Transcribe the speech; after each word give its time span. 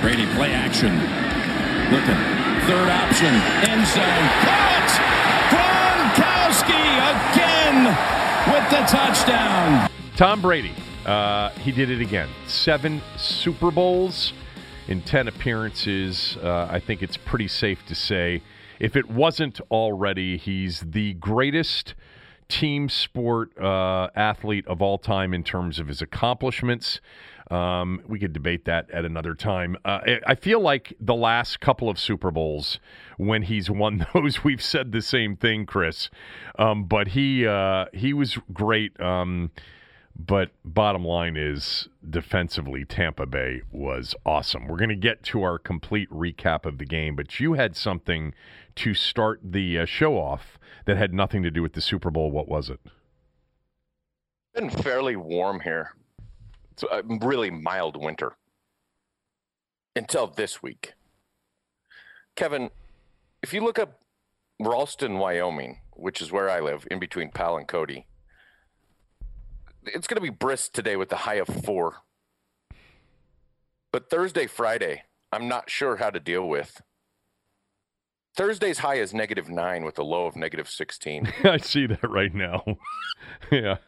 Brady 0.00 0.24
play 0.34 0.52
action. 0.52 0.94
Looking. 1.92 2.16
Third 2.66 2.88
option. 2.88 3.34
End 3.68 3.86
zone. 3.86 4.28
Caught! 4.40 4.80
Gronkowski 5.52 6.80
again 7.10 7.84
with 8.50 8.70
the 8.70 8.80
touchdown. 8.86 9.90
Tom 10.16 10.40
Brady. 10.40 10.72
Uh, 11.04 11.50
he 11.50 11.70
did 11.70 11.90
it 11.90 12.00
again. 12.00 12.30
Seven 12.46 13.02
Super 13.18 13.70
Bowls 13.70 14.32
in 14.88 15.02
10 15.02 15.28
appearances. 15.28 16.38
Uh, 16.42 16.66
I 16.70 16.80
think 16.80 17.02
it's 17.02 17.18
pretty 17.18 17.48
safe 17.48 17.84
to 17.84 17.94
say, 17.94 18.42
if 18.78 18.96
it 18.96 19.10
wasn't 19.10 19.60
already, 19.70 20.38
he's 20.38 20.80
the 20.80 21.12
greatest 21.14 21.94
team 22.48 22.88
sport 22.88 23.56
uh, 23.58 24.08
athlete 24.16 24.66
of 24.66 24.80
all 24.80 24.96
time 24.96 25.34
in 25.34 25.44
terms 25.44 25.78
of 25.78 25.88
his 25.88 26.00
accomplishments. 26.00 27.00
Um, 27.50 28.00
we 28.06 28.18
could 28.18 28.32
debate 28.32 28.64
that 28.66 28.90
at 28.90 29.04
another 29.04 29.34
time. 29.34 29.76
Uh, 29.84 30.00
I- 30.26 30.34
feel 30.36 30.60
like 30.60 30.94
the 31.00 31.14
last 31.14 31.60
couple 31.60 31.88
of 31.88 31.98
Super 31.98 32.30
Bowls, 32.30 32.78
when 33.16 33.42
he's 33.42 33.68
won 33.68 34.06
those, 34.14 34.44
we've 34.44 34.62
said 34.62 34.92
the 34.92 35.02
same 35.02 35.36
thing, 35.36 35.66
Chris. 35.66 36.10
Um, 36.58 36.84
but 36.84 37.08
he 37.08 37.46
uh, 37.46 37.86
he 37.92 38.12
was 38.12 38.38
great. 38.52 38.98
Um, 39.00 39.50
but 40.16 40.50
bottom 40.64 41.04
line 41.04 41.36
is, 41.36 41.88
defensively, 42.08 42.84
Tampa 42.84 43.26
Bay 43.26 43.62
was 43.72 44.14
awesome. 44.26 44.66
We're 44.68 44.76
going 44.76 44.90
to 44.90 44.96
get 44.96 45.22
to 45.24 45.42
our 45.42 45.58
complete 45.58 46.10
recap 46.10 46.66
of 46.66 46.78
the 46.78 46.84
game, 46.84 47.16
but 47.16 47.40
you 47.40 47.54
had 47.54 47.74
something 47.76 48.34
to 48.76 48.92
start 48.92 49.40
the 49.42 49.78
uh, 49.78 49.84
show 49.86 50.18
off 50.18 50.58
that 50.84 50.96
had 50.96 51.14
nothing 51.14 51.42
to 51.42 51.50
do 51.50 51.62
with 51.62 51.72
the 51.72 51.80
Super 51.80 52.10
Bowl. 52.10 52.30
What 52.30 52.48
was 52.48 52.68
it? 52.70 52.80
been 54.54 54.68
fairly 54.68 55.16
warm 55.16 55.60
here. 55.60 55.94
It's 56.82 56.90
a 56.90 56.96
uh, 56.96 57.18
really 57.26 57.50
mild 57.50 57.96
winter 57.96 58.36
until 59.94 60.26
this 60.26 60.62
week. 60.62 60.94
Kevin, 62.36 62.70
if 63.42 63.52
you 63.52 63.62
look 63.62 63.78
up 63.78 64.00
Ralston, 64.58 65.18
Wyoming, 65.18 65.80
which 65.92 66.22
is 66.22 66.32
where 66.32 66.48
I 66.48 66.60
live, 66.60 66.86
in 66.90 66.98
between 66.98 67.32
Powell 67.32 67.58
and 67.58 67.68
Cody, 67.68 68.06
it's 69.84 70.06
going 70.06 70.16
to 70.16 70.22
be 70.22 70.30
brisk 70.30 70.72
today 70.72 70.96
with 70.96 71.12
a 71.12 71.16
high 71.16 71.34
of 71.34 71.48
four. 71.48 71.96
But 73.92 74.08
Thursday, 74.08 74.46
Friday, 74.46 75.02
I'm 75.32 75.48
not 75.48 75.68
sure 75.68 75.96
how 75.96 76.08
to 76.08 76.20
deal 76.20 76.48
with. 76.48 76.80
Thursday's 78.36 78.78
high 78.78 78.94
is 78.94 79.12
negative 79.12 79.50
nine 79.50 79.84
with 79.84 79.98
a 79.98 80.04
low 80.04 80.24
of 80.24 80.36
negative 80.36 80.68
16. 80.68 81.30
I 81.44 81.58
see 81.58 81.86
that 81.86 82.08
right 82.08 82.34
now. 82.34 82.64
yeah. 83.50 83.78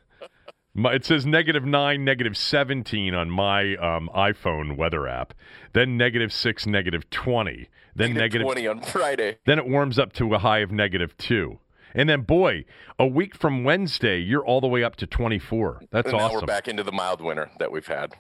My, 0.75 0.95
it 0.95 1.05
says 1.05 1.27
negative 1.27 1.65
nine, 1.67 2.05
negative 2.05 2.37
17 2.37 3.15
on 3.15 3.31
my 3.31 3.77
um, 3.77 4.09
iPhone 4.15 4.77
weather 4.77 5.07
app, 5.07 5.35
then 5.75 5.99
negative 5.99 6.33
six, 6.33 6.67
negative 6.67 7.11
20, 7.11 7.69
then 7.95 8.15
negative, 8.15 8.47
20 8.47 8.67
on 8.67 8.81
Friday. 8.81 9.39
then 9.45 9.59
it 9.59 9.69
warms 9.69 9.99
up 9.99 10.15
to 10.15 10.35
a 10.35 10.39
high 10.39 10.61
of 10.61 10.73
negative 10.73 11.17
two. 11.19 11.59
And 11.95 12.09
then, 12.09 12.23
boy, 12.23 12.65
a 12.99 13.07
week 13.07 13.37
from 13.37 13.65
Wednesday, 13.65 14.19
you're 14.19 14.45
all 14.45 14.63
the 14.63 14.67
way 14.67 14.83
up 14.83 14.97
to 14.97 15.07
24. 15.07 15.83
That's 15.91 16.09
and 16.09 16.17
now 16.17 16.25
awesome. 16.25 16.41
we're 16.41 16.47
back 16.47 16.67
into 16.67 16.83
the 16.83 16.93
mild 16.93 17.21
winter 17.21 17.51
that 17.59 17.71
we've 17.71 17.87
had. 17.87 18.15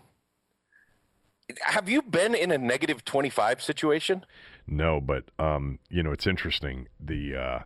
Have 1.62 1.89
you 1.89 2.03
been 2.03 2.35
in 2.35 2.51
a 2.51 2.59
negative 2.59 3.03
25 3.05 3.62
situation? 3.62 4.27
No, 4.67 5.01
but 5.01 5.25
um, 5.39 5.79
you 5.89 6.03
know, 6.03 6.12
it's 6.12 6.27
interesting. 6.27 6.89
The 7.01 7.35
uh, 7.35 7.59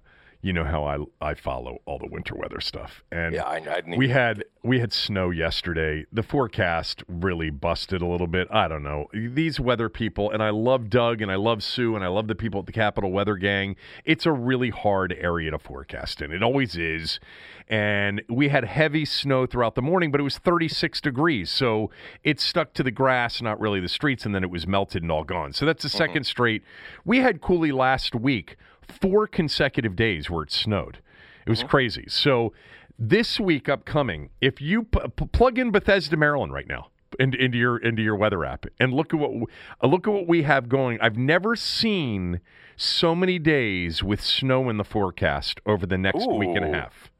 you 0.43 0.53
know 0.53 0.65
how 0.65 0.85
I 0.85 1.31
I 1.31 1.35
follow 1.35 1.79
all 1.87 1.99
the 1.99 2.07
winter 2.07 2.35
weather 2.35 2.61
stuff, 2.61 3.03
and 3.11 3.35
Yeah, 3.35 3.45
I, 3.45 3.57
I 3.57 3.83
we 3.97 4.09
had 4.09 4.45
we 4.63 4.81
had 4.81 4.93
snow 4.93 5.31
yesterday. 5.31 6.07
The 6.13 6.23
forecast 6.23 7.03
really 7.09 7.51
busted 7.51 8.03
a 8.03 8.07
little 8.07 8.27
bit. 8.27 8.49
I 8.51 8.69
don't 8.69 8.83
know 8.83 9.09
these 9.13 9.59
weather 9.59 9.89
people, 9.89 10.31
and 10.31 10.43
I 10.43 10.51
love 10.51 10.91
Doug 10.91 11.23
and 11.23 11.31
I 11.31 11.37
love 11.37 11.63
Sue 11.63 11.95
and 11.95 12.05
I 12.05 12.09
love 12.09 12.29
the 12.29 12.35
people 12.35 12.61
at 12.61 12.67
the 12.67 12.73
Capital 12.73 13.13
Weather 13.13 13.37
Gang. 13.37 13.77
It's 14.05 14.27
a 14.27 14.33
really 14.33 14.71
hard 14.71 15.15
area 15.19 15.51
to 15.51 15.59
forecast 15.59 16.21
in. 16.21 16.33
It 16.33 16.43
always 16.43 16.77
is. 16.77 17.21
And 17.69 18.23
we 18.29 18.49
had 18.49 18.65
heavy 18.65 19.05
snow 19.05 19.45
throughout 19.45 19.75
the 19.75 19.83
morning, 19.83 20.13
but 20.13 20.21
it 20.21 20.25
was 20.25 20.39
36 20.39 21.01
degrees, 21.01 21.51
so 21.51 21.91
it 22.23 22.39
stuck 22.39 22.73
to 22.75 22.85
the 22.85 22.93
grass, 22.93 23.43
not 23.43 23.59
really 23.59 23.81
the 23.81 23.89
streets, 23.89 24.25
and 24.25 24.33
then 24.33 24.45
it 24.45 24.51
was 24.51 24.69
melted 24.69 25.03
and 25.03 25.11
all 25.11 25.25
gone. 25.25 25.53
So 25.53 25.67
that's 25.67 25.83
the 25.83 25.89
mm-hmm. 25.89 25.99
second 25.99 26.25
straight. 26.25 26.63
We 27.05 27.19
had 27.19 27.41
Cooley 27.41 27.73
last 27.73 28.15
week, 28.15 28.57
four 28.89 29.27
consecutive 29.27 29.97
days 29.97 30.31
where 30.31 30.43
it 30.43 30.53
snowed. 30.53 30.99
It 31.47 31.51
was 31.51 31.63
crazy. 31.63 32.07
So 32.09 32.53
this 32.99 33.39
week 33.39 33.69
upcoming, 33.69 34.31
if 34.41 34.61
you 34.61 34.85
p- 34.85 35.01
p- 35.15 35.27
plug 35.27 35.59
in 35.59 35.71
Bethesda, 35.71 36.17
Maryland, 36.17 36.53
right 36.53 36.67
now. 36.67 36.89
Into, 37.21 37.39
into 37.43 37.57
your 37.57 37.79
into 37.79 38.03
your 38.03 38.17
weather 38.17 38.45
app 38.45 38.67
and 38.81 38.93
look 38.93 39.15
at 39.15 39.21
what 39.21 39.49
uh, 39.83 39.87
look 39.87 40.07
at 40.09 40.13
what 40.13 40.27
we 40.27 40.43
have 40.43 40.69
going. 40.69 40.99
I've 41.01 41.17
never 41.17 41.55
seen 41.57 42.41
so 42.77 43.15
many 43.15 43.39
days 43.39 44.03
with 44.03 44.21
snow 44.21 44.69
in 44.69 44.77
the 44.77 44.85
forecast 44.85 45.61
over 45.65 45.87
the 45.87 45.97
next 45.97 46.29
week 46.29 46.51
and 46.55 46.65
a 46.65 46.69
half. 46.77 47.11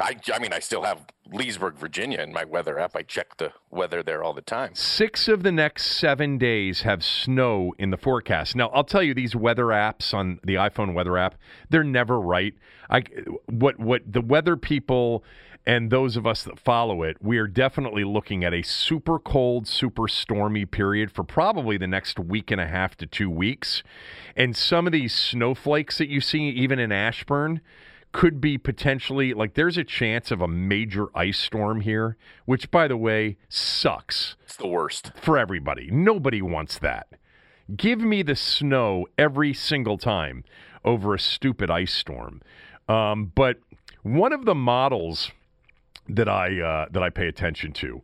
I, 0.00 0.16
I 0.32 0.38
mean, 0.38 0.52
I 0.52 0.58
still 0.58 0.82
have 0.82 1.06
Leesburg, 1.32 1.76
Virginia 1.76 2.20
in 2.20 2.32
my 2.32 2.44
weather 2.44 2.78
app. 2.78 2.96
I 2.96 3.02
check 3.02 3.36
the 3.36 3.52
weather 3.70 4.02
there 4.02 4.22
all 4.22 4.32
the 4.32 4.40
time. 4.42 4.74
Six 4.74 5.28
of 5.28 5.42
the 5.42 5.52
next 5.52 5.86
seven 5.86 6.38
days 6.38 6.82
have 6.82 7.04
snow 7.04 7.74
in 7.78 7.90
the 7.90 7.96
forecast. 7.96 8.56
Now, 8.56 8.68
I'll 8.68 8.84
tell 8.84 9.02
you, 9.02 9.14
these 9.14 9.36
weather 9.36 9.66
apps 9.66 10.14
on 10.14 10.40
the 10.42 10.54
iPhone 10.54 10.94
weather 10.94 11.18
app, 11.18 11.36
they're 11.70 11.84
never 11.84 12.20
right. 12.20 12.54
I, 12.90 13.04
what, 13.46 13.78
what 13.78 14.02
the 14.10 14.20
weather 14.20 14.56
people 14.56 15.24
and 15.66 15.90
those 15.90 16.16
of 16.16 16.26
us 16.26 16.44
that 16.44 16.58
follow 16.58 17.02
it, 17.02 17.18
we 17.20 17.36
are 17.36 17.46
definitely 17.46 18.02
looking 18.02 18.42
at 18.42 18.54
a 18.54 18.62
super 18.62 19.18
cold, 19.18 19.68
super 19.68 20.08
stormy 20.08 20.64
period 20.64 21.12
for 21.12 21.22
probably 21.22 21.76
the 21.76 21.86
next 21.86 22.18
week 22.18 22.50
and 22.50 22.58
a 22.58 22.66
half 22.66 22.96
to 22.96 23.06
two 23.06 23.28
weeks. 23.28 23.82
And 24.34 24.56
some 24.56 24.86
of 24.86 24.92
these 24.94 25.14
snowflakes 25.14 25.98
that 25.98 26.08
you 26.08 26.22
see, 26.22 26.48
even 26.48 26.78
in 26.78 26.90
Ashburn, 26.90 27.60
could 28.18 28.40
be 28.40 28.58
potentially 28.58 29.32
like 29.32 29.54
there's 29.54 29.78
a 29.78 29.84
chance 29.84 30.32
of 30.32 30.40
a 30.40 30.48
major 30.48 31.06
ice 31.16 31.38
storm 31.38 31.82
here, 31.82 32.16
which, 32.46 32.68
by 32.68 32.88
the 32.88 32.96
way, 32.96 33.36
sucks 33.48 34.34
It's 34.42 34.56
the 34.56 34.66
worst. 34.66 35.12
for 35.14 35.38
everybody. 35.38 35.88
Nobody 35.92 36.42
wants 36.42 36.80
that. 36.80 37.06
Give 37.76 38.00
me 38.00 38.24
the 38.24 38.34
snow 38.34 39.06
every 39.16 39.54
single 39.54 39.98
time 39.98 40.42
over 40.84 41.14
a 41.14 41.18
stupid 41.20 41.70
ice 41.70 41.94
storm. 41.94 42.42
Um, 42.88 43.30
but 43.36 43.60
one 44.02 44.32
of 44.32 44.46
the 44.46 44.54
models 44.54 45.30
that 46.08 46.28
I 46.28 46.60
uh, 46.60 46.86
that 46.90 47.04
I 47.04 47.10
pay 47.10 47.28
attention 47.28 47.72
to 47.74 48.02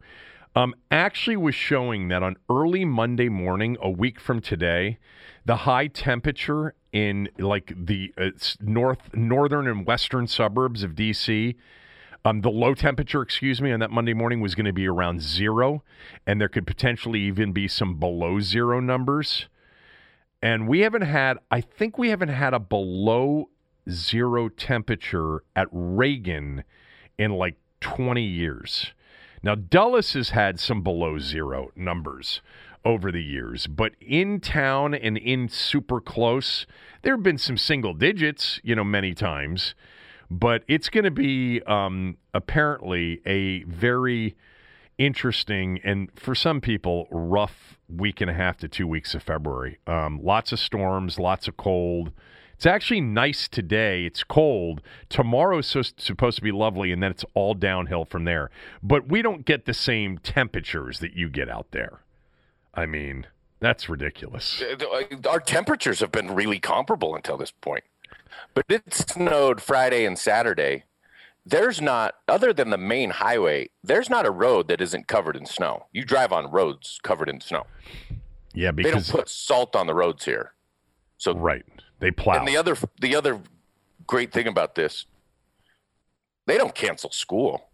um, 0.55 0.77
actually 0.93 1.37
was 1.37 1.57
showing 1.57 2.07
that 2.07 2.23
on 2.23 2.37
early 2.49 2.85
Monday 2.85 3.29
morning, 3.29 3.77
a 3.83 3.91
week 3.91 4.21
from 4.21 4.41
today, 4.41 4.99
the 5.45 5.57
high 5.57 5.87
temperature 5.87 6.75
in 6.93 7.29
like 7.39 7.73
the 7.77 8.13
uh, 8.17 8.31
north 8.61 9.15
northern 9.15 9.67
and 9.67 9.87
western 9.87 10.27
suburbs 10.27 10.83
of 10.83 10.93
DC 10.93 11.57
Um, 12.27 12.41
the 12.41 12.51
low 12.51 12.73
temperature, 12.73 13.21
excuse 13.21 13.61
me, 13.61 13.71
on 13.71 13.81
that 13.81 13.91
Monday 13.91 14.15
morning 14.15 14.41
was 14.41 14.55
going 14.55 14.65
to 14.65 14.73
be 14.73 14.89
around 14.89 15.21
zero, 15.21 15.83
and 16.27 16.41
there 16.41 16.49
could 16.49 16.67
potentially 16.67 17.21
even 17.21 17.53
be 17.53 17.69
some 17.69 17.99
below 17.99 18.41
zero 18.41 18.81
numbers. 18.81 19.47
And 20.41 20.67
we 20.67 20.81
haven't 20.81 21.03
had, 21.03 21.39
I 21.51 21.61
think 21.61 21.99
we 21.99 22.09
haven't 22.09 22.31
had 22.31 22.55
a 22.55 22.59
below 22.59 23.51
zero 23.91 24.49
temperature 24.49 25.45
at 25.55 25.69
Reagan 25.71 26.65
in 27.19 27.33
like 27.33 27.57
20 27.81 28.23
years. 28.23 28.93
Now, 29.43 29.55
Dulles 29.55 30.15
has 30.15 30.31
had 30.31 30.59
some 30.59 30.83
below 30.83 31.19
zero 31.19 31.73
numbers 31.77 32.41
over 32.85 33.11
the 33.11 33.23
years, 33.23 33.67
but 33.67 33.95
in 34.01 34.41
town 34.41 34.95
and 34.95 35.17
in 35.17 35.49
super 35.49 36.01
close, 36.01 36.67
there 37.03 37.15
have 37.15 37.23
been 37.23 37.39
some 37.39 37.57
single 37.57 37.95
digits, 37.95 38.61
you 38.63 38.75
know, 38.75 38.85
many 38.85 39.15
times. 39.15 39.75
But 40.31 40.65
it's 40.69 40.89
going 40.89 41.05
to 41.05 41.11
be 41.11 41.63
um, 41.63 42.17
apparently 42.33 43.21
a 43.27 43.63
very 43.65 44.37
interesting 44.97 45.81
and 45.83 46.09
for 46.15 46.35
some 46.35 46.61
people 46.61 47.09
rough 47.11 47.79
week 47.89 48.21
and 48.21 48.31
a 48.31 48.35
half 48.35 48.57
to 48.59 48.69
two 48.69 48.87
weeks 48.87 49.15
of 49.15 49.23
February. 49.23 49.79
Um, 49.87 50.21
lots 50.23 50.53
of 50.53 50.59
storms, 50.59 51.19
lots 51.19 51.49
of 51.49 51.57
cold. 51.57 52.13
It's 52.55 52.67
actually 52.67 53.01
nice 53.01 53.49
today. 53.49 54.07
It's 54.07 54.23
cold. 54.23 54.81
Tomorrow's 55.09 55.67
so, 55.67 55.83
supposed 55.83 56.37
to 56.37 56.43
be 56.43 56.53
lovely, 56.53 56.93
and 56.93 57.03
then 57.03 57.11
it's 57.11 57.25
all 57.35 57.55
downhill 57.55 58.05
from 58.05 58.25
there. 58.25 58.51
But 58.83 59.09
we 59.09 59.23
don't 59.23 59.45
get 59.45 59.67
the 59.67 59.75
same 59.75 60.19
temperatures 60.19 61.01
that 61.01 61.15
you 61.15 61.29
get 61.29 61.49
out 61.49 61.73
there. 61.73 62.04
I 62.75 62.87
mean, 62.87 63.27
that's 63.61 63.89
ridiculous. 63.89 64.63
Uh, 64.63 65.29
our 65.29 65.41
temperatures 65.41 66.01
have 66.01 66.13
been 66.13 66.35
really 66.35 66.59
comparable 66.59 67.15
until 67.15 67.37
this 67.37 67.51
point. 67.51 67.85
But 68.53 68.67
it 68.69 68.93
snowed 68.93 69.61
Friday 69.61 70.05
and 70.05 70.19
Saturday. 70.19 70.85
There's 71.47 71.81
not, 71.81 72.15
other 72.27 72.53
than 72.53 72.71
the 72.71 72.79
main 72.79 73.11
highway, 73.11 73.69
there's 73.83 74.09
not 74.09 74.27
a 74.27 74.31
road 74.31 74.69
that 74.69 74.81
isn't 74.81 75.09
covered 75.09 75.37
in 75.37 75.47
snow. 75.47 75.87
You 75.93 76.05
drive 76.05 76.33
on 76.33 76.51
roads 76.51 77.01
covered 77.03 77.29
in 77.29 77.41
snow. 77.41 77.67
Yeah, 78.55 78.71
because 78.71 79.07
they 79.07 79.13
don't 79.13 79.21
put 79.21 79.29
salt 79.29 79.77
on 79.77 79.87
the 79.87 79.95
roads 79.95 80.25
here. 80.25 80.53
So 81.19 81.35
right, 81.35 81.65
they 82.01 82.11
plow. 82.11 82.39
And 82.39 82.49
the 82.49 82.57
other, 82.57 82.77
the 83.01 83.15
other 83.15 83.41
great 84.07 84.33
thing 84.33 84.47
about 84.47 84.75
this, 84.75 85.07
they 86.47 86.57
don't 86.57 86.75
cancel 86.75 87.11
school. 87.11 87.69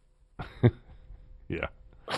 yeah. 1.49 1.67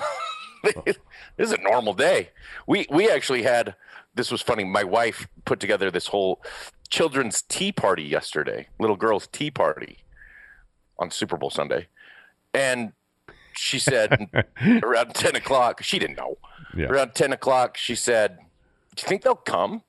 this 0.85 0.99
is 1.39 1.53
a 1.53 1.59
normal 1.59 1.95
day. 1.95 2.31
We 2.67 2.87
we 2.91 3.11
actually 3.11 3.43
had 3.43 3.75
this 4.15 4.31
was 4.31 4.43
funny. 4.43 4.65
My 4.65 4.85
wife 4.85 5.27
put 5.45 5.61
together 5.61 5.91
this 5.91 6.09
whole 6.09 6.43
children's 6.89 7.43
tea 7.43 7.73
party 7.73 8.03
yesterday, 8.03 8.69
little 8.79 8.97
girls' 8.97 9.27
tea 9.27 9.51
party 9.51 10.05
on 10.99 11.11
Super 11.11 11.37
Bowl 11.37 11.51
Sunday, 11.51 11.89
and 12.55 12.93
she 13.57 13.79
said 13.79 14.29
around 14.83 15.15
ten 15.15 15.37
o'clock. 15.37 15.83
She 15.83 15.99
didn't 15.99 16.17
know. 16.17 16.39
Yeah. 16.77 16.87
Around 16.87 17.15
ten 17.15 17.33
o'clock, 17.33 17.77
she 17.77 17.95
said, 17.95 18.39
"Do 18.95 19.03
you 19.03 19.09
think 19.09 19.23
they'll 19.23 19.35
come?" 19.35 19.83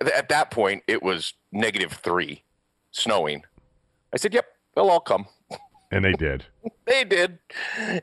At 0.00 0.30
that 0.30 0.50
point, 0.50 0.82
it 0.88 1.02
was 1.02 1.34
negative 1.52 1.92
three, 1.92 2.42
snowing. 2.90 3.44
I 4.12 4.16
said, 4.16 4.34
"Yep, 4.34 4.46
they'll 4.74 4.88
all 4.88 5.00
come." 5.00 5.26
And 5.92 6.04
they 6.04 6.12
did. 6.12 6.46
they 6.86 7.04
did. 7.04 7.38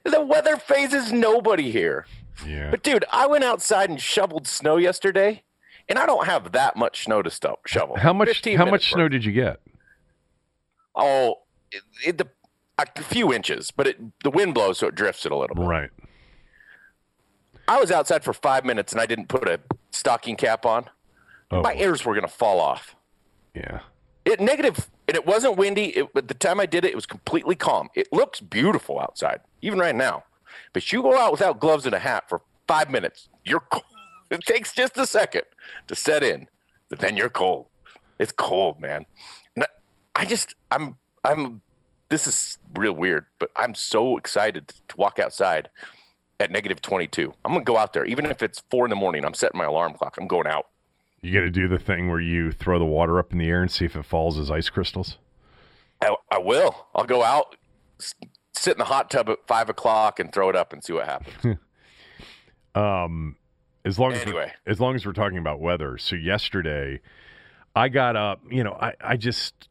The 0.04 0.22
weather 0.22 0.56
phases 0.58 1.12
nobody 1.12 1.72
here. 1.72 2.06
Yeah. 2.48 2.70
But 2.72 2.84
dude, 2.84 3.04
I 3.12 3.28
went 3.28 3.44
outside 3.44 3.90
and 3.90 4.00
shoveled 4.00 4.48
snow 4.48 4.78
yesterday, 4.78 5.44
and 5.90 6.00
I 6.00 6.06
don't 6.06 6.26
have 6.26 6.54
that 6.54 6.78
much 6.78 7.04
snow 7.04 7.22
to 7.22 7.30
st- 7.30 7.58
shovel. 7.66 7.98
How 7.98 8.14
much? 8.14 8.46
How 8.56 8.66
much 8.66 8.94
snow 8.94 9.10
did 9.10 9.26
you 9.26 9.34
get? 9.34 9.60
Oh, 10.96 11.40
it, 11.72 11.82
it, 12.06 12.18
the, 12.18 12.28
a 12.78 13.02
few 13.02 13.34
inches, 13.34 13.72
but 13.72 13.88
it, 13.88 14.24
the 14.24 14.30
wind 14.30 14.54
blows, 14.54 14.78
so 14.78 14.88
it 14.88 14.96
drifts 14.96 15.26
it 15.26 15.32
a 15.32 15.36
little 15.36 15.56
bit. 15.56 15.66
Right. 15.66 15.90
I 17.68 17.80
was 17.80 17.92
outside 17.92 18.24
for 18.24 18.34
five 18.34 18.66
minutes 18.66 18.94
and 18.94 19.00
I 19.00 19.06
didn't 19.06 19.28
put 19.28 19.48
a 19.48 19.60
stocking 19.92 20.36
cap 20.36 20.66
on. 20.66 20.90
Oh. 21.52 21.62
My 21.62 21.76
ears 21.76 22.04
were 22.04 22.14
going 22.14 22.26
to 22.26 22.34
fall 22.34 22.60
off. 22.60 22.96
Yeah. 23.54 23.82
It 24.26 24.40
negative, 24.40 24.90
and 25.08 25.16
it 25.16 25.26
wasn't 25.26 25.58
windy. 25.58 25.86
It, 25.98 26.10
at 26.16 26.28
the 26.28 26.34
time 26.34 26.60
I 26.60 26.66
did 26.66 26.86
it, 26.86 26.92
it 26.92 26.96
was 26.96 27.06
completely 27.06 27.56
calm. 27.56 27.90
It 27.96 28.08
looks 28.12 28.40
beautiful 28.40 29.00
outside, 29.00 29.42
even 29.62 29.80
right 29.80 29.96
now. 29.96 30.24
But 30.74 30.92
you 30.92 31.02
go 31.02 31.18
out 31.18 31.32
without 31.32 31.60
gloves 31.60 31.86
and 31.86 31.96
a 31.96 32.00
hat 32.00 32.30
for 32.30 32.42
five 32.68 32.90
minutes, 32.90 33.30
you're 33.44 33.62
cold. 33.62 33.84
It 34.32 34.42
takes 34.42 34.74
just 34.74 34.96
a 34.96 35.08
second 35.08 35.42
to 35.88 35.96
set 35.96 36.22
in, 36.22 36.48
but 36.88 37.00
then 37.00 37.18
you're 37.18 37.32
cold. 37.32 37.66
It's 38.20 38.32
cold, 38.32 38.80
man. 38.80 39.08
And 39.56 39.64
I, 39.64 40.22
I 40.22 40.26
just, 40.26 40.54
I'm, 40.70 40.98
I'm. 41.24 41.62
This 42.10 42.28
is 42.28 42.60
real 42.76 42.94
weird, 42.94 43.26
but 43.40 43.50
I'm 43.56 43.74
so 43.74 44.18
excited 44.18 44.68
to 44.88 44.98
walk 44.98 45.18
outside 45.18 45.70
at 46.40 46.52
negative 46.52 46.80
22. 46.82 47.34
I'm 47.44 47.54
gonna 47.54 47.64
go 47.64 47.78
out 47.78 47.94
there, 47.94 48.06
even 48.06 48.28
if 48.28 48.44
it's 48.44 48.62
four 48.70 48.86
in 48.86 48.92
the 48.92 48.96
morning. 48.96 49.26
I'm 49.26 49.34
setting 49.34 49.58
my 49.58 49.66
alarm 49.66 49.94
clock. 49.94 50.18
I'm 50.20 50.28
going 50.28 50.46
out. 50.46 50.68
You 51.22 51.34
got 51.34 51.42
to 51.42 51.52
do 51.52 51.68
the 51.68 51.80
thing 51.80 52.10
where 52.10 52.20
you 52.20 52.52
throw 52.52 52.80
the 52.80 52.86
water 52.86 53.20
up 53.20 53.32
in 53.32 53.40
the 53.40 53.50
air 53.50 53.62
and 53.62 53.70
see 53.70 53.86
if 53.86 53.96
it 53.96 54.06
falls 54.06 54.38
as 54.38 54.50
ice 54.50 54.70
crystals. 54.70 55.18
I, 56.02 56.16
I 56.32 56.38
will. 56.38 56.88
I'll 56.96 57.06
go 57.06 57.24
out, 57.24 57.58
sit 58.54 58.74
in 58.74 58.78
the 58.78 58.86
hot 58.86 59.10
tub 59.10 59.30
at 59.30 59.40
five 59.48 59.70
o'clock, 59.70 60.20
and 60.20 60.32
throw 60.32 60.50
it 60.50 60.56
up 60.56 60.72
and 60.72 60.84
see 60.84 60.94
what 60.94 61.06
happens. 61.06 61.58
um, 62.76 63.36
as 63.84 64.00
long 64.00 64.14
anyway. 64.14 64.54
as 64.66 64.76
as 64.76 64.80
long 64.80 64.96
as 64.96 65.06
we're 65.06 65.14
talking 65.14 65.38
about 65.38 65.60
weather. 65.60 65.98
So 65.98 66.16
yesterday, 66.16 67.02
I 67.76 67.90
got 67.90 68.16
up. 68.16 68.42
You 68.50 68.64
know, 68.64 68.78
I 68.80 68.94
I 69.02 69.18
just 69.18 69.68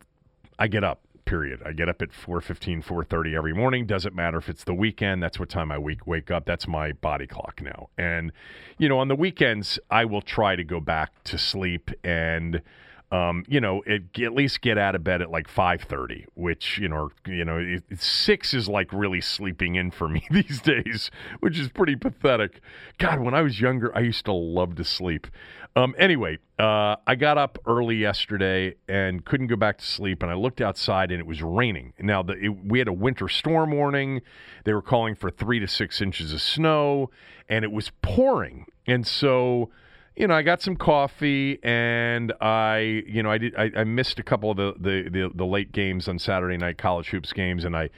I 0.58 0.68
get 0.68 0.84
up 0.84 1.00
period. 1.28 1.60
I 1.66 1.72
get 1.72 1.90
up 1.90 2.00
at 2.00 2.10
4:15, 2.10 2.82
4:30 2.82 3.36
every 3.36 3.52
morning. 3.52 3.84
Doesn't 3.84 4.14
matter 4.14 4.38
if 4.38 4.48
it's 4.48 4.64
the 4.64 4.72
weekend. 4.72 5.22
That's 5.22 5.38
what 5.38 5.50
time 5.50 5.70
I 5.70 5.76
wake 5.76 6.06
wake 6.06 6.30
up. 6.30 6.46
That's 6.46 6.66
my 6.66 6.92
body 6.92 7.26
clock 7.26 7.60
now. 7.62 7.90
And 7.98 8.32
you 8.78 8.88
know, 8.88 8.98
on 8.98 9.08
the 9.08 9.14
weekends, 9.14 9.78
I 9.90 10.06
will 10.06 10.22
try 10.22 10.56
to 10.56 10.64
go 10.64 10.80
back 10.80 11.22
to 11.24 11.36
sleep 11.36 11.90
and 12.02 12.62
um, 13.10 13.44
you 13.48 13.60
know, 13.60 13.82
it, 13.86 14.18
at 14.20 14.34
least 14.34 14.60
get 14.60 14.76
out 14.76 14.94
of 14.94 15.02
bed 15.02 15.22
at 15.22 15.30
like 15.30 15.48
5:30, 15.48 16.26
which 16.34 16.78
you 16.78 16.88
know, 16.88 17.10
you 17.26 17.44
know, 17.44 17.58
it, 17.58 17.82
six 18.00 18.52
is 18.52 18.68
like 18.68 18.92
really 18.92 19.22
sleeping 19.22 19.76
in 19.76 19.90
for 19.90 20.08
me 20.08 20.26
these 20.30 20.60
days, 20.60 21.10
which 21.40 21.58
is 21.58 21.68
pretty 21.70 21.96
pathetic. 21.96 22.60
God, 22.98 23.20
when 23.20 23.34
I 23.34 23.40
was 23.40 23.60
younger, 23.60 23.96
I 23.96 24.00
used 24.00 24.26
to 24.26 24.32
love 24.32 24.74
to 24.76 24.84
sleep. 24.84 25.26
Um, 25.74 25.94
anyway, 25.96 26.38
uh, 26.58 26.96
I 27.06 27.14
got 27.14 27.38
up 27.38 27.58
early 27.64 27.96
yesterday 27.96 28.74
and 28.88 29.24
couldn't 29.24 29.46
go 29.46 29.56
back 29.56 29.78
to 29.78 29.84
sleep, 29.84 30.22
and 30.22 30.30
I 30.30 30.34
looked 30.34 30.60
outside 30.60 31.10
and 31.10 31.20
it 31.20 31.26
was 31.26 31.40
raining. 31.40 31.94
Now 31.98 32.22
the, 32.22 32.32
it, 32.34 32.48
we 32.48 32.78
had 32.78 32.88
a 32.88 32.92
winter 32.92 33.28
storm 33.28 33.70
warning; 33.70 34.20
they 34.64 34.74
were 34.74 34.82
calling 34.82 35.14
for 35.14 35.30
three 35.30 35.60
to 35.60 35.68
six 35.68 36.02
inches 36.02 36.32
of 36.32 36.42
snow, 36.42 37.10
and 37.48 37.64
it 37.64 37.72
was 37.72 37.90
pouring, 38.02 38.66
and 38.86 39.06
so 39.06 39.70
you 40.18 40.26
know, 40.26 40.34
I 40.34 40.42
got 40.42 40.60
some 40.60 40.74
coffee 40.74 41.60
and 41.62 42.32
I, 42.40 43.04
you 43.06 43.22
know, 43.22 43.30
I 43.30 43.38
did. 43.38 43.54
I, 43.56 43.70
I 43.76 43.84
missed 43.84 44.18
a 44.18 44.24
couple 44.24 44.50
of 44.50 44.56
the, 44.56 44.74
the, 44.76 45.08
the 45.08 45.30
the 45.32 45.46
late 45.46 45.70
games 45.70 46.08
on 46.08 46.18
Saturday 46.18 46.56
night 46.56 46.76
college 46.76 47.10
hoops 47.10 47.32
games, 47.32 47.64
and 47.64 47.76
I, 47.76 47.88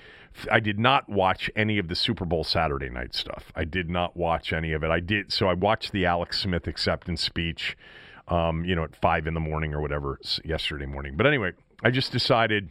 I 0.53 0.61
did 0.61 0.79
not 0.79 1.09
watch 1.09 1.51
any 1.57 1.79
of 1.79 1.89
the 1.89 1.95
Super 1.95 2.27
Bowl 2.27 2.45
Saturday 2.45 2.91
night 2.91 3.15
stuff. 3.15 3.51
I 3.57 3.65
did 3.65 3.89
not 3.89 4.19
watch 4.19 4.53
any 4.53 4.73
of 4.73 4.85
it. 4.85 4.91
I 4.91 5.01
did. 5.01 5.33
So 5.33 5.49
I 5.49 5.55
watched 5.55 5.93
the 5.93 6.05
Alex 6.05 6.41
Smith 6.41 6.67
acceptance 6.67 7.23
speech, 7.23 7.75
um, 8.29 8.67
you 8.67 8.75
know, 8.75 8.85
at 8.85 8.95
five 8.95 9.27
in 9.27 9.33
the 9.33 9.41
morning 9.41 9.73
or 9.73 9.81
whatever 9.81 10.19
yesterday 10.45 10.87
morning. 10.87 11.17
But 11.17 11.27
anyway, 11.27 11.53
I 11.83 11.91
just 11.91 12.13
decided. 12.13 12.71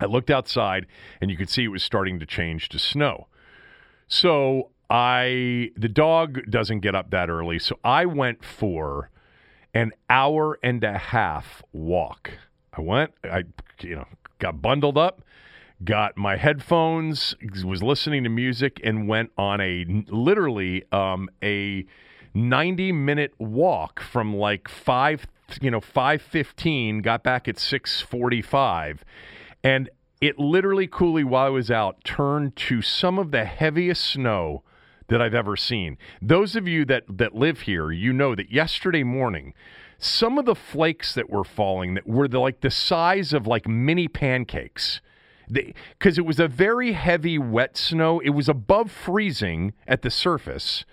I 0.00 0.06
looked 0.06 0.30
outside 0.30 0.86
and 1.20 1.30
you 1.30 1.36
could 1.36 1.48
see 1.48 1.64
it 1.64 1.68
was 1.68 1.82
starting 1.82 2.18
to 2.18 2.26
change 2.26 2.68
to 2.70 2.80
snow. 2.80 3.28
So 4.08 4.70
I 4.90 5.70
the 5.76 5.88
dog 5.88 6.50
doesn't 6.50 6.80
get 6.80 6.94
up 6.94 7.10
that 7.10 7.30
early, 7.30 7.58
so 7.58 7.78
I 7.84 8.06
went 8.06 8.44
for 8.44 9.10
an 9.72 9.92
hour 10.08 10.58
and 10.62 10.84
a 10.84 10.98
half 10.98 11.62
walk. 11.72 12.30
I 12.72 12.80
went, 12.80 13.12
I 13.24 13.44
you 13.80 13.96
know, 13.96 14.06
got 14.38 14.60
bundled 14.60 14.98
up, 14.98 15.22
got 15.84 16.16
my 16.16 16.36
headphones, 16.36 17.34
was 17.64 17.82
listening 17.82 18.24
to 18.24 18.30
music, 18.30 18.80
and 18.84 19.08
went 19.08 19.32
on 19.38 19.60
a 19.60 19.84
literally 20.08 20.84
um, 20.92 21.28
a 21.42 21.86
ninety 22.34 22.92
minute 22.92 23.32
walk 23.38 24.00
from 24.00 24.36
like 24.36 24.68
five, 24.68 25.26
you 25.60 25.70
know, 25.70 25.80
five 25.80 26.20
fifteen. 26.20 27.00
Got 27.00 27.22
back 27.22 27.48
at 27.48 27.58
six 27.58 28.00
forty 28.00 28.42
five, 28.42 29.04
and 29.62 29.88
it 30.20 30.38
literally, 30.38 30.86
Cooley, 30.86 31.24
while 31.24 31.46
I 31.46 31.50
was 31.50 31.70
out, 31.70 32.04
turned 32.04 32.56
to 32.56 32.80
some 32.80 33.18
of 33.18 33.30
the 33.30 33.44
heaviest 33.44 34.04
snow 34.04 34.62
that 35.08 35.20
I've 35.20 35.34
ever 35.34 35.56
seen. 35.56 35.98
Those 36.20 36.56
of 36.56 36.66
you 36.66 36.84
that 36.86 37.04
that 37.08 37.34
live 37.34 37.62
here, 37.62 37.90
you 37.90 38.12
know 38.12 38.34
that 38.34 38.50
yesterday 38.50 39.02
morning, 39.02 39.54
some 39.98 40.38
of 40.38 40.44
the 40.44 40.54
flakes 40.54 41.14
that 41.14 41.30
were 41.30 41.44
falling 41.44 41.94
that 41.94 42.06
were 42.06 42.28
the, 42.28 42.38
like 42.38 42.60
the 42.60 42.70
size 42.70 43.32
of 43.32 43.46
like 43.46 43.68
mini 43.68 44.08
pancakes. 44.08 45.00
Because 45.50 46.16
it 46.16 46.24
was 46.24 46.40
a 46.40 46.48
very 46.48 46.92
heavy, 46.92 47.38
wet 47.38 47.76
snow. 47.76 48.18
It 48.20 48.30
was 48.30 48.48
above 48.48 48.90
freezing 48.90 49.74
at 49.86 50.02
the 50.02 50.10
surface. 50.10 50.86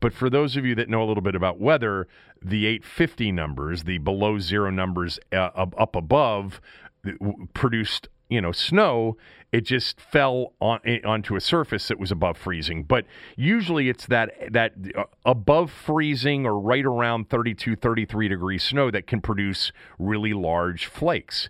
But 0.00 0.14
for 0.14 0.30
those 0.30 0.56
of 0.56 0.64
you 0.64 0.74
that 0.76 0.88
know 0.88 1.02
a 1.02 1.06
little 1.06 1.22
bit 1.22 1.34
about 1.34 1.60
weather, 1.60 2.08
the 2.40 2.66
850 2.66 3.32
numbers, 3.32 3.84
the 3.84 3.98
below 3.98 4.38
zero 4.38 4.70
numbers 4.70 5.18
uh, 5.32 5.50
up 5.54 5.94
above, 5.94 6.60
produced 7.52 8.08
you 8.28 8.40
know 8.40 8.52
snow. 8.52 9.16
It 9.50 9.62
just 9.62 9.98
fell 9.98 10.52
on 10.60 10.80
eh, 10.84 10.98
onto 11.04 11.34
a 11.34 11.40
surface 11.40 11.88
that 11.88 11.98
was 11.98 12.12
above 12.12 12.36
freezing. 12.36 12.82
But 12.84 13.06
usually 13.36 13.88
it's 13.88 14.06
that 14.06 14.32
that 14.52 14.74
uh, 14.94 15.04
above 15.24 15.70
freezing 15.70 16.46
or 16.46 16.58
right 16.58 16.84
around 16.84 17.30
32, 17.30 17.76
33 17.76 18.28
degrees 18.28 18.62
snow 18.62 18.90
that 18.90 19.06
can 19.06 19.20
produce 19.20 19.72
really 19.98 20.34
large 20.34 20.86
flakes. 20.86 21.48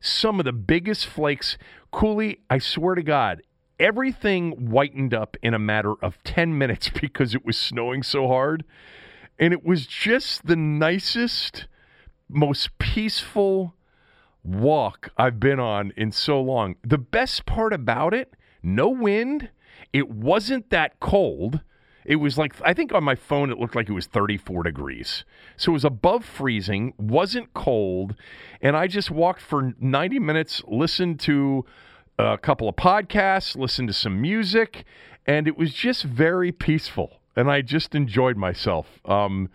Some 0.00 0.38
of 0.38 0.44
the 0.44 0.52
biggest 0.52 1.06
flakes, 1.06 1.58
Cooley, 1.90 2.40
I 2.48 2.58
swear 2.58 2.94
to 2.94 3.02
God, 3.02 3.42
everything 3.78 4.52
whitened 4.52 5.12
up 5.12 5.36
in 5.42 5.54
a 5.54 5.58
matter 5.58 5.94
of 6.02 6.22
10 6.22 6.56
minutes 6.56 6.90
because 7.00 7.34
it 7.34 7.44
was 7.44 7.56
snowing 7.56 8.02
so 8.02 8.28
hard. 8.28 8.64
And 9.38 9.52
it 9.54 9.64
was 9.64 9.86
just 9.86 10.46
the 10.46 10.56
nicest, 10.56 11.66
most 12.28 12.78
peaceful 12.78 13.74
walk 14.42 15.10
I've 15.16 15.40
been 15.40 15.60
on 15.60 15.92
in 15.96 16.12
so 16.12 16.40
long. 16.40 16.76
The 16.82 16.98
best 16.98 17.46
part 17.46 17.72
about 17.72 18.14
it, 18.14 18.34
no 18.62 18.88
wind. 18.88 19.50
It 19.92 20.10
wasn't 20.10 20.70
that 20.70 21.00
cold. 21.00 21.60
It 22.04 22.16
was 22.16 22.38
like 22.38 22.54
I 22.64 22.72
think 22.74 22.92
on 22.92 23.04
my 23.04 23.14
phone 23.14 23.50
it 23.50 23.58
looked 23.58 23.76
like 23.76 23.88
it 23.88 23.92
was 23.92 24.06
34 24.06 24.62
degrees. 24.64 25.24
So 25.56 25.72
it 25.72 25.74
was 25.74 25.84
above 25.84 26.24
freezing, 26.24 26.94
wasn't 26.98 27.52
cold, 27.54 28.14
and 28.62 28.76
I 28.76 28.86
just 28.86 29.10
walked 29.10 29.42
for 29.42 29.74
90 29.78 30.18
minutes, 30.18 30.62
listened 30.66 31.20
to 31.20 31.64
a 32.18 32.38
couple 32.38 32.68
of 32.68 32.76
podcasts, 32.76 33.56
listened 33.56 33.88
to 33.88 33.94
some 33.94 34.20
music, 34.20 34.84
and 35.26 35.46
it 35.46 35.56
was 35.56 35.72
just 35.72 36.04
very 36.04 36.52
peaceful. 36.52 37.20
And 37.36 37.50
I 37.50 37.62
just 37.62 37.94
enjoyed 37.94 38.36
myself. 38.36 39.00
Um, 39.04 39.50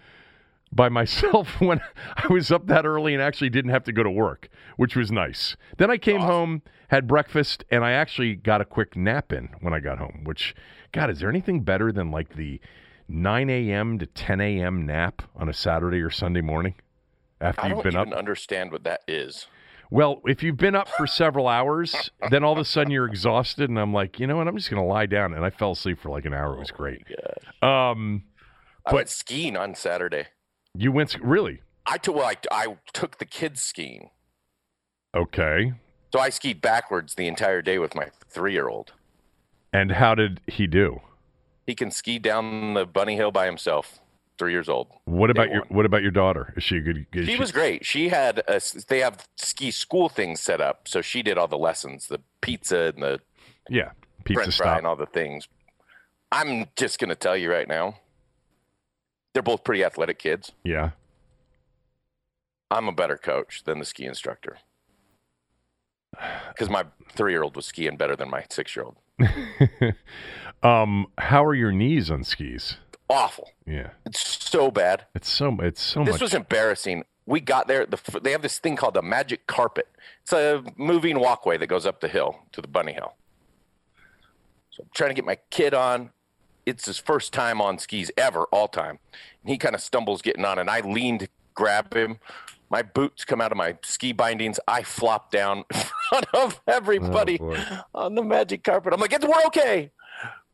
by 0.71 0.89
myself 0.89 1.59
when 1.61 1.81
I 2.15 2.27
was 2.27 2.51
up 2.51 2.67
that 2.67 2.85
early 2.85 3.13
and 3.13 3.21
actually 3.21 3.49
didn't 3.49 3.71
have 3.71 3.83
to 3.85 3.91
go 3.91 4.03
to 4.03 4.11
work, 4.11 4.49
which 4.77 4.95
was 4.95 5.11
nice. 5.11 5.55
Then 5.77 5.89
I 5.89 5.97
came 5.97 6.21
awesome. 6.21 6.29
home, 6.29 6.61
had 6.89 7.07
breakfast, 7.07 7.63
and 7.71 7.83
I 7.83 7.91
actually 7.91 8.35
got 8.35 8.61
a 8.61 8.65
quick 8.65 8.95
nap 8.95 9.31
in 9.31 9.49
when 9.61 9.73
I 9.73 9.79
got 9.79 9.97
home. 9.97 10.21
Which, 10.23 10.55
God, 10.91 11.09
is 11.09 11.19
there 11.19 11.29
anything 11.29 11.61
better 11.61 11.91
than 11.91 12.11
like 12.11 12.35
the 12.35 12.59
9 13.07 13.49
a.m. 13.49 13.99
to 13.99 14.05
10 14.05 14.41
a.m. 14.41 14.85
nap 14.85 15.21
on 15.35 15.49
a 15.49 15.53
Saturday 15.53 16.01
or 16.01 16.09
Sunday 16.09 16.41
morning 16.41 16.75
after 17.39 17.67
you've 17.67 17.83
been 17.83 17.95
up? 17.95 18.07
I 18.07 18.09
don't 18.09 18.19
understand 18.19 18.71
what 18.71 18.83
that 18.83 19.01
is. 19.07 19.47
Well, 19.91 20.21
if 20.25 20.41
you've 20.41 20.57
been 20.57 20.75
up 20.75 20.89
for 20.89 21.05
several 21.05 21.47
hours, 21.47 22.09
then 22.31 22.43
all 22.43 22.53
of 22.53 22.57
a 22.57 22.65
sudden 22.65 22.91
you're 22.91 23.05
exhausted, 23.05 23.69
and 23.69 23.79
I'm 23.79 23.93
like, 23.93 24.19
you 24.19 24.25
know 24.25 24.37
what? 24.37 24.47
I'm 24.47 24.57
just 24.57 24.69
going 24.69 24.81
to 24.81 24.87
lie 24.87 25.05
down, 25.05 25.33
and 25.33 25.45
I 25.45 25.51
fell 25.51 25.71
asleep 25.71 25.99
for 25.99 26.09
like 26.09 26.25
an 26.25 26.33
hour. 26.33 26.55
It 26.55 26.59
was 26.59 26.71
great. 26.71 27.03
Oh 27.61 27.67
um, 27.67 28.23
I 28.85 28.93
went 28.93 29.09
skiing 29.09 29.55
on 29.55 29.75
Saturday. 29.75 30.25
You 30.77 30.91
went 30.91 31.15
really? 31.21 31.61
I 31.85 31.97
took 31.97 32.15
well, 32.15 32.25
I, 32.25 32.35
I 32.51 32.77
took 32.93 33.17
the 33.17 33.25
kids 33.25 33.61
skiing. 33.61 34.09
Okay. 35.15 35.73
So 36.13 36.19
I 36.19 36.29
skied 36.29 36.61
backwards 36.61 37.15
the 37.15 37.27
entire 37.27 37.61
day 37.61 37.77
with 37.77 37.95
my 37.95 38.09
three 38.29 38.53
year 38.53 38.67
old. 38.67 38.93
And 39.71 39.91
how 39.91 40.15
did 40.15 40.41
he 40.47 40.67
do? 40.67 41.01
He 41.67 41.75
can 41.75 41.91
ski 41.91 42.19
down 42.19 42.73
the 42.73 42.85
bunny 42.85 43.15
hill 43.15 43.31
by 43.31 43.45
himself. 43.45 43.99
Three 44.37 44.51
years 44.51 44.67
old. 44.67 44.87
What 45.05 45.29
about 45.29 45.49
your 45.49 45.63
What 45.69 45.85
about 45.85 46.01
your 46.01 46.11
daughter? 46.11 46.53
Is 46.57 46.63
she 46.63 46.77
a 46.77 46.81
good? 46.81 47.05
She, 47.13 47.25
she 47.25 47.35
was 47.37 47.53
great. 47.53 47.85
She 47.85 48.09
had 48.09 48.39
a, 48.49 48.59
they 48.89 48.99
have 48.99 49.25
ski 49.37 49.71
school 49.71 50.09
things 50.09 50.41
set 50.41 50.59
up, 50.59 50.89
so 50.89 51.01
she 51.01 51.23
did 51.23 51.37
all 51.37 51.47
the 51.47 51.57
lessons, 51.57 52.07
the 52.07 52.19
pizza 52.41 52.93
and 52.93 53.01
the 53.01 53.21
yeah 53.69 53.91
pizza 54.25 54.43
French 54.43 54.57
fry 54.57 54.77
and 54.77 54.85
all 54.85 54.97
the 54.97 55.05
things. 55.05 55.47
I'm 56.33 56.65
just 56.75 56.99
gonna 56.99 57.15
tell 57.15 57.37
you 57.37 57.49
right 57.49 57.67
now, 57.67 57.95
they're 59.35 59.43
both 59.43 59.65
pretty 59.65 59.83
athletic 59.83 60.17
kids. 60.17 60.53
Yeah. 60.63 60.91
I'm 62.71 62.87
a 62.87 62.93
better 62.93 63.17
coach 63.17 63.63
than 63.65 63.79
the 63.79 63.85
ski 63.85 64.05
instructor. 64.05 64.59
Because 66.47 66.69
my 66.69 66.85
three 67.11 67.33
year 67.33 67.43
old 67.43 67.57
was 67.57 67.65
skiing 67.65 67.97
better 67.97 68.15
than 68.15 68.29
my 68.29 68.45
six 68.49 68.75
year 68.75 68.85
old. 68.85 68.95
um, 70.63 71.07
how 71.17 71.43
are 71.43 71.53
your 71.53 71.73
knees 71.73 72.09
on 72.09 72.23
skis? 72.23 72.77
Awful. 73.09 73.51
Yeah. 73.67 73.89
It's 74.05 74.41
so 74.41 74.71
bad. 74.71 75.05
It's 75.13 75.29
so 75.29 75.53
it's 75.59 75.81
so 75.81 76.05
this 76.05 76.13
much. 76.13 76.21
was 76.21 76.33
embarrassing. 76.33 77.03
We 77.25 77.41
got 77.41 77.67
there. 77.67 77.85
The, 77.85 78.21
they 78.23 78.31
have 78.31 78.41
this 78.41 78.57
thing 78.57 78.77
called 78.77 78.93
the 78.93 79.01
magic 79.01 79.47
carpet. 79.47 79.89
It's 80.23 80.31
a 80.31 80.63
moving 80.77 81.19
walkway 81.19 81.57
that 81.57 81.67
goes 81.67 81.85
up 81.85 81.99
the 81.99 82.07
hill 82.07 82.39
to 82.53 82.61
the 82.61 82.69
bunny 82.69 82.93
hill. 82.93 83.15
So 84.71 84.83
I'm 84.83 84.89
trying 84.95 85.09
to 85.09 85.13
get 85.13 85.25
my 85.25 85.39
kid 85.49 85.73
on 85.73 86.11
it's 86.65 86.85
his 86.85 86.97
first 86.97 87.33
time 87.33 87.61
on 87.61 87.77
skis 87.77 88.11
ever, 88.17 88.43
all 88.45 88.67
time. 88.67 88.99
And 89.43 89.51
he 89.51 89.57
kind 89.57 89.75
of 89.75 89.81
stumbles 89.81 90.21
getting 90.21 90.45
on, 90.45 90.59
and 90.59 90.69
I 90.69 90.81
lean 90.81 91.19
to 91.19 91.27
grab 91.53 91.93
him. 91.93 92.19
My 92.69 92.81
boots 92.81 93.23
come 93.23 93.41
out 93.41 93.51
of 93.51 93.57
my 93.57 93.77
ski 93.83 94.11
bindings. 94.11 94.59
I 94.67 94.83
flop 94.83 95.31
down 95.31 95.65
in 95.73 95.81
front 96.09 96.25
of 96.33 96.61
everybody 96.67 97.39
oh, 97.41 97.83
on 97.93 98.15
the 98.15 98.23
magic 98.23 98.63
carpet. 98.63 98.93
I'm 98.93 98.99
like, 98.99 99.13
it's, 99.13 99.25
we're 99.25 99.45
okay. 99.47 99.91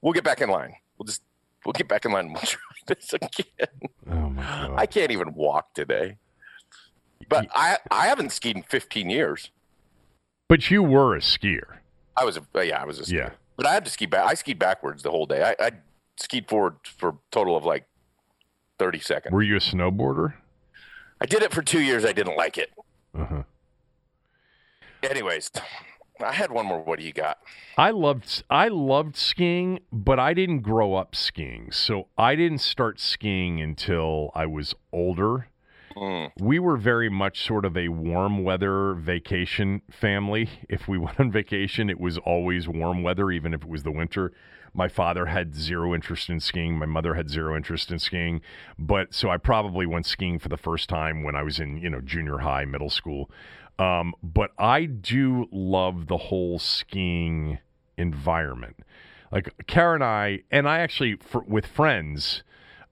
We'll 0.02 0.14
get 0.14 0.24
back 0.24 0.42
in 0.42 0.50
line. 0.50 0.76
We'll 0.98 1.06
just 1.06 1.22
we'll 1.66 1.74
get 1.74 1.88
back 1.88 2.06
in 2.06 2.12
line 2.12 2.26
and 2.26 2.34
we'll 2.34 2.42
try 2.46 2.62
this 2.88 3.14
again. 3.14 3.90
Oh 4.10 4.30
my 4.30 4.42
god! 4.42 4.74
I 4.78 4.86
can't 4.86 5.12
even 5.12 5.34
walk 5.34 5.74
today. 5.74 6.18
But 7.30 7.48
I 7.56 7.78
I 7.90 8.08
haven't 8.08 8.32
skied 8.32 8.58
in 8.58 8.64
15 8.64 9.10
years. 9.10 9.52
But 10.50 10.70
you 10.70 10.84
were 10.84 11.16
a 11.16 11.20
skier. 11.20 11.78
I 12.18 12.26
was 12.26 12.38
a 12.38 12.66
yeah 12.66 12.82
I 12.82 12.86
was 12.86 13.00
a 13.00 13.04
skier. 13.04 13.14
Yeah. 13.14 13.30
But 13.56 13.68
I 13.68 13.74
had 13.74 13.86
to 13.86 13.92
ski 13.92 14.06
back. 14.06 14.28
I 14.28 14.34
skied 14.34 14.60
backwards 14.60 15.04
the 15.04 15.12
whole 15.12 15.26
day. 15.26 15.44
I, 15.44 15.68
I 15.68 15.72
skied 16.18 16.48
forward 16.48 16.76
for 16.84 17.10
a 17.10 17.14
total 17.32 17.56
of 17.56 17.66
like 17.66 17.86
30 18.80 19.00
seconds. 19.00 19.34
Were 19.34 19.44
you 19.44 19.56
a 19.56 19.60
snowboarder? 19.60 20.34
I 21.22 21.26
did 21.26 21.44
it 21.44 21.54
for 21.54 21.62
two 21.62 21.82
years. 21.82 22.04
I 22.04 22.14
didn't 22.14 22.36
like 22.36 22.58
it. 22.58 22.72
Uh-huh. 23.18 23.44
Anyways, 25.04 25.52
I 26.24 26.34
had 26.34 26.52
one 26.52 26.66
more. 26.66 26.82
What 26.82 27.00
do 27.00 27.06
you 27.06 27.14
got? 27.14 27.40
I 27.78 27.92
loved 27.92 28.44
I 28.50 28.68
loved 28.68 29.16
skiing, 29.16 29.80
but 29.92 30.20
I 30.20 30.34
didn't 30.34 30.62
grow 30.62 30.96
up 30.96 31.16
skiing. 31.16 31.72
So 31.72 32.08
I 32.18 32.36
didn't 32.36 32.60
start 32.60 33.00
skiing 33.00 33.62
until 33.62 34.32
I 34.36 34.46
was 34.46 34.76
older. 34.92 35.48
Mm. 35.96 36.32
We 36.40 36.60
were 36.60 36.78
very 36.78 37.10
much 37.10 37.46
sort 37.46 37.66
of 37.66 37.76
a 37.76 37.90
warm 37.90 38.44
weather 38.44 38.94
vacation 38.94 39.82
family. 39.92 40.50
If 40.70 40.88
we 40.88 40.98
went 40.98 41.20
on 41.20 41.32
vacation, 41.32 41.90
it 41.90 42.00
was 42.00 42.18
always 42.20 42.68
warm 42.68 43.04
weather, 43.04 43.32
even 43.32 43.54
if 43.54 43.64
it 43.64 43.70
was 43.70 43.84
the 43.84 43.92
winter. 43.92 44.32
My 44.74 44.88
father 44.88 45.26
had 45.28 45.56
zero 45.56 45.94
interest 45.94 46.30
in 46.30 46.40
skiing. 46.40 46.78
My 46.78 46.86
mother 46.86 47.16
had 47.16 47.30
zero 47.30 47.56
interest 47.56 47.92
in 47.92 48.00
skiing. 48.00 48.42
But 48.80 49.14
so 49.14 49.30
I 49.30 49.38
probably 49.38 49.86
went 49.86 50.06
skiing 50.06 50.40
for 50.40 50.50
the 50.50 50.58
first 50.58 50.90
time 50.90 51.24
when 51.24 51.36
I 51.36 51.44
was 51.44 51.60
in, 51.60 51.78
you 51.78 51.90
know, 51.90 52.02
junior 52.02 52.40
high, 52.40 52.66
middle 52.66 52.90
school. 52.90 53.30
Um, 53.80 54.14
but 54.22 54.52
I 54.58 54.86
do 54.86 55.48
love 55.52 56.08
the 56.08 56.18
whole 56.18 56.60
skiing 56.60 57.60
environment. 57.98 58.78
Like 59.32 59.54
Kara 59.68 59.96
and 59.96 60.04
I, 60.04 60.42
and 60.52 60.68
I 60.68 60.80
actually, 60.80 61.16
for, 61.16 61.42
with 61.42 61.66
friends, 61.66 62.44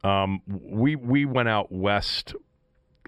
um, 0.04 0.42
we 0.48 0.96
we 0.96 1.26
went 1.26 1.50
out 1.50 1.72
west 1.72 2.34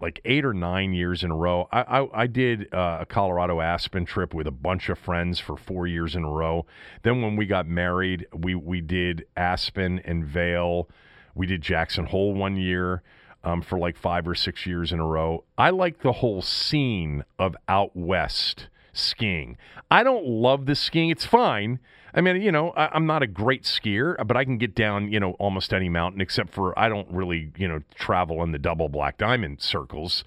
like 0.02 0.20
eight 0.26 0.44
or 0.44 0.54
nine 0.54 0.94
years 0.94 1.24
in 1.24 1.32
a 1.32 1.36
row. 1.36 1.68
I 1.72 1.82
I, 1.82 2.22
I 2.24 2.28
did 2.28 2.74
uh, 2.74 3.00
a 3.02 3.06
Colorado 3.06 3.62
Aspen 3.62 4.06
trip 4.06 4.34
with 4.34 4.48
a 4.48 4.52
bunch 4.52 4.90
of 4.90 4.98
friends 4.98 5.40
for 5.40 5.56
four 5.58 5.88
years 5.88 6.16
in 6.16 6.24
a 6.24 6.30
row. 6.30 6.66
Then 7.04 7.22
when 7.22 7.36
we 7.36 7.46
got 7.46 7.68
married, 7.68 8.28
we 8.34 8.56
we 8.56 8.82
did 8.82 9.26
Aspen 9.38 10.00
and 10.06 10.26
Vail. 10.26 10.90
We 11.36 11.46
did 11.46 11.62
Jackson 11.62 12.06
Hole 12.08 12.34
one 12.34 12.58
year. 12.58 13.04
Um, 13.44 13.64
for 13.64 13.80
like 13.80 13.98
five 13.98 14.28
or 14.28 14.36
six 14.36 14.68
years 14.68 14.92
in 14.92 15.00
a 15.00 15.04
row. 15.04 15.46
I 15.58 15.72
like 15.72 16.04
the 16.04 16.12
whole 16.12 16.44
scene 16.44 17.26
of 17.40 17.56
out 17.68 17.90
west 17.96 18.68
skiing. 18.94 19.58
I 19.90 20.04
don't 20.04 20.26
love 20.26 20.68
the 20.68 20.76
skiing. 20.76 21.10
It's 21.10 21.26
fine. 21.26 21.80
I 22.14 22.22
mean, 22.22 22.42
you 22.42 22.52
know, 22.52 22.72
I, 22.72 22.96
am 22.96 23.06
not 23.06 23.24
a 23.24 23.28
great 23.28 23.64
skier, 23.64 24.16
but 24.26 24.36
I 24.36 24.44
can 24.44 24.58
get 24.58 24.76
down, 24.76 25.12
you 25.12 25.20
know, 25.20 25.34
almost 25.34 25.74
any 25.74 25.90
mountain 25.90 26.22
except 26.22 26.54
for 26.54 26.78
I 26.78 26.90
don't 26.90 27.10
really, 27.10 27.52
you 27.58 27.68
know, 27.68 27.82
travel 27.96 28.44
in 28.44 28.52
the 28.52 28.60
double 28.60 28.90
black 28.90 29.18
diamond 29.18 29.62
circles. 29.62 30.24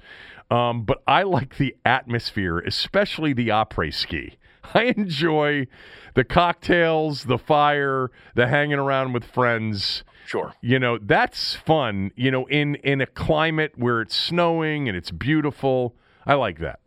Um, 0.51 0.85
but 0.85 1.03
I 1.07 1.23
like 1.23 1.57
the 1.57 1.77
atmosphere, 1.85 2.59
especially 2.59 3.33
the 3.33 3.49
après 3.49 3.93
ski. 3.93 4.39
I 4.75 4.85
enjoy 4.97 5.67
the 6.15 6.25
cocktails, 6.25 7.25
the 7.25 7.39
fire, 7.39 8.11
the 8.35 8.49
hanging 8.49 8.79
around 8.79 9.13
with 9.13 9.25
friends. 9.25 10.05
Sure. 10.27 10.55
You 10.63 10.79
know, 10.79 10.99
that's 10.99 11.55
fun, 11.55 12.13
you 12.17 12.31
know, 12.31 12.47
in 12.47 12.77
in 12.77 13.01
a 13.01 13.07
climate 13.07 13.73
where 13.77 14.01
it's 14.01 14.17
snowing 14.17 14.89
and 14.89 14.97
it's 14.97 15.11
beautiful. 15.11 15.95
I 16.27 16.35
like 16.35 16.61
that. 16.61 16.81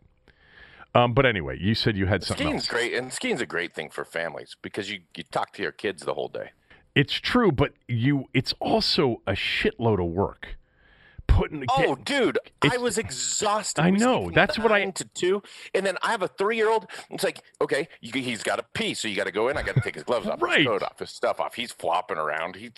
Um, 0.94 1.12
but 1.12 1.26
anyway, 1.26 1.58
you 1.60 1.74
said 1.74 1.96
you 1.96 2.06
had 2.06 2.24
something. 2.24 2.46
Skiing's 2.46 2.62
else. 2.62 2.68
great, 2.68 2.94
and 2.94 3.12
skiing's 3.12 3.40
a 3.40 3.46
great 3.46 3.74
thing 3.74 3.90
for 3.90 4.04
families 4.04 4.56
because 4.62 4.90
you 4.90 5.00
you 5.16 5.24
talk 5.24 5.52
to 5.54 5.62
your 5.62 5.72
kids 5.72 6.02
the 6.02 6.14
whole 6.14 6.28
day. 6.28 6.50
It's 6.94 7.14
true, 7.14 7.52
but 7.52 7.74
you 7.86 8.24
it's 8.32 8.54
also 8.60 9.22
a 9.26 9.32
shitload 9.32 10.00
of 10.00 10.12
work. 10.12 10.56
Putting 11.26 11.62
oh, 11.68 11.94
get, 11.94 12.04
dude, 12.06 12.38
I 12.62 12.78
was 12.78 12.96
exhausted. 12.96 13.82
I 13.82 13.90
know. 13.90 14.30
That's 14.34 14.58
what 14.58 14.72
I 14.72 14.78
into 14.78 15.04
two, 15.04 15.42
and 15.74 15.84
then 15.84 15.96
I 16.02 16.10
have 16.10 16.22
a 16.22 16.28
three 16.28 16.56
year 16.56 16.70
old. 16.70 16.86
It's 17.10 17.22
like, 17.22 17.42
okay, 17.60 17.86
you, 18.00 18.10
he's 18.20 18.42
got 18.42 18.56
to 18.56 18.64
pee, 18.72 18.94
so 18.94 19.06
you 19.06 19.14
got 19.14 19.26
to 19.26 19.30
go 19.30 19.48
in. 19.48 19.58
I 19.58 19.62
got 19.62 19.74
to 19.74 19.80
take 19.82 19.94
his 19.94 20.04
gloves 20.04 20.26
off, 20.26 20.40
right. 20.42 20.60
his 20.60 20.66
coat 20.66 20.82
off, 20.82 20.98
his 20.98 21.10
stuff 21.10 21.38
off. 21.38 21.54
He's 21.54 21.70
flopping 21.70 22.16
around. 22.16 22.56
He, 22.56 22.70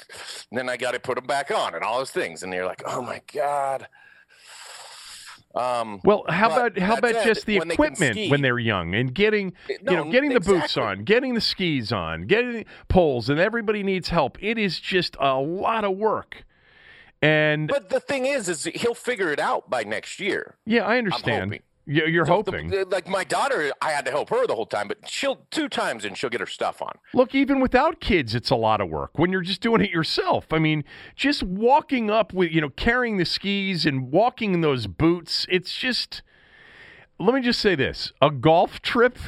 then 0.50 0.68
I 0.68 0.76
got 0.76 0.92
to 0.92 1.00
put 1.00 1.16
him 1.16 1.26
back 1.26 1.50
on, 1.50 1.74
and 1.74 1.84
all 1.84 2.00
his 2.00 2.10
things. 2.10 2.42
And 2.42 2.52
you're 2.52 2.66
like, 2.66 2.82
oh 2.84 3.00
my 3.00 3.22
god. 3.32 3.86
Um, 5.54 6.00
Well, 6.04 6.24
how 6.28 6.46
about 6.46 6.78
how 6.78 6.96
about 6.96 7.12
said, 7.14 7.24
just 7.24 7.46
the 7.46 7.58
when 7.58 7.70
equipment 7.72 8.14
ski- 8.14 8.30
when 8.30 8.40
they're 8.40 8.58
young 8.58 8.94
and 8.94 9.12
getting 9.12 9.52
No, 9.82 9.92
you 9.92 9.96
know 10.04 10.10
getting 10.12 10.32
the 10.32 10.40
boots 10.40 10.76
on, 10.76 11.02
getting 11.04 11.34
the 11.34 11.40
skis 11.40 11.90
on, 11.92 12.22
getting 12.26 12.64
poles, 12.88 13.28
and 13.28 13.40
everybody 13.40 13.82
needs 13.82 14.10
help. 14.10 14.38
It 14.40 14.58
is 14.58 14.78
just 14.78 15.16
a 15.18 15.34
lot 15.34 15.84
of 15.84 15.96
work. 15.96 16.44
And 17.22 17.68
but 17.68 17.90
the 17.90 18.00
thing 18.00 18.26
is, 18.26 18.48
is 18.48 18.64
he'll 18.64 18.94
figure 18.94 19.32
it 19.32 19.40
out 19.40 19.68
by 19.68 19.82
next 19.82 20.20
year. 20.20 20.56
yeah, 20.64 20.84
I 20.86 20.98
understand. 20.98 21.58
You're 21.86 22.26
So 22.26 22.34
hoping. 22.34 22.68
the- 22.70 22.84
like 22.84 23.08
my 23.08 23.24
daughter, 23.24 23.72
I 23.82 23.90
had 23.90 24.04
to 24.04 24.10
help 24.10 24.30
her 24.30 24.46
the 24.46 24.54
whole 24.54 24.66
time, 24.66 24.86
but 24.88 24.98
she'll 25.08 25.46
two 25.50 25.68
times 25.68 26.04
and 26.04 26.16
she'll 26.16 26.30
get 26.30 26.40
her 26.40 26.46
stuff 26.46 26.80
on. 26.82 26.92
Look, 27.14 27.34
even 27.34 27.60
without 27.60 28.00
kids, 28.00 28.34
it's 28.34 28.50
a 28.50 28.54
lot 28.56 28.80
of 28.80 28.88
work 28.88 29.18
when 29.18 29.32
you're 29.32 29.40
just 29.42 29.60
doing 29.60 29.80
it 29.80 29.90
yourself. 29.90 30.52
I 30.52 30.58
mean, 30.58 30.84
just 31.16 31.42
walking 31.42 32.10
up 32.10 32.32
with, 32.32 32.52
you 32.52 32.60
know, 32.60 32.70
carrying 32.70 33.16
the 33.16 33.24
skis 33.24 33.86
and 33.86 34.12
walking 34.12 34.54
in 34.54 34.60
those 34.60 34.86
boots, 34.86 35.46
it's 35.48 35.74
just 35.76 36.22
let 37.18 37.34
me 37.34 37.40
just 37.40 37.60
say 37.60 37.74
this. 37.74 38.12
A 38.22 38.30
golf 38.30 38.80
trip 38.82 39.18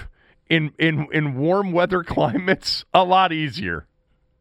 in 0.49 0.73
in 0.79 1.09
in 1.13 1.35
warm 1.37 1.73
weather 1.73 2.03
climates 2.05 2.85
a 2.95 3.05
lot 3.05 3.33
easier. 3.33 3.87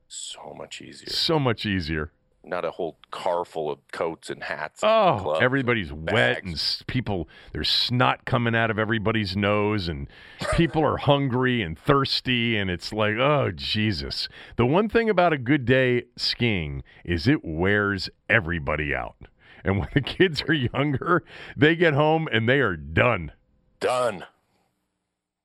So 0.08 0.53
much 0.58 0.82
easier. 0.82 1.10
So 1.10 1.39
much 1.39 1.65
easier. 1.65 2.12
Not 2.43 2.65
a 2.65 2.71
whole 2.71 2.98
car 3.12 3.45
full 3.45 3.69
of 3.71 3.79
coats 3.91 4.29
and 4.31 4.43
hats. 4.43 4.81
and 4.81 4.91
Oh, 4.91 5.33
everybody's 5.36 5.91
and 5.91 6.10
wet 6.12 6.43
and 6.43 6.60
people 6.88 7.29
there's 7.53 7.69
snot 7.69 8.25
coming 8.25 8.55
out 8.55 8.71
of 8.71 8.79
everybody's 8.79 9.38
nose 9.38 9.88
and 9.88 10.07
people 10.55 10.83
are 10.83 10.98
hungry 10.98 11.62
and 11.62 11.77
thirsty 11.77 12.57
and 12.57 12.69
it's 12.71 12.91
like, 12.91 13.15
"Oh, 13.17 13.51
Jesus." 13.53 14.27
The 14.55 14.65
one 14.65 14.89
thing 14.89 15.07
about 15.10 15.33
a 15.33 15.38
good 15.38 15.65
day 15.65 16.05
skiing 16.17 16.83
is 17.05 17.27
it 17.27 17.45
wears 17.45 18.10
everybody 18.27 18.93
out. 18.95 19.15
And 19.63 19.77
when 19.77 19.89
the 19.93 20.01
kids 20.01 20.41
are 20.48 20.53
younger, 20.53 21.24
they 21.55 21.75
get 21.75 21.93
home 21.93 22.27
and 22.31 22.50
they 22.50 22.60
are 22.60 22.75
done. 22.75 23.33
done, 23.79 24.25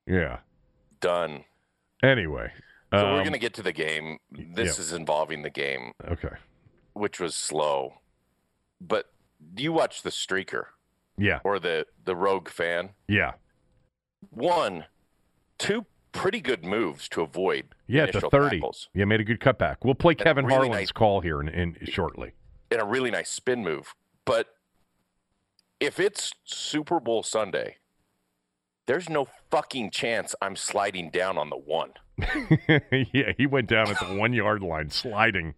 Yeah. 0.07 0.39
done. 1.01 1.45
Anyway. 2.03 2.53
So 2.93 3.03
we're 3.13 3.19
um, 3.19 3.25
gonna 3.25 3.39
get 3.39 3.53
to 3.55 3.63
the 3.63 3.73
game. 3.73 4.19
This 4.31 4.79
yeah. 4.79 4.83
is 4.83 4.93
involving 4.95 5.43
the 5.43 5.51
game, 5.51 5.93
Okay. 6.09 6.31
Which 6.97 7.21
was 7.21 7.35
slow. 7.35 7.95
But 8.81 9.07
do 9.55 9.63
you 9.63 9.73
watch 9.73 10.03
the 10.03 10.11
streaker 10.11 10.67
Yeah. 11.19 11.41
or 11.45 11.59
the 11.59 11.87
the 12.05 12.17
rogue 12.17 12.49
fan? 12.49 12.91
Yeah. 13.09 13.33
One, 14.31 14.85
two 15.59 15.87
pretty 16.13 16.41
good 16.41 16.65
moves 16.65 17.09
to 17.11 17.21
avoid 17.23 17.67
Yeah, 17.87 18.07
the 18.07 18.11
initial 18.13 18.31
30. 18.31 18.57
tackles. 18.57 18.89
Yeah, 18.95 19.05
made 19.05 19.21
a 19.21 19.25
good 19.25 19.41
cutback. 19.41 19.77
We'll 19.85 19.95
play 19.95 20.15
Kevin 20.15 20.47
really 20.47 20.69
Harlan's 20.69 20.75
nice- 20.89 20.93
call 20.93 21.21
here 21.21 21.41
in, 21.41 21.49
in 21.49 21.77
shortly. 21.85 22.33
and 22.71 22.81
a 22.81 22.85
really 22.85 23.11
nice 23.11 23.31
spin 23.31 23.63
move. 23.63 23.95
But 24.25 24.49
if 25.79 26.01
it's 26.01 26.33
Super 26.45 26.99
Bowl 27.01 27.23
Sunday, 27.23 27.77
there's 28.87 29.09
no 29.11 29.27
fucking 29.51 29.91
chance 29.91 30.35
I'm 30.41 30.57
sliding 30.57 31.11
down 31.11 31.37
on 31.39 31.51
the 31.51 31.57
one. 31.59 31.93
yeah, 33.13 33.33
he 33.37 33.47
went 33.47 33.69
down 33.69 33.89
at 33.91 33.99
the 34.01 34.17
one 34.17 34.33
yard 34.33 34.63
line 34.63 34.89
sliding. 34.91 35.55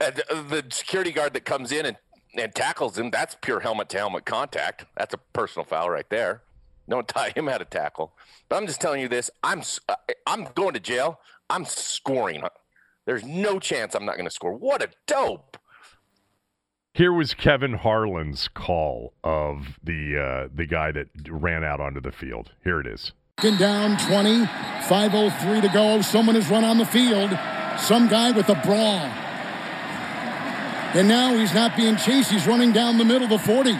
And 0.00 0.16
the, 0.16 0.62
the 0.62 0.64
security 0.70 1.12
guard 1.12 1.34
that 1.34 1.44
comes 1.44 1.72
in 1.72 1.86
and, 1.86 1.96
and 2.34 2.54
tackles 2.54 2.98
him, 2.98 3.10
that's 3.10 3.36
pure 3.40 3.60
helmet 3.60 3.88
to 3.90 3.98
helmet 3.98 4.24
contact. 4.24 4.86
That's 4.96 5.14
a 5.14 5.18
personal 5.18 5.64
foul 5.64 5.90
right 5.90 6.08
there. 6.08 6.42
Don't 6.88 7.06
tie 7.06 7.30
him 7.30 7.48
out 7.48 7.60
of 7.60 7.70
tackle. 7.70 8.12
But 8.48 8.56
I'm 8.56 8.66
just 8.66 8.80
telling 8.80 9.00
you 9.00 9.08
this. 9.08 9.30
I'm 9.44 9.62
uh, 9.88 9.94
I'm 10.26 10.48
going 10.54 10.74
to 10.74 10.80
jail. 10.80 11.20
I'm 11.48 11.64
scoring. 11.64 12.42
There's 13.06 13.24
no 13.24 13.58
chance 13.58 13.94
I'm 13.94 14.04
not 14.04 14.16
going 14.16 14.26
to 14.26 14.30
score. 14.30 14.52
What 14.52 14.82
a 14.82 14.88
dope. 15.06 15.56
Here 16.92 17.12
was 17.12 17.34
Kevin 17.34 17.74
Harlan's 17.74 18.48
call 18.48 19.12
of 19.22 19.78
the 19.82 20.18
uh, 20.18 20.48
the 20.52 20.66
guy 20.66 20.90
that 20.90 21.08
ran 21.28 21.62
out 21.62 21.80
onto 21.80 22.00
the 22.00 22.10
field. 22.10 22.50
Here 22.64 22.80
it 22.80 22.86
is. 22.86 23.12
Second 23.40 23.58
down 23.58 23.96
20, 23.96 24.44
5.03 24.44 25.62
to 25.62 25.68
go. 25.68 26.02
Someone 26.02 26.34
has 26.34 26.50
run 26.50 26.64
on 26.64 26.76
the 26.76 26.84
field. 26.84 27.30
Some 27.78 28.08
guy 28.08 28.32
with 28.32 28.48
a 28.50 28.54
brawl. 28.56 29.10
And 30.94 31.06
now 31.06 31.36
he's 31.36 31.54
not 31.54 31.76
being 31.76 31.96
chased. 31.96 32.30
He's 32.30 32.46
running 32.46 32.72
down 32.72 32.98
the 32.98 33.04
middle 33.04 33.24
of 33.24 33.30
the 33.30 33.38
40. 33.38 33.78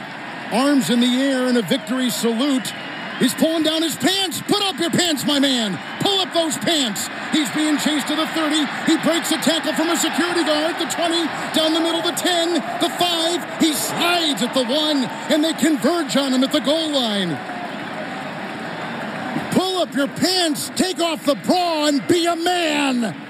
Arms 0.53 0.91
in 0.91 1.01
the 1.01 1.21
air 1.21 1.49
in 1.49 1.57
a 1.57 1.63
victory 1.63 2.09
salute. 2.11 2.73
He's 3.19 3.35
pulling 3.35 3.65
down 3.65 3.83
his 3.83 3.97
pants. 3.97 4.41
Put 4.43 4.63
up 4.63 4.79
your 4.79 4.91
pants, 4.91 5.27
my 5.27 5.39
man. 5.39 5.79
Pull 6.01 6.21
up 6.21 6.33
those 6.33 6.57
pants. 6.57 7.09
He's 7.33 7.51
being 7.51 7.77
chased 7.79 8.09
to 8.09 8.17
the 8.17 8.27
30. 8.29 8.65
He 8.87 8.97
breaks 9.05 9.31
a 9.31 9.37
tackle 9.37 9.75
from 9.75 9.91
a 9.91 9.97
security 9.97 10.45
guard. 10.45 10.77
The 10.79 10.87
20, 10.87 11.25
down 11.55 11.75
the 11.75 11.81
middle, 11.81 12.01
the 12.01 12.13
10, 12.13 12.55
the 12.55 12.89
5. 12.89 13.61
He 13.61 13.75
slides 13.75 14.43
at 14.43 14.55
the 14.55 14.65
1, 14.65 15.05
and 15.31 15.45
they 15.45 15.53
converge 15.53 16.17
on 16.17 16.33
him 16.33 16.43
at 16.45 16.53
the 16.53 16.61
goal 16.61 16.91
line. 16.91 17.37
Pull 19.53 19.83
up 19.83 19.95
your 19.95 20.09
pants, 20.09 20.71
take 20.77 21.01
off 21.01 21.27
the 21.27 21.35
bra, 21.35 21.87
and 21.87 22.07
be 22.09 22.25
a 22.27 22.37
man. 22.37 23.30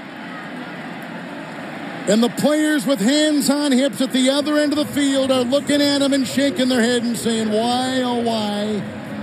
And 2.09 2.23
the 2.23 2.29
players 2.31 2.87
with 2.87 2.99
hands 2.99 3.51
on 3.51 3.73
hips 3.73 4.01
at 4.01 4.13
the 4.13 4.31
other 4.31 4.59
end 4.59 4.73
of 4.73 4.79
the 4.79 4.93
field 4.95 5.31
are 5.31 5.45
looking 5.45 5.81
at 5.83 6.03
him 6.03 6.13
and 6.13 6.27
shaking 6.27 6.69
their 6.69 6.81
head 6.81 7.03
and 7.03 7.17
saying, 7.17 7.51
Why, 7.51 8.03
oh, 8.03 8.21
why 8.23 8.83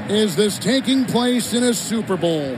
is 0.09 0.35
this 0.35 0.57
taking 0.57 1.03
place 1.05 1.53
in 1.53 1.63
a 1.63 1.73
Super 1.73 2.15
Bowl? 2.15 2.57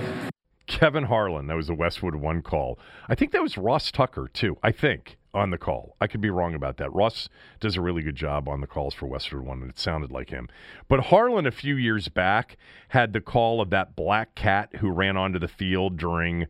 Kevin 0.68 1.06
Harlan. 1.06 1.48
That 1.48 1.56
was 1.56 1.68
the 1.68 1.74
Westwood 1.74 2.16
one 2.16 2.44
call. 2.44 2.78
I 3.08 3.16
think 3.16 3.32
that 3.32 3.42
was 3.42 3.58
Ross 3.58 3.92
Tucker 3.92 4.30
too. 4.32 4.58
I 4.62 4.72
think 4.72 5.18
on 5.34 5.50
the 5.50 5.58
call. 5.58 5.96
I 6.00 6.08
could 6.08 6.22
be 6.22 6.30
wrong 6.30 6.54
about 6.54 6.78
that. 6.78 6.94
Ross 6.94 7.30
does 7.60 7.76
a 7.76 7.82
really 7.82 8.02
good 8.02 8.16
job 8.16 8.48
on 8.48 8.62
the 8.62 8.68
calls 8.68 8.94
for 8.94 9.08
Westwood 9.08 9.44
one, 9.44 9.62
and 9.62 9.70
it 9.70 9.80
sounded 9.80 10.12
like 10.12 10.30
him. 10.30 10.48
But 10.88 11.06
Harlan 11.06 11.48
a 11.48 11.52
few 11.52 11.76
years 11.76 12.08
back 12.08 12.58
had 12.90 13.14
the 13.14 13.22
call 13.22 13.62
of 13.62 13.70
that 13.72 13.96
black 13.96 14.36
cat 14.36 14.76
who 14.80 14.92
ran 14.92 15.18
onto 15.18 15.40
the 15.40 15.48
field 15.48 15.98
during. 15.98 16.48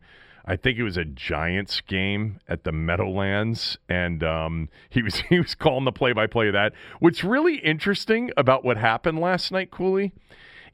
I 0.50 0.56
think 0.56 0.78
it 0.78 0.82
was 0.82 0.96
a 0.96 1.04
Giants 1.04 1.80
game 1.80 2.40
at 2.48 2.64
the 2.64 2.72
Meadowlands, 2.72 3.78
and 3.88 4.24
um, 4.24 4.68
he 4.90 5.00
was 5.00 5.22
he 5.28 5.38
was 5.38 5.54
calling 5.54 5.84
the 5.84 5.92
play-by-play 5.92 6.48
of 6.48 6.54
that. 6.54 6.72
What's 6.98 7.22
really 7.22 7.58
interesting 7.58 8.32
about 8.36 8.64
what 8.64 8.76
happened 8.76 9.20
last 9.20 9.52
night, 9.52 9.70
Cooley, 9.70 10.12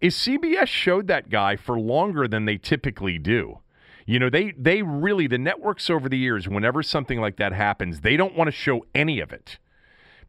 is 0.01 0.17
CBS 0.17 0.69
showed 0.69 1.09
that 1.09 1.29
guy 1.29 1.57
for 1.57 1.79
longer 1.79 2.27
than 2.27 2.47
they 2.47 2.57
typically 2.57 3.19
do. 3.19 3.59
You 4.07 4.19
know, 4.19 4.31
they 4.31 4.53
they 4.57 4.81
really 4.81 5.27
the 5.27 5.37
networks 5.37 5.91
over 5.91 6.09
the 6.09 6.17
years, 6.17 6.49
whenever 6.49 6.83
something 6.83 7.21
like 7.21 7.37
that 7.37 7.53
happens, 7.53 8.01
they 8.01 8.17
don't 8.17 8.35
want 8.35 8.49
to 8.49 8.53
show 8.53 8.87
any 8.95 9.21
of 9.21 9.31
it 9.31 9.59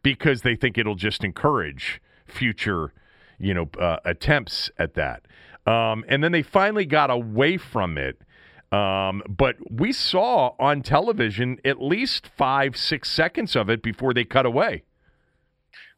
because 0.02 0.42
they 0.42 0.56
think 0.56 0.76
it'll 0.76 0.94
just 0.94 1.24
encourage 1.24 2.02
future, 2.26 2.92
you 3.38 3.54
know, 3.54 3.70
uh, 3.80 3.96
attempts 4.04 4.70
at 4.78 4.92
that. 4.92 5.22
Um, 5.66 6.04
and 6.06 6.22
then 6.22 6.32
they 6.32 6.42
finally 6.42 6.84
got 6.84 7.10
away 7.10 7.56
from 7.56 7.96
it. 7.96 8.20
Um, 8.70 9.22
but 9.28 9.56
we 9.70 9.92
saw 9.92 10.54
on 10.58 10.82
television 10.82 11.58
at 11.64 11.80
least 11.80 12.28
five, 12.36 12.76
six 12.76 13.10
seconds 13.10 13.56
of 13.56 13.70
it 13.70 13.82
before 13.82 14.12
they 14.12 14.24
cut 14.24 14.44
away. 14.44 14.84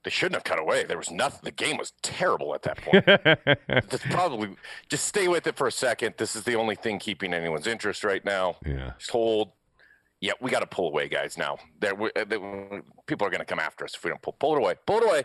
They 0.02 0.11
shouldn't 0.11 0.37
have 0.37 0.44
cut 0.44 0.59
away. 0.59 0.85
There 0.85 0.96
was 0.96 1.11
nothing. 1.11 1.40
The 1.42 1.50
game 1.50 1.76
was 1.76 1.92
terrible 2.00 2.54
at 2.54 2.62
that 2.62 2.78
point. 2.78 3.04
That's 3.66 4.06
probably 4.06 4.56
just 4.88 5.04
stay 5.04 5.28
with 5.28 5.46
it 5.46 5.56
for 5.56 5.66
a 5.66 5.72
second. 5.72 6.14
This 6.16 6.35
is 6.35 6.44
the 6.44 6.54
only 6.54 6.74
thing 6.74 6.98
keeping 6.98 7.35
anyone's 7.35 7.66
interest 7.66 8.02
right 8.02 8.24
now. 8.24 8.56
Yeah. 8.64 8.92
Just 8.98 9.11
hold. 9.11 9.52
Yeah, 10.20 10.33
we 10.40 10.50
got 10.50 10.61
to 10.61 10.66
pull 10.66 10.88
away, 10.88 11.09
guys. 11.09 11.37
Now, 11.37 11.59
there, 11.80 11.92
uh, 11.92 12.80
people 13.06 13.26
are 13.26 13.30
going 13.30 13.40
to 13.40 13.44
come 13.44 13.59
after 13.59 13.85
us 13.85 13.94
if 13.94 14.04
we 14.04 14.11
don't 14.11 14.20
pull. 14.22 14.35
Pull 14.35 14.56
it 14.56 14.59
away. 14.59 14.74
Pull 14.87 14.98
it 14.98 15.04
away. 15.04 15.22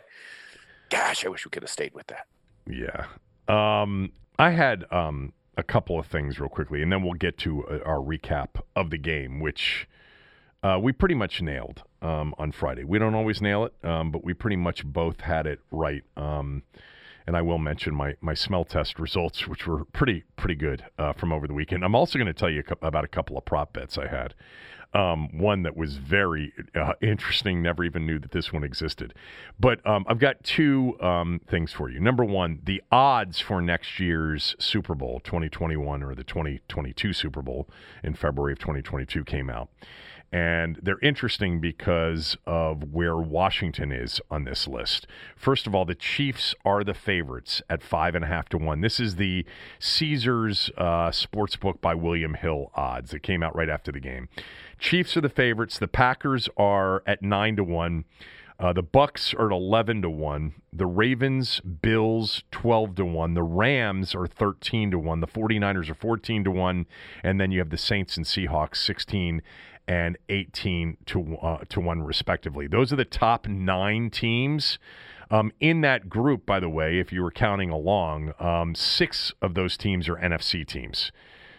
Gosh, 0.89 1.25
I 1.25 1.29
wish 1.29 1.45
we 1.45 1.49
could 1.51 1.63
have 1.63 1.69
stayed 1.69 1.93
with 1.93 2.07
that. 2.07 2.27
Yeah. 2.67 3.05
Um, 3.47 4.11
I 4.39 4.51
had 4.51 4.85
um, 4.91 5.33
a 5.57 5.63
couple 5.63 5.99
of 5.99 6.07
things 6.07 6.39
real 6.39 6.49
quickly, 6.49 6.81
and 6.81 6.91
then 6.91 7.03
we'll 7.03 7.13
get 7.13 7.37
to 7.39 7.65
uh, 7.67 7.79
our 7.85 7.99
recap 7.99 8.61
of 8.75 8.89
the 8.89 8.97
game, 8.97 9.39
which 9.39 9.87
uh, 10.63 10.79
we 10.81 10.91
pretty 10.91 11.15
much 11.15 11.41
nailed 11.41 11.83
um, 12.01 12.33
on 12.37 12.51
Friday. 12.51 12.83
We 12.83 12.99
don't 12.99 13.15
always 13.15 13.41
nail 13.41 13.65
it, 13.65 13.73
um, 13.83 14.11
but 14.11 14.23
we 14.23 14.33
pretty 14.33 14.55
much 14.55 14.85
both 14.85 15.21
had 15.21 15.45
it 15.45 15.59
right. 15.71 16.03
Um, 16.17 16.63
and 17.27 17.35
I 17.35 17.41
will 17.41 17.57
mention 17.57 17.95
my, 17.95 18.15
my 18.21 18.33
smell 18.33 18.65
test 18.65 18.99
results, 18.99 19.47
which 19.47 19.65
were 19.65 19.85
pretty 19.85 20.23
pretty 20.35 20.55
good 20.55 20.85
uh, 20.99 21.13
from 21.13 21.33
over 21.33 21.47
the 21.47 21.53
weekend. 21.53 21.83
I'm 21.83 21.95
also 21.95 22.19
going 22.19 22.27
to 22.27 22.33
tell 22.33 22.49
you 22.49 22.63
about 22.81 23.03
a 23.03 23.07
couple 23.07 23.37
of 23.37 23.45
prop 23.45 23.73
bets 23.73 23.97
I 23.97 24.07
had. 24.07 24.35
Um, 24.95 25.37
one 25.37 25.63
that 25.63 25.75
was 25.75 25.97
very 25.97 26.53
uh, 26.73 26.93
interesting. 27.01 27.61
Never 27.61 27.83
even 27.83 28.05
knew 28.05 28.17
that 28.17 28.31
this 28.31 28.53
one 28.53 28.63
existed. 28.63 29.13
But 29.59 29.85
um, 29.85 30.05
I've 30.07 30.19
got 30.19 30.41
two 30.43 30.97
um, 31.01 31.41
things 31.49 31.73
for 31.73 31.89
you. 31.89 31.99
Number 31.99 32.23
one, 32.23 32.61
the 32.63 32.81
odds 32.91 33.41
for 33.41 33.61
next 33.61 33.99
year's 33.99 34.55
Super 34.57 34.95
Bowl 34.95 35.19
2021 35.25 36.01
or 36.01 36.15
the 36.15 36.23
2022 36.23 37.11
Super 37.11 37.41
Bowl 37.41 37.67
in 38.03 38.13
February 38.13 38.53
of 38.53 38.59
2022 38.59 39.25
came 39.25 39.49
out. 39.49 39.69
And 40.35 40.79
they're 40.83 40.99
interesting 41.01 41.61
because 41.61 42.35
of 42.45 42.91
where 42.91 43.15
Washington 43.15 43.93
is 43.93 44.19
on 44.29 44.43
this 44.43 44.67
list. 44.67 45.07
First 45.37 45.65
of 45.65 45.73
all, 45.73 45.85
the 45.85 45.95
Chiefs 45.95 46.53
are 46.65 46.83
the 46.83 46.93
favorites 46.93 47.61
at 47.69 47.81
five 47.81 48.15
and 48.15 48.25
a 48.25 48.27
half 48.27 48.49
to 48.49 48.57
one. 48.57 48.81
This 48.81 48.99
is 48.99 49.15
the 49.15 49.45
Caesars 49.79 50.69
uh, 50.77 51.11
sports 51.11 51.55
book 51.55 51.79
by 51.79 51.95
William 51.95 52.33
Hill 52.33 52.69
odds. 52.75 53.11
that 53.11 53.23
came 53.23 53.41
out 53.43 53.55
right 53.55 53.69
after 53.69 53.93
the 53.93 54.01
game. 54.01 54.27
Chiefs 54.77 55.15
are 55.15 55.21
the 55.21 55.29
favorites. 55.29 55.79
The 55.79 55.87
Packers 55.87 56.49
are 56.57 57.01
at 57.07 57.21
nine 57.21 57.55
to 57.55 57.63
one. 57.63 58.03
Uh, 58.59 58.73
the 58.73 58.83
Bucs 58.83 59.33
are 59.39 59.47
at 59.47 59.55
eleven 59.55 60.01
to 60.01 60.09
one. 60.09 60.55
The 60.73 60.85
Ravens, 60.85 61.61
Bills, 61.61 62.43
twelve 62.51 62.95
to 62.95 63.05
one. 63.05 63.35
The 63.35 63.43
Rams 63.43 64.13
are 64.13 64.27
thirteen 64.27 64.91
to 64.91 64.99
one. 64.99 65.21
The 65.21 65.27
49ers 65.27 65.89
are 65.89 65.95
fourteen 65.95 66.43
to 66.43 66.51
one, 66.51 66.87
and 67.23 67.39
then 67.39 67.51
you 67.51 67.59
have 67.59 67.69
the 67.69 67.77
Saints 67.77 68.17
and 68.17 68.25
Seahawks 68.25 68.77
sixteen 68.77 69.41
and 69.87 70.17
eighteen 70.29 70.97
to 71.07 71.37
uh, 71.37 71.57
to 71.69 71.79
one 71.79 72.03
respectively. 72.03 72.67
Those 72.67 72.91
are 72.93 72.97
the 72.97 73.05
top 73.05 73.47
nine 73.47 74.09
teams. 74.09 74.79
Um, 75.31 75.51
in 75.59 75.81
that 75.81 76.07
group, 76.07 76.45
by 76.45 76.59
the 76.59 76.69
way, 76.69 76.99
if 76.99 77.11
you 77.11 77.23
were 77.23 77.31
counting 77.31 77.71
along, 77.71 78.33
um, 78.39 78.75
six 78.75 79.33
of 79.41 79.55
those 79.55 79.75
teams 79.75 80.07
are 80.07 80.17
NFC 80.17 80.65
teams. 80.67 81.11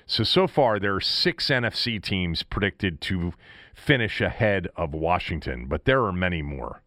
So, 0.07 0.23
so 0.23 0.47
far, 0.47 0.79
there 0.79 0.95
are 0.95 1.01
six 1.01 1.49
NFC 1.49 2.01
teams 2.01 2.45
predicted 2.45 3.01
to 3.03 3.33
finish 3.75 4.21
ahead 4.21 4.69
of 4.77 4.95
Washington, 4.95 5.67
but 5.67 5.85
there 5.85 6.05
are 6.05 6.13
many 6.13 6.43
more. 6.43 6.83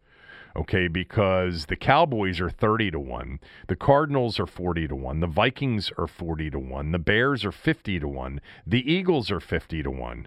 Okay, 0.56 0.88
because 0.88 1.66
the 1.66 1.76
Cowboys 1.76 2.40
are 2.40 2.50
30 2.50 2.92
to 2.92 2.98
1, 2.98 3.38
the 3.68 3.76
Cardinals 3.76 4.40
are 4.40 4.46
40 4.46 4.88
to 4.88 4.96
1, 4.96 5.20
the 5.20 5.26
Vikings 5.28 5.92
are 5.96 6.08
40 6.08 6.50
to 6.50 6.58
1, 6.58 6.90
the 6.90 6.98
Bears 6.98 7.44
are 7.44 7.52
50 7.52 8.00
to 8.00 8.08
1, 8.08 8.40
the 8.66 8.92
Eagles 8.92 9.30
are 9.30 9.38
50 9.38 9.82
to 9.84 9.90
1. 9.90 10.26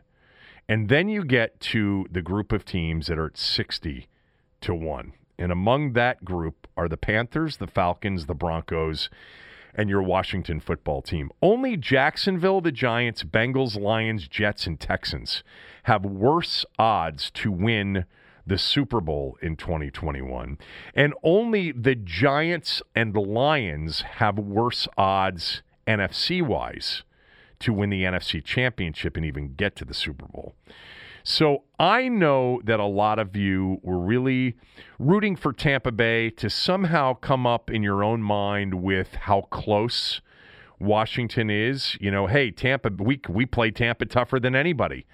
And 0.67 0.89
then 0.89 1.09
you 1.09 1.23
get 1.25 1.59
to 1.59 2.05
the 2.11 2.21
group 2.21 2.51
of 2.51 2.65
teams 2.65 3.07
that 3.07 3.17
are 3.17 3.27
at 3.27 3.37
60 3.37 4.07
to 4.61 4.75
1. 4.75 5.13
And 5.37 5.51
among 5.51 5.93
that 5.93 6.23
group 6.23 6.67
are 6.77 6.87
the 6.87 6.97
Panthers, 6.97 7.57
the 7.57 7.67
Falcons, 7.67 8.25
the 8.25 8.35
Broncos, 8.35 9.09
and 9.75 9.89
your 9.89 10.03
Washington 10.03 10.59
football 10.59 11.01
team. 11.01 11.31
Only 11.41 11.75
Jacksonville, 11.75 12.61
the 12.61 12.71
Giants, 12.71 13.23
Bengals, 13.23 13.79
Lions, 13.79 14.27
Jets, 14.27 14.67
and 14.67 14.79
Texans 14.79 15.43
have 15.83 16.05
worse 16.05 16.65
odds 16.77 17.31
to 17.31 17.51
win 17.51 18.05
the 18.45 18.57
Super 18.57 19.01
Bowl 19.01 19.37
in 19.41 19.55
2021. 19.55 20.57
And 20.93 21.13
only 21.23 21.71
the 21.71 21.95
Giants 21.95 22.81
and 22.95 23.15
Lions 23.15 24.01
have 24.01 24.37
worse 24.37 24.87
odds 24.97 25.61
NFC 25.87 26.41
wise 26.45 27.03
to 27.63 27.73
win 27.73 27.89
the 27.89 28.03
NFC 28.03 28.43
championship 28.43 29.17
and 29.17 29.25
even 29.25 29.55
get 29.55 29.75
to 29.77 29.85
the 29.85 29.93
Super 29.93 30.25
Bowl. 30.25 30.55
So 31.23 31.63
I 31.79 32.09
know 32.09 32.61
that 32.65 32.81
a 32.81 32.85
lot 32.85 33.17
of 33.17 33.35
you 33.35 33.79
were 33.81 33.99
really 33.99 34.55
rooting 34.99 35.37
for 35.37 35.53
Tampa 35.53 35.91
Bay 35.91 36.29
to 36.31 36.49
somehow 36.49 37.13
come 37.13 37.47
up 37.47 37.71
in 37.71 37.81
your 37.81 38.03
own 38.03 38.21
mind 38.21 38.83
with 38.83 39.15
how 39.15 39.43
close 39.43 40.19
Washington 40.79 41.49
is. 41.49 41.97
You 42.01 42.11
know, 42.11 42.27
hey, 42.27 42.51
Tampa, 42.51 42.91
we 42.97 43.21
we 43.29 43.45
play 43.45 43.71
Tampa 43.71 44.05
tougher 44.05 44.39
than 44.39 44.53
anybody. 44.53 45.05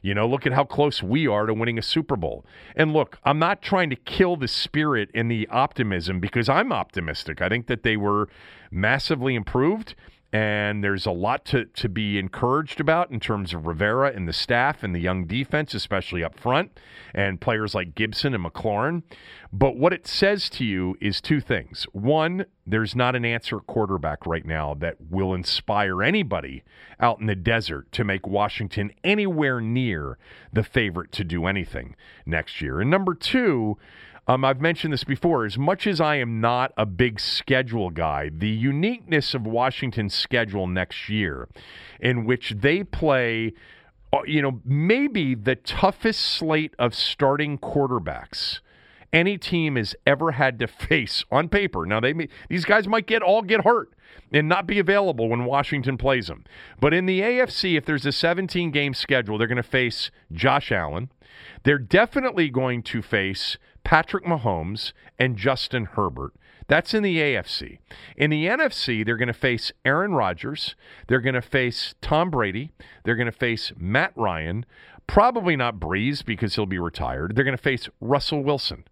You 0.00 0.14
know, 0.14 0.26
look 0.26 0.46
at 0.46 0.52
how 0.52 0.64
close 0.64 1.02
we 1.02 1.26
are 1.26 1.44
to 1.44 1.52
winning 1.52 1.78
a 1.78 1.82
Super 1.82 2.16
Bowl. 2.16 2.46
And 2.76 2.92
look, 2.94 3.18
I'm 3.24 3.38
not 3.38 3.60
trying 3.60 3.90
to 3.90 3.96
kill 3.96 4.36
the 4.36 4.48
spirit 4.48 5.10
and 5.14 5.30
the 5.30 5.46
optimism 5.48 6.20
because 6.20 6.48
I'm 6.48 6.72
optimistic. 6.72 7.42
I 7.42 7.48
think 7.48 7.66
that 7.66 7.82
they 7.82 7.96
were 7.96 8.28
massively 8.70 9.34
improved 9.34 9.94
and 10.32 10.84
there's 10.84 11.06
a 11.06 11.10
lot 11.10 11.46
to, 11.46 11.64
to 11.64 11.88
be 11.88 12.18
encouraged 12.18 12.80
about 12.80 13.10
in 13.10 13.18
terms 13.18 13.54
of 13.54 13.66
Rivera 13.66 14.12
and 14.14 14.28
the 14.28 14.32
staff 14.32 14.82
and 14.82 14.94
the 14.94 15.00
young 15.00 15.24
defense, 15.24 15.72
especially 15.72 16.22
up 16.22 16.38
front, 16.38 16.78
and 17.14 17.40
players 17.40 17.74
like 17.74 17.94
Gibson 17.94 18.34
and 18.34 18.44
McLaurin. 18.44 19.02
But 19.50 19.76
what 19.76 19.94
it 19.94 20.06
says 20.06 20.50
to 20.50 20.64
you 20.64 20.98
is 21.00 21.22
two 21.22 21.40
things. 21.40 21.86
One, 21.92 22.44
there's 22.66 22.94
not 22.94 23.16
an 23.16 23.24
answer 23.24 23.58
quarterback 23.60 24.26
right 24.26 24.44
now 24.44 24.74
that 24.74 24.96
will 25.08 25.32
inspire 25.32 26.02
anybody 26.02 26.62
out 27.00 27.20
in 27.20 27.26
the 27.26 27.34
desert 27.34 27.90
to 27.92 28.04
make 28.04 28.26
Washington 28.26 28.92
anywhere 29.02 29.62
near 29.62 30.18
the 30.52 30.62
favorite 30.62 31.10
to 31.12 31.24
do 31.24 31.46
anything 31.46 31.96
next 32.26 32.60
year. 32.60 32.80
And 32.80 32.90
number 32.90 33.14
two, 33.14 33.78
um, 34.28 34.44
I've 34.44 34.60
mentioned 34.60 34.92
this 34.92 35.04
before. 35.04 35.46
As 35.46 35.56
much 35.56 35.86
as 35.86 36.00
I 36.00 36.16
am 36.16 36.40
not 36.40 36.72
a 36.76 36.84
big 36.84 37.18
schedule 37.18 37.88
guy, 37.88 38.30
the 38.30 38.48
uniqueness 38.48 39.34
of 39.34 39.46
Washington's 39.46 40.14
schedule 40.14 40.66
next 40.66 41.08
year, 41.08 41.48
in 41.98 42.26
which 42.26 42.54
they 42.58 42.84
play, 42.84 43.54
uh, 44.12 44.18
you 44.26 44.42
know, 44.42 44.60
maybe 44.64 45.34
the 45.34 45.56
toughest 45.56 46.20
slate 46.20 46.74
of 46.78 46.94
starting 46.94 47.56
quarterbacks 47.58 48.60
any 49.12 49.38
team 49.38 49.76
has 49.76 49.96
ever 50.06 50.32
had 50.32 50.58
to 50.58 50.66
face 50.66 51.24
on 51.30 51.48
paper. 51.48 51.86
Now 51.86 52.00
they 52.00 52.12
may, 52.12 52.28
these 52.48 52.64
guys 52.64 52.86
might 52.86 53.06
get 53.06 53.22
all 53.22 53.42
get 53.42 53.64
hurt 53.64 53.94
and 54.32 54.48
not 54.48 54.66
be 54.66 54.78
available 54.78 55.28
when 55.28 55.44
Washington 55.44 55.96
plays 55.96 56.26
them. 56.26 56.44
But 56.80 56.92
in 56.92 57.06
the 57.06 57.20
AFC, 57.20 57.76
if 57.76 57.86
there's 57.86 58.04
a 58.04 58.12
17 58.12 58.70
game 58.70 58.94
schedule, 58.94 59.38
they're 59.38 59.46
going 59.46 59.56
to 59.56 59.62
face 59.62 60.10
Josh 60.32 60.70
Allen. 60.70 61.10
They're 61.64 61.78
definitely 61.78 62.50
going 62.50 62.82
to 62.84 63.02
face 63.02 63.56
Patrick 63.88 64.26
Mahomes, 64.26 64.92
and 65.18 65.38
Justin 65.38 65.86
Herbert. 65.86 66.34
That's 66.66 66.92
in 66.92 67.02
the 67.02 67.16
AFC. 67.16 67.78
In 68.18 68.28
the 68.28 68.44
NFC, 68.44 69.02
they're 69.02 69.16
going 69.16 69.28
to 69.28 69.32
face 69.32 69.72
Aaron 69.82 70.12
Rodgers. 70.12 70.76
They're 71.06 71.22
going 71.22 71.34
to 71.34 71.40
face 71.40 71.94
Tom 72.02 72.28
Brady. 72.28 72.70
They're 73.02 73.16
going 73.16 73.32
to 73.32 73.32
face 73.32 73.72
Matt 73.78 74.12
Ryan. 74.14 74.66
Probably 75.06 75.56
not 75.56 75.80
Brees 75.80 76.22
because 76.22 76.54
he'll 76.54 76.66
be 76.66 76.78
retired. 76.78 77.34
They're 77.34 77.46
going 77.46 77.56
to 77.56 77.62
face 77.62 77.88
Russell 77.98 78.42
Wilson. 78.42 78.84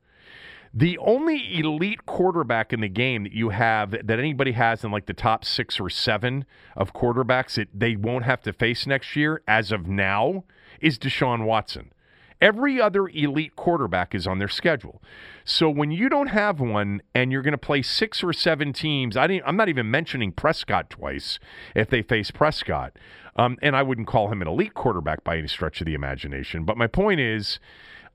The 0.73 0.97
only 0.97 1.59
elite 1.59 2.07
quarterback 2.07 2.73
in 2.73 2.81
the 2.81 2.89
game 2.89 3.25
that 3.25 3.33
you 3.33 3.51
have 3.51 3.91
that 3.91 4.19
anybody 4.19 4.53
has 4.53 4.83
in 4.83 4.91
like 4.91 5.05
the 5.05 5.13
top 5.13 5.45
six 5.45 5.79
or 5.79 5.91
seven 5.91 6.47
of 6.75 6.95
quarterbacks 6.95 7.57
that 7.57 7.69
they 7.75 7.97
won't 7.97 8.25
have 8.25 8.41
to 8.45 8.53
face 8.55 8.87
next 8.87 9.15
year, 9.15 9.43
as 9.47 9.73
of 9.73 9.87
now, 9.87 10.45
is 10.81 10.99
Deshaun 10.99 11.45
Watson. 11.45 11.93
Every 12.41 12.81
other 12.81 13.09
elite 13.09 13.57
quarterback 13.57 14.15
is 14.15 14.27
on 14.27 14.39
their 14.39 14.49
schedule. 14.49 15.03
So 15.45 15.71
when 15.71 15.91
you 15.91 16.09
don't 16.09 16.29
have 16.29 16.61
one 16.61 17.01
and 17.15 17.33
you're 17.33 17.43
going 17.43 17.53
to 17.53 17.59
play 17.59 17.83
six 17.83 18.23
or 18.23 18.33
seven 18.33 18.73
teams, 18.73 19.17
I 19.17 19.27
am 19.27 19.57
not 19.57 19.69
even 19.69 19.91
mentioning 19.91 20.33
Prescott 20.33 20.91
twice 20.91 21.39
if 21.75 21.89
they 21.89 22.03
face 22.03 22.31
Prescott. 22.31 22.99
Um, 23.37 23.59
and 23.63 23.77
I 23.77 23.83
wouldn't 23.83 24.07
call 24.07 24.29
him 24.29 24.43
an 24.43 24.49
elite 24.49 24.75
quarterback 24.75 25.25
by 25.25 25.39
any 25.39 25.49
stretch 25.49 25.81
of 25.81 25.87
the 25.87 25.95
imagination. 25.95 26.65
But 26.65 26.77
my 26.77 26.87
point 26.87 27.21
is, 27.21 27.59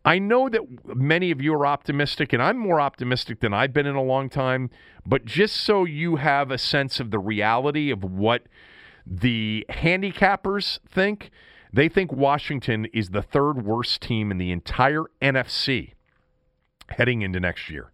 I 0.04 0.18
know 0.18 0.50
that 0.50 0.62
many 0.96 1.30
of 1.30 1.42
you 1.42 1.54
are 1.54 1.66
optimistic, 1.66 2.34
and 2.34 2.42
I'm 2.42 2.58
more 2.58 2.82
optimistic 2.82 3.40
than 3.40 3.54
I've 3.54 3.72
been 3.72 3.86
in 3.86 3.96
a 3.96 4.02
long 4.02 4.30
time. 4.30 4.72
But 5.06 5.26
just 5.26 5.58
so 5.58 5.86
you 5.86 6.16
have 6.16 6.50
a 6.50 6.58
sense 6.58 7.00
of 7.00 7.12
the 7.12 7.20
reality 7.20 7.92
of 7.92 8.04
what 8.04 8.44
the 9.06 9.66
handicappers 9.70 10.80
think, 10.90 11.30
they 11.74 11.88
think 11.90 12.12
Washington 12.12 12.86
is 12.94 13.10
the 13.10 13.22
third 13.22 13.66
worst 13.66 14.02
team 14.02 14.32
in 14.32 14.38
the 14.38 14.52
entire 14.52 15.06
NFC 15.22 15.94
heading 16.90 17.22
into 17.22 17.40
next 17.40 17.70
year. 17.70 17.92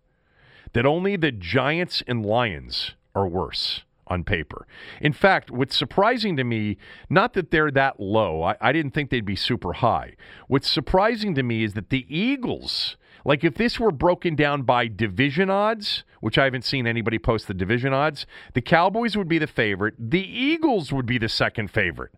That 0.73 0.85
only 0.85 1.15
the 1.15 1.31
Giants 1.31 2.03
and 2.07 2.25
Lions 2.25 2.95
are 3.15 3.27
worse 3.27 3.83
on 4.07 4.23
paper. 4.23 4.67
In 5.01 5.13
fact, 5.13 5.51
what's 5.51 5.75
surprising 5.75 6.37
to 6.37 6.43
me, 6.43 6.77
not 7.09 7.33
that 7.33 7.51
they're 7.51 7.71
that 7.71 7.99
low, 7.99 8.43
I, 8.43 8.55
I, 8.61 8.71
didn't 8.71 8.91
think 8.91 9.09
they'd 9.09 9.25
be 9.25 9.35
super 9.35 9.73
high. 9.73 10.15
What's 10.47 10.69
surprising 10.69 11.35
to 11.35 11.43
me 11.43 11.63
is 11.63 11.73
that 11.73 11.89
the 11.89 12.05
Eagles, 12.07 12.95
like 13.25 13.43
if 13.43 13.55
this 13.55 13.79
were 13.79 13.91
broken 13.91 14.35
down 14.35 14.63
by 14.63 14.87
division 14.87 15.49
odds, 15.49 16.03
which 16.21 16.37
I 16.37 16.45
haven't 16.45 16.63
seen 16.63 16.87
anybody 16.87 17.19
post 17.19 17.47
the 17.47 17.53
division 17.53 17.93
odds, 17.93 18.25
the 18.53 18.61
Cowboys 18.61 19.17
would 19.17 19.27
be 19.27 19.39
the 19.39 19.47
favorite, 19.47 19.95
the 19.99 20.23
Eagles 20.23 20.93
would 20.93 21.05
be 21.05 21.17
the 21.17 21.29
second 21.29 21.69
favorite. 21.69 22.13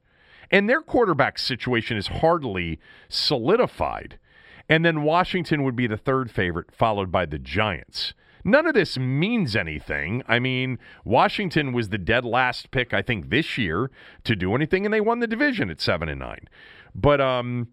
And 0.52 0.70
their 0.70 0.82
quarterback 0.82 1.38
situation 1.38 1.98
is 1.98 2.08
hardly 2.08 2.80
solidified. 3.08 4.20
And 4.68 4.86
then 4.86 5.04
Washington 5.04 5.64
would 5.64 5.76
be 5.76 5.88
the 5.88 5.98
third 5.98 6.32
favorite, 6.32 6.72
followed 6.72 7.12
by 7.12 7.26
the 7.26 7.40
Giants. 7.40 8.14
None 8.44 8.68
of 8.68 8.74
this 8.74 8.98
means 8.98 9.56
anything. 9.56 10.24
I 10.28 10.40
mean, 10.40 10.80
Washington 11.04 11.74
was 11.74 11.90
the 11.90 11.98
dead 11.98 12.24
last 12.24 12.72
pick, 12.72 12.94
I 12.94 13.02
think, 13.02 13.30
this 13.30 13.58
year 13.58 13.92
to 14.24 14.36
do 14.36 14.56
anything, 14.56 14.86
and 14.86 14.94
they 14.94 15.02
won 15.02 15.20
the 15.20 15.28
division 15.28 15.70
at 15.70 15.82
seven 15.82 16.08
and 16.08 16.20
nine. 16.20 16.48
But 16.96 17.20
um, 17.20 17.68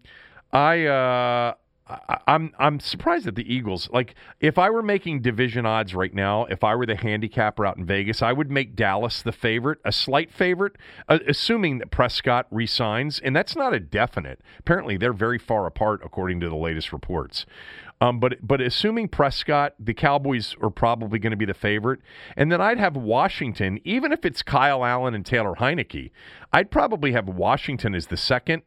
I 0.51 0.85
uh, 0.85 1.53
I, 1.89 2.19
I'm 2.27 2.53
I'm 2.59 2.79
surprised 2.79 3.25
that 3.25 3.35
the 3.35 3.53
Eagles. 3.53 3.89
Like, 3.91 4.15
if 4.39 4.57
I 4.57 4.69
were 4.69 4.83
making 4.83 5.21
division 5.21 5.65
odds 5.65 5.95
right 5.95 6.13
now, 6.13 6.45
if 6.45 6.63
I 6.63 6.75
were 6.75 6.85
the 6.85 6.95
handicapper 6.95 7.65
out 7.65 7.77
in 7.77 7.85
Vegas, 7.85 8.21
I 8.21 8.33
would 8.33 8.51
make 8.51 8.75
Dallas 8.75 9.21
the 9.21 9.31
favorite, 9.31 9.79
a 9.85 9.91
slight 9.91 10.31
favorite, 10.31 10.77
uh, 11.07 11.19
assuming 11.27 11.77
that 11.79 11.91
Prescott 11.91 12.47
resigns, 12.51 13.19
and 13.19 13.35
that's 13.35 13.55
not 13.55 13.73
a 13.73 13.79
definite. 13.79 14.41
Apparently, 14.59 14.97
they're 14.97 15.13
very 15.13 15.39
far 15.39 15.65
apart 15.65 16.01
according 16.03 16.39
to 16.41 16.49
the 16.49 16.55
latest 16.55 16.91
reports. 16.91 17.45
Um, 17.99 18.19
but 18.19 18.45
but 18.45 18.61
assuming 18.61 19.07
Prescott, 19.07 19.73
the 19.79 19.93
Cowboys 19.93 20.55
are 20.61 20.69
probably 20.69 21.17
going 21.19 21.31
to 21.31 21.37
be 21.37 21.45
the 21.45 21.53
favorite, 21.53 22.01
and 22.35 22.51
then 22.51 22.61
I'd 22.61 22.79
have 22.79 22.95
Washington, 22.95 23.79
even 23.83 24.11
if 24.11 24.23
it's 24.23 24.43
Kyle 24.43 24.85
Allen 24.85 25.15
and 25.15 25.25
Taylor 25.25 25.55
Heinicke, 25.55 26.11
I'd 26.53 26.69
probably 26.69 27.13
have 27.13 27.27
Washington 27.27 27.95
as 27.95 28.07
the 28.07 28.17
second 28.17 28.61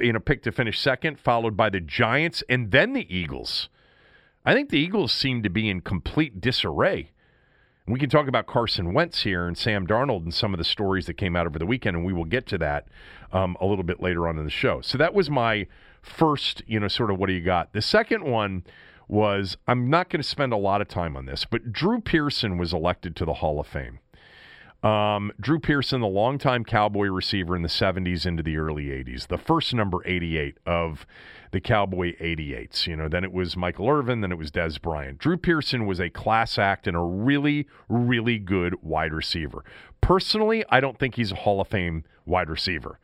you 0.00 0.12
know, 0.12 0.20
picked 0.20 0.44
to 0.44 0.52
finish 0.52 0.80
second, 0.80 1.18
followed 1.18 1.56
by 1.56 1.70
the 1.70 1.80
Giants 1.80 2.42
and 2.48 2.70
then 2.70 2.92
the 2.92 3.14
Eagles. 3.14 3.68
I 4.44 4.52
think 4.52 4.70
the 4.70 4.78
Eagles 4.78 5.12
seem 5.12 5.42
to 5.42 5.48
be 5.48 5.68
in 5.68 5.80
complete 5.80 6.40
disarray. 6.40 7.12
We 7.86 7.98
can 7.98 8.08
talk 8.08 8.28
about 8.28 8.46
Carson 8.46 8.94
Wentz 8.94 9.22
here 9.22 9.46
and 9.46 9.58
Sam 9.58 9.86
Darnold 9.86 10.22
and 10.22 10.32
some 10.32 10.54
of 10.54 10.58
the 10.58 10.64
stories 10.64 11.06
that 11.06 11.14
came 11.14 11.36
out 11.36 11.46
over 11.46 11.58
the 11.58 11.66
weekend, 11.66 11.96
and 11.96 12.04
we 12.04 12.14
will 12.14 12.24
get 12.24 12.46
to 12.46 12.58
that 12.58 12.86
um, 13.32 13.56
a 13.60 13.66
little 13.66 13.84
bit 13.84 14.00
later 14.00 14.26
on 14.26 14.38
in 14.38 14.44
the 14.44 14.50
show. 14.50 14.80
So 14.80 14.96
that 14.96 15.12
was 15.12 15.28
my 15.28 15.66
first, 16.00 16.62
you 16.66 16.80
know, 16.80 16.88
sort 16.88 17.10
of 17.10 17.18
what 17.18 17.26
do 17.26 17.34
you 17.34 17.42
got? 17.42 17.72
The 17.72 17.82
second 17.82 18.24
one 18.24 18.64
was 19.06 19.56
I'm 19.66 19.90
not 19.90 20.08
going 20.08 20.22
to 20.22 20.28
spend 20.28 20.52
a 20.52 20.58
lot 20.58 20.80
of 20.80 20.88
time 20.88 21.16
on 21.16 21.26
this, 21.26 21.44
but 21.44 21.72
Drew 21.72 22.00
Pearson 22.00 22.56
was 22.56 22.72
elected 22.72 23.16
to 23.16 23.24
the 23.24 23.34
Hall 23.34 23.60
of 23.60 23.66
Fame. 23.66 23.98
Um, 24.84 25.32
Drew 25.40 25.58
Pearson, 25.58 26.02
the 26.02 26.06
longtime 26.06 26.62
Cowboy 26.62 27.06
receiver 27.06 27.56
in 27.56 27.62
the 27.62 27.68
70s 27.68 28.26
into 28.26 28.42
the 28.42 28.58
early 28.58 28.88
80s, 28.88 29.28
the 29.28 29.38
first 29.38 29.72
number 29.72 30.06
88 30.06 30.58
of 30.66 31.06
the 31.52 31.60
Cowboy 31.60 32.14
88s. 32.18 32.86
You 32.86 32.96
know, 32.96 33.08
then 33.08 33.24
it 33.24 33.32
was 33.32 33.56
Michael 33.56 33.88
Irvin, 33.88 34.20
then 34.20 34.30
it 34.30 34.36
was 34.36 34.50
Dez 34.50 34.78
Bryant. 34.80 35.18
Drew 35.18 35.38
Pearson 35.38 35.86
was 35.86 36.00
a 36.00 36.10
class 36.10 36.58
act 36.58 36.86
and 36.86 36.94
a 36.94 37.00
really, 37.00 37.66
really 37.88 38.38
good 38.38 38.74
wide 38.82 39.14
receiver. 39.14 39.64
Personally, 40.02 40.66
I 40.68 40.80
don't 40.80 40.98
think 40.98 41.14
he's 41.14 41.32
a 41.32 41.36
Hall 41.36 41.62
of 41.62 41.68
Fame 41.68 42.04
wide 42.26 42.50
receiver. 42.50 42.98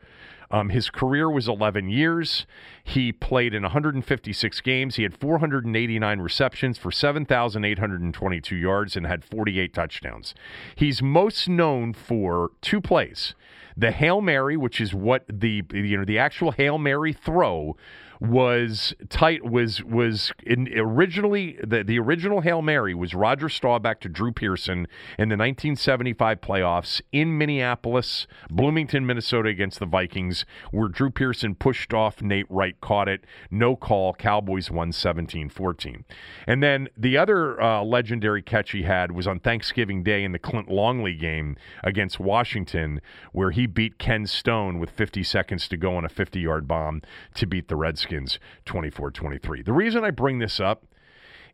Um, 0.50 0.70
his 0.70 0.90
career 0.90 1.30
was 1.30 1.46
11 1.46 1.88
years. 1.88 2.46
He 2.82 3.12
played 3.12 3.54
in 3.54 3.62
156 3.62 4.60
games. 4.62 4.96
He 4.96 5.04
had 5.04 5.16
489 5.16 6.20
receptions 6.20 6.76
for 6.76 6.90
7,822 6.90 8.56
yards 8.56 8.96
and 8.96 9.06
had 9.06 9.24
48 9.24 9.72
touchdowns. 9.72 10.34
He's 10.74 11.00
most 11.02 11.48
known 11.48 11.92
for 11.92 12.50
two 12.60 12.80
plays. 12.80 13.34
The 13.76 13.92
Hail 13.92 14.20
Mary, 14.20 14.56
which 14.56 14.80
is 14.80 14.92
what 14.92 15.24
the 15.28 15.62
you 15.72 15.96
know 15.96 16.04
the 16.04 16.18
actual 16.18 16.50
Hail 16.50 16.76
Mary 16.76 17.12
throw 17.12 17.76
was 18.20 18.94
tight 19.08 19.42
was 19.44 19.82
was 19.82 20.30
in, 20.44 20.68
originally 20.76 21.58
the 21.66 21.82
the 21.82 21.98
original 21.98 22.42
Hail 22.42 22.60
Mary 22.60 22.94
was 22.94 23.14
Roger 23.14 23.48
Staubach 23.48 24.00
to 24.00 24.10
Drew 24.10 24.30
Pearson 24.30 24.80
in 25.18 25.30
the 25.30 25.36
1975 25.36 26.40
playoffs 26.42 27.00
in 27.12 27.38
Minneapolis, 27.38 28.26
Bloomington, 28.50 29.06
Minnesota 29.06 29.48
against 29.48 29.78
the 29.78 29.86
Vikings, 29.86 30.44
where 30.70 30.88
Drew 30.88 31.10
Pearson 31.10 31.54
pushed 31.54 31.94
off 31.94 32.20
Nate 32.20 32.46
Wright, 32.50 32.78
caught 32.82 33.08
it, 33.08 33.24
no 33.50 33.74
call. 33.74 34.12
Cowboys 34.12 34.70
won 34.70 34.92
17-14. 34.92 36.04
And 36.46 36.62
then 36.62 36.88
the 36.96 37.16
other 37.16 37.60
uh, 37.60 37.82
legendary 37.82 38.42
catch 38.42 38.72
he 38.72 38.82
had 38.82 39.12
was 39.12 39.26
on 39.26 39.40
Thanksgiving 39.40 40.02
Day 40.02 40.24
in 40.24 40.32
the 40.32 40.38
Clint 40.38 40.68
Longley 40.68 41.14
game 41.14 41.56
against 41.82 42.20
Washington, 42.20 43.00
where 43.32 43.50
he 43.50 43.66
beat 43.66 43.98
Ken 43.98 44.26
Stone 44.26 44.78
with 44.78 44.90
50 44.90 45.22
seconds 45.22 45.68
to 45.68 45.76
go 45.78 45.96
on 45.96 46.04
a 46.04 46.08
50-yard 46.08 46.68
bomb 46.68 47.00
to 47.34 47.46
beat 47.46 47.68
the 47.68 47.76
Redskins. 47.76 48.09
Redskins 48.10 48.38
24 48.64 49.10
23. 49.12 49.62
The 49.62 49.72
reason 49.72 50.04
I 50.04 50.10
bring 50.10 50.38
this 50.38 50.58
up 50.58 50.84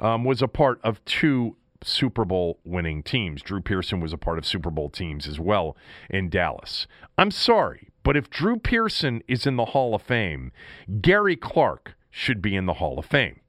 um, 0.00 0.24
was 0.24 0.42
a 0.42 0.48
part 0.48 0.80
of 0.82 1.04
two 1.04 1.56
Super 1.82 2.24
Bowl 2.24 2.58
winning 2.64 3.02
teams. 3.02 3.42
Drew 3.42 3.60
Pearson 3.60 4.00
was 4.00 4.12
a 4.12 4.18
part 4.18 4.38
of 4.38 4.46
Super 4.46 4.70
Bowl 4.70 4.90
teams 4.90 5.26
as 5.28 5.38
well 5.38 5.76
in 6.10 6.28
Dallas. 6.28 6.86
I'm 7.16 7.30
sorry, 7.30 7.88
but 8.02 8.16
if 8.16 8.30
Drew 8.30 8.58
Pearson 8.58 9.22
is 9.28 9.46
in 9.46 9.56
the 9.56 9.66
Hall 9.66 9.94
of 9.94 10.02
Fame, 10.02 10.52
Gary 11.00 11.36
Clark 11.36 11.94
should 12.10 12.42
be 12.42 12.56
in 12.56 12.66
the 12.66 12.74
Hall 12.74 12.98
of 12.98 13.06
Fame. 13.06 13.40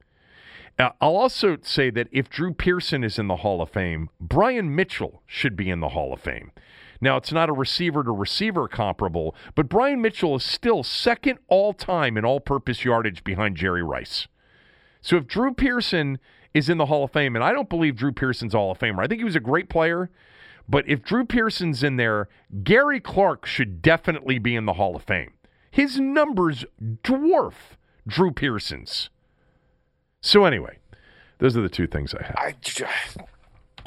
Uh, 0.78 0.90
I'll 1.00 1.16
also 1.16 1.58
say 1.62 1.90
that 1.90 2.08
if 2.10 2.30
Drew 2.30 2.54
Pearson 2.54 3.04
is 3.04 3.18
in 3.18 3.26
the 3.26 3.36
Hall 3.36 3.60
of 3.60 3.70
Fame, 3.70 4.08
Brian 4.20 4.74
Mitchell 4.74 5.22
should 5.26 5.56
be 5.56 5.68
in 5.68 5.80
the 5.80 5.90
Hall 5.90 6.12
of 6.12 6.20
Fame. 6.20 6.52
Now, 7.02 7.16
it's 7.16 7.32
not 7.32 7.48
a 7.48 7.54
receiver 7.54 8.04
to 8.04 8.10
receiver 8.10 8.68
comparable, 8.68 9.34
but 9.54 9.68
Brian 9.68 10.00
Mitchell 10.00 10.36
is 10.36 10.44
still 10.44 10.82
second 10.82 11.38
all 11.48 11.72
time 11.72 12.16
in 12.16 12.24
all 12.24 12.40
purpose 12.40 12.84
yardage 12.84 13.24
behind 13.24 13.56
Jerry 13.56 13.82
Rice. 13.82 14.28
So 15.00 15.16
if 15.16 15.26
Drew 15.26 15.54
Pearson 15.54 16.18
is 16.54 16.68
in 16.68 16.78
the 16.78 16.86
Hall 16.86 17.04
of 17.04 17.12
Fame, 17.12 17.36
and 17.36 17.44
I 17.44 17.52
don't 17.52 17.68
believe 17.68 17.96
Drew 17.96 18.12
Pearson's 18.12 18.54
Hall 18.54 18.70
of 18.70 18.78
Famer. 18.78 19.02
I 19.02 19.06
think 19.06 19.20
he 19.20 19.24
was 19.24 19.36
a 19.36 19.40
great 19.40 19.68
player, 19.68 20.10
but 20.68 20.88
if 20.88 21.02
Drew 21.02 21.24
Pearson's 21.24 21.82
in 21.82 21.96
there, 21.96 22.28
Gary 22.62 23.00
Clark 23.00 23.46
should 23.46 23.82
definitely 23.82 24.38
be 24.38 24.56
in 24.56 24.66
the 24.66 24.74
Hall 24.74 24.96
of 24.96 25.02
Fame. 25.02 25.32
His 25.70 26.00
numbers 26.00 26.64
dwarf 26.82 27.54
Drew 28.06 28.32
Pearson's. 28.32 29.10
So 30.20 30.44
anyway, 30.44 30.78
those 31.38 31.56
are 31.56 31.62
the 31.62 31.68
two 31.68 31.86
things 31.86 32.14
I 32.14 32.22
have. 32.24 32.36
I, 32.36 32.54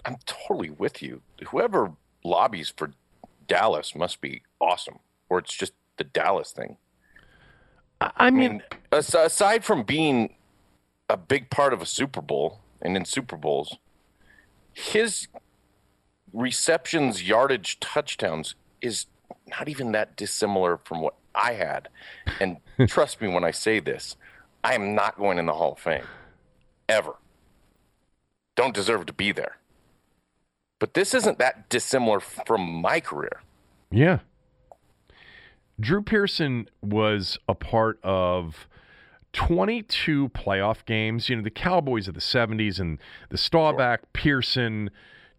I'm 0.05 0.17
totally 0.25 0.69
with 0.69 1.01
you. 1.01 1.21
Whoever 1.47 1.93
lobbies 2.23 2.73
for 2.75 2.91
Dallas 3.47 3.95
must 3.95 4.21
be 4.21 4.41
awesome, 4.59 4.99
or 5.29 5.39
it's 5.39 5.53
just 5.53 5.73
the 5.97 6.03
Dallas 6.03 6.51
thing. 6.51 6.77
I 8.01 8.31
mean, 8.31 8.61
I 8.91 8.97
mean 8.97 9.03
aside 9.13 9.63
from 9.63 9.83
being 9.83 10.35
a 11.13 11.17
big 11.17 11.51
part 11.51 11.73
of 11.73 11.81
a 11.81 11.85
Super 11.85 12.21
Bowl 12.21 12.59
and 12.81 12.97
in 12.97 13.05
Super 13.05 13.37
Bowls, 13.37 13.77
his 14.73 15.27
receptions, 16.33 17.21
yardage, 17.21 17.79
touchdowns 17.79 18.55
is 18.81 19.05
not 19.47 19.69
even 19.69 19.91
that 19.91 20.17
dissimilar 20.17 20.77
from 20.77 21.01
what 21.01 21.13
I 21.35 21.53
had. 21.53 21.89
And 22.39 22.57
trust 22.87 23.21
me 23.21 23.27
when 23.27 23.43
I 23.43 23.51
say 23.51 23.79
this, 23.79 24.17
I 24.63 24.73
am 24.73 24.95
not 24.95 25.19
going 25.19 25.37
in 25.37 25.45
the 25.45 25.53
Hall 25.53 25.73
of 25.73 25.79
Fame 25.79 26.05
ever. 26.89 27.13
Don't 28.55 28.73
deserve 28.73 29.05
to 29.05 29.13
be 29.13 29.31
there. 29.31 29.57
But 30.79 30.95
this 30.95 31.13
isn't 31.13 31.37
that 31.37 31.69
dissimilar 31.69 32.21
from 32.21 32.81
my 32.81 32.99
career. 32.99 33.43
Yeah. 33.91 34.19
Drew 35.79 36.01
Pearson 36.01 36.67
was 36.81 37.37
a 37.47 37.53
part 37.53 37.99
of 38.03 38.67
22 39.33 40.29
playoff 40.29 40.85
games. 40.85 41.29
You 41.29 41.35
know, 41.35 41.41
the 41.41 41.49
Cowboys 41.49 42.07
of 42.07 42.13
the 42.13 42.21
70s 42.21 42.79
and 42.79 42.99
the 43.29 43.37
Staubach. 43.37 44.01
Pearson, 44.13 44.89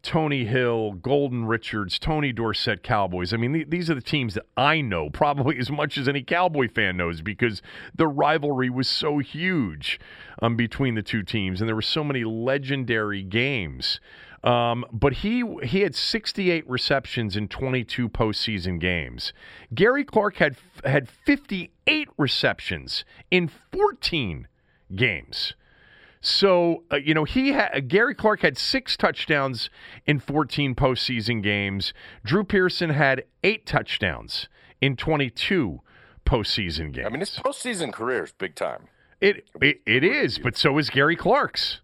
Tony 0.03 0.45
Hill, 0.45 0.93
Golden 0.93 1.47
Richards, 1.47 1.99
Tony 1.99 2.31
Dorsett 2.31 2.83
Cowboys. 2.83 3.33
I 3.33 3.39
mean, 3.39 3.55
th- 3.55 3.71
these 3.71 3.89
are 3.89 3.95
the 3.95 4.03
teams 4.03 4.35
that 4.35 4.45
I 4.57 4.83
know 4.83 5.09
probably 5.09 5.59
as 5.61 5.71
much 5.71 5.97
as 5.97 6.07
any 6.07 6.23
Cowboy 6.23 6.69
fan 6.69 6.99
knows 6.99 7.23
because 7.23 7.63
the 7.95 8.07
rivalry 8.07 8.69
was 8.69 8.87
so 8.87 9.19
huge 9.19 9.99
um, 10.43 10.57
between 10.57 10.95
the 10.95 11.03
two 11.03 11.23
teams, 11.23 11.61
and 11.61 11.69
there 11.69 11.75
were 11.75 11.83
so 11.83 12.05
many 12.05 12.23
legendary 12.23 13.23
games. 13.23 13.99
Um, 14.45 14.85
but 14.93 15.15
he 15.15 15.43
he 15.63 15.81
had 15.81 15.95
68 15.95 16.69
receptions 16.69 17.35
in 17.35 17.49
22 17.49 18.11
postseason 18.11 18.79
games. 18.79 19.33
Gary 19.75 20.05
Clark 20.05 20.37
had 20.37 20.57
had 20.85 21.09
58 21.09 22.09
receptions 22.19 23.07
in 23.31 23.49
14 23.49 24.47
games. 24.95 25.55
So 26.21 26.85
uh, 26.93 26.97
you 26.97 27.15
know 27.15 27.25
he 27.25 27.53
had 27.53 27.89
Gary 27.89 28.15
Clark 28.15 28.43
had 28.43 28.59
six 28.59 28.99
touchdowns 28.99 29.71
in 30.05 30.21
14 30.21 30.75
postseason 30.75 31.43
games. 31.43 31.95
Drew 32.23 32.45
Pearson 32.45 32.91
had 32.91 33.25
eight 33.43 33.65
touchdowns 33.65 34.49
in 34.83 34.97
22 34.97 35.81
postseason 36.27 36.93
games. 36.93 37.07
I 37.07 37.11
mean, 37.11 37.21
his 37.21 37.31
postseason 37.31 37.95
career 37.95 38.25
is 38.25 38.33
big 38.33 38.55
time. 38.55 38.89
It 39.23 39.49
it, 39.63 39.81
it 39.87 40.05
is, 40.05 40.39
but 40.39 40.55
so 40.55 40.77
is 40.77 40.91
Gary 40.91 41.17
Clark's. 41.17 41.81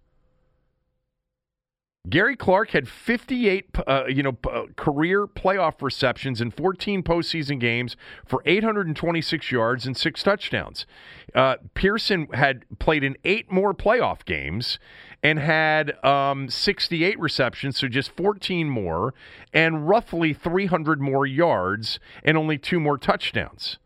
Gary 2.08 2.34
Clark 2.34 2.70
had 2.70 2.88
58, 2.88 3.66
uh, 3.86 4.04
you 4.08 4.22
know, 4.22 4.36
uh, 4.50 4.62
career 4.74 5.26
playoff 5.26 5.82
receptions 5.82 6.40
in 6.40 6.50
14 6.50 7.02
postseason 7.02 7.60
games 7.60 7.94
for 8.24 8.42
826 8.46 9.52
yards 9.52 9.86
and 9.86 9.94
six 9.94 10.22
touchdowns. 10.22 10.86
Uh, 11.34 11.56
Pearson 11.74 12.26
had 12.32 12.64
played 12.78 13.04
in 13.04 13.18
eight 13.24 13.52
more 13.52 13.74
playoff 13.74 14.24
games 14.24 14.78
and 15.22 15.38
had 15.38 16.02
um, 16.02 16.48
68 16.48 17.20
receptions, 17.20 17.78
so 17.78 17.86
just 17.86 18.10
14 18.12 18.70
more, 18.70 19.12
and 19.52 19.86
roughly 19.86 20.32
300 20.32 21.02
more 21.02 21.26
yards 21.26 22.00
and 22.24 22.38
only 22.38 22.56
two 22.56 22.80
more 22.80 22.96
touchdowns. 22.96 23.76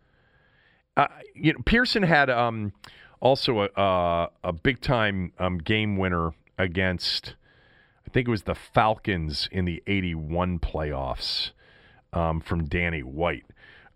Uh, 0.96 1.08
you 1.34 1.52
know, 1.52 1.58
Pearson 1.64 2.04
had 2.04 2.30
um, 2.30 2.72
also 3.18 3.62
a, 3.62 3.64
uh, 3.70 4.28
a 4.44 4.52
big 4.52 4.80
time 4.80 5.32
um, 5.40 5.58
game 5.58 5.96
winner 5.96 6.30
against 6.56 7.34
think 8.14 8.28
it 8.28 8.30
was 8.30 8.44
the 8.44 8.54
Falcons 8.54 9.48
in 9.50 9.64
the 9.64 9.82
81 9.88 10.60
playoffs 10.60 11.50
um, 12.12 12.40
from 12.40 12.64
Danny 12.66 13.02
White. 13.02 13.44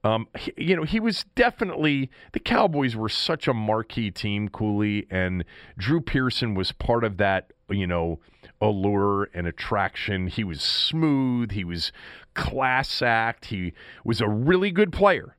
Um, 0.03 0.27
he, 0.37 0.53
you 0.57 0.77
know, 0.77 0.83
he 0.83 0.99
was 0.99 1.25
definitely 1.37 2.11
the 2.33 2.41
Cowboys 2.41 2.97
were 2.97 3.09
such 3.09 3.47
a 3.47 3.55
marquee 3.55 4.11
team, 4.11 4.49
Cooley, 4.49 5.07
and 5.09 5.45
Drew 5.77 6.01
Pearson 6.01 6.55
was 6.55 6.73
part 6.73 7.05
of 7.05 7.17
that. 7.19 7.53
You 7.71 7.87
know, 7.87 8.19
allure 8.61 9.29
and 9.35 9.47
attraction. 9.47 10.27
He 10.27 10.43
was 10.43 10.63
smooth. 10.63 11.53
He 11.53 11.65
was 11.65 11.93
class 12.35 13.03
act. 13.03 13.47
He 13.47 13.73
was 14.05 14.21
a 14.21 14.29
really 14.29 14.71
good 14.71 14.93
player. 14.93 15.37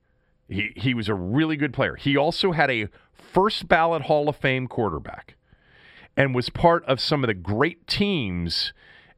He 0.48 0.72
he 0.76 0.94
was 0.94 1.10
a 1.10 1.16
really 1.16 1.58
good 1.58 1.74
player. 1.74 1.96
He 1.96 2.16
also 2.16 2.52
had 2.52 2.72
a 2.72 2.88
first 3.12 3.68
ballot 3.68 4.04
Hall 4.04 4.30
of 4.30 4.36
Fame 4.36 4.68
quarterback, 4.68 5.36
and 6.20 6.36
was 6.36 6.50
part 6.50 6.84
of 6.84 7.00
some 7.00 7.24
of 7.24 7.30
the 7.30 7.34
great 7.34 7.88
teams 7.88 8.74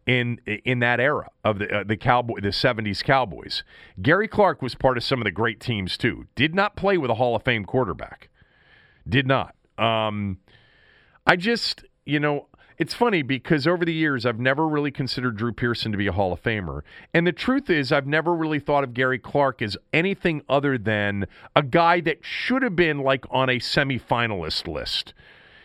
in 0.05 0.39
in 0.45 0.79
that 0.79 0.99
era 0.99 1.29
of 1.43 1.59
the 1.59 1.79
uh, 1.79 1.83
the 1.83 1.97
cowboy 1.97 2.39
the 2.39 2.49
70s 2.49 3.03
Cowboys. 3.03 3.63
Gary 4.01 4.27
Clark 4.27 4.61
was 4.61 4.75
part 4.75 4.97
of 4.97 5.03
some 5.03 5.19
of 5.19 5.25
the 5.25 5.31
great 5.31 5.59
teams 5.59 5.97
too. 5.97 6.27
Did 6.35 6.53
not 6.53 6.75
play 6.75 6.97
with 6.97 7.09
a 7.09 7.15
Hall 7.15 7.35
of 7.35 7.43
Fame 7.43 7.65
quarterback. 7.65 8.29
Did 9.09 9.25
not. 9.27 9.55
Um, 9.79 10.37
I 11.25 11.35
just, 11.35 11.85
you 12.05 12.19
know, 12.19 12.47
it's 12.77 12.93
funny 12.93 13.23
because 13.23 13.65
over 13.65 13.83
the 13.83 13.93
years 13.93 14.25
I've 14.25 14.39
never 14.39 14.67
really 14.67 14.91
considered 14.91 15.37
Drew 15.37 15.53
Pearson 15.53 15.91
to 15.91 15.97
be 15.97 16.07
a 16.07 16.11
Hall 16.11 16.31
of 16.31 16.41
Famer. 16.43 16.81
And 17.13 17.25
the 17.25 17.31
truth 17.31 17.69
is 17.69 17.91
I've 17.91 18.07
never 18.07 18.35
really 18.35 18.59
thought 18.59 18.83
of 18.83 18.93
Gary 18.93 19.19
Clark 19.19 19.61
as 19.63 19.75
anything 19.91 20.43
other 20.47 20.77
than 20.77 21.25
a 21.55 21.63
guy 21.63 21.99
that 22.01 22.19
should 22.21 22.61
have 22.61 22.75
been 22.75 22.99
like 22.99 23.25
on 23.31 23.49
a 23.49 23.57
semifinalist 23.57 24.67
list. 24.67 25.15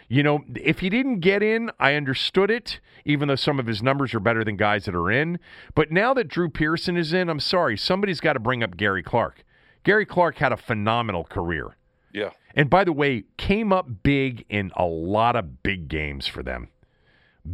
You 0.09 0.23
know, 0.23 0.45
if 0.55 0.81
he 0.81 0.89
didn't 0.89 1.21
get 1.21 1.43
in, 1.43 1.71
I 1.81 1.95
understood 1.95 2.51
it, 2.51 2.81
even 3.05 3.29
though 3.29 3.37
some 3.37 3.59
of 3.59 3.67
his 3.67 3.83
numbers 3.83 4.15
are 4.15 4.21
better 4.21 4.45
than 4.45 4.57
guys 4.57 4.85
that 4.85 4.95
are 4.95 5.11
in. 5.11 5.39
But 5.75 5.91
now 5.91 6.15
that 6.15 6.29
Drew 6.29 6.49
Pearson 6.49 6.97
is 6.97 7.13
in, 7.13 7.29
I'm 7.29 7.41
sorry, 7.41 7.77
somebody's 7.77 8.21
got 8.21 8.35
to 8.35 8.41
bring 8.41 8.63
up 8.63 8.77
Gary 8.77 9.03
Clark. 9.03 9.45
Gary 9.83 10.07
Clark 10.07 10.37
had 10.37 10.53
a 10.53 10.57
phenomenal 10.57 11.25
career. 11.25 11.77
Yeah. 12.13 12.31
And 12.55 12.71
by 12.71 12.85
the 12.85 12.93
way, 12.93 13.25
came 13.37 13.73
up 13.73 13.87
big 14.03 14.45
in 14.49 14.73
a 14.77 14.87
lot 14.87 15.37
of 15.37 15.63
big 15.63 15.89
games 15.89 16.27
for 16.27 16.43
them. 16.43 16.69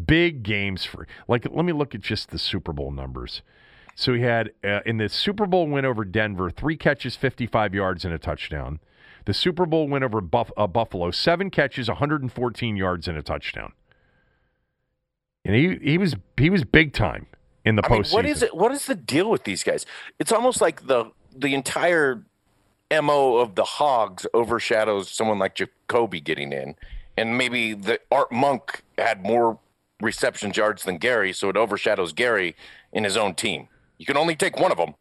Big 0.07 0.43
games 0.43 0.85
for, 0.85 1.07
like, 1.29 1.47
let 1.51 1.65
me 1.65 1.73
look 1.73 1.95
at 1.95 2.01
just 2.01 2.31
the 2.31 2.39
Super 2.39 2.73
Bowl 2.73 2.91
numbers. 2.91 3.43
So 3.95 4.15
he 4.15 4.23
had, 4.23 4.53
uh, 4.65 4.81
in 4.87 4.97
the 4.97 5.09
Super 5.09 5.47
Bowl 5.47 5.67
win 5.67 5.85
over 5.85 6.05
Denver, 6.05 6.51
three 6.51 6.77
catches, 6.77 7.17
55 7.17 7.75
yards, 7.75 8.05
and 8.05 8.15
a 8.15 8.19
touchdown. 8.19 8.81
The 9.25 9.35
Super 9.35 9.67
Bowl 9.67 9.89
win 9.89 10.03
over 10.03 10.21
Buff- 10.21 10.53
uh, 10.57 10.67
Buffalo, 10.67 11.11
seven 11.11 11.51
catches, 11.51 11.89
114 11.89 12.77
yards, 12.77 13.07
and 13.07 13.17
a 13.17 13.23
touchdown. 13.23 13.73
And 15.45 15.55
he, 15.55 15.79
he 15.83 15.99
was 15.99 16.17
he 16.37 16.51
was 16.51 16.65
big 16.65 16.93
time 16.93 17.27
in 17.65 17.77
the 17.77 17.85
I 17.85 17.89
mean, 17.89 18.03
postseason. 18.03 18.13
what 18.13 18.27
is 18.27 18.43
it? 18.43 18.57
What 18.57 18.73
is 18.73 18.87
the 18.87 18.95
deal 18.95 19.31
with 19.31 19.45
these 19.45 19.63
guys? 19.63 19.87
It's 20.19 20.33
almost 20.33 20.61
like 20.61 20.87
the 20.87 21.11
the 21.35 21.55
entire 21.55 22.25
mo 22.93 23.37
of 23.39 23.55
the 23.55 23.65
Hogs 23.65 24.27
overshadows 24.35 25.11
someone 25.11 25.39
like 25.39 25.55
Jacoby 25.55 26.21
getting 26.21 26.53
in, 26.53 26.77
and 27.17 27.39
maybe 27.39 27.75
the 27.75 28.01
Art 28.11 28.31
Monk 28.31 28.83
had 28.99 29.23
more 29.23 29.59
reception 30.01 30.53
yards 30.55 30.83
than 30.83 30.99
Gary, 30.99 31.33
so 31.33 31.49
it 31.49 31.57
overshadows 31.57 32.13
Gary 32.13 32.55
in 32.93 33.05
his 33.05 33.17
own 33.17 33.35
team. 33.35 33.69
You 33.99 34.07
can 34.07 34.17
only 34.17 34.37
take 34.37 34.59
one 34.59 34.73
of 34.73 34.79
them, 34.79 34.95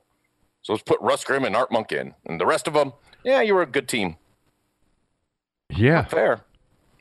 so 0.62 0.73
let's 0.73 0.84
put 0.84 1.01
Russ 1.01 1.23
Grimm 1.23 1.43
and 1.43 1.55
Art 1.55 1.71
Monk 1.71 1.91
in, 1.91 2.13
and 2.25 2.39
the 2.39 2.45
rest 2.45 2.67
of 2.67 2.73
them, 2.73 2.93
yeah, 3.23 3.41
you 3.41 3.55
were 3.55 3.62
a 3.62 3.67
good 3.67 3.88
team. 3.88 4.17
Yeah, 5.69 6.01
Not 6.01 6.12
fair. 6.12 6.41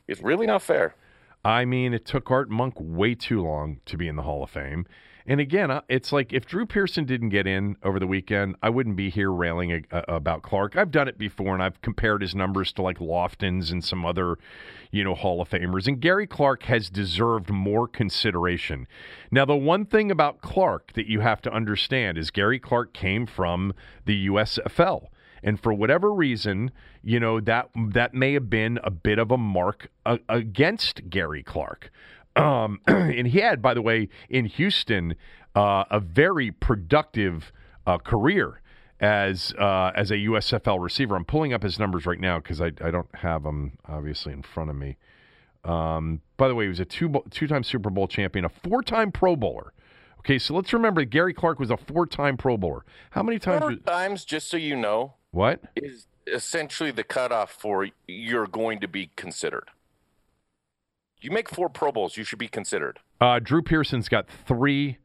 It's 0.07 0.21
really 0.21 0.45
not 0.45 0.61
fair. 0.61 0.95
I 1.43 1.65
mean, 1.65 1.93
it 1.93 2.05
took 2.05 2.29
Art 2.29 2.49
Monk 2.49 2.75
way 2.77 3.15
too 3.15 3.41
long 3.41 3.79
to 3.85 3.97
be 3.97 4.07
in 4.07 4.15
the 4.15 4.21
Hall 4.21 4.43
of 4.43 4.49
Fame. 4.49 4.85
And 5.25 5.39
again, 5.39 5.69
uh, 5.69 5.81
it's 5.87 6.11
like 6.11 6.33
if 6.33 6.45
Drew 6.45 6.65
Pearson 6.65 7.05
didn't 7.05 7.29
get 7.29 7.45
in 7.45 7.75
over 7.83 7.99
the 7.99 8.07
weekend, 8.07 8.55
I 8.61 8.69
wouldn't 8.69 8.95
be 8.95 9.09
here 9.09 9.31
railing 9.31 9.85
uh, 9.91 10.01
about 10.07 10.41
Clark. 10.41 10.75
I've 10.75 10.91
done 10.91 11.07
it 11.07 11.17
before, 11.17 11.53
and 11.53 11.61
I've 11.61 11.81
compared 11.81 12.21
his 12.21 12.33
numbers 12.33 12.73
to 12.73 12.81
like 12.81 12.99
Lofton's 12.99 13.71
and 13.71 13.83
some 13.83 14.05
other, 14.05 14.37
you 14.89 15.03
know, 15.03 15.13
Hall 15.13 15.41
of 15.41 15.49
Famers. 15.49 15.87
And 15.87 15.99
Gary 15.99 16.25
Clark 16.25 16.63
has 16.63 16.89
deserved 16.89 17.49
more 17.49 17.87
consideration. 17.87 18.87
Now, 19.31 19.45
the 19.45 19.55
one 19.55 19.85
thing 19.85 20.09
about 20.09 20.41
Clark 20.41 20.93
that 20.93 21.07
you 21.07 21.19
have 21.19 21.41
to 21.43 21.53
understand 21.53 22.17
is 22.17 22.31
Gary 22.31 22.59
Clark 22.59 22.93
came 22.93 23.25
from 23.27 23.73
the 24.05 24.27
USFL. 24.27 25.07
And 25.43 25.59
for 25.59 25.73
whatever 25.73 26.13
reason, 26.13 26.71
you 27.03 27.19
know 27.19 27.39
that 27.41 27.69
that 27.75 28.13
may 28.13 28.33
have 28.33 28.49
been 28.49 28.79
a 28.83 28.91
bit 28.91 29.19
of 29.19 29.31
a 29.31 29.37
mark 29.37 29.89
uh, 30.05 30.17
against 30.29 31.09
Gary 31.09 31.43
Clark. 31.43 31.91
Um, 32.35 32.79
and 32.87 33.27
he 33.27 33.39
had, 33.39 33.61
by 33.61 33.73
the 33.73 33.81
way, 33.81 34.09
in 34.29 34.45
Houston, 34.45 35.15
uh, 35.55 35.85
a 35.89 35.99
very 35.99 36.51
productive 36.51 37.51
uh, 37.85 37.97
career 37.97 38.61
as 38.99 39.53
uh, 39.57 39.91
as 39.95 40.11
a 40.11 40.15
USFL 40.15 40.81
receiver. 40.81 41.15
I'm 41.15 41.25
pulling 41.25 41.53
up 41.53 41.63
his 41.63 41.79
numbers 41.79 42.05
right 42.05 42.19
now 42.19 42.39
because 42.39 42.61
I, 42.61 42.67
I 42.81 42.91
don't 42.91 43.13
have 43.15 43.43
them 43.43 43.77
obviously 43.85 44.31
in 44.31 44.43
front 44.43 44.69
of 44.69 44.75
me. 44.75 44.97
Um, 45.63 46.21
by 46.37 46.47
the 46.47 46.55
way, 46.55 46.65
he 46.65 46.69
was 46.69 46.79
a 46.79 46.85
two 46.85 47.23
two 47.31 47.47
time 47.47 47.63
Super 47.63 47.89
Bowl 47.89 48.07
champion, 48.07 48.45
a 48.45 48.49
four 48.49 48.81
time 48.81 49.11
Pro 49.11 49.35
Bowler. 49.35 49.73
Okay, 50.19 50.37
so 50.37 50.53
let's 50.53 50.71
remember 50.71 51.03
Gary 51.03 51.33
Clark 51.33 51.59
was 51.59 51.71
a 51.71 51.77
four 51.77 52.05
time 52.05 52.37
Pro 52.37 52.57
Bowler. 52.57 52.85
How 53.11 53.23
many 53.23 53.39
times? 53.39 53.61
Four 53.61 53.69
was- 53.69 53.79
times, 53.85 54.23
just 54.23 54.49
so 54.49 54.57
you 54.57 54.75
know, 54.75 55.15
what? 55.31 55.61
is 55.75 56.07
essentially 56.27 56.91
the 56.91 57.03
cutoff 57.03 57.51
for 57.51 57.87
you're 58.07 58.47
going 58.47 58.79
to 58.79 58.87
be 58.87 59.11
considered. 59.15 59.69
You 61.21 61.31
make 61.31 61.49
four 61.49 61.69
Pro 61.69 61.91
Bowls, 61.91 62.17
you 62.17 62.23
should 62.23 62.39
be 62.39 62.47
considered. 62.47 62.99
Uh, 63.19 63.39
Drew 63.39 63.61
Pearson's 63.61 64.09
got 64.09 64.27
three 64.27 64.97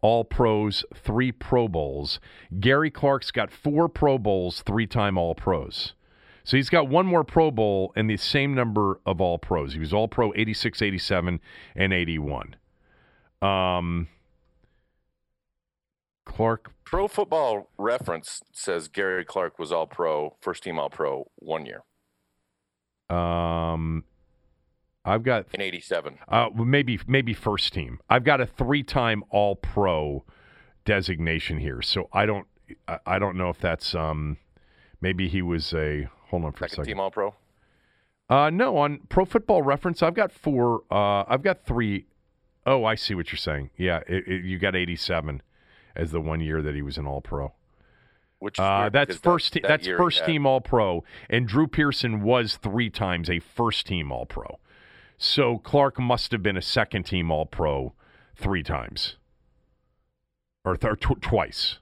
All 0.00 0.24
Pros, 0.24 0.84
three 0.94 1.30
Pro 1.32 1.68
Bowls. 1.68 2.18
Gary 2.58 2.90
Clark's 2.90 3.30
got 3.30 3.50
four 3.50 3.88
Pro 3.88 4.18
Bowls, 4.18 4.62
three 4.62 4.86
time 4.86 5.16
All 5.16 5.34
Pros. 5.34 5.94
So 6.42 6.56
he's 6.56 6.70
got 6.70 6.88
one 6.88 7.06
more 7.06 7.22
Pro 7.22 7.50
Bowl 7.50 7.92
and 7.94 8.10
the 8.10 8.16
same 8.16 8.54
number 8.54 9.00
of 9.06 9.20
All 9.20 9.38
Pros. 9.38 9.74
He 9.74 9.78
was 9.78 9.92
All 9.92 10.08
Pro 10.08 10.32
86, 10.34 10.82
87, 10.82 11.40
and 11.76 11.92
81. 11.92 12.56
Um, 13.42 14.08
Clark, 16.30 16.72
Pro 16.84 17.08
Football 17.08 17.68
Reference 17.76 18.40
says 18.52 18.88
Gary 18.88 19.24
Clark 19.24 19.58
was 19.58 19.72
All 19.72 19.86
Pro, 19.86 20.36
first 20.40 20.62
team 20.62 20.78
All 20.78 20.90
Pro 20.90 21.30
one 21.36 21.66
year 21.66 21.82
um, 23.10 24.04
I've 25.04 25.22
got 25.22 25.46
in 25.52 25.60
'87. 25.60 26.18
Uh, 26.28 26.50
maybe 26.54 27.00
maybe 27.06 27.34
first 27.34 27.72
team. 27.72 28.00
I've 28.08 28.24
got 28.24 28.40
a 28.40 28.46
three-time 28.46 29.24
All-Pro 29.30 30.24
designation 30.84 31.58
here, 31.58 31.82
so 31.82 32.08
I 32.12 32.26
don't 32.26 32.46
I, 33.06 33.18
don't 33.18 33.36
know 33.36 33.48
if 33.48 33.58
that's 33.58 33.94
um 33.94 34.36
maybe 35.00 35.28
he 35.28 35.42
was 35.42 35.74
a 35.74 36.08
hold 36.28 36.44
on 36.44 36.52
for 36.52 36.64
a 36.64 36.68
Second 36.68 36.84
second. 36.84 36.92
team 36.92 37.00
All 37.00 37.10
Pro. 37.10 37.34
Uh, 38.28 38.48
no, 38.48 38.76
on 38.76 39.00
Pro 39.08 39.24
Football 39.24 39.62
Reference, 39.62 40.02
I've 40.02 40.14
got 40.14 40.30
four. 40.30 40.82
Uh, 40.90 41.24
I've 41.26 41.42
got 41.42 41.64
three 41.64 42.06
oh 42.64 42.84
I 42.84 42.94
see 42.94 43.14
what 43.14 43.32
you're 43.32 43.38
saying. 43.38 43.70
Yeah, 43.76 44.00
it, 44.06 44.28
it, 44.28 44.44
you 44.44 44.58
got 44.58 44.76
87 44.76 45.42
as 45.96 46.10
the 46.12 46.20
one 46.20 46.40
year 46.40 46.62
that 46.62 46.74
he 46.74 46.82
was 46.82 46.98
an 46.98 47.06
All-Pro. 47.06 47.52
Which 48.38 48.58
Uh, 48.58 48.88
that's 48.88 49.16
first. 49.18 49.52
that- 49.52 49.60
te- 49.60 49.62
that 49.62 49.68
that's 49.82 49.86
first 49.86 50.24
team 50.24 50.46
All 50.46 50.60
Pro, 50.62 51.04
and 51.28 51.46
Drew 51.46 51.66
Pearson 51.66 52.22
was 52.22 52.56
three 52.56 52.88
times 52.88 53.28
a 53.28 53.38
first 53.38 53.86
team 53.86 54.10
All 54.10 54.24
Pro. 54.24 54.58
So 55.18 55.58
Clark 55.58 55.98
must 55.98 56.32
have 56.32 56.42
been 56.42 56.56
a 56.56 56.62
second 56.62 57.02
team 57.04 57.30
All 57.30 57.44
Pro 57.44 57.92
three 58.34 58.62
times, 58.62 59.16
or, 60.64 60.74
th- 60.76 60.92
or 60.92 60.96
tw- 60.96 61.20
twice. 61.20 61.78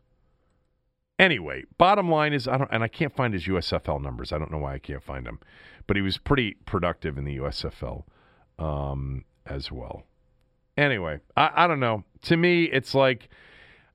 Anyway, 1.19 1.65
bottom 1.79 2.09
line 2.11 2.33
is 2.33 2.47
I 2.49 2.57
don't, 2.59 2.71
and 2.73 2.83
I 2.83 2.89
can't 2.89 3.15
find 3.15 3.35
his 3.35 3.47
USFL 3.47 4.01
numbers. 4.01 4.33
I 4.33 4.39
don't 4.39 4.51
know 4.51 4.59
why 4.59 4.75
I 4.75 4.79
can't 4.79 5.03
find 5.03 5.27
them, 5.27 5.39
but 5.87 5.97
he 5.97 6.03
was 6.03 6.17
pretty 6.19 6.57
productive 6.65 7.19
in 7.19 7.25
the 7.25 7.37
USFL 7.39 8.05
um, 8.59 9.25
as 9.47 9.71
well. 9.71 10.05
Anyway, 10.77 11.21
I, 11.37 11.51
I 11.55 11.67
don't 11.67 11.81
know. 11.81 12.05
To 12.23 12.37
me, 12.37 12.65
it's 12.65 12.95
like 12.95 13.29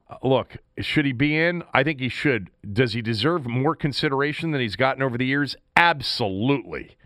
Uh, 0.09 0.15
look, 0.23 0.57
should 0.79 1.05
he 1.05 1.11
be 1.11 1.37
in? 1.37 1.63
I 1.73 1.83
think 1.83 1.99
he 1.99 2.09
should. 2.09 2.49
Does 2.71 2.93
he 2.93 3.01
deserve 3.01 3.45
more 3.45 3.75
consideration 3.75 4.51
than 4.51 4.61
he's 4.61 4.75
gotten 4.75 5.01
over 5.01 5.17
the 5.17 5.25
years? 5.25 5.55
Absolutely. 5.75 6.97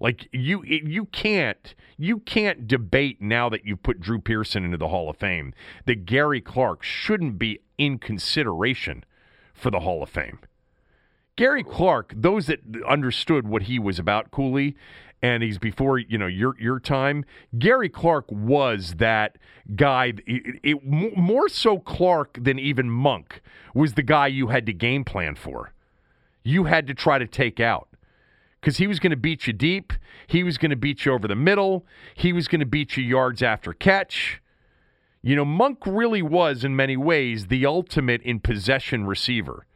Like 0.00 0.28
you 0.32 0.62
you 0.64 1.06
can't 1.06 1.74
you 1.96 2.18
can't 2.18 2.68
debate 2.68 3.22
now 3.22 3.48
that 3.48 3.64
you've 3.64 3.82
put 3.82 4.00
Drew 4.00 4.18
Pearson 4.18 4.64
into 4.64 4.76
the 4.76 4.88
Hall 4.88 5.08
of 5.08 5.16
Fame 5.16 5.54
that 5.86 6.04
Gary 6.04 6.40
Clark 6.40 6.82
shouldn't 6.82 7.38
be 7.38 7.60
in 7.78 7.98
consideration 7.98 9.04
for 9.54 9.70
the 9.70 9.80
Hall 9.80 10.02
of 10.02 10.10
Fame. 10.10 10.40
Gary 11.36 11.62
Clark, 11.62 12.14
those 12.16 12.46
that 12.46 12.60
understood 12.88 13.46
what 13.46 13.64
he 13.64 13.78
was 13.78 13.98
about, 13.98 14.30
Cooley, 14.30 14.74
and 15.22 15.42
he's 15.42 15.58
before 15.58 15.98
you 15.98 16.18
know 16.18 16.26
your 16.26 16.58
your 16.58 16.80
time. 16.80 17.24
Gary 17.58 17.88
Clark 17.88 18.30
was 18.30 18.94
that 18.94 19.36
guy. 19.74 20.14
It, 20.26 20.60
it, 20.62 20.84
more 20.84 21.48
so 21.48 21.78
Clark 21.78 22.38
than 22.42 22.58
even 22.58 22.90
Monk 22.90 23.40
was 23.74 23.94
the 23.94 24.02
guy 24.02 24.26
you 24.28 24.48
had 24.48 24.66
to 24.66 24.72
game 24.72 25.04
plan 25.04 25.34
for. 25.34 25.72
You 26.42 26.64
had 26.64 26.86
to 26.86 26.94
try 26.94 27.18
to 27.18 27.26
take 27.26 27.60
out 27.60 27.88
because 28.60 28.78
he 28.78 28.86
was 28.86 28.98
going 28.98 29.10
to 29.10 29.16
beat 29.16 29.46
you 29.46 29.52
deep. 29.52 29.92
He 30.26 30.42
was 30.42 30.58
going 30.58 30.70
to 30.70 30.76
beat 30.76 31.04
you 31.04 31.12
over 31.12 31.28
the 31.28 31.36
middle. 31.36 31.86
He 32.14 32.32
was 32.32 32.48
going 32.48 32.60
to 32.60 32.66
beat 32.66 32.96
you 32.96 33.04
yards 33.04 33.42
after 33.42 33.72
catch. 33.72 34.40
You 35.22 35.34
know, 35.34 35.44
Monk 35.44 35.78
really 35.86 36.22
was 36.22 36.62
in 36.64 36.76
many 36.76 36.96
ways 36.96 37.46
the 37.46 37.66
ultimate 37.66 38.22
in 38.22 38.40
possession 38.40 39.06
receiver. 39.06 39.66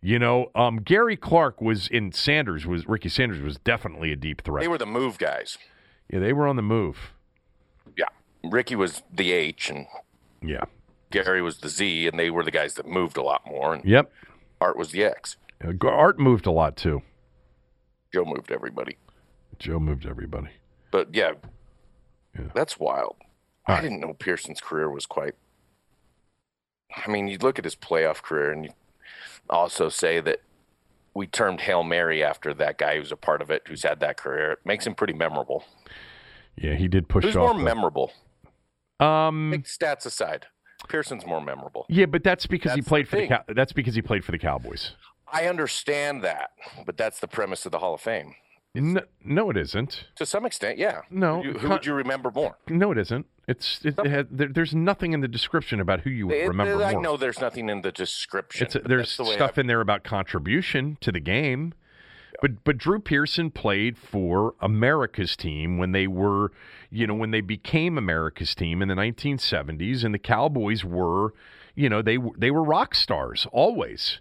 You 0.00 0.18
know, 0.18 0.50
um, 0.54 0.76
Gary 0.78 1.16
Clark 1.16 1.60
was 1.60 1.88
in 1.88 2.12
Sanders 2.12 2.66
was 2.66 2.86
Ricky 2.86 3.08
Sanders 3.08 3.40
was 3.42 3.58
definitely 3.58 4.12
a 4.12 4.16
deep 4.16 4.42
threat. 4.42 4.62
They 4.62 4.68
were 4.68 4.78
the 4.78 4.86
move 4.86 5.18
guys. 5.18 5.58
yeah, 6.08 6.20
they 6.20 6.32
were 6.32 6.46
on 6.46 6.56
the 6.56 6.62
move. 6.62 7.12
Yeah. 7.96 8.06
Ricky 8.44 8.76
was 8.76 9.02
the 9.12 9.32
H 9.32 9.70
and 9.70 9.86
Yeah. 10.40 10.64
Gary 11.10 11.42
was 11.42 11.58
the 11.58 11.68
Z, 11.68 12.06
and 12.06 12.18
they 12.18 12.30
were 12.30 12.44
the 12.44 12.50
guys 12.50 12.74
that 12.74 12.86
moved 12.86 13.16
a 13.16 13.22
lot 13.22 13.44
more, 13.46 13.74
and 13.74 13.84
Yep. 13.84 14.12
Art 14.60 14.76
was 14.76 14.90
the 14.92 15.02
X. 15.04 15.36
Uh, 15.64 15.72
Art 15.88 16.18
moved 16.20 16.46
a 16.46 16.50
lot 16.52 16.76
too. 16.76 17.02
Joe 18.12 18.24
moved 18.24 18.52
everybody. 18.52 18.96
Joe 19.58 19.80
moved 19.80 20.06
everybody. 20.06 20.50
But 20.92 21.12
yeah, 21.14 21.32
Yeah. 22.38 22.50
that's 22.54 22.78
wild. 22.78 23.16
All 23.20 23.26
I 23.66 23.72
right. 23.74 23.82
didn't 23.82 24.00
know 24.00 24.14
Pearson's 24.14 24.60
career 24.60 24.88
was 24.90 25.06
quite. 25.06 25.34
I 26.94 27.10
mean, 27.10 27.26
you 27.28 27.38
look 27.38 27.58
at 27.58 27.64
his 27.64 27.74
playoff 27.76 28.22
career, 28.22 28.52
and 28.52 28.64
you 28.64 28.70
also 29.50 29.88
say 29.88 30.20
that 30.20 30.40
we 31.14 31.26
termed 31.26 31.60
Hail 31.62 31.82
Mary 31.82 32.22
after 32.22 32.54
that 32.54 32.78
guy 32.78 32.96
who's 32.96 33.10
a 33.12 33.16
part 33.16 33.42
of 33.42 33.50
it, 33.50 33.62
who's 33.66 33.82
had 33.82 34.00
that 34.00 34.16
career. 34.16 34.52
It 34.52 34.58
makes 34.64 34.86
him 34.86 34.94
pretty 34.94 35.12
memorable. 35.14 35.64
Yeah, 36.56 36.74
he 36.74 36.88
did 36.88 37.08
push 37.08 37.24
Who's 37.24 37.34
more 37.36 37.54
the- 37.54 37.60
memorable? 37.60 38.12
um, 39.00 39.50
Take 39.52 39.64
stats 39.64 40.06
aside. 40.06 40.46
Pearson's 40.88 41.26
more 41.26 41.40
memorable. 41.40 41.86
yeah, 41.88 42.06
but 42.06 42.22
that's 42.22 42.46
because 42.46 42.72
he 42.72 42.76
That's 42.80 42.86
the 42.86 42.88
played 42.88 43.08
for 43.08 43.16
the. 43.16 43.26
Cow- 43.28 43.44
that's 43.48 43.72
because 43.72 43.94
he 43.96 44.02
played 44.02 44.24
for 44.24 44.30
the 44.32 44.38
Cowboys. 44.38 44.92
I 45.32 45.46
understand 45.46 46.22
that, 46.24 46.50
but 46.86 46.96
that's 46.96 47.18
the 47.20 47.28
premise 47.28 47.66
of 47.66 47.72
the 47.72 47.78
Hall 47.80 47.94
of 47.94 48.00
Fame. 48.00 48.34
No, 48.74 49.00
no, 49.24 49.50
it 49.50 49.56
isn't. 49.56 50.04
To 50.16 50.26
some 50.26 50.44
extent, 50.44 50.78
yeah. 50.78 51.00
No, 51.10 51.42
Who, 51.42 51.52
who 51.52 51.58
con- 51.60 51.70
would 51.70 51.86
you 51.86 51.94
remember 51.94 52.30
more? 52.30 52.58
No, 52.68 52.92
it 52.92 52.98
isn't. 52.98 53.26
It's 53.48 53.80
it, 53.84 53.98
it 53.98 54.06
had, 54.10 54.28
there, 54.30 54.48
there's 54.48 54.74
nothing 54.74 55.14
in 55.14 55.20
the 55.20 55.28
description 55.28 55.80
about 55.80 56.00
who 56.00 56.10
you 56.10 56.26
would 56.26 56.36
It- 56.36 56.48
remember 56.48 56.84
I 56.84 56.92
more. 56.92 57.02
know 57.02 57.16
there's 57.16 57.40
nothing 57.40 57.70
in 57.70 57.80
the 57.80 57.90
description. 57.90 58.66
It's 58.66 58.74
a, 58.76 58.80
there's 58.80 59.16
the 59.16 59.24
stuff 59.24 59.52
I- 59.56 59.62
in 59.62 59.66
there 59.66 59.80
about 59.80 60.04
contribution 60.04 60.98
to 61.00 61.10
the 61.10 61.20
game. 61.20 61.72
But 62.42 62.62
but 62.62 62.78
Drew 62.78 63.00
Pearson 63.00 63.50
played 63.50 63.98
for 63.98 64.54
America's 64.60 65.34
team 65.34 65.76
when 65.78 65.90
they 65.92 66.06
were, 66.06 66.52
you 66.90 67.06
know, 67.06 67.14
when 67.14 67.32
they 67.32 67.40
became 67.40 67.98
America's 67.98 68.54
team 68.54 68.80
in 68.80 68.86
the 68.88 68.94
1970s, 68.94 70.04
and 70.04 70.14
the 70.14 70.20
Cowboys 70.20 70.84
were, 70.84 71.32
you 71.74 71.88
know, 71.88 72.00
they 72.00 72.18
they 72.36 72.50
were 72.52 72.62
rock 72.62 72.94
stars 72.94 73.46
always. 73.50 74.20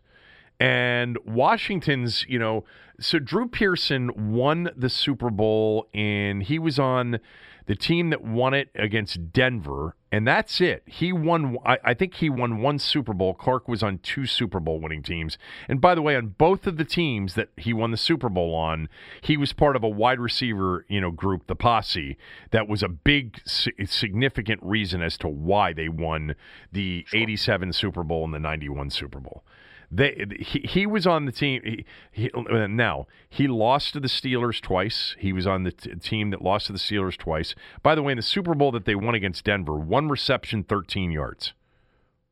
And 0.60 1.18
Washington's, 1.26 2.26
you 2.28 2.40
know, 2.40 2.64
so 3.00 3.20
Drew 3.20 3.48
Pearson 3.48 4.34
won 4.34 4.70
the 4.76 4.90
Super 4.90 5.30
Bowl, 5.30 5.88
and 5.94 6.42
he 6.42 6.58
was 6.58 6.80
on 6.80 7.20
the 7.68 7.76
team 7.76 8.10
that 8.10 8.24
won 8.24 8.54
it 8.54 8.70
against 8.76 9.32
Denver, 9.34 9.96
and 10.12 10.26
that's 10.26 10.62
it. 10.62 10.84
He 10.86 11.12
won. 11.12 11.58
I, 11.66 11.78
I 11.84 11.94
think 11.94 12.16
he 12.16 12.30
won 12.30 12.62
one 12.62 12.80
Super 12.80 13.14
Bowl. 13.14 13.34
Clark 13.34 13.68
was 13.68 13.84
on 13.84 14.00
two 14.00 14.26
Super 14.26 14.60
Bowl 14.60 14.80
winning 14.80 15.04
teams, 15.04 15.38
and 15.68 15.80
by 15.80 15.94
the 15.94 16.02
way, 16.02 16.16
on 16.16 16.30
both 16.38 16.66
of 16.66 16.78
the 16.78 16.86
teams 16.86 17.36
that 17.36 17.50
he 17.58 17.74
won 17.74 17.92
the 17.92 17.98
Super 17.98 18.30
Bowl 18.30 18.56
on, 18.56 18.90
he 19.22 19.38
was 19.38 19.54
part 19.54 19.76
of 19.76 19.84
a 19.84 19.90
wide 19.90 20.20
receiver, 20.20 20.86
you 20.88 21.02
know, 21.02 21.12
group, 21.12 21.46
the 21.48 21.56
posse. 21.56 22.18
That 22.52 22.68
was 22.68 22.82
a 22.82 22.90
big, 22.90 23.42
significant 23.46 24.64
reason 24.64 25.02
as 25.02 25.18
to 25.20 25.28
why 25.28 25.74
they 25.74 25.90
won 25.90 26.36
the 26.72 27.06
'87 27.14 27.74
Super 27.74 28.04
Bowl 28.04 28.24
and 28.24 28.34
the 28.34 28.40
'91 28.40 28.90
Super 28.90 29.20
Bowl. 29.20 29.44
They 29.90 30.26
he, 30.40 30.60
he 30.60 30.86
was 30.86 31.08
on 31.08 31.26
the 31.26 31.32
team. 31.32 31.62
He, 31.64 31.86
he, 32.12 32.30
now 32.36 33.08
he 33.30 33.48
lost 33.48 33.94
to 33.94 34.00
the 34.00 34.10
Steelers 34.10 34.60
twice. 34.60 35.16
He 35.18 35.32
was 35.32 35.48
on 35.48 35.64
the 35.64 35.72
t- 35.72 35.96
team 35.96 36.30
that 36.32 36.42
lost 36.42 36.68
to 36.68 36.74
the 36.74 36.80
Steelers 36.80 37.18
twice. 37.18 37.56
By 37.84 37.96
the 37.96 38.04
way, 38.04 38.12
in 38.12 38.18
the 38.18 38.22
Super 38.22 38.54
Bowl 38.54 38.72
that 38.74 38.86
they 38.86 38.96
won 38.96 39.16
against 39.16 39.46
Denver, 39.46 39.78
one 39.78 40.10
reception, 40.10 40.64
thirteen 40.64 41.12
yards. 41.12 41.54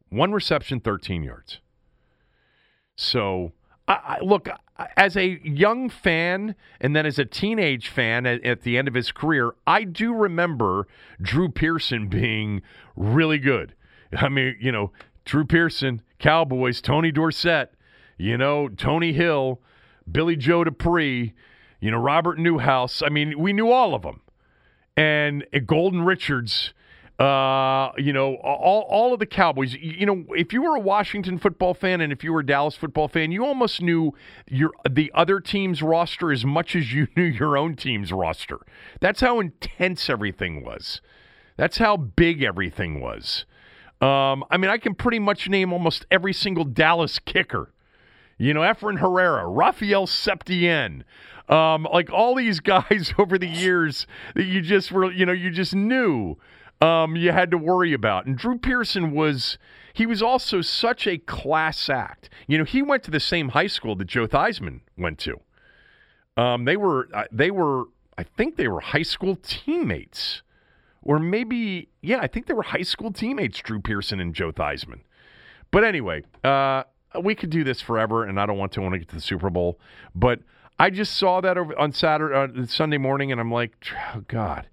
One 0.10 0.34
reception, 0.34 0.82
thirteen 0.82 1.24
yards. 1.24 1.62
So, 2.98 3.54
I, 3.88 3.94
I, 3.94 4.20
look 4.22 4.50
as 4.98 5.16
a 5.16 5.40
young 5.44 5.90
fan, 5.90 6.56
and 6.82 6.96
then 6.96 7.06
as 7.06 7.20
a 7.20 7.26
teenage 7.26 7.88
fan 7.88 8.26
at, 8.26 8.44
at 8.46 8.62
the 8.62 8.78
end 8.78 8.88
of 8.88 8.94
his 8.94 9.12
career, 9.12 9.56
I 9.66 9.84
do 9.84 10.14
remember 10.14 10.88
Drew 11.22 11.50
Pearson 11.50 12.08
being 12.08 12.62
really 12.96 13.38
good. 13.38 13.76
I 14.18 14.30
mean, 14.30 14.58
you 14.60 14.72
know, 14.72 14.92
Drew 15.24 15.46
Pearson, 15.46 16.02
Cowboys, 16.20 16.82
Tony 16.82 17.12
Dorsett, 17.12 17.74
you 18.18 18.38
know, 18.38 18.70
Tony 18.70 19.14
Hill, 19.14 19.62
Billy 20.10 20.36
Joe 20.36 20.64
Dupree, 20.64 21.34
you 21.80 21.92
know, 21.92 21.98
Robert 21.98 22.40
Newhouse. 22.40 23.02
I 23.02 23.10
mean, 23.10 23.40
we 23.40 23.54
knew 23.54 23.72
all 23.72 23.94
of 23.94 24.04
them. 24.04 24.22
And 24.98 25.46
uh, 25.54 25.60
Golden 25.60 26.04
Richards, 26.04 26.74
uh, 27.20 27.92
you 27.98 28.14
know, 28.14 28.36
all, 28.36 28.82
all 28.90 29.14
of 29.14 29.20
the 29.20 29.26
Cowboys. 29.26 29.74
You 29.76 30.06
know, 30.06 30.26
if 30.30 30.54
you 30.54 30.62
were 30.62 30.76
a 30.76 30.80
Washington 30.80 31.38
football 31.38 31.74
fan 31.74 32.02
and 32.02 32.12
if 32.12 32.24
you 32.24 32.34
were 32.34 32.40
a 32.42 32.46
Dallas 32.46 32.76
football 32.76 33.08
fan, 33.08 33.32
you 33.32 33.46
almost 33.46 33.82
knew 33.82 34.14
your 34.50 34.72
the 34.90 35.12
other 35.14 35.40
team's 35.40 35.82
roster 35.82 36.32
as 36.32 36.46
much 36.46 36.76
as 36.76 36.94
you 36.94 37.08
knew 37.16 37.24
your 37.24 37.58
own 37.58 37.76
team's 37.76 38.12
roster. 38.12 38.60
That's 39.00 39.22
how 39.22 39.40
intense 39.40 40.10
everything 40.10 40.64
was. 40.64 41.02
That's 41.58 41.78
how 41.78 41.96
big 41.98 42.44
everything 42.44 43.02
was. 43.02 43.46
Um, 44.06 44.44
I 44.52 44.58
mean, 44.58 44.70
I 44.70 44.78
can 44.78 44.94
pretty 44.94 45.18
much 45.18 45.50
name 45.50 45.74
almost 45.74 46.06
every 46.12 46.34
single 46.34 46.64
Dallas 46.64 47.18
kicker. 47.18 47.72
You 48.38 48.54
know, 48.54 48.60
Efren 48.60 49.00
Herrera, 49.00 49.48
Rafael 49.48 50.06
Septien, 50.06 51.04
um, 51.50 51.88
like 51.92 52.12
all 52.12 52.36
these 52.36 52.60
guys 52.76 53.14
over 53.18 53.40
the 53.40 53.48
years 53.48 54.06
that 54.36 54.44
you 54.44 54.62
just 54.62 54.92
were, 54.92 55.12
you 55.12 55.26
know, 55.26 55.32
you 55.32 55.50
just 55.50 55.74
knew 55.74 56.38
um, 56.82 57.16
you 57.16 57.32
had 57.32 57.50
to 57.50 57.58
worry 57.58 57.94
about. 57.94 58.28
And 58.28 58.38
Drew 58.38 58.60
Pearson 58.60 59.12
was, 59.12 59.58
he 59.94 60.06
was 60.06 60.22
also 60.22 60.62
such 60.62 61.08
a 61.08 61.18
class 61.18 61.90
act. 61.90 62.30
You 62.46 62.60
know, 62.60 62.64
he 62.64 62.84
went 62.84 63.02
to 63.04 63.12
the 63.12 63.20
same 63.20 63.50
high 63.50 63.68
school 63.68 63.96
that 63.96 64.06
Joe 64.06 64.28
Theismann 64.28 64.82
went 64.98 65.18
to. 65.20 65.40
Um, 66.38 66.66
they 66.66 66.78
were, 66.78 67.08
uh, 67.12 67.24
they 67.32 67.50
were, 67.50 67.86
I 68.18 68.24
think 68.24 68.58
they 68.58 68.68
were 68.68 68.82
high 68.82 69.04
school 69.04 69.38
teammates, 69.42 70.42
or 71.06 71.20
maybe, 71.20 71.88
yeah, 72.02 72.20
I 72.20 72.28
think 72.28 72.48
they 72.48 72.54
were 72.54 72.64
high 72.64 72.82
school 72.82 73.14
teammates, 73.14 73.60
Drew 73.60 73.80
Pearson 73.80 74.20
and 74.20 74.34
Joe 74.34 74.52
Theismann. 74.52 75.02
But 75.72 75.84
anyway, 75.84 76.24
uh, 76.44 76.84
we 77.22 77.36
could 77.36 77.52
do 77.52 77.64
this 77.64 77.80
forever, 77.80 78.24
and 78.24 78.40
I 78.40 78.46
don't 78.46 78.58
want 78.58 78.74
to 78.74 78.82
want 78.82 78.94
to 78.94 79.00
get 79.00 79.08
to 79.10 79.16
the 79.16 79.22
Super 79.22 79.50
Bowl. 79.50 79.80
But 80.14 80.40
I 80.78 80.90
just 80.90 81.16
saw 81.16 81.40
that 81.42 81.58
over 81.58 81.78
on 81.80 81.94
Saturday, 81.94 82.62
uh, 82.62 82.66
Sunday 82.66 82.98
morning, 82.98 83.32
and 83.32 83.40
I'm 83.40 83.52
like, 83.52 83.74
oh, 84.14 84.24
God, 84.28 84.68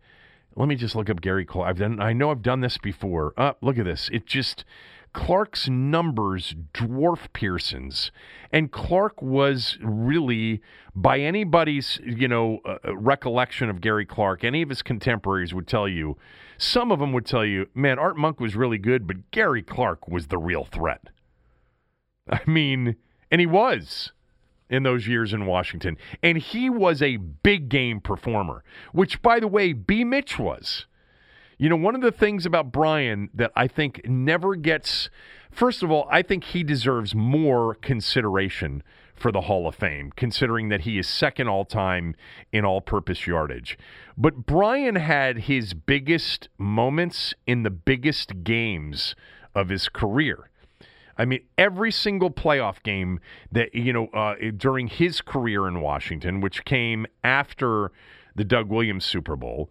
let 0.56 0.68
me 0.68 0.74
just 0.74 0.96
look 0.96 1.08
up 1.08 1.20
Gary 1.20 1.44
Clark. 1.44 1.68
I've 1.68 1.78
done, 1.78 2.00
I 2.00 2.12
know 2.12 2.30
I've 2.30 2.42
done 2.42 2.60
this 2.60 2.78
before. 2.78 3.34
Uh, 3.36 3.52
look 3.60 3.78
at 3.78 3.84
this. 3.84 4.08
It 4.12 4.26
just 4.26 4.64
Clark's 5.12 5.68
numbers 5.68 6.54
dwarf 6.72 7.32
Pearson's, 7.32 8.10
and 8.50 8.70
Clark 8.70 9.20
was 9.20 9.78
really, 9.82 10.60
by 10.94 11.18
anybody's 11.20 12.00
you 12.04 12.28
know 12.28 12.60
uh, 12.64 12.96
recollection 12.96 13.68
of 13.68 13.80
Gary 13.80 14.06
Clark, 14.06 14.44
any 14.44 14.62
of 14.62 14.68
his 14.68 14.82
contemporaries 14.82 15.52
would 15.54 15.66
tell 15.66 15.88
you. 15.88 16.16
Some 16.58 16.92
of 16.92 17.00
them 17.00 17.12
would 17.12 17.26
tell 17.26 17.44
you, 17.44 17.66
man, 17.74 17.98
Art 17.98 18.16
Monk 18.16 18.38
was 18.38 18.54
really 18.54 18.78
good, 18.78 19.06
but 19.06 19.30
Gary 19.32 19.62
Clark 19.62 20.06
was 20.06 20.28
the 20.28 20.38
real 20.38 20.64
threat. 20.64 21.08
I 22.30 22.40
mean, 22.46 22.96
and 23.30 23.40
he 23.40 23.46
was 23.46 24.12
in 24.72 24.82
those 24.82 25.06
years 25.06 25.32
in 25.34 25.44
Washington. 25.44 25.98
And 26.22 26.38
he 26.38 26.70
was 26.70 27.02
a 27.02 27.18
big 27.18 27.68
game 27.68 28.00
performer, 28.00 28.64
which, 28.92 29.20
by 29.20 29.38
the 29.38 29.46
way, 29.46 29.74
B. 29.74 30.02
Mitch 30.02 30.38
was. 30.38 30.86
You 31.62 31.68
know, 31.68 31.76
one 31.76 31.94
of 31.94 32.00
the 32.00 32.10
things 32.10 32.44
about 32.44 32.72
Brian 32.72 33.30
that 33.34 33.52
I 33.54 33.68
think 33.68 34.04
never 34.04 34.56
gets, 34.56 35.08
first 35.52 35.84
of 35.84 35.92
all, 35.92 36.08
I 36.10 36.20
think 36.20 36.42
he 36.42 36.64
deserves 36.64 37.14
more 37.14 37.76
consideration 37.76 38.82
for 39.14 39.30
the 39.30 39.42
Hall 39.42 39.68
of 39.68 39.76
Fame, 39.76 40.12
considering 40.16 40.70
that 40.70 40.80
he 40.80 40.98
is 40.98 41.06
second 41.06 41.46
all 41.46 41.64
time 41.64 42.16
in 42.50 42.64
all 42.64 42.80
purpose 42.80 43.28
yardage. 43.28 43.78
But 44.18 44.44
Brian 44.44 44.96
had 44.96 45.42
his 45.42 45.72
biggest 45.72 46.48
moments 46.58 47.32
in 47.46 47.62
the 47.62 47.70
biggest 47.70 48.42
games 48.42 49.14
of 49.54 49.68
his 49.68 49.88
career. 49.88 50.50
I 51.16 51.26
mean, 51.26 51.44
every 51.56 51.92
single 51.92 52.32
playoff 52.32 52.82
game 52.82 53.20
that, 53.52 53.72
you 53.72 53.92
know, 53.92 54.08
uh, 54.08 54.34
during 54.56 54.88
his 54.88 55.20
career 55.20 55.68
in 55.68 55.80
Washington, 55.80 56.40
which 56.40 56.64
came 56.64 57.06
after 57.22 57.92
the 58.34 58.42
Doug 58.42 58.68
Williams 58.68 59.04
Super 59.04 59.36
Bowl. 59.36 59.70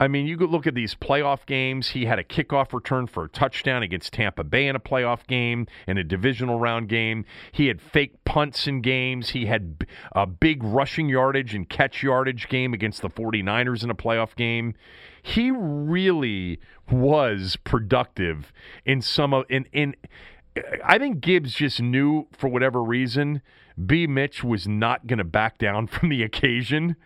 I 0.00 0.06
mean, 0.06 0.26
you 0.26 0.36
could 0.36 0.50
look 0.50 0.66
at 0.66 0.74
these 0.74 0.94
playoff 0.94 1.44
games. 1.44 1.88
He 1.88 2.04
had 2.04 2.20
a 2.20 2.24
kickoff 2.24 2.72
return 2.72 3.08
for 3.08 3.24
a 3.24 3.28
touchdown 3.28 3.82
against 3.82 4.12
Tampa 4.12 4.44
Bay 4.44 4.68
in 4.68 4.76
a 4.76 4.80
playoff 4.80 5.26
game, 5.26 5.66
in 5.88 5.98
a 5.98 6.04
divisional 6.04 6.60
round 6.60 6.88
game. 6.88 7.24
He 7.50 7.66
had 7.66 7.80
fake 7.80 8.24
punts 8.24 8.68
in 8.68 8.80
games. 8.80 9.30
He 9.30 9.46
had 9.46 9.84
a 10.12 10.24
big 10.24 10.62
rushing 10.62 11.08
yardage 11.08 11.54
and 11.54 11.68
catch 11.68 12.02
yardage 12.02 12.48
game 12.48 12.72
against 12.72 13.02
the 13.02 13.10
49ers 13.10 13.82
in 13.82 13.90
a 13.90 13.94
playoff 13.94 14.36
game. 14.36 14.74
He 15.20 15.50
really 15.50 16.60
was 16.90 17.56
productive 17.64 18.52
in 18.84 19.02
some 19.02 19.34
of 19.34 19.44
in 19.48 19.66
in 19.72 19.96
I 20.84 20.98
think 20.98 21.20
Gibbs 21.20 21.54
just 21.54 21.82
knew 21.82 22.28
for 22.32 22.48
whatever 22.48 22.82
reason 22.82 23.42
B 23.86 24.06
Mitch 24.06 24.42
was 24.42 24.66
not 24.66 25.06
going 25.06 25.18
to 25.18 25.24
back 25.24 25.58
down 25.58 25.86
from 25.88 26.08
the 26.08 26.22
occasion, 26.22 26.96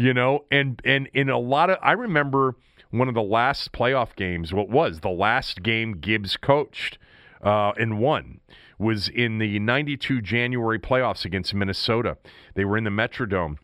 you 0.00 0.14
know, 0.14 0.44
and 0.50 0.80
and 0.84 1.08
in 1.14 1.28
a 1.28 1.38
lot 1.38 1.70
of 1.70 1.78
I 1.82 1.92
remember 1.92 2.56
one 2.90 3.08
of 3.08 3.14
the 3.14 3.22
last 3.22 3.72
playoff 3.72 4.16
games, 4.16 4.52
what 4.52 4.70
was 4.70 5.00
the 5.00 5.10
last 5.10 5.62
game 5.62 5.98
Gibbs 5.98 6.36
coached 6.36 6.98
uh, 7.42 7.72
and 7.78 7.98
won 7.98 8.40
was 8.78 9.08
in 9.08 9.38
the 9.38 9.58
92 9.58 10.22
January 10.22 10.78
playoffs 10.78 11.24
against 11.24 11.52
Minnesota. 11.52 12.16
They 12.54 12.64
were 12.64 12.78
in 12.78 12.84
the 12.84 12.90
Metrodome 12.90 13.58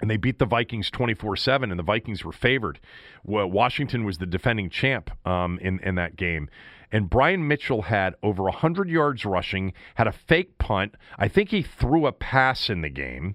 and 0.00 0.10
they 0.10 0.16
beat 0.16 0.38
the 0.38 0.46
Vikings 0.46 0.90
24 0.90 1.36
7, 1.36 1.70
and 1.70 1.78
the 1.78 1.84
Vikings 1.84 2.24
were 2.24 2.32
favored. 2.32 2.80
Well, 3.22 3.46
Washington 3.46 4.04
was 4.04 4.18
the 4.18 4.26
defending 4.26 4.68
champ 4.68 5.10
um, 5.26 5.58
in, 5.62 5.78
in 5.80 5.94
that 5.94 6.16
game. 6.16 6.50
And 6.92 7.10
Brian 7.10 7.46
Mitchell 7.46 7.82
had 7.82 8.14
over 8.22 8.44
100 8.44 8.88
yards 8.88 9.24
rushing, 9.24 9.72
had 9.96 10.06
a 10.06 10.12
fake 10.12 10.58
punt. 10.58 10.94
I 11.18 11.28
think 11.28 11.50
he 11.50 11.62
threw 11.62 12.06
a 12.06 12.12
pass 12.12 12.70
in 12.70 12.82
the 12.82 12.88
game. 12.88 13.34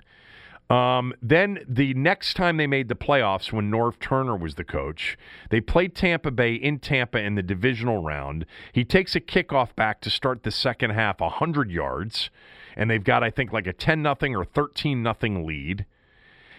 Um, 0.70 1.16
then 1.22 1.60
the 1.68 1.96
next 1.96 2.36
time 2.36 2.58
they 2.58 2.68
made 2.68 2.90
the 2.90 2.96
playoffs, 2.96 3.52
when 3.52 3.72
Norv 3.72 3.98
Turner 4.00 4.36
was 4.36 4.54
the 4.54 4.64
coach, 4.64 5.18
they 5.50 5.62
played 5.62 5.96
Tampa 5.96 6.30
Bay 6.30 6.54
in 6.54 6.78
Tampa 6.78 7.20
in 7.20 7.34
the 7.34 7.42
divisional 7.42 8.04
round. 8.04 8.46
He 8.72 8.86
takes 8.86 9.16
a 9.16 9.20
kickoff 9.20 9.76
back 9.76 10.00
to 10.02 10.12
start 10.12 10.44
the 10.44 10.52
second 10.52 10.92
half, 10.92 11.22
100 11.22 11.72
yards, 11.72 12.30
and 12.76 12.90
they've 12.90 13.04
got, 13.04 13.24
I 13.24 13.32
think, 13.32 13.52
like 13.52 13.66
a 13.66 13.74
10 13.74 14.04
nothing 14.04 14.36
or 14.36 14.46
13 14.46 15.02
nothing 15.02 15.46
lead. 15.46 15.88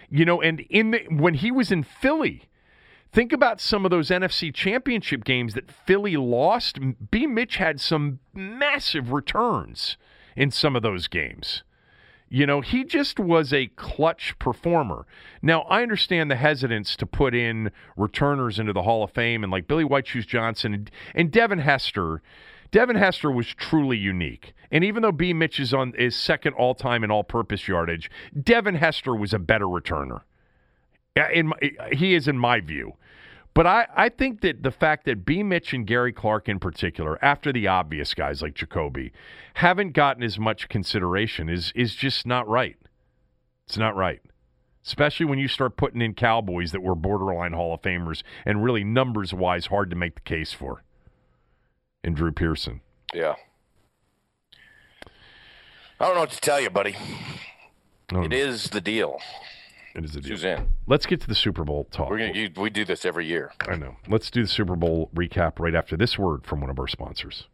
You 0.09 0.25
know, 0.25 0.41
and 0.41 0.59
in 0.69 0.91
the, 0.91 1.05
when 1.09 1.35
he 1.35 1.49
was 1.49 1.71
in 1.71 1.83
Philly, 1.83 2.49
think 3.11 3.33
about 3.33 3.59
some 3.59 3.85
of 3.85 3.91
those 3.91 4.09
NFC 4.09 4.53
championship 4.53 5.23
games 5.23 5.53
that 5.53 5.71
Philly 5.71 6.17
lost. 6.17 6.79
B. 7.11 7.27
Mitch 7.27 7.57
had 7.57 7.79
some 7.79 8.19
massive 8.33 9.11
returns 9.11 9.97
in 10.35 10.51
some 10.51 10.75
of 10.75 10.81
those 10.81 11.07
games. 11.07 11.63
You 12.33 12.45
know, 12.45 12.61
he 12.61 12.85
just 12.85 13.19
was 13.19 13.51
a 13.51 13.67
clutch 13.67 14.39
performer. 14.39 15.05
Now, 15.41 15.63
I 15.63 15.81
understand 15.81 16.31
the 16.31 16.37
hesitance 16.37 16.95
to 16.95 17.05
put 17.05 17.35
in 17.35 17.71
returners 17.97 18.57
into 18.57 18.71
the 18.71 18.83
Hall 18.83 19.03
of 19.03 19.11
Fame 19.11 19.43
and 19.43 19.51
like 19.51 19.67
Billy 19.67 19.83
White 19.83 20.07
Shoes 20.07 20.25
Johnson 20.25 20.73
and, 20.73 20.91
and 21.13 21.29
Devin 21.29 21.59
Hester. 21.59 22.21
Devin 22.71 22.95
Hester 22.95 23.29
was 23.29 23.47
truly 23.47 23.97
unique. 23.97 24.53
And 24.71 24.85
even 24.85 25.03
though 25.03 25.11
B. 25.11 25.33
Mitch 25.33 25.59
is 25.59 25.73
on 25.73 25.93
is 25.95 26.15
second 26.15 26.53
all 26.53 26.73
time 26.73 27.03
in 27.03 27.11
all 27.11 27.25
purpose 27.25 27.67
yardage, 27.67 28.09
Devin 28.41 28.75
Hester 28.75 29.13
was 29.13 29.33
a 29.33 29.39
better 29.39 29.65
returner. 29.65 30.21
In 31.15 31.47
my, 31.47 31.57
he 31.91 32.13
is 32.13 32.27
in 32.27 32.37
my 32.37 32.61
view. 32.61 32.93
But 33.53 33.67
I, 33.67 33.87
I 33.95 34.09
think 34.09 34.41
that 34.41 34.63
the 34.63 34.71
fact 34.71 35.05
that 35.05 35.25
B. 35.25 35.43
Mitch 35.43 35.73
and 35.73 35.85
Gary 35.85 36.13
Clark 36.13 36.47
in 36.47 36.57
particular, 36.57 37.23
after 37.23 37.51
the 37.51 37.67
obvious 37.67 38.13
guys 38.13 38.41
like 38.41 38.55
Jacoby, 38.55 39.11
haven't 39.55 39.91
gotten 39.91 40.23
as 40.23 40.39
much 40.39 40.69
consideration 40.69 41.49
is 41.49 41.73
is 41.75 41.95
just 41.95 42.25
not 42.25 42.47
right. 42.47 42.77
It's 43.67 43.77
not 43.77 43.95
right. 43.95 44.21
Especially 44.85 45.25
when 45.25 45.37
you 45.37 45.47
start 45.47 45.77
putting 45.77 46.01
in 46.01 46.13
Cowboys 46.13 46.71
that 46.71 46.81
were 46.81 46.95
borderline 46.95 47.53
Hall 47.53 47.73
of 47.73 47.81
Famers 47.81 48.23
and 48.45 48.63
really 48.63 48.83
numbers 48.83 49.33
wise 49.33 49.67
hard 49.67 49.89
to 49.89 49.95
make 49.95 50.15
the 50.15 50.21
case 50.21 50.53
for. 50.53 50.83
And 52.03 52.15
Drew 52.15 52.31
Pearson. 52.31 52.81
Yeah. 53.13 53.35
I 55.99 56.05
don't 56.05 56.15
know 56.15 56.21
what 56.21 56.31
to 56.31 56.41
tell 56.41 56.59
you, 56.59 56.71
buddy. 56.71 56.95
Oh, 58.13 58.23
it 58.23 58.33
is 58.33 58.71
the 58.71 58.81
deal. 58.81 59.19
It 59.93 60.05
is 60.05 60.13
the 60.13 60.21
deal. 60.21 60.37
Suzanne. 60.37 60.69
Let's 60.87 61.05
get 61.05 61.21
to 61.21 61.27
the 61.27 61.35
Super 61.35 61.63
Bowl 61.63 61.85
talk. 61.91 62.09
We're 62.09 62.19
gonna 62.19 62.33
you, 62.33 62.49
we 62.55 62.69
do 62.69 62.85
this 62.85 63.05
every 63.05 63.25
year. 63.25 63.51
I 63.67 63.75
know. 63.75 63.97
Let's 64.07 64.31
do 64.31 64.43
the 64.43 64.47
Super 64.47 64.75
Bowl 64.75 65.09
recap 65.13 65.59
right 65.59 65.75
after 65.75 65.97
this 65.97 66.17
word 66.17 66.45
from 66.45 66.61
one 66.61 66.69
of 66.69 66.79
our 66.79 66.87
sponsors. 66.87 67.47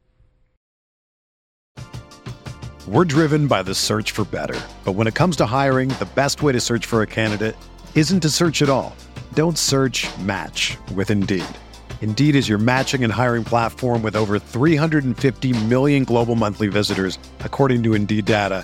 We're 2.88 3.06
driven 3.06 3.48
by 3.48 3.64
the 3.64 3.76
search 3.76 4.12
for 4.12 4.24
better. 4.24 4.58
But 4.86 4.94
when 4.94 5.08
it 5.08 5.16
comes 5.16 5.36
to 5.38 5.46
hiring, 5.46 5.90
the 5.90 6.08
best 6.16 6.42
way 6.42 6.54
to 6.54 6.60
search 6.62 6.86
for 6.86 7.02
a 7.02 7.08
candidate 7.08 7.56
isn't 7.96 8.22
to 8.22 8.30
search 8.30 8.62
at 8.62 8.70
all. 8.70 8.96
Don't 9.34 9.58
search 9.58 10.08
match 10.20 10.78
with 10.96 11.12
Indeed. 11.12 11.44
Indeed 12.00 12.36
is 12.36 12.48
your 12.48 12.60
matching 12.60 13.04
and 13.04 13.12
hiring 13.12 13.44
platform 13.44 14.02
with 14.04 14.16
over 14.16 14.40
350 14.40 15.66
million 15.66 16.06
global 16.06 16.36
monthly 16.36 16.70
visitors, 16.70 17.20
according 17.40 17.84
to 17.84 17.94
Indeed 17.94 18.24
data, 18.24 18.64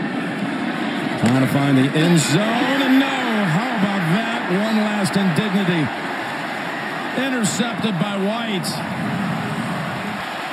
Trying 1.21 1.45
to 1.45 1.53
find 1.53 1.77
the 1.77 1.83
end 1.83 2.19
zone. 2.19 2.81
And 2.81 2.99
no, 2.99 3.05
how 3.05 3.69
about 3.77 4.03
that? 4.17 4.41
One 4.49 4.77
last 4.81 5.15
indignity. 5.15 5.85
Intercepted 7.21 7.93
by 7.99 8.17
White. 8.17 8.65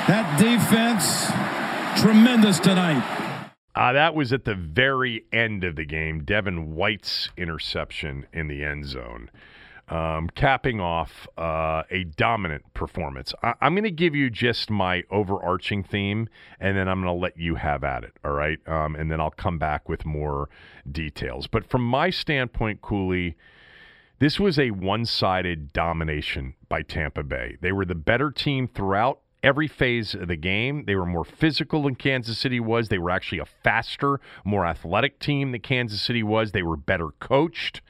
That 0.07 0.39
defense, 0.39 1.31
tremendous 1.99 2.59
tonight. 2.59 3.03
Uh, 3.73 3.93
that 3.93 4.13
was 4.13 4.31
at 4.31 4.45
the 4.45 4.53
very 4.53 5.25
end 5.33 5.63
of 5.63 5.75
the 5.75 5.85
game. 5.85 6.23
Devin 6.23 6.75
White's 6.75 7.29
interception 7.35 8.27
in 8.31 8.47
the 8.47 8.63
end 8.63 8.85
zone, 8.85 9.31
um, 9.89 10.29
capping 10.29 10.79
off 10.79 11.27
uh, 11.37 11.83
a 11.89 12.03
dominant 12.03 12.73
performance. 12.73 13.33
I- 13.43 13.55
I'm 13.61 13.73
going 13.73 13.83
to 13.83 13.91
give 13.91 14.15
you 14.15 14.29
just 14.29 14.69
my 14.69 15.03
overarching 15.09 15.83
theme, 15.83 16.29
and 16.59 16.77
then 16.77 16.87
I'm 16.87 17.01
going 17.01 17.13
to 17.13 17.19
let 17.19 17.37
you 17.37 17.55
have 17.55 17.83
at 17.83 18.03
it. 18.03 18.13
All 18.23 18.31
right, 18.31 18.59
um, 18.67 18.95
and 18.95 19.11
then 19.11 19.19
I'll 19.19 19.31
come 19.31 19.57
back 19.57 19.89
with 19.89 20.05
more 20.05 20.49
details. 20.89 21.47
But 21.47 21.69
from 21.69 21.83
my 21.83 22.09
standpoint, 22.09 22.81
Cooley. 22.81 23.35
This 24.19 24.37
was 24.37 24.59
a 24.59 24.71
one 24.71 25.05
sided 25.05 25.71
domination 25.71 26.55
by 26.67 26.81
Tampa 26.81 27.23
Bay. 27.23 27.55
They 27.61 27.71
were 27.71 27.85
the 27.85 27.95
better 27.95 28.31
team 28.31 28.67
throughout 28.67 29.21
every 29.41 29.67
phase 29.67 30.13
of 30.13 30.27
the 30.27 30.35
game. 30.35 30.83
They 30.85 30.95
were 30.95 31.05
more 31.05 31.23
physical 31.23 31.83
than 31.83 31.95
Kansas 31.95 32.37
City 32.37 32.59
was. 32.59 32.89
They 32.89 32.97
were 32.97 33.11
actually 33.11 33.39
a 33.39 33.45
faster, 33.45 34.19
more 34.43 34.65
athletic 34.65 35.19
team 35.19 35.53
than 35.53 35.61
Kansas 35.61 36.01
City 36.01 36.23
was. 36.23 36.51
They 36.51 36.63
were 36.63 36.75
better 36.75 37.11
coached 37.21 37.81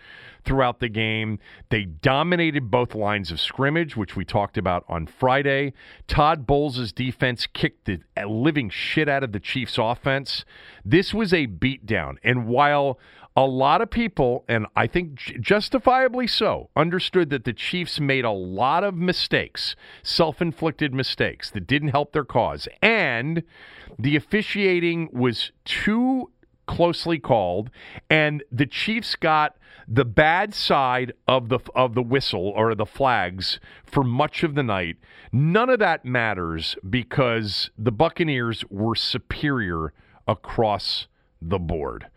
throughout 0.44 0.80
the 0.80 0.90
game. 0.90 1.40
They 1.70 1.86
dominated 1.86 2.72
both 2.72 2.96
lines 2.96 3.32
of 3.32 3.40
scrimmage, 3.40 3.96
which 3.96 4.16
we 4.16 4.26
talked 4.26 4.58
about 4.58 4.86
on 4.88 5.08
Friday. 5.08 5.74
Todd 6.08 6.46
Bowles' 6.46 6.92
defense 6.92 7.48
kicked 7.48 7.86
the 7.86 8.00
living 8.28 8.70
shit 8.70 9.10
out 9.10 9.24
of 9.24 9.32
the 9.32 9.40
Chiefs' 9.40 9.78
offense. 9.78 10.46
This 10.84 11.14
was 11.14 11.34
a 11.34 11.48
beatdown. 11.48 12.16
And 12.24 12.48
while 12.48 13.00
a 13.36 13.46
lot 13.46 13.82
of 13.82 13.90
people, 13.90 14.44
and 14.50 14.66
I 14.76 14.88
think 14.88 15.16
justifiably 15.16 16.28
so, 16.28 16.70
understood 16.76 17.30
that 17.30 17.46
the 17.46 17.54
Chiefs 17.54 18.00
made 18.00 18.26
a 18.26 18.32
lot 18.32 18.84
of 18.84 18.96
mistakes, 18.96 19.76
self 20.04 20.42
inflicted 20.42 20.94
mistakes 20.94 21.50
that 21.52 21.68
didn't 21.68 21.90
help 21.90 22.12
their 22.12 22.26
cause. 22.26 22.68
And 22.82 23.44
the 23.98 24.16
officiating 24.16 25.10
was 25.14 25.52
too 25.64 26.32
closely 26.68 27.18
called, 27.18 27.70
and 28.10 28.44
the 28.52 28.66
Chiefs 28.66 29.16
got 29.16 29.56
the 29.92 30.06
bad 30.06 30.54
side 30.54 31.14
of 31.28 31.50
the 31.50 31.60
of 31.74 31.96
the 31.96 32.04
whistle 32.04 32.54
or 32.56 32.76
the 32.76 32.86
flags 32.86 33.60
for 33.84 34.04
much 34.04 34.44
of 34.44 34.54
the 34.54 34.62
night. 34.62 34.98
None 35.32 35.70
of 35.70 35.80
that 35.80 36.06
matters 36.06 36.78
because 36.88 37.72
the 37.78 37.92
Buccaneers 37.92 38.64
were 38.70 38.96
superior 38.96 39.92
across 40.28 41.08
the 41.42 41.58
board. 41.58 42.08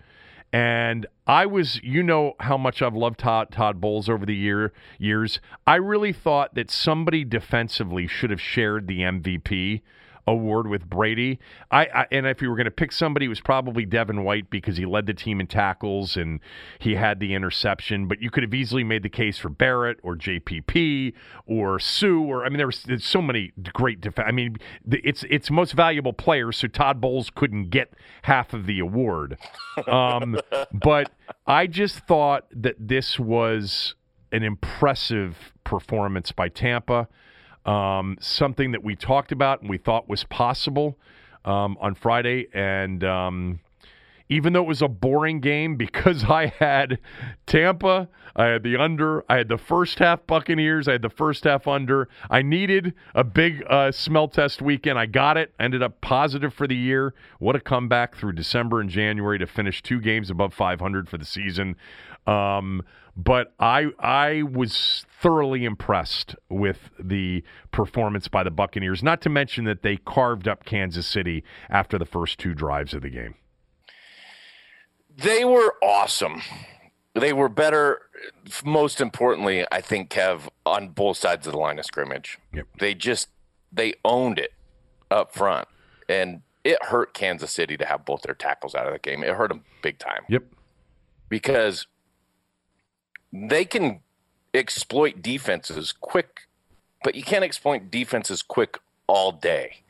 And 0.52 1.06
I 1.26 1.46
was, 1.46 1.82
you 1.82 2.02
know, 2.02 2.34
how 2.40 2.58
much 2.58 2.82
I've 2.82 2.94
loved 2.94 3.20
Todd, 3.20 3.50
Todd 3.50 3.80
Bowles 3.80 4.10
over 4.10 4.26
the 4.26 4.36
year 4.36 4.74
years. 4.98 5.40
I 5.66 5.76
really 5.76 6.12
thought 6.12 6.54
that 6.54 6.70
somebody 6.70 7.24
defensively 7.24 8.06
should 8.06 8.28
have 8.28 8.40
shared 8.40 8.86
the 8.86 8.98
MVP 8.98 9.80
award 10.26 10.68
with 10.68 10.88
Brady. 10.88 11.38
I, 11.70 11.86
I 11.86 12.06
and 12.12 12.26
if 12.26 12.40
you 12.40 12.48
were 12.48 12.56
going 12.56 12.66
to 12.66 12.70
pick 12.70 12.92
somebody, 12.92 13.26
it 13.26 13.28
was 13.28 13.40
probably 13.40 13.84
Devin 13.84 14.24
White 14.24 14.50
because 14.50 14.76
he 14.76 14.86
led 14.86 15.06
the 15.06 15.14
team 15.14 15.40
in 15.40 15.46
tackles 15.46 16.16
and 16.16 16.40
he 16.78 16.94
had 16.94 17.20
the 17.20 17.34
interception. 17.34 18.06
But 18.06 18.22
you 18.22 18.30
could 18.30 18.42
have 18.42 18.54
easily 18.54 18.84
made 18.84 19.02
the 19.02 19.08
case 19.08 19.38
for 19.38 19.48
Barrett 19.48 19.98
or 20.02 20.16
JPP 20.16 21.12
or 21.46 21.78
Suh 21.78 22.06
or 22.06 22.44
I 22.44 22.48
mean 22.48 22.58
there 22.58 22.66
was 22.66 22.82
there's 22.84 23.04
so 23.04 23.22
many 23.22 23.52
great 23.72 24.00
defense. 24.00 24.26
I 24.28 24.32
mean 24.32 24.56
it's 24.90 25.24
it's 25.28 25.50
most 25.50 25.72
valuable 25.72 26.12
players, 26.12 26.58
so 26.58 26.68
Todd 26.68 27.00
Bowles 27.00 27.30
couldn't 27.30 27.70
get 27.70 27.92
half 28.22 28.52
of 28.52 28.66
the 28.66 28.78
award. 28.78 29.38
Um, 29.86 30.38
but 30.72 31.10
I 31.46 31.66
just 31.66 32.00
thought 32.00 32.46
that 32.52 32.76
this 32.78 33.18
was 33.18 33.94
an 34.30 34.42
impressive 34.42 35.52
performance 35.64 36.32
by 36.32 36.48
Tampa. 36.48 37.08
Um, 37.64 38.16
something 38.20 38.72
that 38.72 38.82
we 38.82 38.96
talked 38.96 39.30
about 39.30 39.60
and 39.60 39.70
we 39.70 39.78
thought 39.78 40.08
was 40.08 40.24
possible 40.24 40.98
um, 41.44 41.76
on 41.80 41.94
Friday. 41.94 42.48
And 42.52 43.04
um, 43.04 43.60
even 44.28 44.52
though 44.52 44.62
it 44.62 44.68
was 44.68 44.82
a 44.82 44.88
boring 44.88 45.40
game, 45.40 45.76
because 45.82 46.24
I 46.24 46.46
had 46.46 46.98
Tampa, 47.46 48.08
I 48.34 48.46
had 48.46 48.62
the 48.62 48.76
under, 48.76 49.24
I 49.28 49.36
had 49.36 49.48
the 49.48 49.58
first 49.58 49.98
half 49.98 50.26
Buccaneers, 50.26 50.88
I 50.88 50.92
had 50.92 51.02
the 51.02 51.10
first 51.10 51.44
half 51.44 51.68
under. 51.68 52.08
I 52.30 52.42
needed 52.42 52.94
a 53.14 53.24
big 53.24 53.62
uh, 53.68 53.92
smell 53.92 54.28
test 54.28 54.62
weekend. 54.62 54.98
I 54.98 55.06
got 55.06 55.36
it. 55.36 55.52
Ended 55.60 55.82
up 55.82 56.00
positive 56.00 56.54
for 56.54 56.66
the 56.66 56.76
year. 56.76 57.14
What 57.38 57.56
a 57.56 57.60
comeback 57.60 58.16
through 58.16 58.32
December 58.32 58.80
and 58.80 58.88
January 58.88 59.38
to 59.38 59.46
finish 59.46 59.82
two 59.82 60.00
games 60.00 60.30
above 60.30 60.54
500 60.54 61.08
for 61.08 61.18
the 61.18 61.26
season. 61.26 61.76
Um, 62.26 62.82
but 63.16 63.52
I 63.58 63.88
I 63.98 64.42
was 64.42 65.06
thoroughly 65.20 65.64
impressed 65.64 66.34
with 66.48 66.90
the 66.98 67.44
performance 67.70 68.28
by 68.28 68.42
the 68.42 68.50
Buccaneers. 68.50 69.02
Not 69.02 69.20
to 69.22 69.28
mention 69.28 69.64
that 69.64 69.82
they 69.82 69.96
carved 69.96 70.48
up 70.48 70.64
Kansas 70.64 71.06
City 71.06 71.44
after 71.68 71.98
the 71.98 72.06
first 72.06 72.38
two 72.38 72.54
drives 72.54 72.94
of 72.94 73.02
the 73.02 73.10
game. 73.10 73.34
They 75.16 75.44
were 75.44 75.74
awesome. 75.82 76.42
They 77.14 77.32
were 77.32 77.48
better. 77.48 78.02
Most 78.64 79.00
importantly, 79.00 79.66
I 79.70 79.80
think 79.82 80.10
Kev 80.10 80.48
on 80.64 80.88
both 80.88 81.18
sides 81.18 81.46
of 81.46 81.52
the 81.52 81.58
line 81.58 81.78
of 81.78 81.84
scrimmage. 81.84 82.38
Yep. 82.54 82.66
They 82.78 82.94
just 82.94 83.28
they 83.70 83.94
owned 84.04 84.38
it 84.38 84.52
up 85.10 85.34
front, 85.34 85.68
and 86.08 86.40
it 86.64 86.82
hurt 86.84 87.12
Kansas 87.12 87.52
City 87.52 87.76
to 87.76 87.84
have 87.84 88.06
both 88.06 88.22
their 88.22 88.34
tackles 88.34 88.74
out 88.74 88.86
of 88.86 88.92
the 88.94 88.98
game. 88.98 89.22
It 89.22 89.34
hurt 89.34 89.48
them 89.48 89.64
big 89.82 89.98
time. 89.98 90.22
Yep. 90.28 90.44
Because 91.28 91.86
they 93.32 93.64
can 93.64 94.00
exploit 94.52 95.22
defenses 95.22 95.92
quick, 95.92 96.42
but 97.02 97.14
you 97.14 97.22
can't 97.22 97.44
exploit 97.44 97.90
defenses 97.90 98.42
quick 98.42 98.78
all 99.06 99.32
day. 99.32 99.82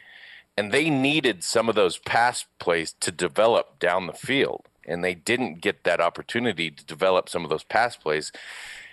And 0.57 0.71
they 0.71 0.91
needed 0.91 1.43
some 1.43 1.69
of 1.69 1.75
those 1.75 1.99
pass 1.99 2.45
plays 2.59 2.95
to 3.01 3.11
develop 3.11 3.79
down 3.79 4.07
the 4.07 4.13
field. 4.13 4.69
And 4.87 5.03
they 5.03 5.15
didn't 5.15 5.61
get 5.61 5.85
that 5.85 6.01
opportunity 6.01 6.71
to 6.71 6.85
develop 6.85 7.29
some 7.29 7.45
of 7.45 7.51
those 7.51 7.65
pass 7.65 7.97
plays. 7.97 8.33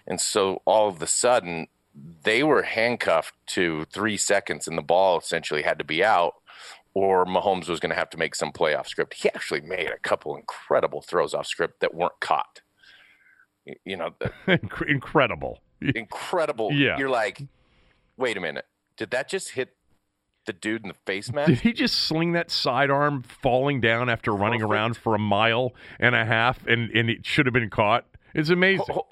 And 0.08 0.22
so 0.22 0.62
all 0.66 0.88
of 0.88 1.02
a 1.02 1.08
sudden, 1.08 1.68
they 2.24 2.44
were 2.44 2.64
handcuffed 2.64 3.34
to 3.48 3.86
three 3.86 4.16
seconds, 4.16 4.68
and 4.68 4.78
the 4.78 4.84
ball 4.84 5.18
essentially 5.18 5.64
had 5.64 5.80
to 5.80 5.84
be 5.84 6.04
out, 6.04 6.36
or 6.94 7.26
Mahomes 7.26 7.68
was 7.68 7.80
going 7.80 7.90
to 7.90 7.96
have 7.96 8.10
to 8.12 8.18
make 8.18 8.36
some 8.36 8.54
playoff 8.54 8.88
script. 8.88 9.16
He 9.16 9.30
actually 9.30 9.62
made 9.62 9.88
a 9.88 9.98
couple 9.98 10.36
incredible 10.36 11.02
throws 11.02 11.34
off 11.34 11.48
script 11.48 11.82
that 11.82 11.94
weren't 11.94 12.20
caught 12.20 12.62
you 13.86 13.98
know, 13.98 14.14
incredible, 14.88 15.60
incredible. 15.82 16.72
Yeah, 16.72 16.98
you're 16.98 17.10
like, 17.10 17.42
wait 18.18 18.38
a 18.38 18.40
minute, 18.40 18.66
did 18.98 19.12
that 19.12 19.28
just 19.30 19.52
hit 19.52 19.76
the 20.46 20.54
dude 20.54 20.84
in 20.84 20.88
the 20.88 20.96
face 21.06 21.32
mask? 21.32 21.48
Did 21.48 21.60
he 21.60 21.74
just 21.74 21.96
sling 21.96 22.32
that 22.34 22.50
sidearm 22.50 23.24
falling 23.24 23.82
down 23.82 24.10
after 24.10 24.32
Perfect. 24.32 24.44
running 24.44 24.62
around 24.62 24.98
for 24.98 25.16
a 25.16 25.20
mile 25.20 25.74
and 26.00 26.16
a 26.16 26.26
half, 26.26 26.66
and 26.66 26.90
and 26.92 27.10
it 27.10 27.26
should 27.26 27.46
have 27.46 27.54
been 27.54 27.70
caught? 27.70 28.06
It's 28.34 28.50
amazing. 28.50 28.86
Hold, 28.90 29.06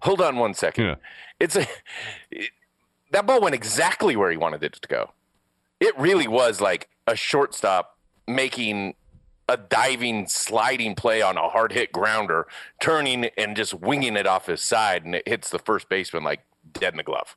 hold 0.00 0.20
on 0.20 0.36
one 0.36 0.54
second. 0.54 0.84
Yeah. 0.84 0.94
It's 1.40 1.56
a 1.56 1.66
it, 2.30 2.50
that 3.10 3.26
ball 3.26 3.40
went 3.40 3.54
exactly 3.54 4.16
where 4.16 4.30
he 4.30 4.36
wanted 4.36 4.62
it 4.62 4.72
to 4.74 4.88
go. 4.88 5.12
It 5.80 5.96
really 5.98 6.26
was 6.26 6.60
like 6.60 6.88
a 7.06 7.14
shortstop 7.14 7.98
making 8.26 8.94
a 9.48 9.56
diving, 9.56 10.26
sliding 10.26 10.94
play 10.94 11.20
on 11.22 11.36
a 11.36 11.48
hard 11.48 11.72
hit 11.72 11.92
grounder, 11.92 12.46
turning 12.80 13.26
and 13.36 13.56
just 13.56 13.74
winging 13.74 14.16
it 14.16 14.26
off 14.26 14.46
his 14.46 14.62
side, 14.62 15.04
and 15.04 15.14
it 15.14 15.28
hits 15.28 15.50
the 15.50 15.58
first 15.58 15.88
baseman 15.88 16.24
like 16.24 16.40
dead 16.72 16.92
in 16.92 16.96
the 16.96 17.02
glove. 17.02 17.36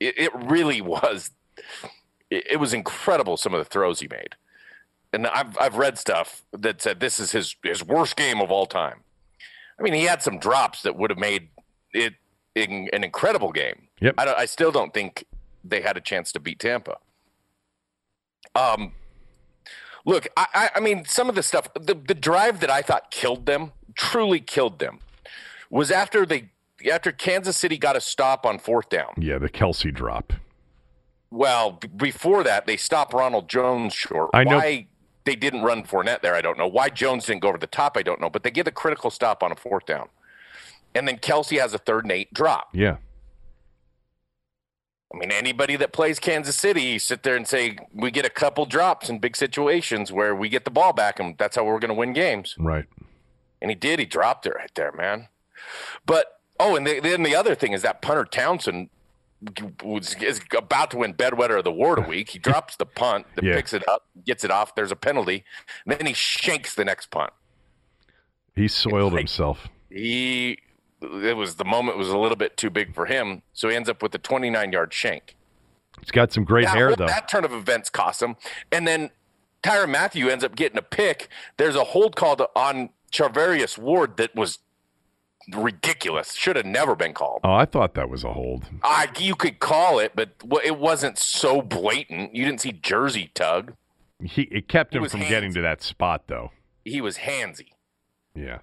It, 0.00 0.18
it 0.18 0.32
really 0.34 0.80
was. 0.80 1.30
It, 2.30 2.46
it, 2.52 2.56
was 2.56 2.74
incredible 2.74 3.36
some 3.36 3.54
of 3.54 3.58
the 3.58 3.64
throws 3.64 4.00
he 4.00 4.08
made, 4.08 4.34
and 5.12 5.26
I've 5.26 5.56
I've 5.58 5.76
read 5.76 5.98
stuff 5.98 6.44
that 6.52 6.82
said 6.82 7.00
this 7.00 7.18
is 7.18 7.32
his 7.32 7.56
his 7.62 7.84
worst 7.84 8.16
game 8.16 8.40
of 8.40 8.50
all 8.50 8.66
time. 8.66 9.00
I 9.78 9.82
mean, 9.82 9.94
he 9.94 10.04
had 10.04 10.22
some 10.22 10.38
drops 10.38 10.82
that 10.82 10.96
would 10.96 11.10
have 11.10 11.18
made 11.18 11.48
it 11.92 12.14
in, 12.54 12.88
an 12.92 13.04
incredible 13.04 13.52
game. 13.52 13.88
Yep. 14.00 14.14
I, 14.18 14.34
I 14.34 14.44
still 14.46 14.72
don't 14.72 14.92
think 14.92 15.24
they 15.64 15.80
had 15.80 15.96
a 15.96 16.00
chance 16.00 16.32
to 16.32 16.40
beat 16.40 16.58
Tampa. 16.58 16.96
Um, 18.54 18.92
Look, 20.08 20.26
I, 20.38 20.70
I 20.74 20.80
mean, 20.80 21.04
some 21.04 21.28
of 21.28 21.34
the 21.34 21.42
stuff, 21.42 21.68
the, 21.74 21.94
the 21.94 22.14
drive 22.14 22.60
that 22.60 22.70
I 22.70 22.80
thought 22.80 23.10
killed 23.10 23.44
them, 23.44 23.72
truly 23.94 24.40
killed 24.40 24.78
them, 24.78 25.00
was 25.68 25.90
after 25.90 26.24
they 26.24 26.48
after 26.90 27.12
Kansas 27.12 27.58
City 27.58 27.76
got 27.76 27.94
a 27.94 28.00
stop 28.00 28.46
on 28.46 28.58
fourth 28.58 28.88
down. 28.88 29.12
Yeah, 29.18 29.36
the 29.36 29.50
Kelce 29.50 29.92
drop. 29.92 30.32
Well, 31.30 31.72
b- 31.72 31.88
before 31.88 32.42
that, 32.44 32.66
they 32.66 32.78
stopped 32.78 33.12
Ronald 33.12 33.50
Jones 33.50 33.92
short. 33.92 34.30
I 34.32 34.44
know. 34.44 34.56
Why 34.56 34.86
they 35.26 35.36
didn't 35.36 35.60
run 35.60 35.82
Fournette 35.82 36.22
there, 36.22 36.34
I 36.34 36.40
don't 36.40 36.56
know. 36.56 36.66
Why 36.66 36.88
Jones 36.88 37.26
didn't 37.26 37.42
go 37.42 37.48
over 37.48 37.58
the 37.58 37.66
top, 37.66 37.98
I 37.98 38.02
don't 38.02 38.18
know. 38.18 38.30
But 38.30 38.44
they 38.44 38.50
get 38.50 38.66
a 38.66 38.70
critical 38.72 39.10
stop 39.10 39.42
on 39.42 39.52
a 39.52 39.56
fourth 39.56 39.84
down. 39.84 40.08
And 40.94 41.06
then 41.06 41.18
Kelce 41.18 41.60
has 41.60 41.74
a 41.74 41.78
third 41.78 42.06
and 42.06 42.12
eight 42.12 42.32
drop. 42.32 42.70
Yeah. 42.72 42.96
I 45.12 45.16
mean, 45.16 45.32
anybody 45.32 45.76
that 45.76 45.92
plays 45.92 46.18
Kansas 46.18 46.56
City, 46.56 46.82
you 46.82 46.98
sit 46.98 47.22
there 47.22 47.34
and 47.34 47.48
say, 47.48 47.78
we 47.94 48.10
get 48.10 48.26
a 48.26 48.30
couple 48.30 48.66
drops 48.66 49.08
in 49.08 49.18
big 49.20 49.36
situations 49.36 50.12
where 50.12 50.34
we 50.34 50.50
get 50.50 50.64
the 50.66 50.70
ball 50.70 50.92
back, 50.92 51.18
and 51.18 51.36
that's 51.38 51.56
how 51.56 51.64
we're 51.64 51.78
going 51.78 51.88
to 51.88 51.94
win 51.94 52.12
games. 52.12 52.54
Right. 52.58 52.84
And 53.62 53.70
he 53.70 53.74
did. 53.74 53.98
He 53.98 54.04
dropped 54.04 54.46
it 54.46 54.54
right 54.54 54.70
there, 54.74 54.92
man. 54.92 55.28
But, 56.04 56.40
oh, 56.60 56.76
and 56.76 56.86
the, 56.86 57.00
then 57.00 57.22
the 57.22 57.34
other 57.34 57.54
thing 57.54 57.72
is 57.72 57.80
that 57.82 58.02
punter 58.02 58.26
Townsend 58.26 58.90
was, 59.82 60.14
is 60.16 60.42
about 60.54 60.90
to 60.90 60.98
win 60.98 61.14
bedwetter 61.14 61.56
of 61.56 61.64
the 61.64 61.72
war 61.72 61.98
a 61.98 62.06
week. 62.06 62.28
He 62.30 62.38
drops 62.38 62.76
the 62.76 62.86
punt, 62.86 63.26
that 63.34 63.44
yeah. 63.44 63.54
picks 63.54 63.72
it 63.72 63.88
up, 63.88 64.04
gets 64.26 64.44
it 64.44 64.50
off. 64.50 64.74
There's 64.74 64.92
a 64.92 64.96
penalty. 64.96 65.44
then 65.86 66.04
he 66.04 66.12
shanks 66.12 66.74
the 66.74 66.84
next 66.84 67.10
punt. 67.10 67.32
He 68.54 68.68
soiled 68.68 69.14
like, 69.14 69.20
himself. 69.20 69.68
He 69.88 70.58
it 71.00 71.36
was 71.36 71.56
the 71.56 71.64
moment 71.64 71.98
was 71.98 72.08
a 72.08 72.18
little 72.18 72.36
bit 72.36 72.56
too 72.56 72.70
big 72.70 72.94
for 72.94 73.06
him, 73.06 73.42
so 73.52 73.68
he 73.68 73.76
ends 73.76 73.88
up 73.88 74.02
with 74.02 74.14
a 74.14 74.18
29 74.18 74.72
yard 74.72 74.92
shank. 74.92 75.36
He's 76.00 76.10
got 76.10 76.32
some 76.32 76.44
great 76.44 76.68
hair 76.68 76.94
though. 76.94 77.06
That 77.06 77.28
turn 77.28 77.44
of 77.44 77.52
events 77.52 77.90
cost 77.90 78.22
him, 78.22 78.36
and 78.70 78.86
then 78.86 79.10
Tyrann 79.62 79.90
Mathieu 79.90 80.28
ends 80.28 80.44
up 80.44 80.54
getting 80.56 80.78
a 80.78 80.82
pick. 80.82 81.28
There's 81.56 81.76
a 81.76 81.84
hold 81.84 82.16
called 82.16 82.42
on 82.54 82.90
Charvarius 83.12 83.78
Ward 83.78 84.16
that 84.16 84.34
was 84.34 84.58
ridiculous. 85.54 86.34
Should 86.34 86.56
have 86.56 86.66
never 86.66 86.94
been 86.94 87.14
called. 87.14 87.40
Oh, 87.44 87.54
I 87.54 87.64
thought 87.64 87.94
that 87.94 88.08
was 88.08 88.24
a 88.24 88.32
hold. 88.32 88.66
Uh, 88.82 89.06
you 89.18 89.34
could 89.34 89.58
call 89.60 89.98
it, 89.98 90.12
but 90.14 90.30
it 90.64 90.78
wasn't 90.78 91.18
so 91.18 91.62
blatant. 91.62 92.34
You 92.34 92.44
didn't 92.44 92.60
see 92.60 92.72
Jersey 92.72 93.30
tug. 93.34 93.74
He 94.22 94.42
it 94.42 94.68
kept 94.68 94.94
him 94.94 95.08
from 95.08 95.20
handsy. 95.20 95.28
getting 95.28 95.54
to 95.54 95.62
that 95.62 95.82
spot 95.82 96.24
though. 96.26 96.50
He 96.84 97.00
was 97.00 97.18
handsy. 97.18 97.68
Yeah. 98.34 98.58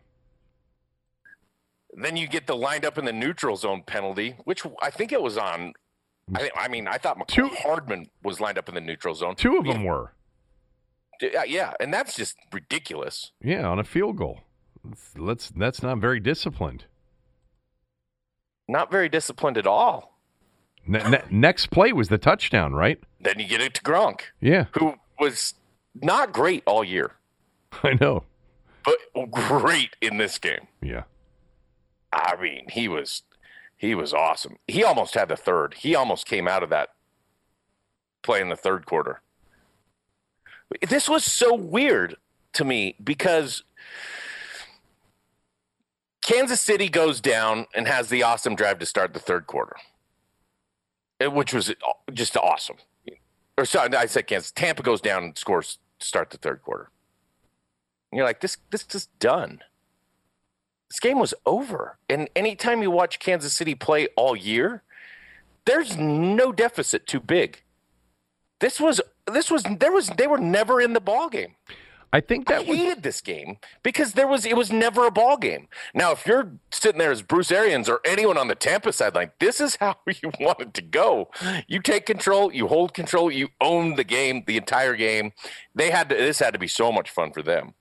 Then 1.97 2.17
you 2.17 2.27
get 2.27 2.45
the 2.45 2.55
lined 2.55 2.85
up 2.85 2.97
in 2.97 3.05
the 3.05 3.13
neutral 3.13 3.55
zone 3.55 3.81
penalty, 3.85 4.35
which 4.43 4.63
I 4.81 4.89
think 4.89 5.11
it 5.13 5.21
was 5.21 5.37
on. 5.37 5.73
I, 6.35 6.49
I 6.55 6.67
mean, 6.67 6.87
I 6.87 6.97
thought 6.97 7.25
Two, 7.27 7.47
Hardman 7.47 8.09
was 8.23 8.39
lined 8.41 8.57
up 8.57 8.67
in 8.67 8.75
the 8.75 8.81
neutral 8.81 9.15
zone. 9.15 9.35
Two 9.35 9.57
of 9.57 9.65
them 9.65 9.83
were. 9.83 10.11
Uh, 11.23 11.43
yeah, 11.47 11.73
and 11.79 11.93
that's 11.93 12.15
just 12.15 12.35
ridiculous. 12.51 13.31
Yeah, 13.41 13.65
on 13.67 13.79
a 13.79 13.83
field 13.83 14.17
goal. 14.17 14.41
Let's 15.15 15.49
that's 15.49 15.81
not 15.81 15.99
very 15.99 16.19
disciplined. 16.19 16.85
Not 18.67 18.91
very 18.91 19.07
disciplined 19.07 19.57
at 19.57 19.65
all. 19.67 20.19
Ne- 20.85 21.09
ne- 21.09 21.23
next 21.31 21.67
play 21.67 21.93
was 21.93 22.09
the 22.09 22.17
touchdown, 22.17 22.73
right? 22.73 22.99
Then 23.19 23.39
you 23.39 23.47
get 23.47 23.61
it 23.61 23.73
to 23.75 23.81
Gronk. 23.81 24.21
Yeah, 24.41 24.65
who 24.73 24.95
was 25.19 25.53
not 25.95 26.33
great 26.33 26.63
all 26.65 26.83
year. 26.83 27.13
I 27.83 27.93
know, 27.99 28.23
but 28.83 28.97
great 29.31 29.95
in 30.01 30.17
this 30.17 30.37
game. 30.37 30.67
Yeah. 30.81 31.03
I 32.15 32.35
mean, 32.41 32.65
he 32.69 32.87
was 32.87 33.23
he 33.77 33.93
was 33.93 34.13
awesome. 34.13 34.57
He 34.67 34.83
almost 34.83 35.13
had 35.13 35.27
the 35.27 35.35
third. 35.35 35.75
He 35.75 35.95
almost 35.95 36.25
came 36.25 36.47
out 36.47 36.63
of 36.63 36.69
that 36.69 36.89
play 38.23 38.41
in 38.41 38.49
the 38.49 38.55
third 38.55 38.85
quarter. 38.85 39.21
This 40.89 41.09
was 41.09 41.23
so 41.23 41.53
weird 41.53 42.15
to 42.53 42.63
me 42.63 42.95
because 43.03 43.63
Kansas 46.23 46.61
City 46.61 46.89
goes 46.89 47.21
down 47.21 47.67
and 47.75 47.87
has 47.87 48.09
the 48.09 48.23
awesome 48.23 48.55
drive 48.55 48.79
to 48.79 48.85
start 48.85 49.13
the 49.13 49.19
third 49.19 49.45
quarter, 49.45 49.75
eh, 51.19 51.27
which 51.27 51.53
was 51.53 51.71
just 52.13 52.35
awesome. 52.37 52.77
or 53.57 53.65
sorry, 53.65 53.93
I 53.93 54.05
said 54.07 54.25
Kansas. 54.25 54.51
Tampa 54.51 54.81
goes 54.81 55.01
down 55.01 55.23
and 55.23 55.37
scores 55.37 55.77
to 55.99 56.05
start 56.05 56.29
the 56.31 56.37
third 56.37 56.63
quarter. 56.63 56.89
And 58.11 58.17
you're 58.17 58.25
like, 58.25 58.39
this 58.39 58.57
this 58.71 58.87
is 58.95 59.07
done. 59.19 59.59
This 60.95 61.01
game 61.01 61.19
was 61.19 61.33
over. 61.45 61.97
And 62.09 62.29
anytime 62.37 62.81
you 62.81 62.89
watch 62.89 63.19
Kansas 63.19 63.51
City 63.51 63.75
play 63.75 64.07
all 64.15 64.33
year, 64.33 64.81
there's 65.65 65.97
no 65.97 66.53
deficit 66.53 67.05
too 67.05 67.19
big. 67.19 67.63
This 68.61 68.79
was 68.79 69.01
this 69.29 69.51
was 69.51 69.63
there 69.63 69.91
was 69.91 70.07
they 70.11 70.25
were 70.25 70.37
never 70.37 70.79
in 70.79 70.93
the 70.93 71.01
ball 71.01 71.27
game. 71.27 71.55
I 72.13 72.21
think 72.21 72.47
that 72.47 72.61
I 72.61 72.63
hated 72.63 73.03
this 73.03 73.19
game 73.19 73.57
because 73.83 74.13
there 74.13 74.25
was 74.25 74.45
it 74.45 74.55
was 74.55 74.71
never 74.71 75.05
a 75.05 75.11
ball 75.11 75.35
game. 75.35 75.67
Now, 75.93 76.13
if 76.13 76.25
you're 76.25 76.53
sitting 76.71 76.99
there 76.99 77.11
as 77.11 77.21
Bruce 77.21 77.51
Arians 77.51 77.89
or 77.89 77.99
anyone 78.05 78.37
on 78.37 78.47
the 78.47 78.55
Tampa 78.55 78.93
sideline, 78.93 79.31
this 79.41 79.59
is 79.59 79.75
how 79.81 79.97
you 80.05 80.31
want 80.39 80.61
it 80.61 80.73
to 80.75 80.81
go. 80.81 81.29
You 81.67 81.81
take 81.81 82.05
control, 82.05 82.53
you 82.53 82.69
hold 82.69 82.93
control, 82.93 83.29
you 83.29 83.49
own 83.59 83.95
the 83.97 84.05
game, 84.05 84.45
the 84.47 84.55
entire 84.55 84.95
game. 84.95 85.33
They 85.75 85.91
had 85.91 86.07
to, 86.07 86.15
this 86.15 86.39
had 86.39 86.53
to 86.53 86.59
be 86.59 86.69
so 86.69 86.89
much 86.89 87.09
fun 87.09 87.33
for 87.33 87.43
them, 87.43 87.73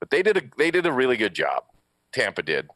but 0.00 0.10
they 0.10 0.24
did 0.24 0.36
a 0.36 0.42
they 0.58 0.72
did 0.72 0.86
a 0.86 0.92
really 0.92 1.16
good 1.16 1.32
job. 1.32 1.62
Tampa 2.16 2.42
did, 2.42 2.70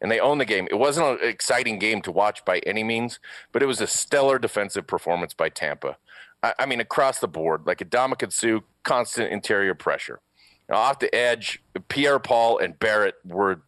and 0.00 0.10
they 0.10 0.20
owned 0.20 0.40
the 0.40 0.44
game. 0.44 0.68
It 0.70 0.78
wasn't 0.78 1.20
an 1.20 1.28
exciting 1.28 1.80
game 1.80 2.00
to 2.02 2.12
watch 2.12 2.44
by 2.44 2.60
any 2.60 2.84
means, 2.84 3.18
but 3.50 3.62
it 3.62 3.66
was 3.66 3.80
a 3.80 3.88
stellar 3.88 4.38
defensive 4.38 4.86
performance 4.86 5.34
by 5.34 5.48
Tampa. 5.48 5.96
I, 6.44 6.54
I 6.60 6.66
mean, 6.66 6.80
across 6.80 7.18
the 7.18 7.26
board, 7.26 7.66
like 7.66 7.78
Ndamukong 7.78 8.32
Suh, 8.32 8.60
constant 8.84 9.32
interior 9.32 9.74
pressure. 9.74 10.20
Now, 10.68 10.76
off 10.76 11.00
the 11.00 11.12
edge, 11.12 11.60
Pierre 11.88 12.20
Paul 12.20 12.58
and 12.58 12.78
Barrett 12.78 13.16
were 13.24 13.62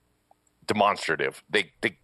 demonstrative. 0.66 1.42
They, 1.50 1.72
they 1.80 1.98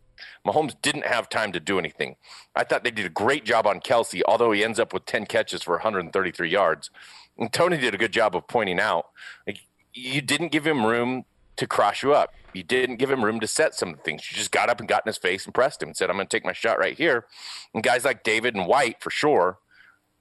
Mahomes 0.46 0.74
didn't 0.82 1.06
have 1.06 1.28
time 1.28 1.52
to 1.52 1.60
do 1.60 1.78
anything. 1.78 2.16
I 2.56 2.64
thought 2.64 2.84
they 2.84 2.90
did 2.90 3.06
a 3.06 3.10
great 3.10 3.44
job 3.44 3.66
on 3.66 3.80
Kelce, 3.80 4.22
although 4.26 4.52
he 4.52 4.64
ends 4.64 4.80
up 4.80 4.92
with 4.92 5.06
10 5.06 5.26
catches 5.26 5.62
for 5.62 5.72
133 5.72 6.50
yards. 6.50 6.90
And 7.38 7.52
Tony 7.52 7.78
did 7.78 7.94
a 7.94 7.98
good 7.98 8.12
job 8.12 8.36
of 8.36 8.46
pointing 8.48 8.80
out 8.80 9.06
like, 9.46 9.60
you 9.94 10.20
didn't 10.20 10.52
give 10.52 10.66
him 10.66 10.86
room 10.86 11.24
to 11.56 11.66
cross 11.66 12.02
you 12.02 12.14
up. 12.14 12.34
You 12.52 12.62
didn't 12.62 12.96
give 12.96 13.10
him 13.10 13.24
room 13.24 13.40
to 13.40 13.46
set 13.46 13.74
some 13.74 13.90
of 13.90 13.96
the 13.96 14.02
things. 14.02 14.30
You 14.30 14.36
just 14.36 14.52
got 14.52 14.68
up 14.68 14.80
and 14.80 14.88
got 14.88 15.04
in 15.06 15.10
his 15.10 15.18
face 15.18 15.44
and 15.44 15.54
pressed 15.54 15.82
him 15.82 15.90
and 15.90 15.96
said, 15.96 16.10
I'm 16.10 16.16
going 16.16 16.26
to 16.26 16.36
take 16.36 16.44
my 16.44 16.52
shot 16.52 16.78
right 16.78 16.96
here. 16.96 17.26
And 17.74 17.82
guys 17.82 18.04
like 18.04 18.24
David 18.24 18.54
and 18.54 18.66
White, 18.66 19.02
for 19.02 19.10
sure, 19.10 19.58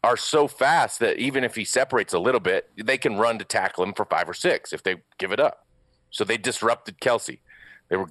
are 0.03 0.17
so 0.17 0.47
fast 0.47 0.99
that 0.99 1.17
even 1.17 1.43
if 1.43 1.55
he 1.55 1.63
separates 1.63 2.13
a 2.13 2.19
little 2.19 2.39
bit, 2.39 2.69
they 2.75 2.97
can 2.97 3.17
run 3.17 3.37
to 3.37 3.45
tackle 3.45 3.83
him 3.83 3.93
for 3.93 4.05
five 4.05 4.27
or 4.29 4.33
six 4.33 4.73
if 4.73 4.81
they 4.81 4.95
give 5.17 5.31
it 5.31 5.39
up. 5.39 5.67
So 6.09 6.23
they 6.23 6.37
disrupted 6.37 6.99
Kelce. 6.99 7.39
They 7.89 7.97
were 7.97 8.09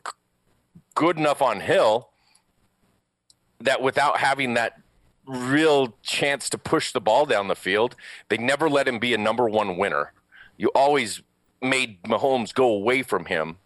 good 0.94 1.18
enough 1.18 1.42
on 1.42 1.60
Hill 1.60 2.10
that 3.60 3.82
without 3.82 4.18
having 4.18 4.54
that 4.54 4.80
real 5.26 5.94
chance 6.02 6.48
to 6.50 6.58
push 6.58 6.92
the 6.92 7.00
ball 7.00 7.26
down 7.26 7.48
the 7.48 7.56
field, 7.56 7.96
they 8.28 8.38
never 8.38 8.68
let 8.68 8.88
him 8.88 8.98
be 8.98 9.14
a 9.14 9.18
number 9.18 9.48
one 9.48 9.76
winner. 9.76 10.12
You 10.56 10.68
always 10.74 11.22
made 11.62 12.02
Mahomes 12.02 12.54
go 12.54 12.68
away 12.68 13.02
from 13.02 13.26
him. 13.26 13.56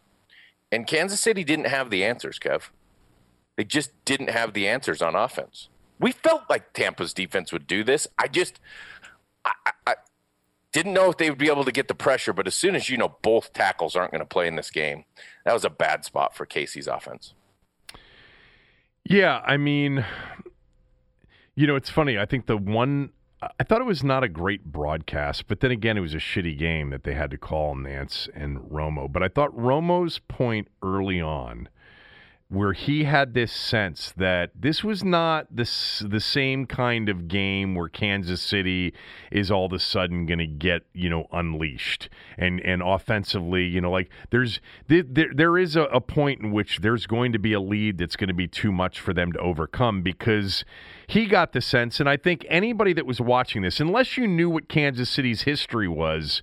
And 0.73 0.87
Kansas 0.87 1.21
City 1.21 1.45
didn't 1.45 1.67
have 1.67 1.91
the 1.91 2.05
answers, 2.05 2.39
Kev. 2.39 2.71
They 3.57 3.65
just 3.65 3.93
didn't 4.05 4.31
have 4.31 4.53
the 4.53 4.67
answers 4.67 5.01
on 5.01 5.15
offense. 5.15 5.69
We 6.01 6.13
felt 6.13 6.43
like 6.51 6.73
Tampa's 6.73 7.15
defense 7.15 7.53
would 7.53 7.67
do 7.67 7.85
this. 7.85 8.09
I 8.19 8.27
just 8.27 8.59
I, 9.45 9.53
I 9.87 9.95
didn't 10.73 10.93
know 10.93 11.09
if 11.09 11.17
they 11.17 11.31
would 11.31 11.39
be 11.39 11.49
able 11.49 11.65
to 11.65 11.73
get 11.73 11.87
the 11.87 11.95
pressure, 11.95 12.33
but 12.33 12.49
as 12.49 12.55
soon 12.55 12.75
as 12.75 12.91
you 12.91 12.97
know 12.97 13.17
both 13.23 13.53
tackles 13.53 13.95
aren't 13.95 14.11
going 14.11 14.21
to 14.21 14.27
play 14.27 14.49
in 14.49 14.57
this 14.57 14.71
game, 14.71 15.05
that 15.45 15.53
was 15.53 15.65
a 15.65 15.71
bad 15.71 16.05
spot 16.05 16.35
for 16.35 16.45
KC's 16.45 16.89
offense. 16.89 17.35
Yeah, 19.05 19.41
I 19.47 19.57
mean, 19.57 20.05
you 21.55 21.67
know, 21.67 21.77
it's 21.77 21.91
funny. 21.91 22.19
I 22.19 22.27
think 22.27 22.47
the 22.47 22.57
one 22.57 23.11
I 23.59 23.65
thought 23.65 23.81
it 23.81 23.87
was 23.87 24.05
not 24.05 24.25
a 24.25 24.29
great 24.29 24.65
broadcast, 24.65 25.49
but 25.49 25.61
then 25.61 25.71
again, 25.71 25.97
it 25.97 26.01
was 26.01 26.15
a 26.15 26.19
shitty 26.19 26.57
game 26.59 26.91
that 26.91 27.05
they 27.05 27.15
had 27.15 27.31
to 27.31 27.39
call 27.39 27.75
Nance 27.75 28.29
and 28.35 28.59
Romo. 28.59 29.11
But 29.11 29.23
I 29.23 29.29
thought 29.29 29.57
Romo's 29.57 30.19
point 30.19 30.69
early 30.83 31.21
on 31.21 31.69
where 32.49 32.73
he 32.73 33.05
had 33.05 33.35
this 33.35 33.53
sense 33.53 34.13
that 34.17 34.51
this 34.55 34.85
was 34.85 35.03
not 35.03 35.47
this 35.51 36.03
the 36.07 36.21
same 36.21 36.67
kind 36.67 37.09
of 37.09 37.27
game 37.27 37.75
where 37.75 37.89
Kansas 37.89 38.41
City 38.41 38.93
is 39.33 39.51
all 39.51 39.67
of 39.67 39.73
a 39.73 39.79
sudden 39.79 40.27
going 40.27 40.39
to 40.39 40.47
get 40.47 40.83
you 40.93 41.09
know 41.09 41.27
unleashed. 41.33 42.09
And 42.37 42.61
and 42.61 42.83
offensively 42.83 43.65
you 43.65 43.81
know 43.81 43.91
like 43.91 44.11
there's 44.31 44.61
there, 44.89 45.03
there 45.35 45.59
is 45.59 45.75
a, 45.75 45.85
a 45.85 46.01
point 46.01 46.41
in 46.43 46.53
which 46.53 46.81
there's 46.81 47.07
going 47.07 47.33
to 47.33 47.39
be 47.39 47.55
a 47.55 47.61
lead 47.61 47.99
that's 47.99 48.17
going 48.17 48.29
to 48.29 48.35
be 48.35 48.47
too 48.47 48.71
much 48.73 49.01
for 49.01 49.15
them 49.15 49.33
to 49.33 49.39
overcome 49.39 50.03
because 50.03 50.65
he 51.07 51.27
got 51.27 51.53
the 51.53 51.61
sense 51.61 51.99
and 51.99 52.09
I 52.09 52.17
think 52.17 52.45
anybody 52.49 52.93
that 52.93 53.07
was 53.07 53.21
watching 53.21 53.63
this 53.63 53.81
unless 53.81 54.17
you 54.17 54.29
knew 54.29 54.51
what 54.51 54.69
Kansas 54.69 55.09
City's 55.11 55.43
history 55.43 55.89
was 55.89 56.43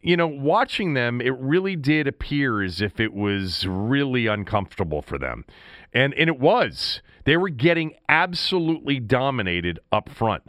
you 0.00 0.16
know, 0.16 0.28
watching 0.28 0.94
them, 0.94 1.20
it 1.20 1.36
really 1.38 1.76
did 1.76 2.06
appear 2.06 2.62
as 2.62 2.80
if 2.80 3.00
it 3.00 3.12
was 3.12 3.66
really 3.66 4.26
uncomfortable 4.26 5.02
for 5.02 5.18
them. 5.18 5.44
And 5.92 6.14
and 6.14 6.28
it 6.28 6.38
was. 6.38 7.02
They 7.24 7.36
were 7.36 7.48
getting 7.48 7.94
absolutely 8.08 9.00
dominated 9.00 9.78
up 9.92 10.08
front. 10.08 10.44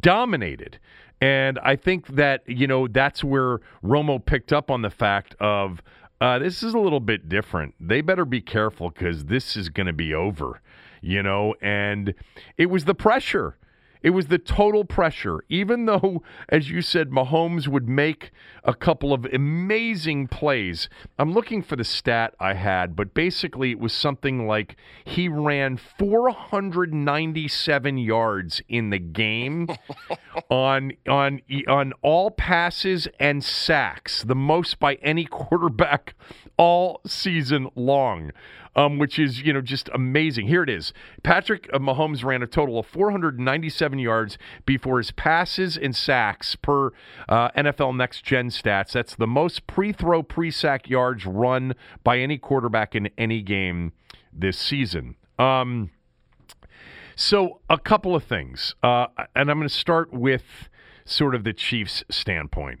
Dominated. 0.00 0.78
And 1.20 1.58
I 1.58 1.76
think 1.76 2.06
that, 2.08 2.42
you 2.46 2.66
know, 2.66 2.88
that's 2.88 3.22
where 3.22 3.60
Romo 3.84 4.24
picked 4.24 4.52
up 4.52 4.70
on 4.70 4.82
the 4.82 4.90
fact 4.90 5.34
of 5.38 5.82
uh, 6.20 6.38
this 6.38 6.62
is 6.62 6.74
a 6.74 6.78
little 6.78 7.00
bit 7.00 7.28
different. 7.28 7.74
They 7.80 8.00
better 8.00 8.24
be 8.24 8.40
careful 8.40 8.90
because 8.90 9.24
this 9.26 9.56
is 9.56 9.68
going 9.68 9.86
to 9.86 9.92
be 9.92 10.14
over, 10.14 10.60
you 11.00 11.22
know, 11.22 11.54
and 11.60 12.14
it 12.56 12.66
was 12.66 12.84
the 12.84 12.94
pressure. 12.94 13.56
It 14.02 14.10
was 14.10 14.26
the 14.26 14.38
total 14.38 14.84
pressure. 14.84 15.42
Even 15.48 15.86
though, 15.86 16.22
as 16.48 16.70
you 16.70 16.82
said, 16.82 17.10
Mahomes 17.10 17.66
would 17.68 17.88
make 17.88 18.32
a 18.64 18.74
couple 18.74 19.12
of 19.12 19.24
amazing 19.26 20.26
plays. 20.28 20.88
I'm 21.18 21.32
looking 21.32 21.62
for 21.62 21.76
the 21.76 21.84
stat 21.84 22.34
I 22.40 22.54
had, 22.54 22.96
but 22.96 23.12
basically 23.14 23.72
it 23.72 23.78
was 23.78 23.92
something 23.92 24.46
like 24.46 24.76
he 25.04 25.28
ran 25.28 25.76
497 25.76 27.98
yards 27.98 28.62
in 28.68 28.90
the 28.90 28.98
game 28.98 29.68
on 30.50 30.92
on 31.08 31.40
on 31.68 31.92
all 32.02 32.30
passes 32.30 33.08
and 33.18 33.42
sacks, 33.44 34.22
the 34.22 34.34
most 34.34 34.78
by 34.78 34.94
any 34.96 35.24
quarterback 35.24 36.14
all 36.56 37.00
season 37.06 37.68
long 37.74 38.32
um, 38.76 38.98
which 38.98 39.18
is 39.18 39.42
you 39.42 39.52
know 39.52 39.60
just 39.60 39.88
amazing. 39.92 40.46
Here 40.46 40.62
it 40.62 40.70
is. 40.70 40.92
Patrick 41.22 41.68
uh, 41.72 41.78
Mahomes 41.78 42.24
ran 42.24 42.42
a 42.42 42.46
total 42.46 42.78
of 42.78 42.86
497 42.86 43.98
yards 43.98 44.38
before 44.64 44.98
his 44.98 45.10
passes 45.10 45.76
and 45.76 45.94
sacks 45.94 46.56
per 46.56 46.90
uh, 47.28 47.50
NFL 47.50 47.96
Next 47.96 48.24
Gen 48.24 48.50
stats. 48.50 48.92
That's 48.92 49.14
the 49.14 49.26
most 49.26 49.66
pre-throw, 49.66 50.22
pre-sack 50.22 50.88
yards 50.88 51.26
run 51.26 51.74
by 52.04 52.18
any 52.18 52.38
quarterback 52.38 52.94
in 52.94 53.10
any 53.18 53.42
game 53.42 53.92
this 54.32 54.58
season. 54.58 55.16
Um, 55.38 55.90
so 57.16 57.60
a 57.68 57.78
couple 57.78 58.14
of 58.14 58.24
things, 58.24 58.74
uh, 58.82 59.06
and 59.34 59.50
I'm 59.50 59.58
going 59.58 59.68
to 59.68 59.74
start 59.74 60.12
with 60.12 60.68
sort 61.04 61.34
of 61.34 61.44
the 61.44 61.52
Chiefs' 61.52 62.04
standpoint 62.08 62.80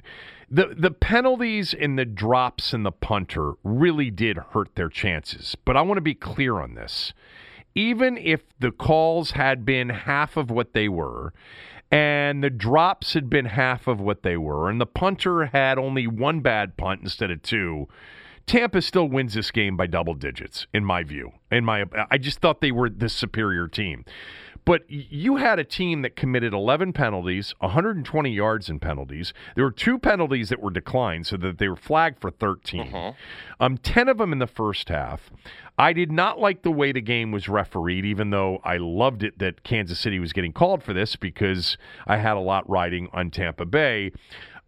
the 0.50 0.74
the 0.76 0.90
penalties 0.90 1.72
and 1.72 1.98
the 1.98 2.04
drops 2.04 2.72
and 2.72 2.84
the 2.84 2.92
punter 2.92 3.52
really 3.62 4.10
did 4.10 4.36
hurt 4.36 4.74
their 4.74 4.88
chances. 4.88 5.56
But 5.64 5.76
I 5.76 5.82
want 5.82 5.98
to 5.98 6.02
be 6.02 6.14
clear 6.14 6.60
on 6.60 6.74
this. 6.74 7.12
Even 7.74 8.18
if 8.18 8.42
the 8.58 8.72
calls 8.72 9.32
had 9.32 9.64
been 9.64 9.90
half 9.90 10.36
of 10.36 10.50
what 10.50 10.72
they 10.72 10.88
were, 10.88 11.32
and 11.90 12.42
the 12.42 12.50
drops 12.50 13.14
had 13.14 13.30
been 13.30 13.44
half 13.44 13.86
of 13.86 14.00
what 14.00 14.24
they 14.24 14.36
were, 14.36 14.68
and 14.68 14.80
the 14.80 14.86
punter 14.86 15.46
had 15.46 15.78
only 15.78 16.08
one 16.08 16.40
bad 16.40 16.76
punt 16.76 17.00
instead 17.02 17.30
of 17.30 17.42
two, 17.42 17.86
Tampa 18.46 18.82
still 18.82 19.08
wins 19.08 19.34
this 19.34 19.52
game 19.52 19.76
by 19.76 19.86
double 19.86 20.14
digits, 20.14 20.66
in 20.74 20.84
my 20.84 21.04
view. 21.04 21.32
In 21.52 21.64
my, 21.64 21.84
I 22.10 22.18
just 22.18 22.40
thought 22.40 22.60
they 22.60 22.72
were 22.72 22.90
the 22.90 23.08
superior 23.08 23.68
team. 23.68 24.04
But 24.64 24.82
you 24.88 25.36
had 25.36 25.58
a 25.58 25.64
team 25.64 26.02
that 26.02 26.16
committed 26.16 26.52
11 26.52 26.92
penalties, 26.92 27.54
120 27.60 28.30
yards 28.30 28.68
in 28.68 28.78
penalties. 28.78 29.32
There 29.54 29.64
were 29.64 29.70
two 29.70 29.98
penalties 29.98 30.48
that 30.50 30.60
were 30.60 30.70
declined, 30.70 31.26
so 31.26 31.36
that 31.38 31.58
they 31.58 31.68
were 31.68 31.76
flagged 31.76 32.20
for 32.20 32.30
13. 32.30 32.80
Uh-huh. 32.80 33.12
Um, 33.58 33.78
10 33.78 34.08
of 34.08 34.18
them 34.18 34.32
in 34.32 34.38
the 34.38 34.46
first 34.46 34.88
half. 34.88 35.30
I 35.78 35.92
did 35.94 36.12
not 36.12 36.38
like 36.38 36.62
the 36.62 36.70
way 36.70 36.92
the 36.92 37.00
game 37.00 37.32
was 37.32 37.48
refereed, 37.48 38.04
even 38.04 38.30
though 38.30 38.60
I 38.64 38.76
loved 38.76 39.22
it 39.22 39.38
that 39.38 39.62
Kansas 39.62 39.98
City 39.98 40.18
was 40.18 40.32
getting 40.32 40.52
called 40.52 40.82
for 40.82 40.92
this 40.92 41.16
because 41.16 41.78
I 42.06 42.18
had 42.18 42.36
a 42.36 42.40
lot 42.40 42.68
riding 42.68 43.08
on 43.12 43.30
Tampa 43.30 43.64
Bay. 43.64 44.12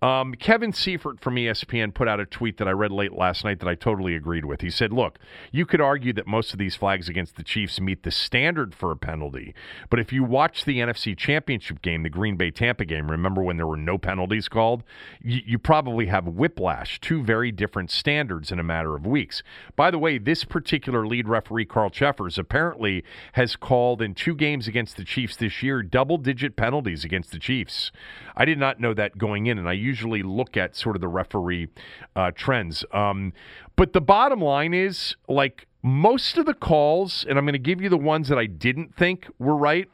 Um, 0.03 0.35
Kevin 0.35 0.73
Seifert 0.73 1.21
from 1.21 1.37
ESPN 1.37 1.95
put 1.95 2.09
out 2.09 2.19
a 2.19 2.27
tweet 2.27 2.59
that 2.59 2.67
I 2.67 2.73
read 2.73 2.91
late 2.91 3.13
last 3.13 3.45
night 3.45 3.61
that 3.61 3.69
I 3.69 3.77
totally 3.77 4.17
agreed 4.17 4.45
with. 4.45 4.61
He 4.61 4.69
said, 4.69 4.93
Look, 4.93 5.21
you 5.53 5.65
could 5.65 5.81
argue 5.81 6.13
that 6.15 6.27
most 6.27 6.53
of 6.53 6.59
these 6.59 6.75
flags 6.75 7.09
against 7.09 7.37
the 7.37 7.45
Chiefs 7.45 7.81
meet 7.81 8.03
the 8.03 8.11
standard 8.11 8.75
for 8.75 8.91
a 8.91 8.97
penalty, 8.97 9.55
but 9.91 10.01
if 10.01 10.13
you 10.13 10.25
watch 10.25 10.65
the 10.65 10.79
NFC 10.79 11.17
Championship 11.17 11.83
game, 11.83 12.03
the 12.03 12.11
Green 12.11 12.37
Bay 12.37 12.51
Tampa 12.51 12.85
game, 12.85 13.13
remember 13.13 13.45
when 13.45 13.59
there 13.59 13.67
were 13.67 13.77
no 13.77 13.97
penalties 13.97 14.49
called? 14.49 14.83
You, 15.23 15.41
you 15.47 15.59
probably 15.61 16.07
have 16.07 16.27
whiplash, 16.27 17.01
two 17.01 17.23
very 17.23 17.53
different 17.53 17.93
standards 17.93 18.51
in 18.51 18.59
a 18.59 18.65
matter 18.65 18.97
of 18.97 19.07
weeks. 19.07 19.45
By 19.77 19.93
the 19.93 20.01
way, 20.01 20.19
this 20.19 20.43
particular 20.43 21.07
lead 21.07 21.29
referee, 21.29 21.67
Carl 21.67 21.91
Cheffers, 21.91 22.39
apparently 22.39 23.05
has 23.35 23.55
called 23.55 24.03
in 24.03 24.15
two 24.15 24.35
games 24.35 24.67
against 24.67 24.97
the 24.97 25.05
Chiefs 25.05 25.37
this 25.37 25.63
year 25.63 25.81
double 25.81 26.19
digit 26.19 26.57
penalties 26.57 27.05
against 27.05 27.31
the 27.31 27.39
Chiefs. 27.39 27.93
I 28.37 28.45
did 28.45 28.59
not 28.59 28.81
know 28.81 28.95
that 28.95 29.17
going 29.17 29.47
in, 29.47 29.59
and 29.59 29.69
I 29.69 29.75
usually 29.75 29.92
look 30.23 30.57
at 30.57 30.75
sort 30.77 30.97
of 30.97 31.01
the 31.01 31.09
referee 31.09 31.69
uh, 32.17 32.31
trends. 32.35 32.85
Um, 32.93 33.33
but 33.77 33.93
the 33.93 34.01
bottom 34.01 34.41
line 34.41 34.75
is 34.75 35.17
like 35.29 35.67
most 35.83 36.39
of 36.39 36.47
the 36.47 36.55
calls, 36.55 37.27
and 37.29 37.39
I'm 37.39 37.45
going 37.45 37.53
to 37.55 37.59
give 37.59 37.81
you 37.81 37.89
the 37.89 37.97
ones 37.97 38.29
that 38.29 38.39
I 38.39 38.47
didn't 38.47 38.95
think 38.95 39.27
were 39.39 39.57
right. 39.57 39.89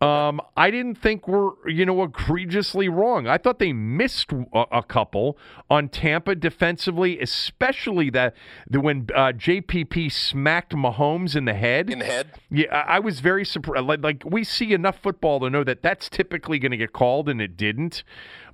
Um, 0.00 0.42
I 0.58 0.70
didn't 0.70 0.96
think 0.96 1.26
we 1.26 1.34
were 1.34 1.68
you 1.68 1.86
know 1.86 2.02
egregiously 2.02 2.88
wrong. 2.88 3.26
I 3.26 3.38
thought 3.38 3.58
they 3.58 3.72
missed 3.72 4.30
a, 4.30 4.64
a 4.70 4.82
couple 4.82 5.38
on 5.70 5.88
Tampa 5.88 6.34
defensively, 6.34 7.18
especially 7.18 8.10
that 8.10 8.34
the, 8.68 8.80
when 8.80 9.06
uh, 9.14 9.32
JPP 9.32 10.12
smacked 10.12 10.74
Mahomes 10.74 11.34
in 11.34 11.46
the 11.46 11.54
head. 11.54 11.88
In 11.88 12.00
the 12.00 12.04
head. 12.04 12.28
Yeah, 12.50 12.74
I, 12.74 12.96
I 12.96 12.98
was 12.98 13.20
very 13.20 13.44
surprised. 13.46 13.86
Like, 13.86 14.02
like 14.02 14.22
we 14.26 14.44
see 14.44 14.74
enough 14.74 14.98
football 14.98 15.40
to 15.40 15.48
know 15.48 15.64
that 15.64 15.82
that's 15.82 16.10
typically 16.10 16.58
going 16.58 16.72
to 16.72 16.76
get 16.76 16.92
called, 16.92 17.30
and 17.30 17.40
it 17.40 17.56
didn't. 17.56 18.04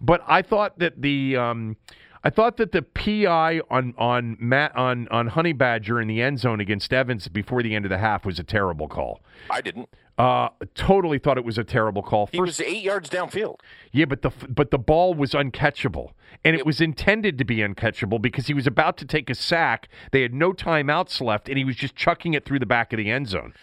But 0.01 0.23
I 0.27 0.43
thought 0.43 0.79
that 0.79 1.03
the. 1.03 1.37
Um, 1.37 1.77
I 2.25 2.31
thought 2.31 2.57
that 2.59 2.71
the 2.71 2.83
PI 2.83 3.63
on 3.69 3.95
on 3.99 4.37
Matt 4.39 4.77
on 4.77 5.09
on 5.09 5.27
Honey 5.27 5.53
Badger 5.53 6.01
in 6.01 6.07
the 6.07 6.23
end 6.23 6.39
zone 6.39 6.61
against 6.61 6.93
Evans 6.93 7.27
before 7.27 7.65
the 7.65 7.75
end 7.75 7.85
of 7.85 7.89
the 7.89 7.99
half 7.99 8.25
was 8.25 8.39
a 8.39 8.45
terrible 8.45 8.87
call. 8.87 9.23
I 9.51 9.61
didn't. 9.61 9.89
Uh, 10.19 10.51
totally 10.75 11.19
thought 11.19 11.39
it 11.39 11.45
was 11.45 11.57
a 11.57 11.65
terrible 11.65 12.03
call. 12.03 12.29
He 12.31 12.41
was 12.41 12.61
eight 12.61 12.83
yards 12.83 13.09
downfield. 13.09 13.57
Yeah, 13.93 14.05
but 14.05 14.23
the 14.23 14.31
but 14.49 14.71
the 14.71 14.79
ball 14.79 15.15
was 15.15 15.33
uncatchable, 15.33 16.11
and 16.45 16.55
it 16.55 16.67
was 16.67 16.83
intended 16.83 17.39
to 17.39 17.45
be 17.45 17.57
uncatchable 17.57 18.21
because 18.21 18.47
he 18.47 18.55
was 18.55 18.67
about 18.67 18.99
to 18.99 19.07
take 19.07 19.31
a 19.31 19.35
sack. 19.35 19.89
They 20.11 20.21
had 20.21 20.35
no 20.35 20.53
timeouts 20.53 21.21
left, 21.23 21.49
and 21.49 21.57
he 21.57 21.65
was 21.65 21.77
just 21.77 21.97
chucking 21.97 22.35
it 22.35 22.45
through 22.45 22.59
the 22.59 22.67
back 22.67 22.93
of 22.93 22.99
the 22.99 23.11
end 23.11 23.29
zone. 23.29 23.55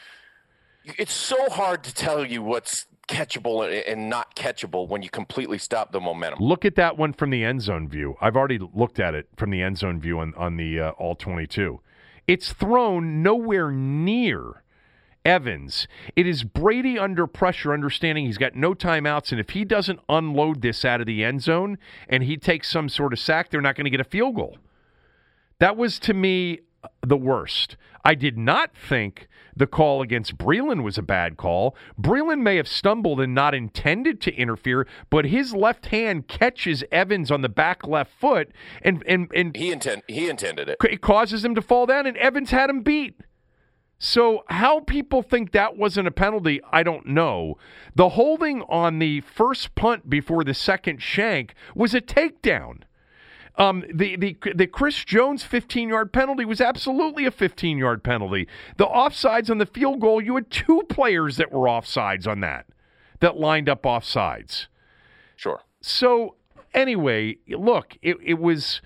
It's 0.97 1.13
so 1.13 1.49
hard 1.49 1.83
to 1.83 1.93
tell 1.93 2.25
you 2.25 2.41
what's 2.41 2.87
catchable 3.07 3.83
and 3.87 4.09
not 4.09 4.35
catchable 4.35 4.87
when 4.87 5.03
you 5.03 5.09
completely 5.09 5.57
stop 5.57 5.91
the 5.91 5.99
momentum. 5.99 6.39
Look 6.39 6.65
at 6.65 6.75
that 6.75 6.97
one 6.97 7.13
from 7.13 7.29
the 7.29 7.43
end 7.43 7.61
zone 7.61 7.87
view. 7.87 8.15
I've 8.21 8.35
already 8.35 8.59
looked 8.59 8.99
at 8.99 9.13
it 9.13 9.27
from 9.35 9.51
the 9.51 9.61
end 9.61 9.77
zone 9.77 9.99
view 9.99 10.19
on 10.19 10.33
on 10.35 10.57
the 10.57 10.79
uh, 10.79 10.89
all 10.91 11.15
twenty 11.15 11.45
two. 11.45 11.81
It's 12.27 12.53
thrown 12.53 13.21
nowhere 13.21 13.71
near 13.71 14.63
Evans. 15.25 15.87
It 16.15 16.25
is 16.25 16.43
Brady 16.43 16.97
under 16.97 17.27
pressure, 17.27 17.73
understanding 17.73 18.25
he's 18.25 18.37
got 18.37 18.55
no 18.55 18.73
timeouts, 18.73 19.31
and 19.31 19.39
if 19.39 19.51
he 19.51 19.65
doesn't 19.65 19.99
unload 20.07 20.61
this 20.61 20.85
out 20.85 21.01
of 21.01 21.07
the 21.07 21.23
end 21.23 21.41
zone 21.41 21.77
and 22.07 22.23
he 22.23 22.37
takes 22.37 22.69
some 22.69 22.89
sort 22.89 23.13
of 23.13 23.19
sack, 23.19 23.49
they're 23.49 23.61
not 23.61 23.75
going 23.75 23.85
to 23.85 23.91
get 23.91 23.99
a 23.99 24.05
field 24.05 24.35
goal. 24.35 24.57
That 25.59 25.75
was 25.77 25.99
to 25.99 26.13
me 26.13 26.59
the 27.05 27.17
worst. 27.17 27.75
I 28.05 28.15
did 28.15 28.37
not 28.37 28.71
think 28.75 29.27
the 29.55 29.67
call 29.67 30.01
against 30.01 30.37
Breeland 30.37 30.83
was 30.83 30.97
a 30.97 31.01
bad 31.01 31.35
call. 31.35 31.75
Breeland 31.99 32.41
may 32.41 32.55
have 32.55 32.67
stumbled 32.67 33.19
and 33.19 33.35
not 33.35 33.53
intended 33.53 34.21
to 34.21 34.33
interfere, 34.33 34.87
but 35.09 35.25
his 35.25 35.53
left 35.53 35.87
hand 35.87 36.29
catches 36.29 36.83
Evans 36.91 37.29
on 37.29 37.41
the 37.41 37.49
back 37.49 37.85
left 37.85 38.11
foot, 38.13 38.51
and 38.81 39.03
and 39.05 39.29
and 39.35 39.55
he 39.55 39.71
intend 39.71 40.03
he 40.07 40.29
intended 40.29 40.69
it. 40.69 40.77
It 40.89 41.01
causes 41.01 41.43
him 41.43 41.55
to 41.55 41.61
fall 41.61 41.85
down, 41.85 42.05
and 42.05 42.15
Evans 42.17 42.51
had 42.51 42.69
him 42.69 42.81
beat. 42.81 43.19
So, 44.01 44.45
how 44.47 44.79
people 44.79 45.21
think 45.21 45.51
that 45.51 45.75
wasn't 45.75 46.07
a 46.07 46.11
penalty, 46.11 46.61
I 46.71 46.83
don't 46.83 47.05
know. 47.05 47.57
The 47.95 48.09
holding 48.09 48.61
on 48.63 48.99
the 48.99 49.19
first 49.19 49.75
punt 49.75 50.09
before 50.09 50.45
the 50.45 50.53
second 50.53 51.01
shank 51.01 51.53
was 51.75 51.93
a 51.93 51.99
takedown. 51.99 52.83
Um, 53.57 53.83
the, 53.93 54.15
the 54.15 54.37
the 54.55 54.67
Chris 54.67 55.03
Jones 55.03 55.43
15 55.43 55.89
yard 55.89 56.13
penalty 56.13 56.45
was 56.45 56.61
absolutely 56.61 57.25
a 57.25 57.31
15 57.31 57.77
yard 57.77 58.01
penalty. 58.01 58.47
The 58.77 58.85
offsides 58.85 59.49
on 59.49 59.57
the 59.57 59.65
field 59.65 59.99
goal, 59.99 60.21
you 60.21 60.35
had 60.35 60.49
two 60.49 60.83
players 60.87 61.35
that 61.35 61.51
were 61.51 61.67
offsides 61.67 62.25
on 62.25 62.39
that, 62.39 62.67
that 63.19 63.35
lined 63.35 63.67
up 63.67 63.83
offsides. 63.83 64.67
Sure. 65.35 65.59
So 65.81 66.35
anyway, 66.73 67.37
look, 67.49 67.97
it, 68.01 68.15
it 68.23 68.39
was 68.39 68.79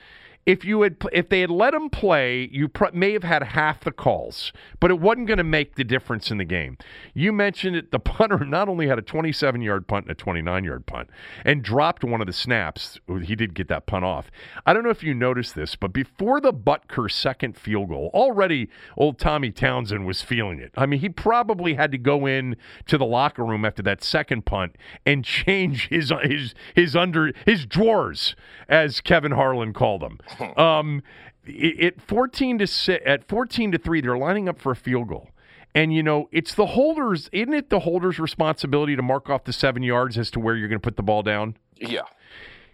if 0.46 0.66
you 0.66 0.82
had 0.82 0.98
if 1.12 1.30
they 1.30 1.41
had 1.41 1.50
let 1.50 1.74
him 1.74 1.89
play, 1.89 2.50
you 2.52 2.68
pr- 2.68 2.86
may 2.94 3.14
have 3.14 3.24
had 3.24 3.44
half 3.44 3.84
the 3.84 3.91
calls, 3.91 4.52
but 4.80 4.91
it 4.91 5.00
wasn't 5.00 5.28
going 5.28 5.38
to 5.38 5.44
make 5.44 5.76
the 5.76 5.84
difference 5.84 6.32
in 6.32 6.38
the 6.38 6.46
game. 6.46 6.78
You 7.14 7.32
mentioned 7.32 7.76
it. 7.76 7.91
The 7.91 8.00
punter 8.00 8.39
not 8.46 8.68
only 8.68 8.88
had 8.88 9.00
a 9.00 9.02
27-yard 9.02 9.88
punt 9.88 10.08
and 10.08 10.20
a 10.20 10.22
29-yard 10.22 10.86
punt, 10.86 11.10
and 11.46 11.64
dropped 11.64 12.04
one 12.04 12.20
of 12.20 12.28
the 12.28 12.34
snaps. 12.34 13.00
He 13.24 13.36
did 13.36 13.54
get 13.54 13.70
that 13.70 13.86
punt 13.86 14.04
off. 14.04 14.30
I 14.66 14.74
don't 14.74 14.84
know 14.84 14.89
if 14.89 15.04
you 15.04 15.14
noticed 15.14 15.56
this, 15.56 15.76
but 15.76 15.94
before 15.94 16.41
the 16.41 16.54
Butker 16.54 17.10
second 17.10 17.58
field 17.58 17.89
goal, 17.89 18.12
already 18.14 18.70
old 18.98 19.20
Tommy 19.20 19.52
Townsend 19.52 20.06
was 20.06 20.22
feeling 20.22 20.60
it. 20.60 20.72
I 20.76 20.86
mean, 20.86 21.00
he 21.00 21.10
probably 21.10 21.76
had 21.76 21.91
to 21.91 21.98
go 21.98 22.26
in 22.26 22.58
to 22.88 22.98
the 22.98 23.06
locker 23.06 23.46
room 23.46 23.64
after 23.64 23.82
that 23.84 24.04
second 24.04 24.46
punt 24.46 24.76
and 25.06 25.24
change 25.44 25.88
his 25.88 26.12
his 26.24 26.54
his 26.76 26.96
under 26.96 27.32
his 27.46 27.66
drawers, 27.66 28.36
as 28.68 29.00
Kevin 29.00 29.32
Harlan 29.32 29.74
called 29.74 30.02
them. 30.02 30.20
Um, 30.58 31.04
it, 31.46 32.02
14 32.02 32.60
to 32.60 32.68
six, 32.68 33.04
at 33.06 33.28
14 33.28 33.74
to 33.74 33.78
3 33.78 34.02
they're 34.02 34.18
lining 34.18 34.48
up 34.48 34.60
for 34.60 34.72
a 34.72 34.76
field 34.76 35.10
goal. 35.10 35.30
And 35.76 35.94
you 35.94 36.04
know 36.04 36.30
it's 36.32 36.54
the 36.54 36.68
holders 36.68 37.30
isn't 37.32 37.54
it 37.54 37.70
the 37.70 37.80
holders 37.80 38.20
responsibility 38.20 38.96
to 38.96 39.02
mark 39.02 39.30
off 39.30 39.44
the 39.44 39.54
7 39.54 39.84
yards 39.84 40.18
as 40.18 40.32
to 40.32 40.40
where 40.40 40.56
you're 40.56 40.70
going 40.70 40.80
to 40.80 40.84
put 40.84 40.98
the 40.98 41.04
ball 41.04 41.24
down? 41.24 41.58
Yeah. 41.78 42.04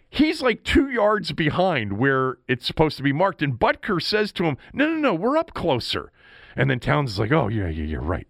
He's 0.10 0.41
like 0.41 0.64
2 0.64 0.89
yards 0.89 1.32
behind 1.32 1.93
where 1.93 2.38
it's 2.47 2.66
supposed 2.66 2.97
to 2.97 3.03
be 3.03 3.14
marked 3.14 3.41
and 3.41 3.57
Butker 3.57 4.01
says 4.01 4.32
to 4.34 4.43
him 4.43 4.57
no 4.74 4.88
no 4.88 4.97
no 4.97 5.14
we're 5.14 5.38
up 5.38 5.53
closer. 5.53 6.12
And 6.55 6.70
then 6.70 6.80
Towns 6.80 7.12
is 7.12 7.20
like 7.20 7.32
oh 7.32 7.47
yeah 7.47 7.68
yeah 7.70 7.86
you're 7.86 8.01
right. 8.01 8.28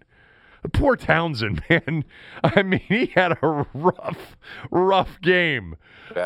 Poor 0.74 0.96
Townsend, 0.96 1.64
man. 1.70 2.04
I 2.44 2.64
mean, 2.64 2.82
he 2.88 3.08
had 3.16 3.38
a 3.42 3.66
rough, 3.74 4.38
rough 4.70 5.22
game. 5.22 5.78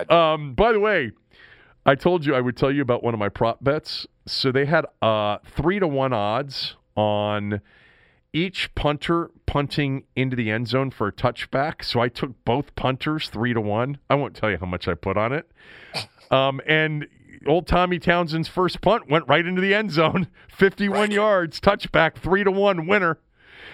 Um, 0.09 0.53
by 0.53 0.71
the 0.71 0.79
way, 0.79 1.11
I 1.85 1.95
told 1.95 2.25
you 2.25 2.33
I 2.33 2.41
would 2.41 2.55
tell 2.55 2.71
you 2.71 2.81
about 2.81 3.03
one 3.03 3.13
of 3.13 3.19
my 3.19 3.29
prop 3.29 3.63
bets. 3.63 4.07
So 4.25 4.51
they 4.51 4.65
had 4.65 4.85
uh, 5.01 5.39
three 5.45 5.79
to 5.79 5.87
one 5.87 6.13
odds 6.13 6.75
on 6.95 7.61
each 8.31 8.73
punter 8.73 9.29
punting 9.45 10.05
into 10.15 10.35
the 10.35 10.49
end 10.49 10.67
zone 10.67 10.91
for 10.91 11.07
a 11.07 11.11
touchback. 11.11 11.83
So 11.83 11.99
I 11.99 12.07
took 12.07 12.31
both 12.45 12.73
punters 12.75 13.29
three 13.29 13.53
to 13.53 13.61
one. 13.61 13.97
I 14.09 14.15
won't 14.15 14.35
tell 14.35 14.49
you 14.49 14.57
how 14.57 14.65
much 14.65 14.87
I 14.87 14.93
put 14.93 15.17
on 15.17 15.33
it. 15.33 15.51
Um, 16.31 16.61
and 16.65 17.07
old 17.45 17.67
Tommy 17.67 17.99
Townsend's 17.99 18.47
first 18.47 18.81
punt 18.81 19.09
went 19.09 19.27
right 19.27 19.45
into 19.45 19.61
the 19.61 19.73
end 19.73 19.91
zone, 19.91 20.27
51 20.47 20.99
right. 20.99 21.11
yards, 21.11 21.59
touchback, 21.59 22.15
three 22.15 22.43
to 22.43 22.51
one 22.51 22.87
winner. 22.87 23.19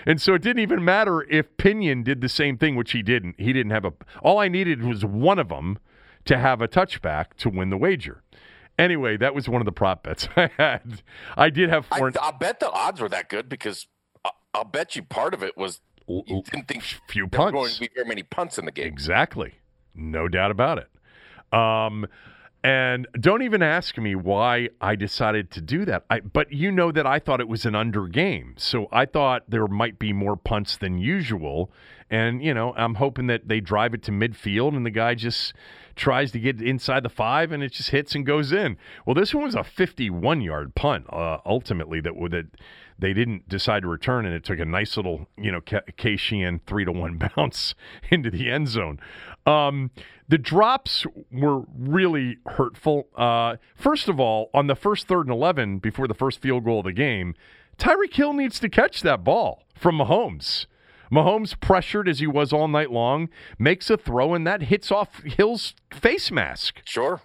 And 0.05 0.21
so 0.21 0.33
it 0.33 0.41
didn't 0.41 0.61
even 0.61 0.83
matter 0.83 1.23
if 1.29 1.57
Pinion 1.57 2.03
did 2.03 2.21
the 2.21 2.29
same 2.29 2.57
thing, 2.57 2.75
which 2.75 2.91
he 2.91 3.01
didn't. 3.01 3.35
He 3.37 3.53
didn't 3.53 3.71
have 3.71 3.85
a. 3.85 3.93
All 4.21 4.39
I 4.39 4.47
needed 4.47 4.81
was 4.83 5.05
one 5.05 5.39
of 5.39 5.49
them 5.49 5.77
to 6.29 6.37
have 6.37 6.61
a 6.61 6.67
touchback 6.67 7.33
to 7.37 7.49
win 7.49 7.71
the 7.71 7.77
wager. 7.77 8.21
Anyway, 8.77 9.17
that 9.17 9.33
was 9.33 9.49
one 9.49 9.61
of 9.61 9.65
the 9.65 9.71
prop 9.71 10.03
bets 10.03 10.27
I 10.35 10.51
had. 10.57 11.01
I 11.35 11.49
did 11.49 11.69
have 11.69 11.87
four. 11.87 12.11
I, 12.21 12.29
will 12.29 12.37
bet 12.37 12.59
the 12.59 12.69
odds 12.69 13.01
were 13.01 13.09
that 13.09 13.29
good 13.29 13.49
because 13.49 13.87
I, 14.23 14.31
will 14.53 14.65
bet 14.65 14.95
you 14.95 15.01
part 15.01 15.33
of 15.33 15.41
it 15.41 15.57
was 15.57 15.81
you 16.07 16.43
didn't 16.43 16.67
think 16.67 16.83
few 17.07 17.27
punts. 17.27 17.51
going 17.53 17.71
to 17.71 17.79
be 17.79 17.89
very 17.93 18.07
many 18.07 18.21
punts 18.21 18.59
in 18.59 18.65
the 18.65 18.71
game. 18.71 18.85
Exactly, 18.85 19.55
no 19.95 20.27
doubt 20.27 20.51
about 20.51 20.77
it. 20.77 20.87
Um, 21.51 22.05
and 22.63 23.07
don't 23.19 23.41
even 23.41 23.63
ask 23.63 23.97
me 23.97 24.15
why 24.15 24.69
I 24.81 24.95
decided 24.95 25.49
to 25.51 25.61
do 25.61 25.85
that. 25.85 26.05
I, 26.09 26.19
but 26.19 26.51
you 26.51 26.71
know 26.71 26.91
that 26.91 27.07
I 27.07 27.17
thought 27.17 27.39
it 27.39 27.47
was 27.47 27.65
an 27.65 27.73
under 27.73 28.07
game. 28.07 28.53
So 28.57 28.87
I 28.91 29.05
thought 29.05 29.43
there 29.47 29.67
might 29.67 29.97
be 29.97 30.13
more 30.13 30.35
punts 30.35 30.77
than 30.77 30.99
usual. 30.99 31.71
And, 32.09 32.43
you 32.43 32.53
know, 32.53 32.73
I'm 32.75 32.95
hoping 32.95 33.27
that 33.27 33.47
they 33.47 33.61
drive 33.61 33.93
it 33.93 34.03
to 34.03 34.11
midfield 34.11 34.75
and 34.75 34.85
the 34.85 34.91
guy 34.91 35.15
just 35.15 35.53
tries 35.99 36.31
to 36.31 36.39
get 36.39 36.61
inside 36.61 37.03
the 37.03 37.09
five 37.09 37.51
and 37.51 37.61
it 37.61 37.73
just 37.73 37.91
hits 37.91 38.15
and 38.15 38.25
goes 38.25 38.51
in. 38.51 38.77
Well, 39.05 39.13
this 39.13 39.33
one 39.33 39.43
was 39.43 39.55
a 39.55 39.63
51 39.63 40.41
yard 40.41 40.73
punt, 40.73 41.05
uh, 41.11 41.37
ultimately, 41.45 42.01
that, 42.01 42.13
that 42.31 42.47
they 42.97 43.13
didn't 43.13 43.47
decide 43.47 43.83
to 43.83 43.87
return, 43.87 44.25
and 44.25 44.33
it 44.33 44.43
took 44.43 44.59
a 44.59 44.65
nice 44.65 44.97
little, 44.97 45.27
you 45.37 45.51
know, 45.51 45.61
K 45.61 46.17
Sheehan 46.17 46.61
three 46.65 46.85
to 46.85 46.91
one 46.91 47.19
bounce 47.35 47.75
into 48.09 48.31
the 48.31 48.49
end 48.49 48.69
zone. 48.69 48.99
Um, 49.45 49.91
the 50.27 50.37
drops 50.37 51.05
were 51.31 51.63
really 51.77 52.37
hurtful. 52.45 53.07
Uh, 53.15 53.57
first 53.75 54.07
of 54.07 54.19
all, 54.19 54.49
on 54.53 54.67
the 54.67 54.75
first 54.75 55.07
third 55.07 55.27
and 55.27 55.35
11, 55.35 55.79
before 55.79 56.07
the 56.07 56.13
first 56.13 56.41
field 56.41 56.65
goal 56.65 56.79
of 56.79 56.85
the 56.85 56.93
game, 56.93 57.35
Tyreek 57.77 58.13
Hill 58.13 58.33
needs 58.33 58.59
to 58.59 58.69
catch 58.69 59.01
that 59.01 59.23
ball 59.23 59.63
from 59.75 59.97
Mahomes. 59.97 60.65
Mahomes, 61.11 61.59
pressured 61.59 62.07
as 62.07 62.19
he 62.19 62.27
was 62.27 62.53
all 62.53 62.67
night 62.67 62.91
long, 62.91 63.29
makes 63.57 63.89
a 63.89 63.97
throw, 63.97 64.33
and 64.33 64.45
that 64.45 64.63
hits 64.63 64.91
off 64.91 65.21
Hill's 65.23 65.73
face 65.91 66.31
mask. 66.31 66.81
Sure. 66.85 67.21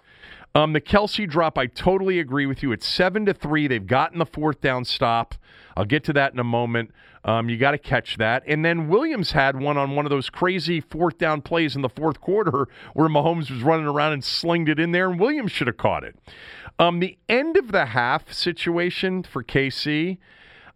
Um, 0.55 0.73
the 0.73 0.81
Kelce 0.81 1.29
drop, 1.29 1.59
I 1.59 1.67
totally 1.67 2.21
agree 2.21 2.47
with 2.47 2.63
you. 2.63 2.71
It's 2.71 2.87
seven 2.87 3.27
to 3.27 3.35
three. 3.35 3.67
They've 3.67 3.85
gotten 3.85 4.19
the 4.21 4.27
fourth 4.27 4.61
down 4.61 4.85
stop. 4.85 5.35
I'll 5.77 5.85
get 5.85 6.05
to 6.05 6.13
that 6.13 6.33
in 6.33 6.39
a 6.39 6.45
moment. 6.45 6.93
Um, 7.25 7.49
you 7.49 7.57
got 7.57 7.73
to 7.73 7.79
catch 7.79 8.19
that. 8.19 8.45
And 8.47 8.65
then 8.65 8.89
Williams 8.89 9.33
had 9.33 9.59
one 9.59 9.77
on 9.77 9.97
one 9.97 10.07
of 10.07 10.11
those 10.11 10.31
crazy 10.31 10.81
fourth 10.81 11.19
down 11.19 11.41
plays 11.41 11.75
in 11.75 11.83
the 11.83 11.89
fourth 11.89 12.21
quarter 12.21 12.69
where 12.93 13.09
Mahomes 13.09 13.51
was 13.51 13.63
running 13.63 13.87
around 13.87 14.13
and 14.13 14.23
slinged 14.23 14.69
it 14.69 14.79
in 14.79 14.93
there, 14.93 15.11
and 15.11 15.19
Williams 15.19 15.51
should 15.51 15.67
have 15.67 15.77
caught 15.77 16.05
it. 16.05 16.17
Um, 16.79 17.01
the 17.01 17.17
end 17.29 17.57
of 17.57 17.73
the 17.73 17.87
half 17.87 18.33
situation 18.33 19.23
for 19.23 19.43
KC. 19.43 20.19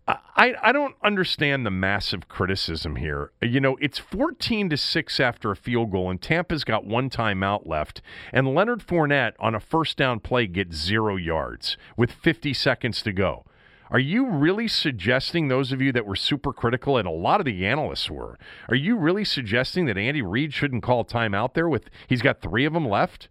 I, 0.08 0.54
I 0.62 0.72
don't 0.72 0.94
understand 1.04 1.66
the 1.66 1.70
massive 1.70 2.28
criticism 2.28 2.96
here. 2.96 3.32
You 3.42 3.60
know, 3.60 3.76
it's 3.80 3.98
14 3.98 4.70
to 4.70 4.76
6 4.76 5.20
after 5.20 5.50
a 5.50 5.56
field 5.56 5.90
goal, 5.90 6.10
and 6.10 6.20
Tampa's 6.20 6.64
got 6.64 6.86
one 6.86 7.10
timeout 7.10 7.66
left. 7.66 8.00
And 8.32 8.54
Leonard 8.54 8.80
Fournette 8.80 9.34
on 9.38 9.54
a 9.54 9.60
first 9.60 9.98
down 9.98 10.20
play 10.20 10.46
gets 10.46 10.76
zero 10.76 11.16
yards 11.16 11.76
with 11.96 12.10
50 12.10 12.54
seconds 12.54 13.02
to 13.02 13.12
go. 13.12 13.44
Are 13.90 13.98
you 13.98 14.26
really 14.26 14.68
suggesting, 14.68 15.48
those 15.48 15.72
of 15.72 15.82
you 15.82 15.92
that 15.92 16.06
were 16.06 16.16
super 16.16 16.52
critical, 16.52 16.96
and 16.96 17.08
a 17.08 17.12
lot 17.12 17.40
of 17.40 17.46
the 17.46 17.66
analysts 17.66 18.10
were, 18.10 18.38
are 18.68 18.76
you 18.76 18.96
really 18.96 19.24
suggesting 19.24 19.86
that 19.86 19.98
Andy 19.98 20.22
Reid 20.22 20.52
shouldn't 20.52 20.82
call 20.82 21.04
timeout 21.04 21.54
there 21.54 21.68
with 21.68 21.90
he's 22.06 22.22
got 22.22 22.40
three 22.40 22.64
of 22.64 22.72
them 22.74 22.88
left? 22.88 23.28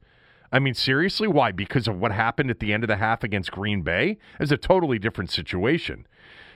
I 0.52 0.60
mean, 0.60 0.74
seriously, 0.74 1.28
why? 1.28 1.52
Because 1.52 1.88
of 1.88 2.00
what 2.00 2.12
happened 2.12 2.50
at 2.50 2.60
the 2.60 2.72
end 2.72 2.84
of 2.84 2.88
the 2.88 2.98
half 2.98 3.24
against 3.24 3.52
Green 3.52 3.82
Bay? 3.82 4.18
It's 4.40 4.52
a 4.52 4.58
totally 4.58 4.98
different 4.98 5.30
situation. 5.30 6.08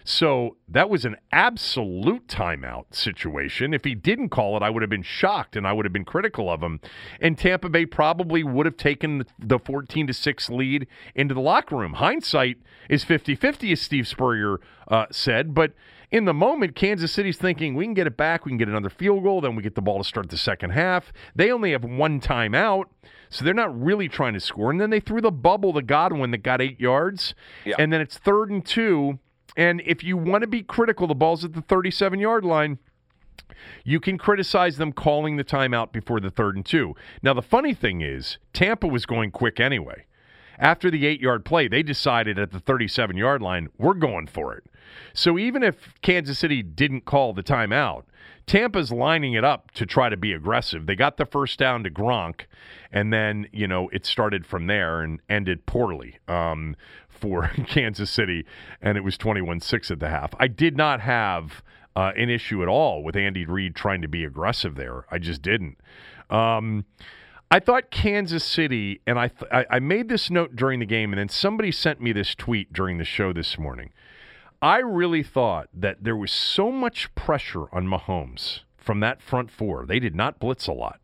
So 0.04 0.58
that 0.68 0.90
was 0.90 1.06
an 1.06 1.18
absolute 1.32 2.28
timeout 2.28 2.86
situation. 2.92 3.74
If 3.74 3.84
he 3.84 3.96
didn't 3.96 4.30
call 4.30 4.58
it, 4.58 4.64
I 4.64 4.70
would 4.70 4.82
have 4.82 4.90
been 4.90 5.04
shocked 5.04 5.56
and 5.56 5.68
I 5.68 5.74
would 5.74 5.86
have 5.86 5.94
been 5.94 6.06
critical 6.06 6.50
of 6.50 6.62
him. 6.62 6.80
And 7.20 7.38
Tampa 7.38 7.70
Bay 7.70 7.86
probably 7.86 8.44
would 8.44 8.66
have 8.66 8.78
taken 8.78 9.26
the 9.38 9.60
14 9.60 10.08
to 10.08 10.14
6 10.14 10.50
lead 10.50 10.88
into 11.16 11.34
the 11.34 11.42
locker 11.42 11.78
room. 11.78 11.94
Hindsight 11.94 12.58
is 12.90 13.04
50 13.04 13.36
50, 13.36 13.72
as 13.72 13.82
Steve 13.82 14.08
Spurrier 14.08 14.60
uh, 14.88 15.06
said. 15.12 15.54
But 15.54 15.74
in 16.12 16.26
the 16.26 16.34
moment, 16.34 16.76
Kansas 16.76 17.12
City's 17.12 17.38
thinking 17.38 17.76
we 17.76 17.86
can 17.86 17.94
get 17.94 18.08
it 18.08 18.18
back, 18.18 18.46
we 18.46 18.52
can 18.52 18.58
get 18.58 18.68
another 18.68 18.90
field 18.90 19.24
goal, 19.24 19.42
then 19.42 19.56
we 19.56 19.64
get 19.64 19.76
the 19.76 19.82
ball 19.82 20.00
to 20.00 20.04
start 20.04 20.30
the 20.30 20.38
second 20.38 20.72
half. 20.72 21.14
They 21.36 21.52
only 21.52 21.72
have 21.72 21.84
one 21.84 22.20
timeout. 22.20 22.86
So 23.30 23.46
they're 23.46 23.54
not 23.54 23.82
really 23.82 24.10
trying 24.10 24.34
to 24.34 24.42
score. 24.42 24.72
And 24.72 24.82
then 24.82 24.90
they 24.90 25.00
threw 25.00 25.22
the 25.22 25.32
bubble 25.32 25.72
to 25.74 25.82
Godwin 25.82 26.32
that 26.32 26.40
got 26.40 26.60
eight 26.60 26.82
yards. 26.82 27.34
Yeah. 27.64 27.76
And 27.80 27.94
then 27.94 28.02
it's 28.02 28.18
third 28.18 28.52
and 28.52 28.66
two 28.66 29.20
and 29.56 29.82
if 29.86 30.04
you 30.04 30.18
want 30.18 30.42
to 30.42 30.48
be 30.48 30.64
critical, 30.64 31.08
the 31.08 31.16
ball's 31.16 31.44
at 31.44 31.54
the 31.54 31.62
37 31.62 32.20
yard 32.20 32.46
line. 32.46 32.80
You 33.84 34.00
can 34.00 34.18
criticize 34.18 34.78
them 34.78 34.94
calling 34.94 35.36
the 35.36 35.44
timeout 35.44 35.92
before 35.92 36.20
the 36.20 36.32
third 36.32 36.56
and 36.56 36.66
two. 36.66 36.96
Now, 37.22 37.34
the 37.34 37.42
funny 37.42 37.74
thing 37.74 38.02
is, 38.02 38.38
Tampa 38.54 38.88
was 38.88 39.06
going 39.06 39.32
quick 39.32 39.60
anyway. 39.60 40.06
After 40.58 40.92
the 40.92 41.06
eight 41.06 41.20
yard 41.20 41.44
play, 41.44 41.68
they 41.68 41.84
decided 41.84 42.40
at 42.40 42.52
the 42.52 42.60
37 42.60 43.18
yard 43.18 43.42
line, 43.42 43.70
we're 43.78 43.94
going 43.94 44.28
for 44.28 44.54
it. 44.54 44.64
So 45.14 45.38
even 45.38 45.64
if 45.64 46.00
Kansas 46.02 46.40
City 46.40 46.62
didn't 46.62 47.06
call 47.06 47.34
the 47.34 47.44
timeout, 47.44 48.04
Tampa's 48.52 48.92
lining 48.92 49.32
it 49.32 49.46
up 49.46 49.72
to 49.72 49.86
try 49.86 50.10
to 50.10 50.18
be 50.18 50.34
aggressive. 50.34 50.86
They 50.86 50.96
got 50.98 51.16
the 51.16 51.26
first 51.26 51.58
down 51.58 51.86
to 51.86 51.90
Gronk, 51.90 52.48
and 52.92 53.14
then, 53.14 53.48
you 53.54 53.66
know, 53.66 53.88
it 53.94 54.06
started 54.06 54.46
from 54.46 54.68
there 54.68 55.00
and 55.02 55.22
ended 55.30 55.66
poorly. 55.66 56.18
Um, 56.28 56.76
for 57.08 57.48
Kansas 57.68 58.10
City, 58.10 58.46
and 58.82 58.98
it 58.98 59.06
was 59.06 59.18
21 59.18 59.62
6 59.62 59.92
at 59.92 60.00
the 60.02 60.10
half. 60.10 60.34
I 60.38 60.48
did 60.48 60.76
not 60.76 61.00
have 61.00 61.64
uh, 61.96 62.12
an 62.18 62.30
issue 62.30 62.62
at 62.62 62.68
all 62.68 63.04
with 63.04 63.16
Andy 63.16 63.46
Reid 63.46 63.74
trying 63.74 64.02
to 64.02 64.10
be 64.10 64.26
aggressive 64.26 64.76
there. 64.76 65.06
I 65.10 65.18
just 65.18 65.42
didn't. 65.42 65.78
Um, 66.30 66.84
I 67.50 67.60
thought 67.60 67.90
Kansas 67.90 68.44
City, 68.44 69.00
and 69.08 69.18
I, 69.18 69.30
th- 69.30 69.66
I 69.70 69.80
made 69.80 70.10
this 70.10 70.30
note 70.30 70.58
during 70.58 70.80
the 70.82 70.86
game, 70.86 71.14
and 71.14 71.20
then 71.20 71.30
somebody 71.30 71.72
sent 71.72 72.02
me 72.02 72.12
this 72.12 72.36
tweet 72.36 72.74
during 72.74 72.98
the 72.98 73.06
show 73.06 73.32
this 73.32 73.58
morning. 73.58 73.92
I 74.62 74.78
really 74.78 75.24
thought 75.24 75.70
that 75.74 76.04
there 76.04 76.16
was 76.16 76.32
so 76.32 76.72
much 76.72 77.14
pressure 77.16 77.66
on 77.74 77.88
Mahomes 77.88 78.62
from 78.78 79.00
that 79.00 79.22
front 79.22 79.50
four. 79.50 79.86
They 79.86 80.00
did 80.00 80.16
not 80.16 80.40
blitz 80.40 80.68
a 80.68 80.74
lot. 80.74 81.00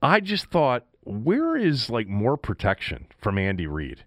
I 0.00 0.20
just 0.20 0.46
thought, 0.46 0.84
where 1.02 1.56
is 1.56 1.90
like 1.90 2.08
more 2.08 2.36
protection 2.36 3.06
from 3.18 3.38
Andy 3.38 3.66
Reid? 3.66 4.04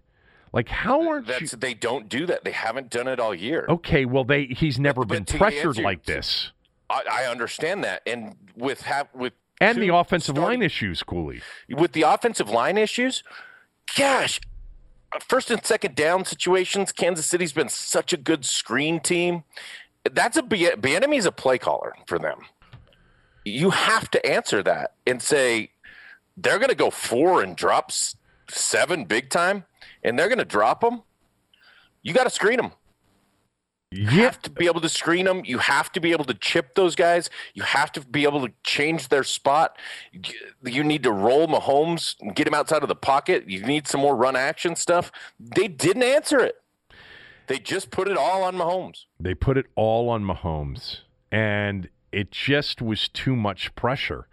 Like 0.52 0.68
how 0.68 1.08
aren't 1.08 1.26
That's, 1.26 1.52
you? 1.52 1.58
They 1.58 1.74
don't 1.74 2.08
do 2.08 2.26
that. 2.26 2.44
They 2.44 2.52
haven't 2.52 2.90
done 2.90 3.06
it 3.06 3.20
all 3.20 3.34
year. 3.34 3.66
Okay, 3.68 4.04
well 4.04 4.24
they 4.24 4.46
he's 4.46 4.78
never 4.78 5.04
but, 5.04 5.26
been 5.26 5.38
pressured 5.38 5.66
answer, 5.66 5.82
like 5.82 6.04
this. 6.04 6.52
I, 6.88 7.02
I, 7.10 7.24
understand 7.26 7.84
that, 7.84 8.02
and 8.06 8.34
with 8.56 8.82
have 8.82 9.08
with 9.14 9.34
and 9.60 9.78
the 9.78 9.94
offensive 9.94 10.36
starting, 10.36 10.60
line 10.60 10.66
issues, 10.66 11.02
Cooley. 11.02 11.42
With 11.68 11.92
the 11.92 12.02
offensive 12.02 12.48
line 12.48 12.78
issues, 12.78 13.22
gosh, 13.96 14.40
first 15.20 15.50
and 15.50 15.64
second 15.64 15.94
down 15.94 16.24
situations, 16.24 16.92
Kansas 16.92 17.26
City's 17.26 17.52
been 17.52 17.68
such 17.68 18.12
a 18.12 18.16
good 18.16 18.44
screen 18.44 19.00
team. 19.00 19.44
That's 20.10 20.36
a 20.36 20.42
Bieniemy's 20.42 21.26
a 21.26 21.32
play 21.32 21.58
caller 21.58 21.94
for 22.06 22.18
them. 22.18 22.40
You 23.44 23.70
have 23.70 24.10
to 24.10 24.26
answer 24.26 24.62
that 24.62 24.94
and 25.06 25.22
say 25.22 25.70
they're 26.36 26.58
going 26.58 26.68
to 26.68 26.74
go 26.74 26.90
four 26.90 27.42
and 27.42 27.56
drop 27.56 27.90
seven 28.48 29.04
big 29.04 29.30
time 29.30 29.64
and 30.02 30.18
they're 30.18 30.28
going 30.28 30.38
to 30.38 30.44
drop 30.44 30.80
them, 30.80 31.02
you 32.02 32.12
got 32.12 32.24
to 32.24 32.30
screen 32.30 32.56
them. 32.56 32.72
You 33.90 34.22
have 34.22 34.42
to 34.42 34.50
be 34.50 34.66
able 34.66 34.82
to 34.82 34.88
screen 34.88 35.24
them. 35.24 35.42
You 35.46 35.58
have 35.58 35.90
to 35.92 36.00
be 36.00 36.12
able 36.12 36.26
to 36.26 36.34
chip 36.34 36.74
those 36.74 36.94
guys. 36.94 37.30
You 37.54 37.62
have 37.62 37.90
to 37.92 38.02
be 38.02 38.24
able 38.24 38.46
to 38.46 38.52
change 38.62 39.08
their 39.08 39.24
spot. 39.24 39.78
You 40.62 40.84
need 40.84 41.02
to 41.04 41.10
roll 41.10 41.46
Mahomes 41.46 42.16
and 42.20 42.34
get 42.34 42.46
him 42.46 42.52
outside 42.52 42.82
of 42.82 42.88
the 42.88 42.94
pocket. 42.94 43.48
You 43.48 43.64
need 43.64 43.88
some 43.88 44.02
more 44.02 44.14
run 44.14 44.36
action 44.36 44.76
stuff. 44.76 45.10
They 45.40 45.68
didn't 45.68 46.02
answer 46.02 46.38
it. 46.38 46.56
They 47.46 47.58
just 47.58 47.90
put 47.90 48.08
it 48.08 48.18
all 48.18 48.42
on 48.42 48.56
Mahomes. 48.56 49.06
They 49.18 49.34
put 49.34 49.56
it 49.56 49.66
all 49.74 50.10
on 50.10 50.22
Mahomes. 50.22 50.98
And 51.32 51.88
it 52.12 52.30
just 52.30 52.82
was 52.82 53.08
too 53.08 53.34
much 53.34 53.74
pressure. 53.74 54.28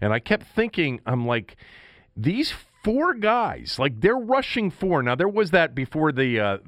And 0.00 0.14
I 0.14 0.18
kept 0.18 0.46
thinking, 0.46 1.00
I'm 1.04 1.26
like, 1.26 1.56
these 2.16 2.54
four 2.84 3.14
guys. 3.14 3.78
Like 3.78 4.00
they're 4.00 4.16
rushing 4.16 4.70
four. 4.70 5.02
Now 5.02 5.16
there 5.16 5.28
was 5.28 5.50
that 5.50 5.74
before 5.74 6.12
the 6.12 6.38
uh, 6.38 6.58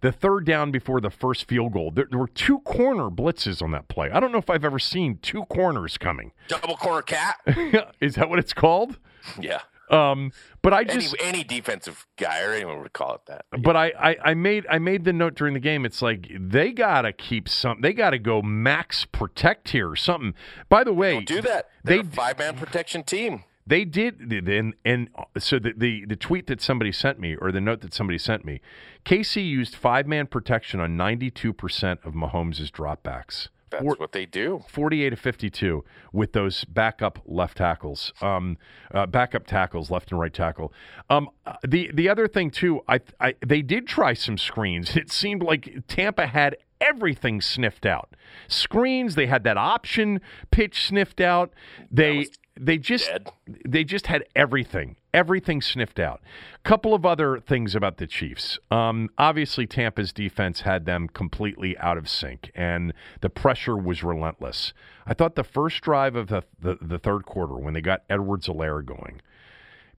the 0.00 0.12
third 0.12 0.46
down 0.46 0.70
before 0.70 1.00
the 1.00 1.10
first 1.10 1.46
field 1.46 1.72
goal. 1.72 1.90
There, 1.90 2.06
there, 2.08 2.18
were 2.18 2.28
two 2.28 2.60
corner 2.60 3.10
blitzes 3.10 3.60
on 3.60 3.72
that 3.72 3.88
play. 3.88 4.10
I 4.10 4.20
don't 4.20 4.32
know 4.32 4.38
if 4.38 4.48
I've 4.48 4.64
ever 4.64 4.78
seen 4.78 5.18
two 5.20 5.44
corners 5.46 5.98
coming. 5.98 6.32
Double 6.48 6.76
corner 6.76 7.02
cat. 7.02 7.36
Is 8.00 8.14
that 8.14 8.30
what 8.30 8.38
it's 8.38 8.54
called? 8.54 8.98
Yeah. 9.38 9.60
Um, 9.90 10.32
but 10.62 10.72
I 10.72 10.84
just 10.84 11.14
any, 11.20 11.28
any, 11.28 11.44
defensive 11.44 12.06
guy 12.16 12.42
or 12.42 12.52
anyone 12.52 12.80
would 12.80 12.94
call 12.94 13.16
it 13.16 13.20
that. 13.26 13.44
But 13.62 13.76
I, 13.76 13.92
I, 13.98 14.16
I 14.30 14.34
made 14.34 14.66
I 14.70 14.78
made 14.78 15.04
the 15.04 15.12
note 15.12 15.34
during 15.34 15.52
the 15.52 15.60
game. 15.60 15.84
It's 15.84 16.00
like 16.00 16.30
they 16.38 16.72
gotta 16.72 17.12
keep 17.12 17.48
some. 17.50 17.82
They 17.82 17.92
gotta 17.92 18.18
go 18.18 18.40
max 18.40 19.04
protect 19.04 19.70
here 19.70 19.90
or 19.90 19.96
something. 19.96 20.34
By 20.70 20.84
the 20.84 20.94
way, 20.94 21.12
Don't 21.12 21.26
do 21.26 21.42
that. 21.42 21.68
They're 21.82 22.02
they 22.02 22.08
five 22.08 22.38
man 22.38 22.56
protection 22.56 23.02
team. 23.02 23.44
They 23.66 23.84
did, 23.86 24.20
and 24.30 24.74
and 24.84 25.08
so 25.38 25.58
the, 25.58 25.72
the 25.74 26.04
the 26.04 26.16
tweet 26.16 26.48
that 26.48 26.60
somebody 26.60 26.92
sent 26.92 27.18
me, 27.18 27.34
or 27.34 27.50
the 27.50 27.62
note 27.62 27.80
that 27.80 27.94
somebody 27.94 28.18
sent 28.18 28.44
me, 28.44 28.60
KC 29.06 29.46
used 29.48 29.74
five 29.74 30.06
man 30.06 30.26
protection 30.26 30.80
on 30.80 30.98
ninety 30.98 31.30
two 31.30 31.54
percent 31.54 32.00
of 32.04 32.12
Mahomes' 32.12 32.70
dropbacks. 32.70 33.48
That's 33.70 33.82
Four, 33.82 33.96
what 33.96 34.12
they 34.12 34.26
do. 34.26 34.64
Forty-eight 34.68 35.10
to 35.10 35.16
fifty-two 35.16 35.82
with 36.12 36.32
those 36.32 36.64
backup 36.64 37.20
left 37.24 37.56
tackles, 37.56 38.12
um, 38.20 38.58
uh, 38.92 39.06
backup 39.06 39.46
tackles, 39.46 39.90
left 39.90 40.10
and 40.12 40.20
right 40.20 40.32
tackle. 40.32 40.70
Um, 41.08 41.30
uh, 41.46 41.54
the 41.66 41.90
the 41.94 42.08
other 42.10 42.28
thing 42.28 42.50
too, 42.50 42.82
I, 42.86 43.00
I 43.18 43.34
they 43.44 43.62
did 43.62 43.86
try 43.86 44.12
some 44.12 44.36
screens. 44.36 44.94
It 45.04 45.10
seemed 45.10 45.42
like 45.42 45.84
Tampa 45.88 46.26
had 46.26 46.56
everything 46.80 47.40
sniffed 47.40 47.86
out. 47.86 48.14
Screens, 48.46 49.14
they 49.14 49.26
had 49.26 49.42
that 49.44 49.56
option 49.56 50.20
pitch 50.50 50.86
sniffed 50.86 51.20
out. 51.20 51.52
They 51.90 52.26
they 52.58 52.78
just 52.78 53.08
dead. 53.08 53.32
they 53.64 53.84
just 53.84 54.06
had 54.06 54.24
everything, 54.36 54.96
everything 55.12 55.60
sniffed 55.60 55.98
out. 55.98 56.20
Couple 56.62 56.94
of 56.94 57.04
other 57.04 57.40
things 57.40 57.74
about 57.74 57.96
the 57.96 58.06
Chiefs. 58.06 58.58
Um, 58.70 59.10
obviously, 59.18 59.66
Tampa's 59.66 60.12
defense 60.12 60.60
had 60.60 60.86
them 60.86 61.08
completely 61.08 61.76
out 61.78 61.98
of 61.98 62.08
sync, 62.08 62.50
and 62.54 62.92
the 63.20 63.30
pressure 63.30 63.76
was 63.76 64.04
relentless. 64.04 64.72
I 65.06 65.14
thought 65.14 65.34
the 65.34 65.44
first 65.44 65.80
drive 65.82 66.16
of 66.16 66.28
the 66.28 66.42
the, 66.60 66.78
the 66.80 66.98
third 66.98 67.26
quarter 67.26 67.54
when 67.54 67.74
they 67.74 67.80
got 67.80 68.02
Edwards-Helaire 68.08 68.84
going, 68.84 69.20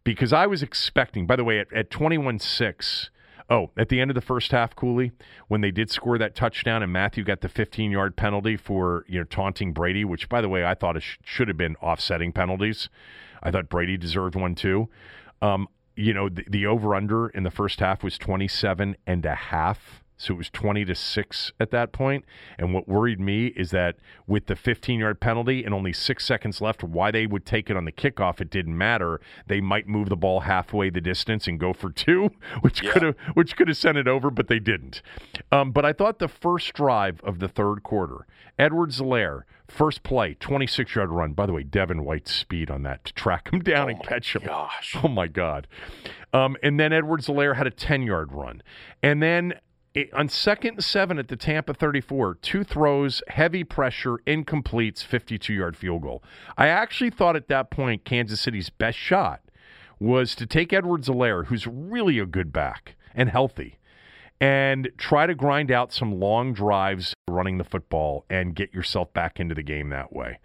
because 0.03 0.33
I 0.33 0.47
was 0.47 0.63
expecting. 0.63 1.27
By 1.27 1.37
the 1.37 1.45
way, 1.45 1.61
at, 1.61 1.73
at 1.73 1.91
twenty 1.91 2.19
one 2.19 2.39
six. 2.39 3.11
Oh, 3.49 3.71
at 3.77 3.89
the 3.89 4.01
end 4.01 4.11
of 4.11 4.17
the 4.17 4.21
first 4.21 4.51
half, 4.51 4.75
Cooley, 4.75 5.13
when 5.47 5.61
they 5.61 5.71
did 5.71 5.89
score 5.89 6.19
that 6.19 6.35
touchdown 6.35 6.83
and 6.83 6.93
Mathieu 6.93 7.23
got 7.23 7.43
the 7.43 7.49
15 7.49 7.93
yard 7.93 8.17
penalty 8.17 8.57
for 8.57 9.05
you 9.09 9.21
know 9.21 9.25
taunting 9.25 9.73
Brady, 9.73 10.05
which 10.05 10.29
by 10.29 10.41
the 10.41 10.49
way 10.49 10.65
I 10.65 10.75
thought 10.75 10.97
it 10.97 11.03
sh- 11.03 11.19
should 11.25 11.49
have 11.49 11.57
been 11.57 11.77
offsetting 11.77 12.33
penalties. 12.33 12.89
I 13.43 13.53
thought 13.53 13.69
Brady 13.69 13.97
deserved 13.97 14.35
one 14.35 14.57
too. 14.57 14.89
Um, 15.41 15.69
you 15.95 16.13
know, 16.13 16.29
the, 16.29 16.45
the 16.49 16.67
over 16.67 16.95
under 16.95 17.29
in 17.29 17.45
the 17.45 17.51
first 17.51 17.79
half 17.81 18.03
was 18.03 18.19
27 18.19 18.97
and 19.07 19.25
a 19.25 19.35
half 19.35 20.03
So 20.19 20.33
it 20.35 20.37
was 20.39 20.49
20 20.51 20.85
to 20.87 20.95
6 20.95 21.53
at 21.61 21.71
that 21.73 21.93
point. 21.93 22.25
And 22.59 22.73
what 22.73 22.89
worried 22.89 23.21
me 23.21 23.49
is 23.49 23.71
that 23.73 23.97
with 24.27 24.47
the 24.47 24.57
15 24.57 25.01
yard 25.01 25.21
penalty 25.21 25.63
and 25.65 25.75
only 25.75 25.93
six 25.93 26.25
seconds 26.25 26.61
left, 26.61 26.83
why 26.83 27.11
they 27.11 27.27
would 27.27 27.45
take 27.45 27.69
it 27.69 27.77
on 27.77 27.85
the 27.85 27.93
kickoff, 27.93 28.41
it 28.41 28.49
didn't 28.49 28.77
matter. 28.79 29.21
They 29.47 29.61
might 29.61 29.87
move 29.89 30.09
the 30.09 30.17
ball 30.17 30.41
halfway 30.41 30.89
the 30.91 31.01
distance 31.03 31.47
and 31.47 31.61
go 31.61 31.73
for 31.75 31.91
two, 31.91 32.31
which 32.63 32.83
Yeah. 32.83 32.93
could 32.93 33.03
have 33.03 33.17
which 33.35 33.57
could 33.57 33.69
have 33.69 33.77
sent 33.77 33.99
it 33.99 34.09
over, 34.09 34.31
but 34.31 34.49
they 34.49 34.59
didn't. 34.59 35.03
Um, 35.53 35.71
but 35.73 35.85
I 35.85 35.93
thought 35.93 36.19
the 36.19 36.29
first 36.29 36.73
drive 36.73 37.21
of 37.23 37.39
the 37.39 37.49
third 37.49 37.83
quarter, 37.83 38.27
Edwards-Helaire, 38.59 39.43
first 39.69 40.03
play, 40.03 40.35
26 40.35 40.95
yard 40.95 41.11
run. 41.11 41.33
By 41.33 41.47
the 41.47 41.53
way, 41.53 41.63
Devin 41.63 42.05
White's 42.05 42.33
speed 42.35 42.71
on 42.71 42.83
that 42.85 43.05
to 43.05 43.13
track 43.13 43.51
him 43.53 43.61
down 43.61 43.91
and 43.91 44.03
catch 44.03 44.35
him. 44.35 44.43
Gosh. 44.47 44.97
Oh 45.03 45.09
my 45.09 45.27
God. 45.27 45.67
Um, 46.33 46.57
and 46.63 46.79
then 46.81 46.93
Edwards-Helaire 46.93 47.57
had 47.57 47.67
a 47.67 47.71
10 47.71 48.03
yard 48.03 48.33
run. 48.33 48.63
And 49.03 49.23
then 49.23 49.55
it, 49.97 50.13
on 50.13 50.29
second 50.29 50.75
and 50.75 50.85
seven 50.85 51.19
at 51.19 51.29
the 51.29 51.37
Tampa 51.37 51.73
34, 51.73 52.37
two 52.43 52.63
throws, 52.63 53.23
heavy 53.29 53.65
pressure, 53.65 54.19
incompletes, 54.27 55.03
52 55.03 55.55
yard 55.55 55.77
field 55.77 56.03
goal. 56.03 56.23
I 56.57 56.69
actually 56.69 57.11
thought 57.11 57.35
at 57.35 57.49
that 57.49 57.71
point 57.71 58.05
Kansas 58.05 58.41
City's 58.41 58.69
best 58.69 58.99
shot 58.99 59.41
was 59.99 60.35
to 60.35 60.47
take 60.47 60.75
Edwards-Helaire, 60.75 61.47
who's 61.47 61.67
really 61.67 62.19
a 62.19 62.27
good 62.27 62.53
back 62.53 62.97
and 63.15 63.31
healthy, 63.31 63.79
and 64.39 64.91
try 64.99 65.27
to 65.27 65.35
grind 65.35 65.71
out 65.71 65.95
some 65.95 66.21
long 66.21 66.53
drives 66.53 67.15
running 67.27 67.57
the 67.57 67.65
football 67.65 68.27
and 68.29 68.55
get 68.55 68.75
yourself 68.75 69.11
back 69.15 69.41
into 69.41 69.55
the 69.55 69.63
game 69.63 69.89
that 69.89 70.13
way. 70.13 70.39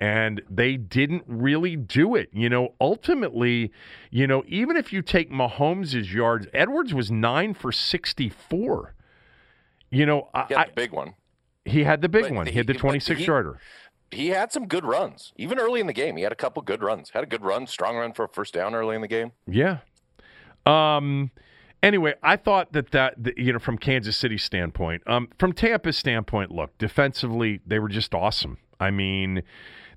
And 0.00 0.40
they 0.48 0.78
didn't 0.78 1.24
really 1.26 1.76
do 1.76 2.14
it. 2.14 2.30
You 2.32 2.48
know, 2.48 2.74
ultimately, 2.80 3.70
you 4.10 4.26
know, 4.26 4.42
even 4.48 4.76
if 4.78 4.92
you 4.94 5.02
take 5.02 5.30
Mahomes' 5.30 6.10
yards, 6.12 6.46
Edwards 6.54 6.94
was 6.94 7.10
nine 7.10 7.52
for 7.52 7.70
64. 7.70 8.94
You 9.90 10.06
know, 10.06 10.30
He 10.48 10.54
had 10.54 10.58
I- 10.62 10.64
the 10.68 10.72
big 10.72 10.92
one. 10.92 11.14
he 11.66 11.84
had 11.84 12.00
the 12.00 12.08
big 12.08 12.22
But 12.22 12.32
one. 12.32 12.46
he- 12.46 12.52
He 12.52 12.58
had 12.58 12.66
the 12.66 12.72
26 12.74 13.20
he- 13.20 13.26
yarder. 13.26 13.58
He 14.10 14.28
had 14.28 14.50
some 14.52 14.66
good 14.66 14.84
runs, 14.84 15.32
even 15.36 15.58
early 15.60 15.80
in 15.80 15.86
the 15.86 15.92
game. 15.92 16.16
He 16.16 16.22
had 16.24 16.32
a 16.32 16.36
couple 16.36 16.62
good 16.62 16.82
runs. 16.82 17.10
Had 17.10 17.22
a 17.22 17.26
good 17.26 17.42
run, 17.44 17.66
strong 17.68 17.96
run 17.96 18.12
for 18.12 18.24
a 18.24 18.28
first 18.28 18.54
down 18.54 18.74
early 18.74 18.96
in 18.96 19.02
the 19.02 19.08
game. 19.08 19.32
Yeah. 19.46 19.78
Um. 20.66 21.30
Anyway, 21.82 22.14
I 22.22 22.36
thought 22.36 22.72
that 22.72 22.90
that 22.90 23.22
that, 23.22 23.38
you 23.38 23.52
know 23.52 23.58
from 23.58 23.78
Kansas 23.78 24.16
City 24.16 24.36
standpoint, 24.36 25.02
um, 25.06 25.28
from 25.38 25.52
Tampa's 25.52 25.96
standpoint, 25.96 26.50
look 26.50 26.76
defensively 26.78 27.60
they 27.66 27.78
were 27.78 27.88
just 27.88 28.14
awesome. 28.14 28.58
I 28.78 28.90
mean, 28.90 29.42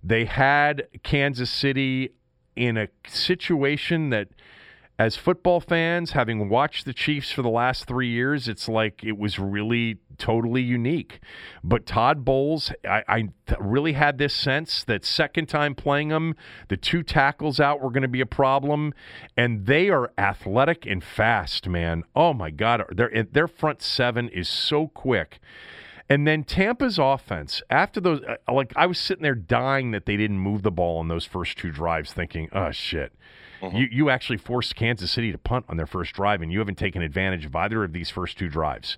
they 0.04 0.26
had 0.26 0.88
Kansas 1.04 1.50
City 1.50 2.10
in 2.56 2.78
a 2.78 2.88
situation 3.08 4.10
that, 4.10 4.28
as 5.00 5.16
football 5.16 5.60
fans, 5.60 6.12
having 6.12 6.50
watched 6.50 6.86
the 6.86 6.94
Chiefs 6.94 7.32
for 7.32 7.42
the 7.42 7.50
last 7.50 7.86
three 7.86 8.10
years, 8.10 8.48
it's 8.48 8.70
like 8.70 9.04
it 9.04 9.18
was 9.18 9.40
really 9.40 9.98
totally 10.18 10.62
unique. 10.62 11.20
But 11.64 11.86
Todd 11.86 12.24
Bowles, 12.24 12.72
I, 12.88 13.04
I 13.08 13.30
really 13.60 13.94
had 13.94 14.20
this 14.20 14.36
sense 14.36 14.84
that 14.84 15.04
second 15.04 15.48
time 15.48 15.74
playing 15.74 16.10
them, 16.10 16.36
the 16.68 16.78
two 16.78 17.02
tackles 17.02 17.60
out 17.60 17.82
were 17.82 17.90
going 17.90 18.04
to 18.04 18.08
be 18.08 18.22
a 18.22 18.28
problem, 18.28 18.94
and 19.36 19.66
they 19.66 19.90
are 19.90 20.12
athletic 20.18 20.86
and 20.86 21.04
fast, 21.04 21.68
man. 21.68 22.04
Oh 22.16 22.34
my 22.34 22.52
God, 22.52 22.84
their 22.92 23.24
their 23.32 23.48
front 23.48 23.82
seven 23.82 24.30
is 24.30 24.48
so 24.48 24.90
quick. 24.90 25.40
And 26.10 26.28
then 26.28 26.44
Tampa's 26.44 27.00
offense, 27.00 27.62
after 27.70 28.02
those, 28.02 28.22
uh, 28.22 28.54
like 28.54 28.74
I 28.76 28.86
was 28.86 29.00
sitting 29.00 29.24
there 29.24 29.36
dying 29.36 29.92
that 29.92 30.06
they 30.06 30.18
didn't 30.18 30.40
move 30.40 30.62
the 30.62 30.72
ball 30.72 31.00
on 31.00 31.08
those 31.08 31.26
first 31.26 31.58
two 31.58 31.72
drives, 31.72 32.14
thinking, 32.14 32.50
oh 32.54 32.72
shit. 32.72 33.14
You, 33.74 33.88
you 33.90 34.10
actually 34.10 34.38
forced 34.38 34.76
Kansas 34.76 35.10
City 35.10 35.32
to 35.32 35.38
punt 35.38 35.66
on 35.70 35.78
their 35.78 35.86
first 35.86 36.14
drive, 36.14 36.42
and 36.42 36.52
you 36.52 36.60
haven't 36.60 36.78
taken 36.78 37.02
advantage 37.02 37.46
of 37.46 37.56
either 37.56 37.86
of 37.86 37.94
these 37.94 38.10
first 38.10 38.38
two 38.38 38.50
drives. 38.50 38.98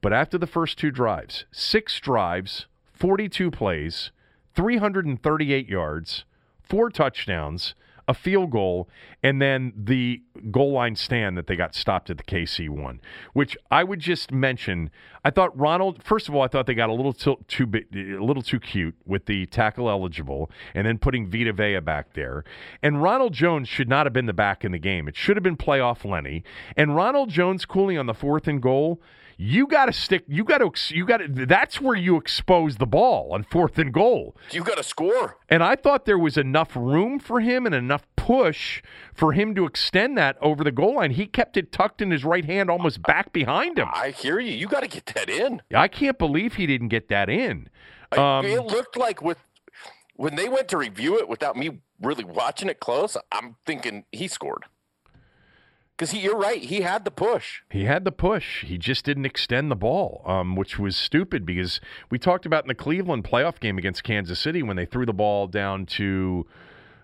But 0.00 0.14
after 0.14 0.38
the 0.38 0.46
first 0.46 0.78
two 0.78 0.90
drives, 0.90 1.44
six 1.52 2.00
drives, 2.00 2.66
42 2.94 3.50
plays, 3.50 4.10
338 4.54 5.68
yards, 5.68 6.24
four 6.62 6.88
touchdowns, 6.88 7.74
a 8.08 8.14
field 8.14 8.50
goal, 8.50 8.88
and 9.22 9.40
then 9.40 9.72
the 9.76 10.22
goal 10.50 10.72
line 10.72 10.96
stand 10.96 11.36
that 11.36 11.46
they 11.46 11.54
got 11.54 11.74
stopped 11.74 12.08
at 12.08 12.16
the 12.16 12.24
KC 12.24 12.70
one, 12.70 13.00
which 13.34 13.56
I 13.70 13.84
would 13.84 14.00
just 14.00 14.32
mention. 14.32 14.90
I 15.24 15.30
thought 15.30 15.56
Ronald. 15.56 16.02
First 16.02 16.26
of 16.28 16.34
all, 16.34 16.42
I 16.42 16.48
thought 16.48 16.66
they 16.66 16.74
got 16.74 16.88
a 16.88 16.94
little 16.94 17.12
too, 17.12 17.36
too 17.46 17.70
a 17.94 18.24
little 18.24 18.42
too 18.42 18.58
cute 18.58 18.96
with 19.04 19.26
the 19.26 19.44
tackle 19.46 19.90
eligible, 19.90 20.50
and 20.74 20.86
then 20.86 20.96
putting 20.96 21.30
Vita 21.30 21.52
Vea 21.52 21.80
back 21.80 22.14
there. 22.14 22.44
And 22.82 23.02
Ronald 23.02 23.34
Jones 23.34 23.68
should 23.68 23.90
not 23.90 24.06
have 24.06 24.14
been 24.14 24.26
the 24.26 24.32
back 24.32 24.64
in 24.64 24.72
the 24.72 24.78
game. 24.78 25.06
It 25.06 25.14
should 25.14 25.36
have 25.36 25.44
been 25.44 25.58
playoff 25.58 26.08
Lenny. 26.08 26.42
And 26.76 26.96
Ronald 26.96 27.28
Jones 27.28 27.66
cooling 27.66 27.98
on 27.98 28.06
the 28.06 28.14
fourth 28.14 28.48
and 28.48 28.62
goal. 28.62 29.02
You 29.40 29.68
got 29.68 29.86
to 29.86 29.92
stick. 29.92 30.24
You 30.26 30.42
got 30.42 30.58
to. 30.58 30.94
You 30.94 31.06
got 31.06 31.18
to. 31.18 31.46
That's 31.46 31.80
where 31.80 31.94
you 31.94 32.16
expose 32.16 32.76
the 32.76 32.86
ball 32.86 33.32
on 33.32 33.44
fourth 33.44 33.78
and 33.78 33.92
goal. 33.92 34.36
You 34.50 34.64
got 34.64 34.78
to 34.78 34.82
score. 34.82 35.36
And 35.48 35.62
I 35.62 35.76
thought 35.76 36.06
there 36.06 36.18
was 36.18 36.36
enough 36.36 36.74
room 36.74 37.20
for 37.20 37.38
him 37.38 37.64
and 37.64 37.72
enough 37.72 38.04
push 38.16 38.82
for 39.14 39.32
him 39.32 39.54
to 39.54 39.64
extend 39.64 40.18
that 40.18 40.36
over 40.42 40.64
the 40.64 40.72
goal 40.72 40.96
line. 40.96 41.12
He 41.12 41.26
kept 41.26 41.56
it 41.56 41.70
tucked 41.70 42.02
in 42.02 42.10
his 42.10 42.24
right 42.24 42.44
hand, 42.44 42.68
almost 42.68 43.00
back 43.02 43.32
behind 43.32 43.78
him. 43.78 43.86
I 43.94 44.10
hear 44.10 44.40
you. 44.40 44.52
You 44.52 44.66
got 44.66 44.80
to 44.80 44.88
get 44.88 45.06
that 45.14 45.30
in. 45.30 45.62
I 45.72 45.86
can't 45.86 46.18
believe 46.18 46.54
he 46.54 46.66
didn't 46.66 46.88
get 46.88 47.08
that 47.08 47.30
in. 47.30 47.70
Um, 48.10 48.44
it 48.44 48.64
looked 48.64 48.96
like 48.96 49.22
with 49.22 49.38
when 50.16 50.34
they 50.34 50.48
went 50.48 50.66
to 50.68 50.76
review 50.76 51.16
it 51.16 51.28
without 51.28 51.56
me 51.56 51.78
really 52.02 52.24
watching 52.24 52.68
it 52.68 52.80
close. 52.80 53.16
I'm 53.30 53.54
thinking 53.64 54.04
he 54.10 54.26
scored 54.26 54.64
because. 55.98 56.14
You're 56.14 56.38
right. 56.38 56.62
He 56.62 56.82
had 56.82 57.04
the 57.04 57.10
push. 57.10 57.60
He 57.70 57.84
had 57.84 58.04
the 58.04 58.12
push. 58.12 58.64
He 58.64 58.78
just 58.78 59.04
didn't 59.04 59.26
extend 59.26 59.70
the 59.70 59.76
ball, 59.76 60.22
um, 60.24 60.56
which 60.56 60.78
was 60.78 60.96
stupid 60.96 61.44
because 61.44 61.80
we 62.10 62.18
talked 62.18 62.46
about 62.46 62.64
in 62.64 62.68
the 62.68 62.74
Cleveland 62.74 63.24
playoff 63.24 63.60
game 63.60 63.76
against 63.76 64.04
Kansas 64.04 64.38
City 64.38 64.62
when 64.62 64.76
they 64.76 64.86
threw 64.86 65.04
the 65.04 65.12
ball 65.12 65.46
down 65.46 65.84
to 65.86 66.46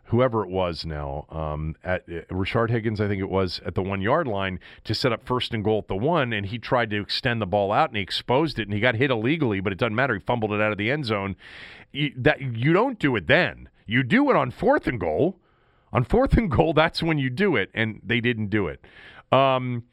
whoever 0.06 0.44
it 0.44 0.50
was 0.50 0.84
now 0.84 1.26
um, 1.30 1.74
at 1.82 2.02
uh, 2.08 2.20
Rashard 2.32 2.70
Higgins, 2.70 3.00
I 3.00 3.08
think 3.08 3.20
it 3.20 3.30
was 3.30 3.60
at 3.64 3.74
the 3.74 3.82
one 3.82 4.00
yard 4.00 4.26
line 4.26 4.60
to 4.84 4.94
set 4.94 5.12
up 5.12 5.26
first 5.26 5.54
and 5.54 5.64
goal 5.64 5.78
at 5.78 5.88
the 5.88 5.96
one, 5.96 6.32
and 6.32 6.46
he 6.46 6.58
tried 6.58 6.90
to 6.90 7.00
extend 7.00 7.40
the 7.40 7.46
ball 7.46 7.72
out 7.72 7.90
and 7.90 7.96
he 7.96 8.02
exposed 8.02 8.58
it 8.58 8.64
and 8.68 8.74
he 8.74 8.80
got 8.80 8.96
hit 8.96 9.10
illegally, 9.10 9.60
but 9.60 9.72
it 9.72 9.78
doesn't 9.78 9.94
matter. 9.94 10.14
He 10.14 10.20
fumbled 10.20 10.52
it 10.52 10.60
out 10.60 10.72
of 10.72 10.78
the 10.78 10.90
end 10.90 11.06
zone. 11.06 11.36
You, 11.92 12.12
that 12.16 12.40
you 12.40 12.72
don't 12.72 12.98
do 12.98 13.16
it 13.16 13.26
then. 13.26 13.68
You 13.86 14.02
do 14.02 14.30
it 14.30 14.36
on 14.36 14.50
fourth 14.50 14.86
and 14.86 15.00
goal. 15.00 15.38
On 15.94 16.04
fourth 16.04 16.34
and 16.34 16.50
goal, 16.50 16.74
that's 16.74 17.02
when 17.02 17.18
you 17.18 17.30
do 17.30 17.56
it, 17.56 17.70
and 17.72 18.00
they 18.04 18.20
didn't 18.20 18.48
do 18.48 18.66
it. 18.66 18.84
Um, 19.32 19.84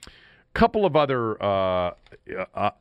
couple 0.53 0.85
of 0.85 0.97
other 0.97 1.41
uh, 1.41 1.91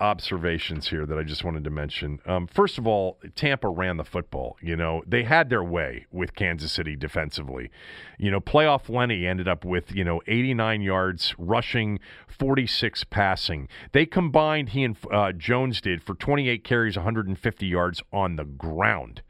observations 0.00 0.88
here 0.88 1.06
that 1.06 1.16
I 1.16 1.22
just 1.22 1.44
wanted 1.44 1.62
to 1.64 1.70
mention. 1.70 2.18
Um, 2.26 2.48
first 2.48 2.78
of 2.78 2.86
all, 2.86 3.18
Tampa 3.36 3.68
ran 3.68 3.96
the 3.96 4.04
football. 4.04 4.56
You 4.60 4.74
know, 4.74 5.02
they 5.06 5.22
had 5.22 5.50
their 5.50 5.62
way 5.62 6.06
with 6.10 6.34
Kansas 6.34 6.72
City 6.72 6.96
defensively. 6.96 7.70
You 8.18 8.32
know, 8.32 8.40
playoff 8.40 8.88
Lenny 8.88 9.24
ended 9.24 9.46
up 9.46 9.64
with, 9.64 9.94
you 9.94 10.02
know, 10.02 10.20
89 10.26 10.82
yards 10.82 11.34
rushing, 11.38 12.00
46 12.26 13.04
passing. 13.04 13.68
They 13.92 14.04
combined, 14.04 14.70
he 14.70 14.82
and 14.82 14.96
uh, 15.12 15.32
Jones 15.32 15.80
did, 15.80 16.02
for 16.02 16.14
28 16.14 16.64
carries, 16.64 16.96
150 16.96 17.66
yards 17.66 18.02
on 18.12 18.34
the 18.34 18.44
ground. 18.44 19.22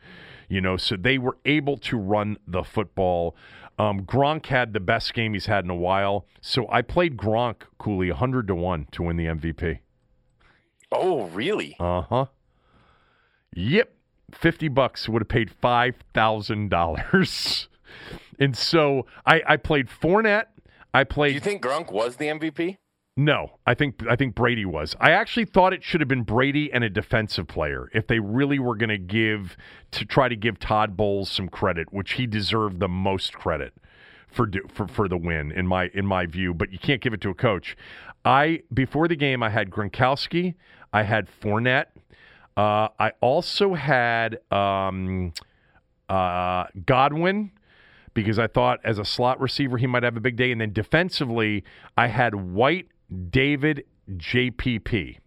You 0.49 0.61
know, 0.61 0.76
so 0.76 0.97
they 0.97 1.18
were 1.18 1.36
able 1.45 1.76
to 1.76 1.97
run 1.97 2.38
the 2.47 2.64
football. 2.64 3.36
Um, 3.80 4.02
Gronk 4.02 4.46
had 4.46 4.74
the 4.74 4.80
best 4.80 5.14
game 5.14 5.32
he's 5.32 5.46
had 5.46 5.64
in 5.64 5.70
a 5.70 5.74
while. 5.74 6.26
So 6.42 6.68
I 6.70 6.82
played 6.82 7.16
Gronk 7.16 7.62
Cooley 7.78 8.10
100 8.10 8.46
to 8.48 8.54
1 8.54 8.88
to 8.92 9.02
win 9.02 9.16
the 9.16 9.24
MVP. 9.24 9.78
Oh, 10.92 11.24
really? 11.28 11.76
Uh 11.80 12.02
huh. 12.02 12.26
Yep. 13.54 13.94
50 14.32 14.68
bucks 14.68 15.08
would 15.08 15.22
have 15.22 15.28
paid 15.28 15.50
$5,000. 15.62 17.68
and 18.38 18.56
so 18.56 19.06
I, 19.24 19.42
I 19.48 19.56
played 19.56 19.88
Fournette. 19.88 20.46
I 20.92 21.04
played. 21.04 21.30
Do 21.30 21.34
you 21.34 21.40
think 21.40 21.62
Gronk 21.62 21.90
was 21.90 22.16
the 22.16 22.26
MVP? 22.26 22.76
No, 23.20 23.58
I 23.66 23.74
think 23.74 23.96
I 24.08 24.16
think 24.16 24.34
Brady 24.34 24.64
was. 24.64 24.96
I 24.98 25.10
actually 25.10 25.44
thought 25.44 25.74
it 25.74 25.84
should 25.84 26.00
have 26.00 26.08
been 26.08 26.22
Brady 26.22 26.72
and 26.72 26.82
a 26.82 26.88
defensive 26.88 27.46
player 27.46 27.90
if 27.92 28.06
they 28.06 28.18
really 28.18 28.58
were 28.58 28.74
going 28.74 28.88
to 28.88 28.96
give 28.96 29.58
to 29.90 30.06
try 30.06 30.30
to 30.30 30.36
give 30.36 30.58
Todd 30.58 30.96
Bowles 30.96 31.30
some 31.30 31.50
credit, 31.50 31.92
which 31.92 32.12
he 32.12 32.26
deserved 32.26 32.80
the 32.80 32.88
most 32.88 33.34
credit 33.34 33.74
for 34.26 34.48
for 34.68 34.88
for 34.88 35.06
the 35.06 35.18
win 35.18 35.52
in 35.52 35.66
my 35.66 35.90
in 35.92 36.06
my 36.06 36.24
view. 36.24 36.54
But 36.54 36.72
you 36.72 36.78
can't 36.78 37.02
give 37.02 37.12
it 37.12 37.20
to 37.20 37.28
a 37.28 37.34
coach. 37.34 37.76
I 38.24 38.62
before 38.72 39.06
the 39.06 39.16
game 39.16 39.42
I 39.42 39.50
had 39.50 39.68
Gronkowski, 39.68 40.54
I 40.90 41.02
had 41.02 41.28
Fournette, 41.42 41.88
uh, 42.56 42.88
I 42.98 43.12
also 43.20 43.74
had 43.74 44.38
um, 44.50 45.34
uh, 46.08 46.64
Godwin 46.86 47.50
because 48.14 48.38
I 48.38 48.46
thought 48.46 48.80
as 48.82 48.98
a 48.98 49.04
slot 49.04 49.40
receiver 49.42 49.76
he 49.76 49.86
might 49.86 50.04
have 50.04 50.16
a 50.16 50.20
big 50.20 50.36
day. 50.36 50.52
And 50.52 50.60
then 50.60 50.72
defensively, 50.72 51.64
I 51.99 52.07
had 52.07 52.34
White, 52.34 52.88
David, 53.30 53.84
JPP. 54.11 55.18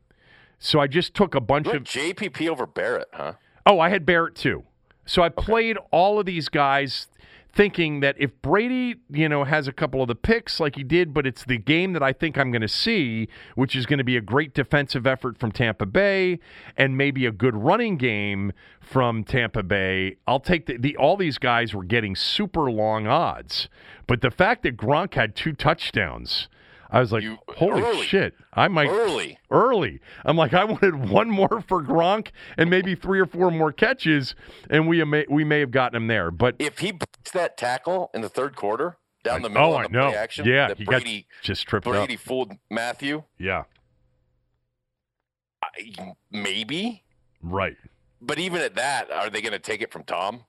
So 0.59 0.79
I 0.79 0.87
just 0.87 1.13
took 1.13 1.35
a 1.35 1.41
bunch 1.41 1.67
of. 1.67 1.83
JPP 1.83 2.49
over 2.49 2.65
Barrett, 2.65 3.09
huh? 3.11 3.33
Oh, 3.65 3.79
I 3.79 3.89
had 3.89 4.05
Barrett 4.05 4.35
too. 4.35 4.63
So 5.05 5.21
I 5.21 5.29
played 5.29 5.77
all 5.91 6.19
of 6.19 6.25
these 6.25 6.47
guys 6.47 7.07
thinking 7.53 7.99
that 7.99 8.15
if 8.17 8.31
Brady, 8.41 8.95
you 9.11 9.29
know, 9.29 9.43
has 9.43 9.67
a 9.67 9.71
couple 9.71 10.01
of 10.01 10.07
the 10.07 10.15
picks 10.15 10.59
like 10.59 10.75
he 10.75 10.83
did, 10.83 11.13
but 11.13 11.27
it's 11.27 11.45
the 11.45 11.57
game 11.57 11.93
that 11.93 12.01
I 12.01 12.11
think 12.11 12.37
I'm 12.37 12.51
going 12.51 12.63
to 12.63 12.67
see, 12.67 13.27
which 13.55 13.75
is 13.75 13.85
going 13.85 13.99
to 13.99 14.03
be 14.03 14.17
a 14.17 14.21
great 14.21 14.53
defensive 14.55 15.05
effort 15.05 15.37
from 15.37 15.51
Tampa 15.51 15.85
Bay 15.85 16.39
and 16.75 16.97
maybe 16.97 17.25
a 17.25 17.31
good 17.31 17.55
running 17.55 17.97
game 17.97 18.53
from 18.81 19.23
Tampa 19.23 19.61
Bay. 19.61 20.17
I'll 20.25 20.39
take 20.39 20.65
the, 20.65 20.77
the 20.77 20.97
all 20.97 21.15
these 21.15 21.37
guys 21.37 21.73
were 21.75 21.83
getting 21.83 22.15
super 22.15 22.71
long 22.71 23.05
odds. 23.05 23.69
But 24.07 24.21
the 24.21 24.31
fact 24.31 24.63
that 24.63 24.75
Gronk 24.75 25.13
had 25.13 25.35
two 25.35 25.53
touchdowns, 25.53 26.47
I 26.93 26.99
was 26.99 27.11
like, 27.11 27.23
You- 27.23 27.39
holy 27.49 27.81
early. 27.81 28.05
shit. 28.05 28.35
I 28.53 28.67
might 28.67 28.87
Early. 28.87 29.39
early. 29.49 29.99
I'm 30.23 30.37
like, 30.37 30.53
I 30.53 30.63
wanted 30.63 31.09
one 31.09 31.29
more 31.29 31.61
for 31.67 31.81
Gronk 31.81 32.27
and 32.55 32.69
maybe 32.69 32.93
three 32.93 33.19
or 33.19 33.25
four 33.25 33.49
more 33.49 33.71
catches, 33.73 34.35
and 34.69 34.87
we 34.87 35.03
may 35.03 35.25
we 35.27 35.43
may 35.43 35.59
have 35.59 35.71
gotten 35.71 35.97
him 35.97 36.07
there. 36.07 36.29
But 36.29 36.55
If 36.59 36.79
he 36.79 36.91
breaks 36.91 37.31
that 37.31 37.57
tackle 37.57 38.11
in 38.13 38.21
the 38.21 38.29
third 38.29 38.55
quarter 38.55 38.97
down 39.23 39.41
the 39.41 39.49
middle 39.49 39.71
oh, 39.73 39.75
on 39.77 39.83
the 39.83 39.89
play 39.89 40.15
action, 40.15 40.45
yeah, 40.45 40.67
that 40.67 40.77
he 40.77 40.83
Brady 40.85 41.21
got 41.21 41.43
just 41.43 41.65
tripped 41.67 41.87
up. 41.87 41.93
Brady 41.93 42.13
up. 42.13 42.19
fooled 42.19 42.51
Mathieu, 42.69 43.23
Yeah, 43.39 43.63
I, 45.63 46.13
maybe. 46.31 47.03
right. 47.41 47.75
But 48.21 48.37
even 48.39 48.61
at 48.61 48.75
that, 48.75 49.11
are 49.11 49.29
they 49.29 49.41
going 49.41 49.51
to 49.53 49.59
take 49.59 49.81
it 49.81 49.91
from 49.91 50.03
Tom? 50.03 50.43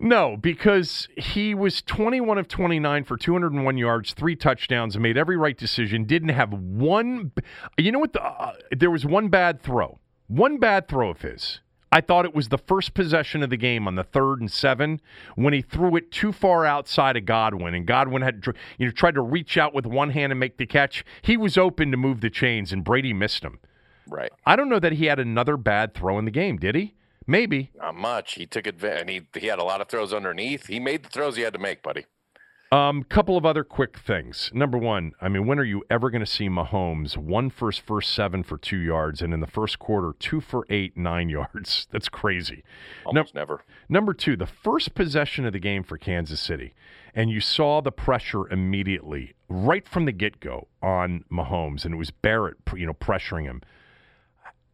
No, 0.00 0.36
because 0.36 1.08
he 1.16 1.54
was 1.54 1.80
21 1.82 2.36
of 2.38 2.48
29 2.48 3.04
for 3.04 3.16
201 3.16 3.78
yards, 3.78 4.12
three 4.12 4.34
touchdowns, 4.34 4.96
and 4.96 5.02
made 5.02 5.16
every 5.16 5.36
right 5.36 5.56
decision. 5.56 6.04
Didn't 6.04 6.30
have 6.30 6.52
one. 6.52 7.32
You 7.78 7.92
know 7.92 8.00
what? 8.00 8.12
The, 8.12 8.22
uh, 8.22 8.54
there 8.76 8.90
was 8.90 9.06
one 9.06 9.28
bad 9.28 9.62
throw. 9.62 9.98
One 10.26 10.58
bad 10.58 10.88
throw 10.88 11.10
of 11.10 11.22
his. 11.22 11.60
I 11.92 12.00
thought 12.00 12.24
it 12.24 12.34
was 12.34 12.48
the 12.48 12.58
first 12.58 12.92
possession 12.92 13.44
of 13.44 13.50
the 13.50 13.56
game 13.56 13.86
on 13.86 13.94
the 13.94 14.02
third 14.02 14.40
and 14.40 14.50
seven 14.50 15.00
when 15.36 15.54
he 15.54 15.62
threw 15.62 15.94
it 15.94 16.10
too 16.10 16.32
far 16.32 16.66
outside 16.66 17.16
of 17.16 17.24
Godwin, 17.24 17.72
and 17.72 17.86
Godwin 17.86 18.22
had 18.22 18.44
you 18.78 18.86
know 18.86 18.92
tried 18.92 19.14
to 19.14 19.22
reach 19.22 19.56
out 19.56 19.72
with 19.74 19.86
one 19.86 20.10
hand 20.10 20.32
and 20.32 20.40
make 20.40 20.56
the 20.56 20.66
catch. 20.66 21.04
He 21.22 21.36
was 21.36 21.56
open 21.56 21.92
to 21.92 21.96
move 21.96 22.20
the 22.20 22.30
chains, 22.30 22.72
and 22.72 22.82
Brady 22.82 23.12
missed 23.12 23.44
him. 23.44 23.60
Right. 24.08 24.32
I 24.44 24.56
don't 24.56 24.68
know 24.68 24.80
that 24.80 24.94
he 24.94 25.06
had 25.06 25.20
another 25.20 25.56
bad 25.56 25.94
throw 25.94 26.18
in 26.18 26.24
the 26.24 26.32
game. 26.32 26.56
Did 26.56 26.74
he? 26.74 26.94
Maybe. 27.26 27.70
Not 27.76 27.94
much. 27.94 28.34
He 28.34 28.46
took 28.46 28.66
advantage, 28.66 29.00
and 29.00 29.10
he 29.10 29.40
he 29.40 29.46
had 29.46 29.58
a 29.58 29.64
lot 29.64 29.80
of 29.80 29.88
throws 29.88 30.12
underneath. 30.12 30.66
He 30.66 30.78
made 30.78 31.04
the 31.04 31.08
throws 31.08 31.36
he 31.36 31.42
had 31.42 31.54
to 31.54 31.58
make, 31.58 31.82
buddy. 31.82 32.06
Um, 32.74 33.04
couple 33.04 33.36
of 33.36 33.46
other 33.46 33.62
quick 33.62 33.98
things. 34.00 34.50
Number 34.52 34.76
one, 34.76 35.12
I 35.20 35.28
mean, 35.28 35.46
when 35.46 35.60
are 35.60 35.64
you 35.64 35.84
ever 35.88 36.10
going 36.10 36.24
to 36.24 36.26
see 36.26 36.48
Mahomes 36.48 37.16
one 37.16 37.48
for 37.48 37.70
his 37.70 37.78
first 37.78 38.12
seven 38.12 38.42
for 38.42 38.58
two 38.58 38.78
yards, 38.78 39.22
and 39.22 39.32
in 39.32 39.38
the 39.38 39.46
first 39.46 39.78
quarter 39.78 40.12
two 40.18 40.40
for 40.40 40.66
eight 40.68 40.96
nine 40.96 41.28
yards? 41.30 41.86
That's 41.92 42.08
crazy. 42.08 42.64
Almost 43.04 43.34
never. 43.34 43.64
Number 43.88 44.12
two, 44.12 44.36
the 44.36 44.46
first 44.46 44.94
possession 44.94 45.46
of 45.46 45.52
the 45.52 45.60
game 45.60 45.84
for 45.84 45.96
Kansas 45.96 46.40
City, 46.40 46.74
and 47.14 47.30
you 47.30 47.40
saw 47.40 47.80
the 47.80 47.92
pressure 47.92 48.48
immediately, 48.50 49.34
right 49.48 49.86
from 49.86 50.04
the 50.04 50.12
get 50.12 50.40
go 50.40 50.66
on 50.82 51.24
Mahomes, 51.30 51.84
and 51.84 51.94
it 51.94 51.98
was 51.98 52.10
Barrett, 52.10 52.56
you 52.74 52.86
know, 52.86 52.94
pressuring 52.94 53.44
him. 53.44 53.62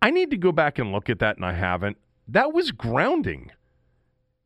I 0.01 0.11
need 0.11 0.31
to 0.31 0.39
go 0.39 0.53
back 0.53 0.79
and 0.79 0.91
look 0.91 1.11
at 1.11 1.19
that, 1.19 1.37
and 1.37 1.45
I 1.45 1.53
haven't. 1.53 1.99
That 2.33 2.53
was 2.53 2.71
grounding. 2.71 3.51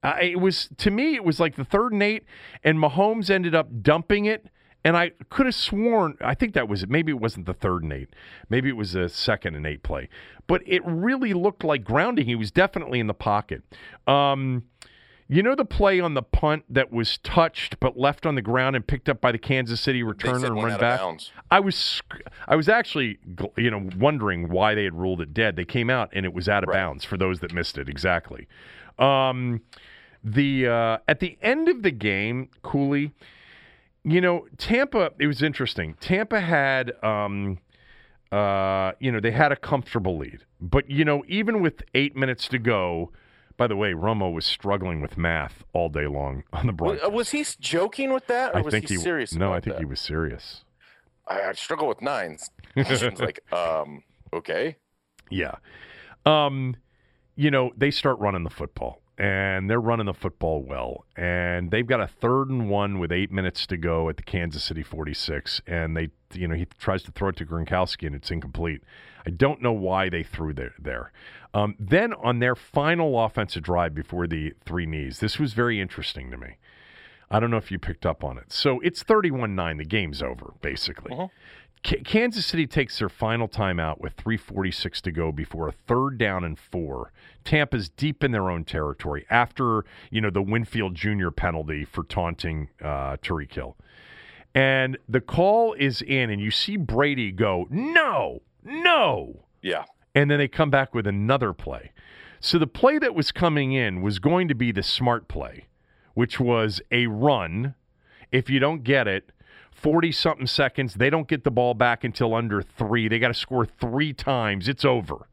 Uh, 0.03 0.17
it 0.21 0.41
was 0.41 0.69
to 0.79 0.91
me, 0.91 1.15
it 1.15 1.25
was 1.25 1.41
like 1.41 1.57
the 1.57 1.65
third 1.65 1.93
and 1.93 2.03
eight, 2.03 2.25
and 2.63 2.79
Mahomes 2.79 3.31
ended 3.31 3.55
up 3.55 3.83
dumping 3.83 4.27
it. 4.27 4.47
And 4.87 4.99
I 4.99 5.13
could 5.31 5.47
have 5.47 5.55
sworn, 5.55 6.19
I 6.21 6.35
think 6.35 6.53
that 6.53 6.69
was 6.69 6.83
it. 6.83 6.91
Maybe 6.91 7.11
it 7.11 7.19
wasn't 7.19 7.47
the 7.47 7.55
third 7.55 7.85
and 7.85 7.93
eight. 7.93 8.11
Maybe 8.51 8.69
it 8.69 8.77
was 8.77 8.93
the 8.93 9.09
second 9.09 9.55
and 9.55 9.67
eight 9.67 9.83
play. 9.83 10.11
But 10.47 10.61
it 10.67 10.83
really 10.85 11.33
looked 11.33 11.65
like 11.65 11.85
grounding. 11.85 12.27
He 12.27 12.35
was 12.35 12.51
definitely 12.51 13.01
in 13.01 13.07
the 13.07 13.15
pocket. 13.15 13.63
Um, 14.07 14.65
you 15.29 15.43
know 15.43 15.55
the 15.55 15.65
play 15.65 16.01
on 16.01 16.15
the 16.15 16.23
punt 16.23 16.65
that 16.69 16.93
was 16.93 17.19
touched 17.19 17.81
but 17.81 17.97
left 17.99 18.27
on 18.27 18.35
the 18.35 18.43
ground 18.43 18.77
and 18.77 18.87
picked 18.87 19.09
up 19.09 19.21
by 19.21 19.33
the 19.33 19.39
Kansas 19.39 19.81
City 19.81 20.03
returner 20.03 20.47
and 20.47 20.57
went 20.57 20.71
run 20.71 20.81
back. 20.81 21.01
I 21.51 21.61
was 21.61 22.03
I 22.47 22.57
was 22.57 22.69
actually 22.69 23.19
you 23.57 23.71
know 23.71 23.89
wondering 23.99 24.49
why 24.51 24.75
they 24.75 24.85
had 24.85 24.95
ruled 24.95 25.21
it 25.21 25.33
dead. 25.33 25.57
They 25.57 25.65
came 25.65 25.89
out 25.91 26.11
and 26.13 26.25
it 26.27 26.35
was 26.35 26.49
out 26.49 26.63
of 26.63 26.69
Right. 26.69 26.77
bounds 26.77 27.05
for 27.05 27.17
those 27.17 27.41
that 27.41 27.53
missed 27.55 27.79
it. 27.79 27.89
Exactly. 27.89 28.47
Um, 28.99 29.63
the 30.23 30.67
uh, 30.69 30.99
at 31.09 31.21
the 31.21 31.37
end 31.43 31.69
of 31.69 31.83
the 31.83 31.91
game, 31.91 32.49
Cooley, 32.63 33.13
you 34.05 34.21
know 34.21 34.47
Tampa. 34.59 35.13
It 35.19 35.27
was 35.27 35.43
interesting. 35.43 35.95
Tampa 36.01 36.41
had. 36.41 36.93
Um, 37.03 37.59
uh, 38.33 38.93
you 38.99 39.13
know, 39.13 39.21
they 39.21 39.31
had 39.31 39.53
a 39.53 39.57
comfortable 39.57 40.19
lead. 40.19 40.41
But, 40.61 40.91
you 40.91 41.05
know, 41.05 41.23
even 41.29 41.61
with 41.63 41.85
eight 41.95 42.17
minutes 42.17 42.49
to 42.49 42.59
go, 42.59 43.13
by 43.57 43.67
the 43.67 43.77
way, 43.77 43.93
Romo 43.93 44.33
was 44.33 44.45
struggling 44.45 45.01
with 45.01 45.17
math 45.17 45.65
all 45.73 45.89
day 45.89 46.07
long 46.07 46.45
on 46.53 46.67
the 46.67 46.73
broadcast. 46.73 47.13
was 47.13 47.31
he 47.31 47.45
joking 47.61 48.13
with 48.13 48.27
that, 48.27 48.55
or 48.55 48.59
I 48.59 48.61
was 48.63 48.73
think 48.73 48.89
he 48.89 48.97
serious? 48.97 49.35
No, 49.35 49.53
I 49.53 49.61
think 49.61 49.77
that? 49.77 49.81
he 49.81 49.85
was 49.85 50.01
serious. 50.01 50.65
I, 51.27 51.43
I 51.43 51.53
struggle 51.53 51.89
with 51.89 52.03
nines. 52.03 52.51
It's 52.77 53.21
like, 53.21 53.41
um, 53.53 54.03
okay. 54.33 54.77
Yeah. 55.31 55.55
Um, 56.27 56.75
you 57.37 57.51
know, 57.51 57.71
they 57.77 57.93
start 57.93 58.19
running 58.19 58.43
the 58.43 58.51
football 58.51 59.01
and 59.17 59.71
they're 59.71 59.81
running 59.81 60.07
the 60.07 60.15
football 60.15 60.63
well. 60.63 61.05
And 61.17 61.71
they've 61.71 61.87
got 61.87 62.01
a 62.01 62.09
third 62.09 62.51
and 62.51 62.69
one 62.69 62.99
with 62.99 63.13
eight 63.13 63.31
minutes 63.31 63.67
to 63.69 63.77
go 63.77 64.09
at 64.09 64.17
the 64.17 64.23
Kansas 64.23 64.65
City 64.65 64.83
46. 64.83 65.61
And 65.67 65.97
they, 65.97 66.09
you 66.33 66.49
know, 66.49 66.57
he 66.57 66.67
tries 66.79 67.03
to 67.05 67.13
throw 67.13 67.29
it 67.29 67.37
to 67.37 67.47
Gronkowski 67.47 68.07
and 68.07 68.17
it's 68.17 68.31
incomplete. 68.31 68.83
I 69.25 69.31
don't 69.31 69.63
know 69.63 69.73
why 69.73 70.09
they 70.09 70.23
threw 70.23 70.53
there. 70.53 70.75
there. 70.79 71.13
Um, 71.55 71.77
then 71.79 72.13
on 72.15 72.41
their 72.41 72.57
final 72.57 73.25
offensive 73.25 73.63
drive 73.63 73.95
before 73.95 74.27
the 74.27 74.53
three 74.67 74.87
knees, 74.87 75.21
this 75.21 75.39
was 75.39 75.53
very 75.53 75.81
interesting 75.81 76.31
to 76.33 76.37
me. 76.37 76.57
I 77.31 77.41
don't 77.41 77.51
know 77.51 77.57
if 77.57 77.71
you 77.71 77.79
picked 77.79 78.05
up 78.05 78.23
on 78.23 78.37
it. 78.39 78.53
So 78.53 78.81
it's 78.81 79.03
31 79.03 79.55
9. 79.55 79.77
The 79.79 79.85
game's 79.85 80.21
over, 80.23 80.55
basically. 80.61 81.13
K- 81.83 82.01
Kansas 82.03 82.45
City 82.47 82.67
takes 82.67 82.99
their 82.99 83.09
final 83.09 83.47
timeout 83.47 84.01
with 84.01 84.17
3:46 84.17 85.01
to 85.03 85.13
go 85.13 85.31
before 85.33 85.69
a 85.69 85.73
third 85.73 86.19
down 86.19 86.43
and 86.43 86.59
four. 86.59 87.13
Tampa's 87.45 87.89
deep 87.89 88.25
in 88.25 88.33
their 88.33 88.51
own 88.51 88.65
territory 88.65 89.25
after 89.31 89.85
you 90.11 90.21
know 90.21 90.31
the 90.31 90.43
Winfield 90.43 90.95
Jr. 90.95 91.31
penalty 91.31 91.85
for 91.85 92.03
taunting 92.03 92.69
uh, 92.83 93.17
Tyreek 93.19 93.53
Hill, 93.53 93.77
and 94.55 94.97
the 95.09 95.21
call 95.21 95.75
is 95.75 96.01
in, 96.03 96.31
and 96.31 96.41
you 96.41 96.51
see 96.51 96.77
Brady 96.77 97.31
go 97.33 97.67
no, 97.71 98.41
no, 98.63 99.45
Yeah. 99.63 99.85
And 100.15 100.31
then 100.31 100.39
they 100.39 100.49
come 100.49 100.71
back 100.71 100.95
with 100.95 101.07
another 101.07 101.53
play. 101.53 101.93
So 102.41 102.59
the 102.59 102.67
play 102.67 102.99
that 102.99 103.15
was 103.15 103.33
coming 103.33 103.73
in 103.73 104.03
was 104.03 104.19
going 104.19 104.49
to 104.49 104.55
be 104.55 104.71
the 104.71 104.83
smart 104.83 105.29
play, 105.29 105.65
which 106.15 106.39
was 106.39 106.81
a 106.91 107.07
run. 107.07 107.75
If 108.31 108.51
you 108.51 108.59
don't 108.61 108.85
get 108.85 109.09
it, 109.09 109.33
40 109.73 110.13
something 110.13 110.47
seconds, 110.47 110.95
they 110.95 111.11
don't 111.11 111.29
get 111.29 111.45
the 111.45 111.51
ball 111.51 111.75
back 111.75 112.05
until 112.05 112.35
under 112.35 112.63
three. 112.63 113.09
They 113.09 113.19
got 113.19 113.29
to 113.29 113.35
score 113.35 113.67
three 113.67 114.13
times. 114.13 114.69
It's 114.69 114.85
over. 114.85 115.29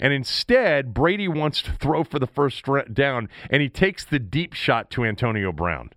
And 0.00 0.12
instead, 0.12 0.92
Brady 0.92 1.28
wants 1.28 1.62
to 1.62 1.72
throw 1.72 2.04
for 2.04 2.18
the 2.18 2.26
first 2.26 2.64
down, 2.92 3.28
and 3.48 3.62
he 3.62 3.68
takes 3.68 4.04
the 4.04 4.18
deep 4.18 4.52
shot 4.52 4.90
to 4.90 5.04
Antonio 5.04 5.52
Brown. 5.52 5.90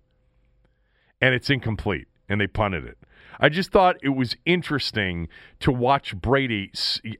And 1.20 1.34
it's 1.34 1.50
incomplete, 1.50 2.06
and 2.28 2.40
they 2.40 2.46
punted 2.46 2.84
it. 2.84 2.98
I 3.40 3.48
just 3.48 3.70
thought 3.70 3.96
it 4.02 4.10
was 4.10 4.36
interesting 4.44 5.28
to 5.60 5.70
watch 5.70 6.16
Brady 6.16 6.72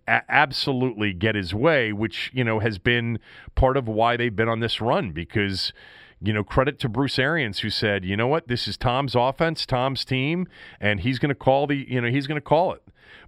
absolutely 0.06 1.12
get 1.12 1.34
his 1.34 1.54
way, 1.54 1.92
which, 1.92 2.30
you 2.34 2.44
know, 2.44 2.58
has 2.58 2.78
been 2.78 3.18
part 3.54 3.76
of 3.76 3.86
why 3.88 4.16
they've 4.16 4.34
been 4.34 4.48
on 4.48 4.60
this 4.60 4.80
run 4.80 5.12
because, 5.12 5.72
you 6.20 6.32
know, 6.32 6.42
credit 6.42 6.78
to 6.80 6.88
Bruce 6.88 7.18
Arians 7.18 7.60
who 7.60 7.70
said, 7.70 8.04
you 8.04 8.16
know 8.16 8.26
what, 8.26 8.48
this 8.48 8.66
is 8.66 8.76
Tom's 8.76 9.14
offense, 9.14 9.64
Tom's 9.64 10.04
team, 10.04 10.48
and 10.80 11.00
he's 11.00 11.18
going 11.18 11.30
to 11.30 11.34
call 11.34 11.66
the, 11.66 11.86
you 11.88 12.00
know, 12.00 12.08
he's 12.08 12.26
going 12.26 12.40
to 12.40 12.44
call 12.44 12.72
it. 12.72 12.82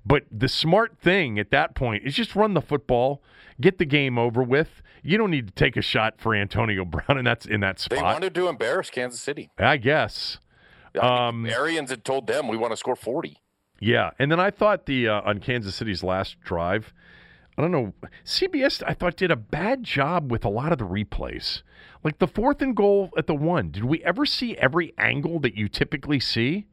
But 0.05 0.25
the 0.31 0.49
smart 0.49 0.99
thing 0.99 1.39
at 1.39 1.51
that 1.51 1.75
point 1.75 2.05
is 2.05 2.15
just 2.15 2.35
run 2.35 2.55
the 2.55 2.62
football, 2.62 3.23
get 3.61 3.79
the 3.79 3.85
game 3.85 4.19
over 4.19 4.43
with. 4.43 4.83
You 5.03 5.17
don't 5.19 5.31
need 5.31 5.47
to 5.47 5.53
take 5.53 5.77
a 5.77 5.83
shot 5.83 6.15
for 6.19 6.35
Antonio 6.35 6.85
Brown 6.87 7.19
in 7.19 7.25
that 7.25 7.47
in 7.47 7.61
that 7.61 7.79
spot. 7.79 7.99
They 7.99 8.03
wanted 8.03 8.35
to 8.35 8.49
embarrass 8.49 8.91
Kansas 8.91 9.21
City. 9.21 9.51
I 9.59 9.77
guess. 9.77 10.39
Um, 10.99 11.47
Arians 11.47 11.91
had 11.91 12.05
told 12.05 12.27
them 12.27 12.49
we 12.49 12.57
want 12.57 12.73
to 12.73 12.77
score 12.77 12.97
40. 12.97 13.37
Yeah, 13.81 14.11
and 14.19 14.31
then 14.31 14.41
I 14.41 14.51
thought 14.51 14.87
the 14.87 15.09
uh, 15.09 15.23
on 15.23 15.41
Kansas 15.41 15.75
City's 15.75 16.03
last 16.03 16.41
drive, 16.41 16.93
I 17.57 17.62
don't 17.62 17.71
know, 17.71 17.95
CBS 18.25 18.83
I 18.87 18.95
thought 18.95 19.17
did 19.17 19.31
a 19.31 19.37
bad 19.37 19.85
job 19.85 20.31
with 20.31 20.45
a 20.45 20.51
lot 20.51 20.73
of 20.73 20.79
the 20.79 20.85
replays. 20.85 21.62
Like 22.05 22.19
the 22.19 22.27
fourth 22.27 22.62
and 22.62 22.77
goal 22.77 23.11
at 23.17 23.27
the 23.27 23.35
one, 23.35 23.71
did 23.71 23.85
we 23.85 24.03
ever 24.05 24.27
see 24.27 24.57
every 24.57 24.95
angle 24.99 25.39
that 25.41 25.55
you 25.55 25.69
typically 25.69 26.21
see? 26.21 26.67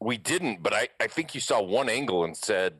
We 0.00 0.18
didn't, 0.18 0.62
but 0.62 0.74
I, 0.74 0.88
I 1.00 1.06
think 1.06 1.34
you 1.34 1.40
saw 1.40 1.62
one 1.62 1.88
angle 1.88 2.24
and 2.24 2.36
said 2.36 2.78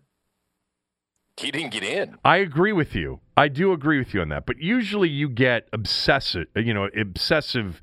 he 1.37 1.51
didn't 1.51 1.73
get 1.73 1.83
in. 1.83 2.17
I 2.25 2.39
agree 2.39 2.73
with 2.73 2.95
you. 2.95 3.21
I 3.37 3.49
do 3.49 3.73
agree 3.73 3.99
with 3.99 4.15
you 4.15 4.21
on 4.21 4.29
that. 4.29 4.47
But 4.47 4.61
usually 4.61 5.09
you 5.09 5.29
get 5.29 5.69
obsessive, 5.73 6.47
you 6.55 6.73
know, 6.73 6.89
obsessive 6.97 7.81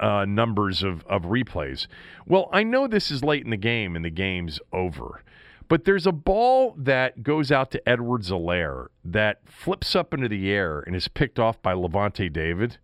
uh, 0.00 0.24
numbers 0.24 0.82
of, 0.82 1.04
of 1.06 1.22
replays. 1.22 1.86
Well, 2.26 2.48
I 2.52 2.62
know 2.62 2.86
this 2.86 3.10
is 3.10 3.22
late 3.22 3.44
in 3.44 3.50
the 3.50 3.56
game 3.56 3.96
and 3.96 4.04
the 4.04 4.10
game's 4.10 4.60
over. 4.72 5.22
But 5.68 5.84
there's 5.84 6.06
a 6.06 6.12
ball 6.12 6.74
that 6.78 7.22
goes 7.22 7.52
out 7.52 7.70
to 7.72 7.88
Edwards-Helaire 7.88 8.86
that 9.04 9.40
flips 9.44 9.94
up 9.94 10.14
into 10.14 10.28
the 10.28 10.50
air 10.50 10.80
and 10.80 10.96
is 10.96 11.08
picked 11.08 11.38
off 11.38 11.60
by 11.60 11.74
Lavonte 11.74 12.32
David. 12.32 12.78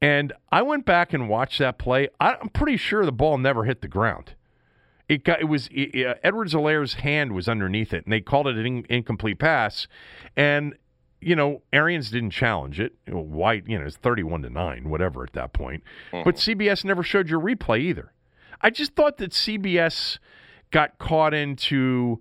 And 0.00 0.32
I 0.52 0.62
went 0.62 0.86
back 0.86 1.12
and 1.12 1.28
watched 1.28 1.58
that 1.58 1.78
play. 1.78 2.08
I'm 2.20 2.48
pretty 2.50 2.76
sure 2.76 3.04
the 3.04 3.12
ball 3.12 3.38
never 3.38 3.64
hit 3.64 3.82
the 3.82 3.88
ground. 3.88 4.34
It 5.08 5.24
got 5.24 5.40
it 5.40 5.46
was 5.46 5.68
it, 5.72 6.06
uh, 6.06 6.14
Edwards-Helaire's 6.22 6.94
hand 6.94 7.32
was 7.32 7.48
underneath 7.48 7.92
it, 7.92 8.04
and 8.04 8.12
they 8.12 8.20
called 8.20 8.46
it 8.46 8.56
an 8.56 8.64
in, 8.64 8.86
incomplete 8.88 9.40
pass. 9.40 9.88
And 10.36 10.76
you 11.20 11.36
know, 11.36 11.62
Arians 11.72 12.10
didn't 12.10 12.30
challenge 12.30 12.80
it. 12.80 12.94
You 13.06 13.14
know, 13.14 13.20
White, 13.20 13.64
you 13.66 13.78
know, 13.78 13.86
it's 13.86 13.96
31 13.96 14.42
to 14.42 14.50
9, 14.50 14.88
whatever 14.88 15.22
at 15.22 15.32
that 15.34 15.52
point. 15.52 15.82
Mm-hmm. 16.12 16.24
But 16.24 16.36
CBS 16.36 16.84
never 16.84 17.02
showed 17.02 17.28
your 17.28 17.40
replay 17.40 17.80
either. 17.80 18.12
I 18.60 18.70
just 18.70 18.94
thought 18.94 19.18
that 19.18 19.32
CBS 19.32 20.18
got 20.70 20.98
caught 20.98 21.34
into 21.34 22.20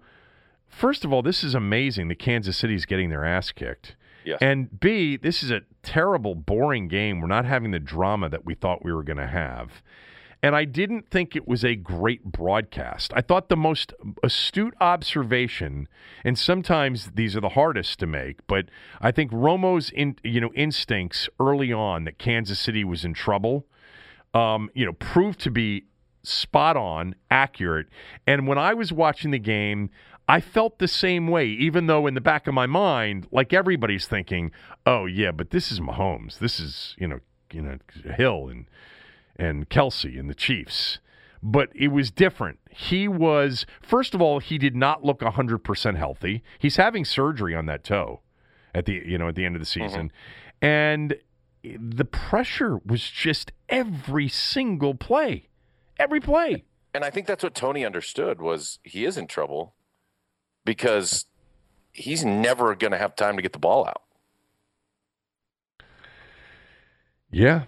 first 0.69 1.03
of 1.03 1.11
all, 1.11 1.21
this 1.21 1.43
is 1.43 1.55
amazing 1.55 2.07
that 2.09 2.19
Kansas 2.19 2.57
City's 2.57 2.85
getting 2.85 3.09
their 3.09 3.25
ass 3.25 3.51
kicked. 3.51 3.95
Yes. 4.23 4.37
And 4.41 4.79
B, 4.79 5.17
this 5.17 5.43
is 5.43 5.51
a 5.51 5.61
terrible, 5.81 6.35
boring 6.35 6.87
game. 6.87 7.19
We're 7.19 7.27
not 7.27 7.45
having 7.45 7.71
the 7.71 7.79
drama 7.79 8.29
that 8.29 8.45
we 8.45 8.53
thought 8.53 8.83
we 8.83 8.93
were 8.93 9.03
going 9.03 9.17
to 9.17 9.27
have. 9.27 9.81
And 10.41 10.55
I 10.55 10.63
didn't 10.63 11.09
think 11.09 11.35
it 11.35 11.47
was 11.47 11.65
a 11.65 11.75
great 11.75 12.23
broadcast. 12.23 13.11
I 13.13 13.21
thought 13.21 13.49
the 13.49 13.57
most 13.57 13.93
astute 14.23 14.73
observation, 14.79 15.89
and 16.23 16.39
sometimes 16.39 17.11
these 17.15 17.35
are 17.35 17.41
the 17.41 17.49
hardest 17.49 17.99
to 17.99 18.07
make, 18.07 18.47
but 18.47 18.65
I 19.01 19.11
think 19.11 19.31
Romo's 19.31 19.89
in, 19.89 20.15
you 20.23 20.39
know 20.39 20.51
instincts 20.55 21.27
early 21.39 21.73
on 21.73 22.05
that 22.05 22.19
Kansas 22.19 22.57
City 22.57 22.85
was 22.85 23.03
in 23.03 23.13
trouble, 23.13 23.65
um, 24.33 24.69
you 24.73 24.85
know, 24.85 24.93
proved 24.93 25.41
to 25.41 25.51
be 25.51 25.85
spot 26.23 26.77
on, 26.77 27.15
accurate. 27.29 27.87
And 28.25 28.47
when 28.47 28.57
I 28.57 28.73
was 28.73 28.93
watching 28.93 29.31
the 29.31 29.39
game, 29.39 29.89
I 30.27 30.39
felt 30.39 30.79
the 30.79 30.87
same 30.87 31.27
way, 31.27 31.47
even 31.47 31.87
though 31.87 32.07
in 32.07 32.13
the 32.13 32.21
back 32.21 32.47
of 32.47 32.53
my 32.53 32.65
mind, 32.65 33.27
like 33.31 33.51
everybody's 33.51 34.07
thinking, 34.07 34.51
"Oh 34.85 35.05
yeah, 35.05 35.31
but 35.31 35.49
this 35.49 35.71
is 35.71 35.79
Mahomes. 35.79 36.39
This 36.39 36.59
is 36.59 36.95
you 36.97 37.07
know, 37.07 37.19
you 37.51 37.61
know, 37.61 37.77
Hill 38.15 38.47
and 38.47 38.67
and 39.39 39.69
Kelce 39.69 40.19
and 40.19 40.29
the 40.29 40.35
Chiefs." 40.35 40.99
But 41.41 41.69
it 41.73 41.87
was 41.87 42.11
different. 42.11 42.59
He 42.69 43.07
was 43.07 43.65
first 43.81 44.13
of 44.13 44.21
all, 44.21 44.39
he 44.39 44.57
did 44.57 44.75
not 44.75 45.03
look 45.03 45.23
hundred 45.23 45.59
percent 45.59 45.97
healthy. 45.97 46.43
He's 46.59 46.75
having 46.75 47.05
surgery 47.05 47.55
on 47.55 47.65
that 47.67 47.83
toe 47.83 48.21
at 48.75 48.85
the 48.85 49.01
you 49.05 49.17
know 49.17 49.29
at 49.29 49.35
the 49.35 49.45
end 49.45 49.55
of 49.55 49.61
the 49.61 49.65
mm-hmm. 49.65 49.87
season, 49.87 50.11
and 50.61 51.15
the 51.63 52.05
pressure 52.05 52.77
was 52.85 53.09
just 53.09 53.51
every 53.67 54.27
single 54.27 54.95
play, 54.95 55.47
every 55.97 56.19
play. 56.19 56.65
And 56.93 57.03
I 57.03 57.09
think 57.09 57.27
that's 57.27 57.43
what 57.43 57.53
Tony 57.53 57.85
understood 57.85 58.41
was 58.41 58.79
he 58.83 59.05
is 59.05 59.17
in 59.17 59.27
trouble 59.27 59.75
because 60.65 61.25
he's 61.91 62.25
never 62.25 62.75
going 62.75 62.91
to 62.91 62.97
have 62.97 63.15
time 63.15 63.35
to 63.35 63.41
get 63.41 63.53
the 63.53 63.59
ball 63.59 63.85
out. 63.85 64.03
Yeah. 67.31 67.63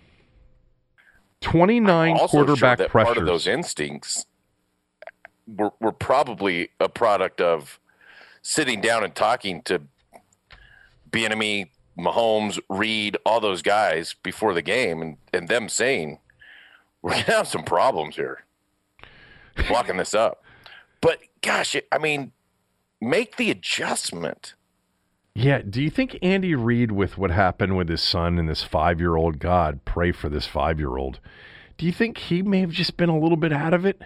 29 1.42 2.14
also 2.14 2.28
sure 2.28 2.46
quarterback 2.46 2.78
that 2.78 2.90
pressures. 2.90 3.08
part 3.08 3.18
of 3.18 3.26
those 3.26 3.48
instincts 3.48 4.26
were, 5.48 5.72
were 5.80 5.92
probably 5.92 6.70
a 6.80 6.88
product 6.88 7.42
of 7.42 7.80
sitting 8.42 8.82
down 8.82 9.04
and 9.04 9.14
talking 9.16 9.62
to 9.64 9.82
Bieniemy, 11.10 11.70
Mahomes, 11.98 12.60
Reid, 12.70 13.18
all 13.26 13.40
those 13.40 13.62
guys 13.62 14.16
before 14.24 14.54
the 14.54 14.62
game, 14.62 15.02
and, 15.02 15.18
and 15.34 15.48
them 15.48 15.68
saying, 15.68 16.20
"We're 17.02 17.12
gonna 17.12 17.24
have 17.24 17.48
some 17.48 17.64
problems 17.64 18.16
here, 18.16 18.46
blocking 19.68 19.98
this 19.98 20.14
up." 20.14 20.44
But 21.02 21.20
gosh, 21.42 21.76
I 21.92 21.98
mean, 21.98 22.32
make 23.02 23.36
the 23.36 23.52
adjustment. 23.52 24.54
Yeah. 25.36 25.62
Do 25.62 25.82
you 25.82 25.90
think 25.90 26.18
Andy 26.22 26.56
Reid, 26.56 26.92
with 26.92 27.18
what 27.18 27.32
happened 27.32 27.78
with 27.78 27.90
his 27.90 28.02
son 28.02 28.38
and 28.40 28.50
this 28.50 28.64
five 28.64 29.00
year 29.00 29.16
old, 29.16 29.40
God, 29.40 29.82
pray 29.86 30.12
for 30.12 30.30
this 30.30 30.46
five 30.48 30.80
year 30.80 30.98
old, 30.98 31.20
do 31.78 31.86
you 31.86 31.92
think 31.92 32.18
he 32.18 32.42
may 32.42 32.60
have 32.62 32.72
just 32.72 32.98
been 32.98 33.10
a 33.10 33.18
little 33.18 33.38
bit 33.38 33.54
out 33.54 33.74
of 33.74 33.86
it? 33.86 34.02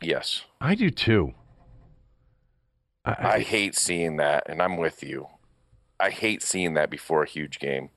Yes, 0.00 0.44
I 0.60 0.74
do 0.74 0.90
too. 0.90 1.34
I, 3.04 3.16
I 3.34 3.40
hate 3.40 3.74
seeing 3.74 4.16
that, 4.18 4.44
and 4.48 4.60
I'm 4.62 4.76
with 4.76 5.02
you. 5.02 5.26
I 5.98 6.10
hate 6.10 6.42
seeing 6.42 6.74
that 6.74 6.90
before 6.90 7.22
a 7.24 7.28
huge 7.28 7.58
game. 7.58 7.90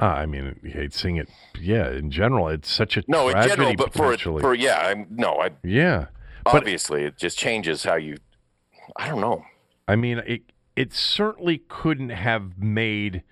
uh, 0.00 0.06
I 0.06 0.26
mean, 0.26 0.58
I 0.64 0.68
hate 0.68 0.92
seeing 0.92 1.16
it. 1.16 1.28
Yeah, 1.60 1.88
in 1.90 2.10
general, 2.10 2.48
it's 2.48 2.70
such 2.72 2.96
a 2.96 3.04
No, 3.06 3.28
in 3.28 3.48
general, 3.48 3.74
but 3.76 3.92
for 3.94 4.16
for 4.18 4.54
yeah, 4.54 4.78
I'm 4.78 5.06
no, 5.10 5.40
I 5.40 5.50
yeah, 5.62 6.06
But- 6.44 6.54
obviously 6.56 7.04
it 7.04 7.16
just 7.16 7.38
changes 7.38 7.84
how 7.84 7.94
you. 7.96 8.16
I 8.96 9.08
don't 9.08 9.20
know. 9.20 9.44
I 9.86 9.96
mean, 9.96 10.18
it 10.26 10.42
it 10.76 10.92
certainly 10.92 11.58
couldn't 11.68 12.10
have 12.10 12.58
made. 12.58 13.22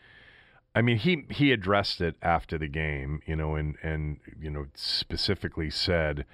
I 0.75 0.83
mean, 0.83 0.99
he 0.99 1.25
he 1.31 1.53
addressed 1.53 2.01
it 2.01 2.17
after 2.23 2.57
the 2.59 2.69
game, 2.69 3.21
you 3.27 3.37
know, 3.37 3.55
and 3.57 3.77
and 3.83 4.19
you 4.41 4.51
know 4.51 4.67
specifically 4.75 5.71
said, 5.71 6.25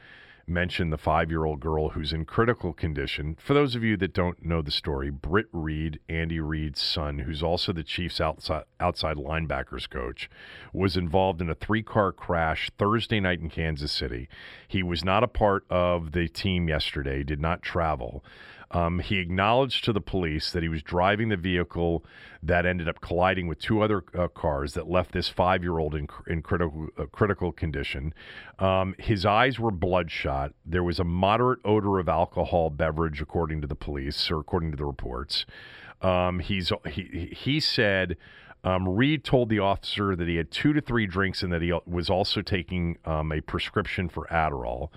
mentioned 0.49 0.93
the 0.93 0.99
five 0.99 1.31
year 1.31 1.45
old 1.45 1.61
girl 1.61 1.91
who's 1.91 2.13
in 2.13 2.25
critical 2.25 2.73
condition. 2.73 3.37
For 3.41 3.55
those 3.55 3.75
of 3.75 3.83
you 3.83 3.97
that 3.99 4.15
don't 4.15 4.45
know 4.45 4.63
the 4.63 4.71
story, 4.71 5.11
Britt 5.11 5.47
Reid, 5.53 6.01
Andy 6.09 6.41
Reid's 6.41 6.81
son, 6.81 7.21
who's 7.21 7.43
also 7.43 7.73
the 7.73 7.83
Chiefs 7.83 8.21
outside 8.21 8.65
outside 8.81 9.17
linebackers 9.17 9.89
coach, 9.89 10.31
was 10.73 10.97
involved 10.97 11.41
in 11.41 11.51
a 11.51 11.55
three 11.55 11.83
car 11.83 12.13
crash 12.13 12.71
Thursday 12.79 13.21
night 13.21 13.41
in 13.41 13.51
Kansas 13.51 13.93
City. 13.93 14.29
He 14.67 14.83
was 14.83 15.05
not 15.05 15.23
a 15.23 15.29
part 15.29 15.65
of 15.71 16.13
the 16.13 16.29
team 16.29 16.69
yesterday, 16.69 17.23
did 17.23 17.41
not 17.41 17.63
travel. 17.63 18.25
Um, 18.71 18.99
he 18.99 19.19
acknowledged 19.19 19.85
to 19.85 19.93
the 19.93 20.01
police 20.01 20.51
that 20.51 20.63
he 20.63 20.69
was 20.69 20.83
driving 20.83 21.31
the 21.31 21.37
vehicle 21.37 22.05
that 22.43 22.67
ended 22.67 22.89
up 22.89 23.01
colliding 23.01 23.49
with 23.49 23.59
two 23.59 23.81
other 23.81 24.05
uh, 24.17 24.29
cars 24.29 24.75
that 24.75 24.89
left 24.89 25.13
this 25.13 25.29
five-year-old 25.29 25.95
in, 25.95 26.07
in 26.27 26.43
critical 26.43 26.89
uh, 26.99 27.07
critical 27.07 27.51
condition. 27.51 28.13
Um, 28.59 28.95
his 28.99 29.25
eyes 29.25 29.59
were 29.59 29.71
bloodshot. 29.71 30.53
There 30.67 30.85
was 30.85 31.01
a 31.01 31.05
moderate 31.05 31.61
odor 31.65 31.99
of 31.99 32.09
alcohol 32.09 32.69
beverage, 32.71 33.23
according 33.23 33.63
to 33.63 33.67
the 33.67 33.75
police, 33.75 34.31
or 34.31 34.39
according 34.41 34.71
to 34.73 34.77
the 34.77 34.85
reports. 34.85 35.47
Um, 36.03 36.41
he's 36.41 36.71
he 36.91 37.33
he 37.35 37.61
said. 37.61 38.17
Um, 38.65 38.89
Reid 38.89 39.23
told 39.23 39.51
the 39.51 39.61
officer 39.61 40.17
that 40.17 40.27
he 40.27 40.35
had 40.35 40.51
two 40.51 40.73
to 40.73 40.81
three 40.81 41.07
drinks 41.07 41.45
and 41.45 41.53
that 41.53 41.63
he 41.63 41.73
was 41.87 42.11
also 42.11 42.43
taking 42.43 42.99
um, 43.05 43.31
a 43.31 43.41
prescription 43.41 44.09
for 44.09 44.27
Adderall. 44.33 44.91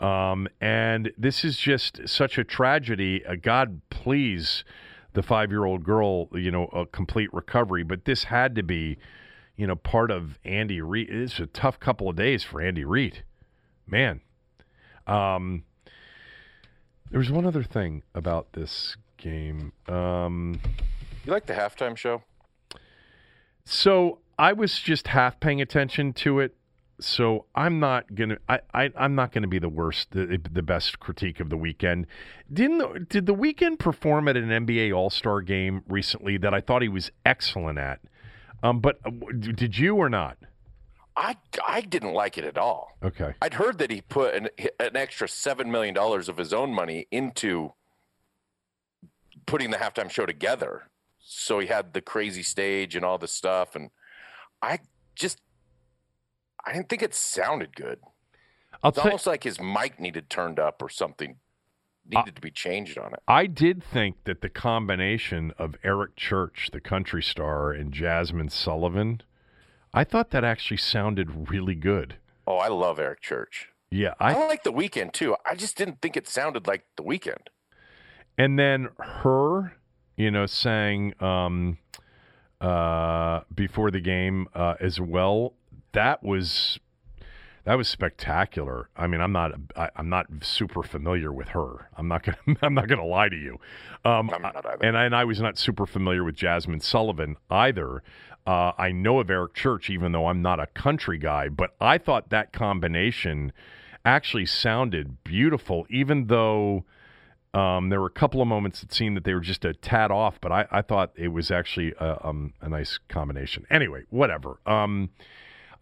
Um, 0.00 0.48
and 0.60 1.12
this 1.18 1.44
is 1.44 1.58
just 1.58 2.08
such 2.08 2.38
a 2.38 2.44
tragedy. 2.44 3.24
Uh, 3.24 3.34
God, 3.40 3.82
please, 3.90 4.64
the 5.12 5.22
five 5.22 5.50
year 5.50 5.64
old 5.64 5.84
girl, 5.84 6.28
you 6.32 6.50
know, 6.50 6.66
a 6.66 6.86
complete 6.86 7.32
recovery. 7.34 7.82
But 7.82 8.06
this 8.06 8.24
had 8.24 8.54
to 8.54 8.62
be, 8.62 8.96
you 9.56 9.66
know, 9.66 9.76
part 9.76 10.10
of 10.10 10.38
Andy 10.44 10.80
Reid. 10.80 11.10
It's 11.10 11.38
a 11.38 11.46
tough 11.46 11.78
couple 11.78 12.08
of 12.08 12.16
days 12.16 12.42
for 12.42 12.60
Andy 12.60 12.84
Reid. 12.84 13.24
Man. 13.86 14.20
Um, 15.06 15.64
there 17.10 17.18
was 17.18 17.30
one 17.30 17.44
other 17.44 17.64
thing 17.64 18.02
about 18.14 18.52
this 18.52 18.96
game. 19.16 19.72
Um, 19.88 20.60
You 21.26 21.32
like 21.32 21.46
the 21.46 21.54
halftime 21.54 21.96
show? 21.96 22.22
so 23.64 24.18
I 24.38 24.52
was 24.52 24.78
just 24.78 25.08
half 25.08 25.38
paying 25.40 25.60
attention 25.60 26.12
to 26.14 26.38
it. 26.40 26.54
So 27.00 27.46
I'm 27.54 27.80
not 27.80 28.14
gonna. 28.14 28.38
I, 28.48 28.60
I 28.74 28.90
I'm 28.96 29.14
not 29.14 29.32
gonna 29.32 29.48
be 29.48 29.58
the 29.58 29.68
worst, 29.68 30.10
the, 30.12 30.40
the 30.50 30.62
best 30.62 31.00
critique 31.00 31.40
of 31.40 31.50
the 31.50 31.56
Weeknd. 31.56 32.06
Didn't 32.52 32.78
the, 32.78 33.06
did 33.08 33.26
the 33.26 33.34
Weeknd 33.34 33.78
perform 33.78 34.28
at 34.28 34.36
an 34.36 34.48
NBA 34.48 34.94
All 34.94 35.10
Star 35.10 35.40
game 35.40 35.82
recently 35.88 36.36
that 36.38 36.54
I 36.54 36.60
thought 36.60 36.82
he 36.82 36.88
was 36.88 37.10
excellent 37.24 37.78
at? 37.78 38.00
Um, 38.62 38.80
but 38.80 38.98
uh, 39.04 39.10
did 39.38 39.78
you 39.78 39.96
or 39.96 40.08
not? 40.08 40.38
I 41.16 41.36
I 41.66 41.80
didn't 41.80 42.14
like 42.14 42.38
it 42.38 42.44
at 42.44 42.56
all. 42.56 42.96
Okay. 43.02 43.34
I'd 43.42 43.54
heard 43.54 43.78
that 43.78 43.90
he 43.90 44.00
put 44.00 44.34
an 44.34 44.48
an 44.78 44.96
extra 44.96 45.28
seven 45.28 45.70
million 45.70 45.94
dollars 45.94 46.28
of 46.28 46.36
his 46.36 46.52
own 46.52 46.72
money 46.72 47.06
into 47.10 47.72
putting 49.46 49.70
the 49.70 49.76
halftime 49.78 50.10
show 50.10 50.26
together. 50.26 50.88
So 51.18 51.58
he 51.58 51.66
had 51.66 51.92
the 51.92 52.00
crazy 52.00 52.42
stage 52.42 52.96
and 52.96 53.04
all 53.04 53.18
this 53.18 53.32
stuff, 53.32 53.76
and 53.76 53.90
I 54.62 54.80
just 55.14 55.40
I 56.64 56.72
didn't 56.72 56.88
think 56.88 57.02
it 57.02 57.14
sounded 57.14 57.74
good. 57.76 58.00
I'll 58.82 58.90
It's 58.90 58.96
tell. 58.96 59.06
almost 59.06 59.26
like 59.26 59.44
his 59.44 59.60
mic 59.60 59.98
needed 60.00 60.30
turned 60.30 60.58
up 60.58 60.82
or 60.82 60.88
something 60.88 61.36
needed 62.08 62.34
to 62.34 62.40
be 62.40 62.50
changed 62.50 62.98
on 62.98 63.12
it. 63.12 63.20
I 63.28 63.46
did 63.46 63.84
think 63.84 64.24
that 64.24 64.40
the 64.40 64.48
combination 64.48 65.52
of 65.58 65.76
Eric 65.84 66.16
Church, 66.16 66.70
the 66.72 66.80
country 66.80 67.22
star, 67.22 67.70
and 67.72 67.92
Jazmine 67.92 68.50
Sullivan, 68.50 69.22
I 69.94 70.04
thought 70.04 70.30
that 70.30 70.42
actually 70.44 70.78
sounded 70.78 71.50
really 71.50 71.74
good. 71.74 72.16
Oh, 72.46 72.56
I 72.56 72.68
love 72.68 72.98
Eric 72.98 73.20
Church. 73.20 73.68
Yeah, 73.90 74.14
I, 74.20 74.34
I 74.34 74.46
like 74.48 74.62
the 74.62 74.72
Weeknd 74.72 75.12
too. 75.12 75.36
I 75.44 75.54
just 75.54 75.76
didn't 75.76 76.00
think 76.00 76.16
it 76.16 76.26
sounded 76.28 76.66
like 76.66 76.84
the 76.96 77.02
Weeknd. 77.02 77.48
and 78.38 78.58
then 78.58 78.88
her, 78.98 79.76
you 80.16 80.30
know, 80.30 80.46
sang 80.46 81.12
um, 81.22 81.78
uh, 82.60 83.40
before 83.54 83.90
the 83.90 84.00
game 84.00 84.46
uh, 84.54 84.74
as 84.80 85.00
well. 85.00 85.54
That 85.92 86.22
was 86.22 86.78
That 87.64 87.74
was 87.74 87.88
spectacular. 87.88 88.88
I 88.96 89.06
mean, 89.06 89.20
I'm 89.20 89.32
not 89.32 89.52
I, 89.76 89.90
am 89.96 90.08
not 90.08 90.26
super 90.42 90.82
familiar 90.82 91.32
with 91.32 91.48
her. 91.48 91.88
I'm 91.96 92.08
not 92.08 92.22
gonna 92.22 92.38
I'm 92.62 92.74
not 92.74 92.88
gonna 92.88 93.06
lie 93.06 93.28
to 93.28 93.36
you. 93.36 93.58
Um, 94.04 94.30
I'm 94.30 94.42
not 94.42 94.56
either. 94.56 94.84
And 94.84 94.96
I, 94.96 95.04
and 95.04 95.14
I 95.14 95.24
was 95.24 95.40
not 95.40 95.58
super 95.58 95.86
familiar 95.86 96.24
with 96.24 96.36
Jazmine 96.36 96.82
Sullivan 96.82 97.36
either. 97.50 98.02
Uh, 98.46 98.72
I 98.78 98.90
know 98.90 99.20
of 99.20 99.30
Eric 99.30 99.54
Church, 99.54 99.90
even 99.90 100.12
though 100.12 100.26
I'm 100.26 100.40
not 100.42 100.58
a 100.58 100.66
country 100.66 101.18
guy, 101.18 101.48
but 101.48 101.74
I 101.80 101.98
thought 101.98 102.30
that 102.30 102.52
combination 102.52 103.52
actually 104.04 104.46
sounded 104.46 105.22
beautiful, 105.24 105.86
even 105.90 106.26
though 106.28 106.84
um, 107.52 107.88
there 107.88 108.00
were 108.00 108.06
a 108.06 108.10
couple 108.10 108.40
of 108.40 108.48
moments 108.48 108.80
that 108.80 108.92
seemed 108.92 109.16
that 109.16 109.24
they 109.24 109.34
were 109.34 109.40
just 109.40 109.64
a 109.64 109.74
tad 109.74 110.10
off, 110.10 110.40
but 110.40 110.52
I, 110.52 110.66
I 110.70 110.82
thought 110.82 111.12
it 111.16 111.28
was 111.28 111.50
actually 111.50 111.92
a, 111.98 112.26
um, 112.26 112.54
a 112.60 112.68
nice 112.68 112.98
combination. 113.08 113.66
Anyway, 113.70 114.04
whatever. 114.08 114.58
Um, 114.66 115.10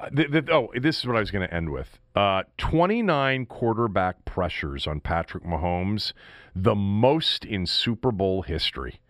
oh, 0.01 0.71
this 0.81 0.99
is 0.99 1.07
what 1.07 1.17
I 1.17 1.21
was 1.21 1.31
going 1.31 1.47
to 1.47 1.55
end 1.55 1.71
with. 1.71 1.99
Uh, 2.15 2.45
29 2.59 3.47
quarterback 3.47 4.25
pressures 4.25 4.87
on 4.87 5.01
Patrick 5.01 5.45
Mahomes, 5.45 6.13
the 6.55 6.75
most 6.75 7.45
in 7.45 7.67
Super 7.67 8.13
Bowl 8.13 8.43
history. 8.43 9.01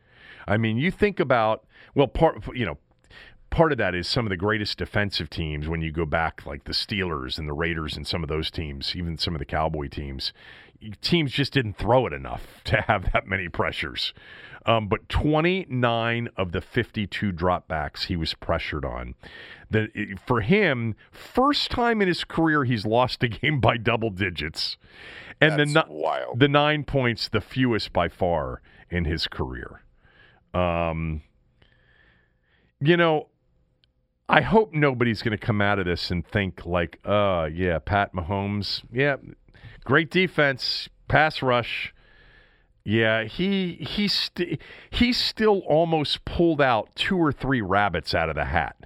I 0.46 0.56
mean, 0.56 0.78
you 0.78 0.90
think 0.90 1.20
about 1.20 1.64
well, 1.94 2.06
part 2.06 2.44
you 2.54 2.64
know, 2.64 2.78
part 3.50 3.72
of 3.72 3.78
that 3.78 3.94
is 3.94 4.06
some 4.08 4.26
of 4.26 4.30
the 4.30 4.36
greatest 4.36 4.78
defensive 4.78 5.30
teams 5.30 5.68
when 5.68 5.80
you 5.82 5.90
go 5.92 6.04
back 6.04 6.46
like 6.46 6.64
the 6.64 6.72
Steelers 6.72 7.38
and 7.38 7.48
the 7.48 7.52
Raiders 7.52 7.96
and 7.96 8.06
some 8.06 8.22
of 8.22 8.28
those 8.28 8.50
teams, 8.50 8.94
even 8.96 9.18
some 9.18 9.34
of 9.34 9.38
the 9.38 9.44
Cowboy 9.44 9.88
teams. 9.88 10.32
Teams 11.02 11.32
just 11.32 11.52
didn't 11.52 11.76
throw 11.76 12.06
it 12.06 12.12
enough 12.12 12.46
to 12.64 12.80
have 12.82 13.12
that 13.12 13.26
many 13.26 13.48
pressures. 13.48 14.12
Um, 14.66 14.88
but 14.88 15.08
29 15.08 16.28
of 16.36 16.52
the 16.52 16.60
52 16.60 17.32
dropbacks 17.32 18.04
he 18.06 18.16
was 18.16 18.34
pressured 18.34 18.84
on. 18.84 19.14
The, 19.70 20.16
for 20.26 20.40
him, 20.40 20.94
first 21.10 21.70
time 21.70 22.02
in 22.02 22.08
his 22.08 22.24
career 22.24 22.64
he's 22.64 22.84
lost 22.84 23.22
a 23.22 23.28
game 23.28 23.60
by 23.60 23.76
double 23.76 24.10
digits. 24.10 24.76
And 25.40 25.58
That's 25.58 25.72
the, 25.72 25.84
wild. 25.88 26.40
the 26.40 26.48
nine 26.48 26.84
points, 26.84 27.28
the 27.28 27.40
fewest 27.40 27.92
by 27.92 28.08
far 28.08 28.60
in 28.90 29.04
his 29.04 29.28
career. 29.28 29.82
Um, 30.52 31.22
you 32.80 32.96
know, 32.96 33.28
I 34.28 34.42
hope 34.42 34.72
nobody's 34.74 35.22
going 35.22 35.36
to 35.36 35.44
come 35.44 35.60
out 35.60 35.78
of 35.78 35.86
this 35.86 36.10
and 36.10 36.26
think 36.26 36.66
like, 36.66 36.98
uh, 37.04 37.48
yeah, 37.52 37.78
Pat 37.78 38.12
Mahomes, 38.14 38.82
yeah, 38.92 39.16
great 39.84 40.10
defense, 40.10 40.88
pass 41.08 41.42
rush. 41.42 41.94
Yeah, 42.88 43.24
he 43.24 43.74
he 43.86 44.08
st- 44.08 44.58
he 44.88 45.12
still 45.12 45.58
almost 45.66 46.24
pulled 46.24 46.62
out 46.62 46.88
two 46.94 47.18
or 47.18 47.32
three 47.32 47.60
rabbits 47.60 48.14
out 48.14 48.30
of 48.30 48.34
the 48.34 48.46
hat, 48.46 48.76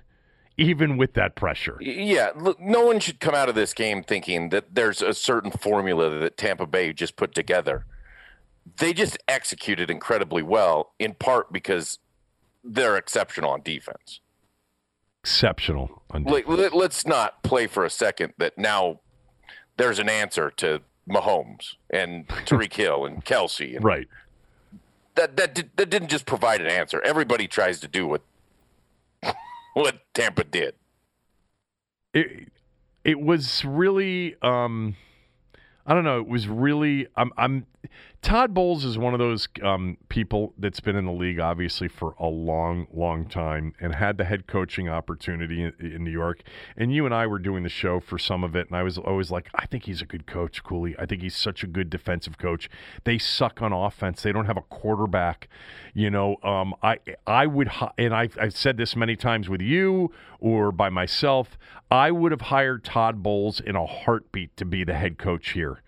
even 0.56 0.96
with 0.96 1.14
that 1.14 1.36
pressure. 1.36 1.78
Yeah, 1.80 2.30
look, 2.34 2.58
no 2.58 2.84
one 2.84 2.98
should 2.98 3.20
come 3.20 3.36
out 3.36 3.48
of 3.48 3.54
this 3.54 3.72
game 3.72 4.02
thinking 4.02 4.48
that 4.48 4.74
there's 4.74 5.02
a 5.02 5.14
certain 5.14 5.52
formula 5.52 6.10
that 6.18 6.36
Tampa 6.36 6.66
Bay 6.66 6.92
just 6.92 7.14
put 7.14 7.32
together. 7.32 7.86
They 8.78 8.92
just 8.92 9.18
executed 9.28 9.88
incredibly 9.88 10.42
well, 10.42 10.94
in 10.98 11.14
part 11.14 11.52
because 11.52 12.00
they're 12.64 12.96
exceptional 12.96 13.50
on 13.50 13.62
defense. 13.62 14.18
Exceptional. 15.22 16.02
On 16.10 16.24
Like, 16.24 16.48
let, 16.48 16.74
let's 16.74 17.06
not 17.06 17.44
play 17.44 17.68
for 17.68 17.84
a 17.84 17.90
second 17.90 18.32
that 18.38 18.58
now 18.58 18.98
there's 19.76 20.00
an 20.00 20.08
answer 20.08 20.50
to 20.56 20.80
Mahomes 21.08 21.74
and 21.90 22.26
Tyreek 22.28 22.74
Hill 22.74 23.04
and 23.04 23.24
Kelce. 23.24 23.76
And 23.76 23.84
right. 23.84 24.08
That 25.14 25.36
that 25.36 25.54
did, 25.54 25.70
that 25.76 25.90
didn't 25.90 26.08
just 26.08 26.26
provide 26.26 26.60
an 26.60 26.68
answer. 26.68 27.00
Everybody 27.02 27.46
tries 27.46 27.80
to 27.80 27.88
do 27.88 28.06
what 28.06 28.22
what 29.74 30.00
Tampa 30.14 30.44
did. 30.44 30.74
It 32.14 32.48
it 33.04 33.20
was 33.20 33.64
really 33.64 34.36
um 34.42 34.96
I 35.84 35.94
don't 35.94 36.04
know, 36.04 36.18
it 36.18 36.28
was 36.28 36.48
really 36.48 37.08
I'm 37.16 37.32
I'm 37.36 37.66
Todd 38.22 38.54
Bowles 38.54 38.84
is 38.84 38.96
one 38.96 39.14
of 39.14 39.18
those 39.18 39.48
um, 39.64 39.98
people 40.08 40.54
that's 40.56 40.78
been 40.78 40.94
in 40.94 41.06
the 41.06 41.12
league, 41.12 41.40
obviously, 41.40 41.88
for 41.88 42.14
a 42.20 42.28
long, 42.28 42.86
long 42.94 43.26
time 43.26 43.74
and 43.80 43.96
had 43.96 44.16
the 44.16 44.24
head 44.24 44.46
coaching 44.46 44.88
opportunity 44.88 45.64
in, 45.64 45.72
in, 45.80 46.04
New 46.04 46.12
York. 46.12 46.42
And 46.76 46.94
you 46.94 47.04
and 47.04 47.12
I 47.12 47.26
were 47.26 47.40
doing 47.40 47.64
the 47.64 47.68
show 47.68 47.98
for 47.98 48.18
some 48.18 48.44
of 48.44 48.54
it, 48.54 48.68
and 48.68 48.76
I 48.76 48.84
was 48.84 48.96
always 48.96 49.32
like, 49.32 49.50
I 49.56 49.66
think 49.66 49.86
he's 49.86 50.00
a 50.02 50.06
good 50.06 50.24
coach, 50.24 50.62
Cooley. 50.62 50.94
I 51.00 51.04
think 51.04 51.20
he's 51.20 51.34
such 51.34 51.64
a 51.64 51.66
good 51.66 51.90
defensive 51.90 52.38
coach. 52.38 52.70
They 53.02 53.18
suck 53.18 53.60
on 53.60 53.72
offense. 53.72 54.22
They 54.22 54.30
don't 54.30 54.46
have 54.46 54.56
a 54.56 54.62
quarterback. 54.62 55.48
You 55.92 56.08
know, 56.08 56.36
um, 56.44 56.74
I 56.80 56.98
I 57.26 57.48
would, 57.48 57.72
and 57.98 58.14
I've, 58.14 58.38
I've 58.40 58.56
said 58.56 58.76
this 58.76 58.94
many 58.94 59.16
times 59.16 59.48
with 59.48 59.60
you 59.60 60.12
or 60.38 60.70
by 60.70 60.90
myself, 60.90 61.58
I 61.90 62.12
would 62.12 62.30
have 62.30 62.42
hired 62.42 62.84
Todd 62.84 63.20
Bowles 63.20 63.58
in 63.58 63.74
a 63.74 63.84
heartbeat 63.84 64.56
to 64.58 64.64
be 64.64 64.84
the 64.84 64.94
head 64.94 65.18
coach 65.18 65.50
here 65.50 65.82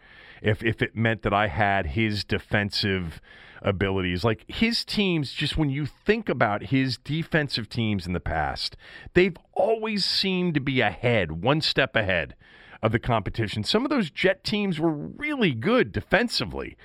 if 0.45 0.63
if 0.63 0.83
it 0.83 0.95
meant 0.95 1.23
that 1.23 1.33
I 1.33 1.49
had 1.49 1.89
his 1.89 2.23
defensive 2.23 3.21
abilities. 3.63 4.23
Like 4.23 4.45
his 4.47 4.85
teams, 4.85 5.33
just 5.33 5.57
when 5.57 5.71
you 5.71 5.87
think 5.87 6.29
about 6.29 6.65
his 6.65 6.99
defensive 6.99 7.69
teams 7.69 8.07
in 8.07 8.13
the 8.13 8.21
past, 8.21 8.77
they've 9.15 9.37
always 9.55 10.05
seemed 10.05 10.55
to 10.55 10.61
be 10.61 10.81
ahead, 10.81 11.43
one 11.43 11.61
step 11.61 11.97
ahead 11.97 12.37
of 12.83 12.93
the 12.93 12.99
competition. 12.99 13.65
Some 13.65 13.85
of 13.85 13.91
those 13.91 14.11
Jet 14.11 14.45
teams 14.45 14.79
were 14.79 14.93
really 14.93 15.53
good 15.53 15.91
defensively. 15.91 16.77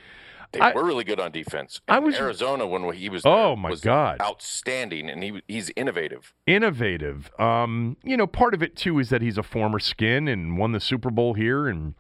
They 0.52 0.62
I, 0.62 0.74
were 0.74 0.84
really 0.84 1.04
good 1.04 1.20
on 1.20 1.32
defense. 1.32 1.80
And 1.88 1.96
I 1.98 2.00
was 2.00 2.16
Arizona 2.16 2.66
when 2.66 2.92
he 2.94 3.08
was. 3.08 3.22
Oh 3.24 3.56
my 3.56 3.70
was 3.70 3.82
god, 3.82 4.20
outstanding, 4.20 5.08
and 5.08 5.22
he 5.22 5.44
he's 5.48 5.70
innovative. 5.76 6.34
Innovative. 6.48 7.30
Um, 7.38 7.98
you 8.04 8.18
know, 8.18 8.26
part 8.26 8.56
of 8.56 8.64
it 8.64 8.76
too 8.76 8.98
is 8.98 9.10
that 9.10 9.22
he's 9.22 9.38
a 9.38 9.44
former 9.44 9.78
skin 9.78 10.28
and 10.28 10.58
won 10.58 10.72
the 10.72 10.80
Super 10.80 11.12
Bowl 11.12 11.36
here, 11.36 11.68
and 11.68 11.94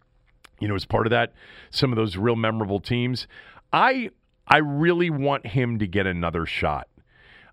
you 0.59 0.67
know, 0.67 0.75
as 0.75 0.85
part 0.85 1.05
of 1.05 1.11
that, 1.11 1.33
some 1.69 1.91
of 1.91 1.95
those 1.95 2.17
real 2.17 2.35
memorable 2.35 2.79
teams. 2.79 3.27
I 3.71 4.09
I 4.47 4.57
really 4.57 5.09
want 5.09 5.47
him 5.47 5.79
to 5.79 5.87
get 5.87 6.07
another 6.07 6.45
shot. 6.45 6.87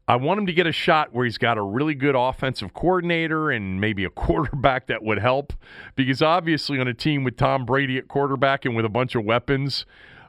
I 0.09 0.16
want 0.16 0.39
him 0.39 0.47
to 0.47 0.53
get 0.53 0.69
a 0.69 0.73
shot 0.73 1.12
where 1.12 1.24
he's 1.24 1.37
got 1.37 1.59
a 1.59 1.62
really 1.62 1.95
good 1.95 2.15
offensive 2.15 2.73
coordinator 2.73 3.51
and 3.51 3.81
maybe 3.81 4.05
a 4.05 4.11
quarterback 4.11 4.87
that 4.87 5.03
would 5.03 5.19
help. 5.19 5.53
Because 5.95 6.23
obviously, 6.23 6.78
on 6.78 6.89
a 6.89 6.95
team 6.95 7.24
with 7.24 7.37
Tom 7.37 7.66
Brady 7.66 7.99
at 7.99 8.09
quarterback 8.09 8.65
and 8.65 8.77
with 8.77 8.85
a 8.85 8.91
bunch 8.91 9.15
of 9.15 9.24
weapons, 9.24 9.85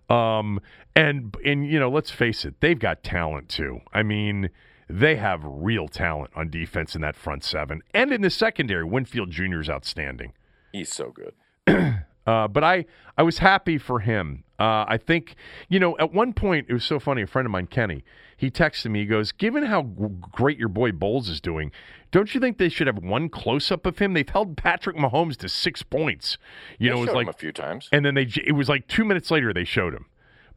um, 0.10 0.60
and 0.96 1.36
and 1.46 1.68
you 1.68 1.80
know, 1.80 1.90
let's 1.90 2.12
face 2.12 2.44
it, 2.46 2.56
they've 2.60 2.80
got 2.80 3.04
talent 3.04 3.50
too. 3.50 3.82
I 3.94 4.04
mean, 4.04 4.50
they 4.90 5.18
have 5.18 5.42
real 5.44 5.88
talent 5.88 6.32
on 6.36 6.50
defense 6.50 6.96
in 6.96 7.02
that 7.02 7.16
front 7.16 7.44
seven 7.44 7.82
and 7.94 8.12
in 8.12 8.22
the 8.22 8.30
secondary. 8.30 8.84
Winfield 8.84 9.30
Jr. 9.30 9.62
is 9.62 9.70
outstanding. 9.70 10.34
He's 10.72 10.92
so 10.92 11.12
good. 11.12 11.34
Uh, 12.28 12.48
but 12.48 12.64
I, 12.64 12.86
I 13.18 13.24
was 13.24 13.38
happy 13.38 13.78
for 13.78 14.02
him. 14.02 14.44
Uh, 14.60 14.84
I 14.88 14.98
think, 14.98 15.36
you 15.70 15.80
know, 15.80 15.98
at 15.98 16.14
one 16.14 16.34
point, 16.34 16.66
it 16.70 16.74
was 16.74 16.84
so 16.84 17.00
funny. 17.00 17.22
A 17.22 17.28
friend 17.28 17.46
of 17.46 17.52
mine, 17.52 17.68
Kenny, 17.68 18.04
he 18.36 18.52
texted 18.52 18.92
me. 18.92 19.00
He 19.00 19.06
goes, 19.06 19.32
Given 19.32 19.64
how 19.64 19.84
g- 19.84 20.08
great 20.32 20.58
your 20.60 20.68
boy 20.68 20.92
Bowles 20.92 21.30
is 21.30 21.40
doing, 21.40 21.72
don't 22.12 22.34
you 22.36 22.42
think 22.42 22.58
they 22.58 22.68
should 22.70 22.88
have 22.88 22.98
one 22.98 23.30
close 23.30 23.72
up 23.72 23.86
of 23.86 24.00
him? 24.00 24.14
They've 24.14 24.28
held 24.28 24.58
Patrick 24.58 24.98
Mahomes 24.98 25.38
to 25.38 25.50
six 25.50 25.84
points. 25.84 26.38
You 26.80 26.90
they 26.90 26.96
know, 26.96 27.04
it 27.04 27.06
was 27.08 27.16
like 27.16 27.28
a 27.30 27.34
few 27.34 27.52
times. 27.54 27.88
And 27.92 28.06
then 28.06 28.16
they, 28.16 28.28
it 28.46 28.54
was 28.54 28.68
like 28.68 28.88
two 28.88 29.06
minutes 29.06 29.32
later, 29.32 29.54
they 29.54 29.64
showed 29.64 29.94
him. 29.94 30.08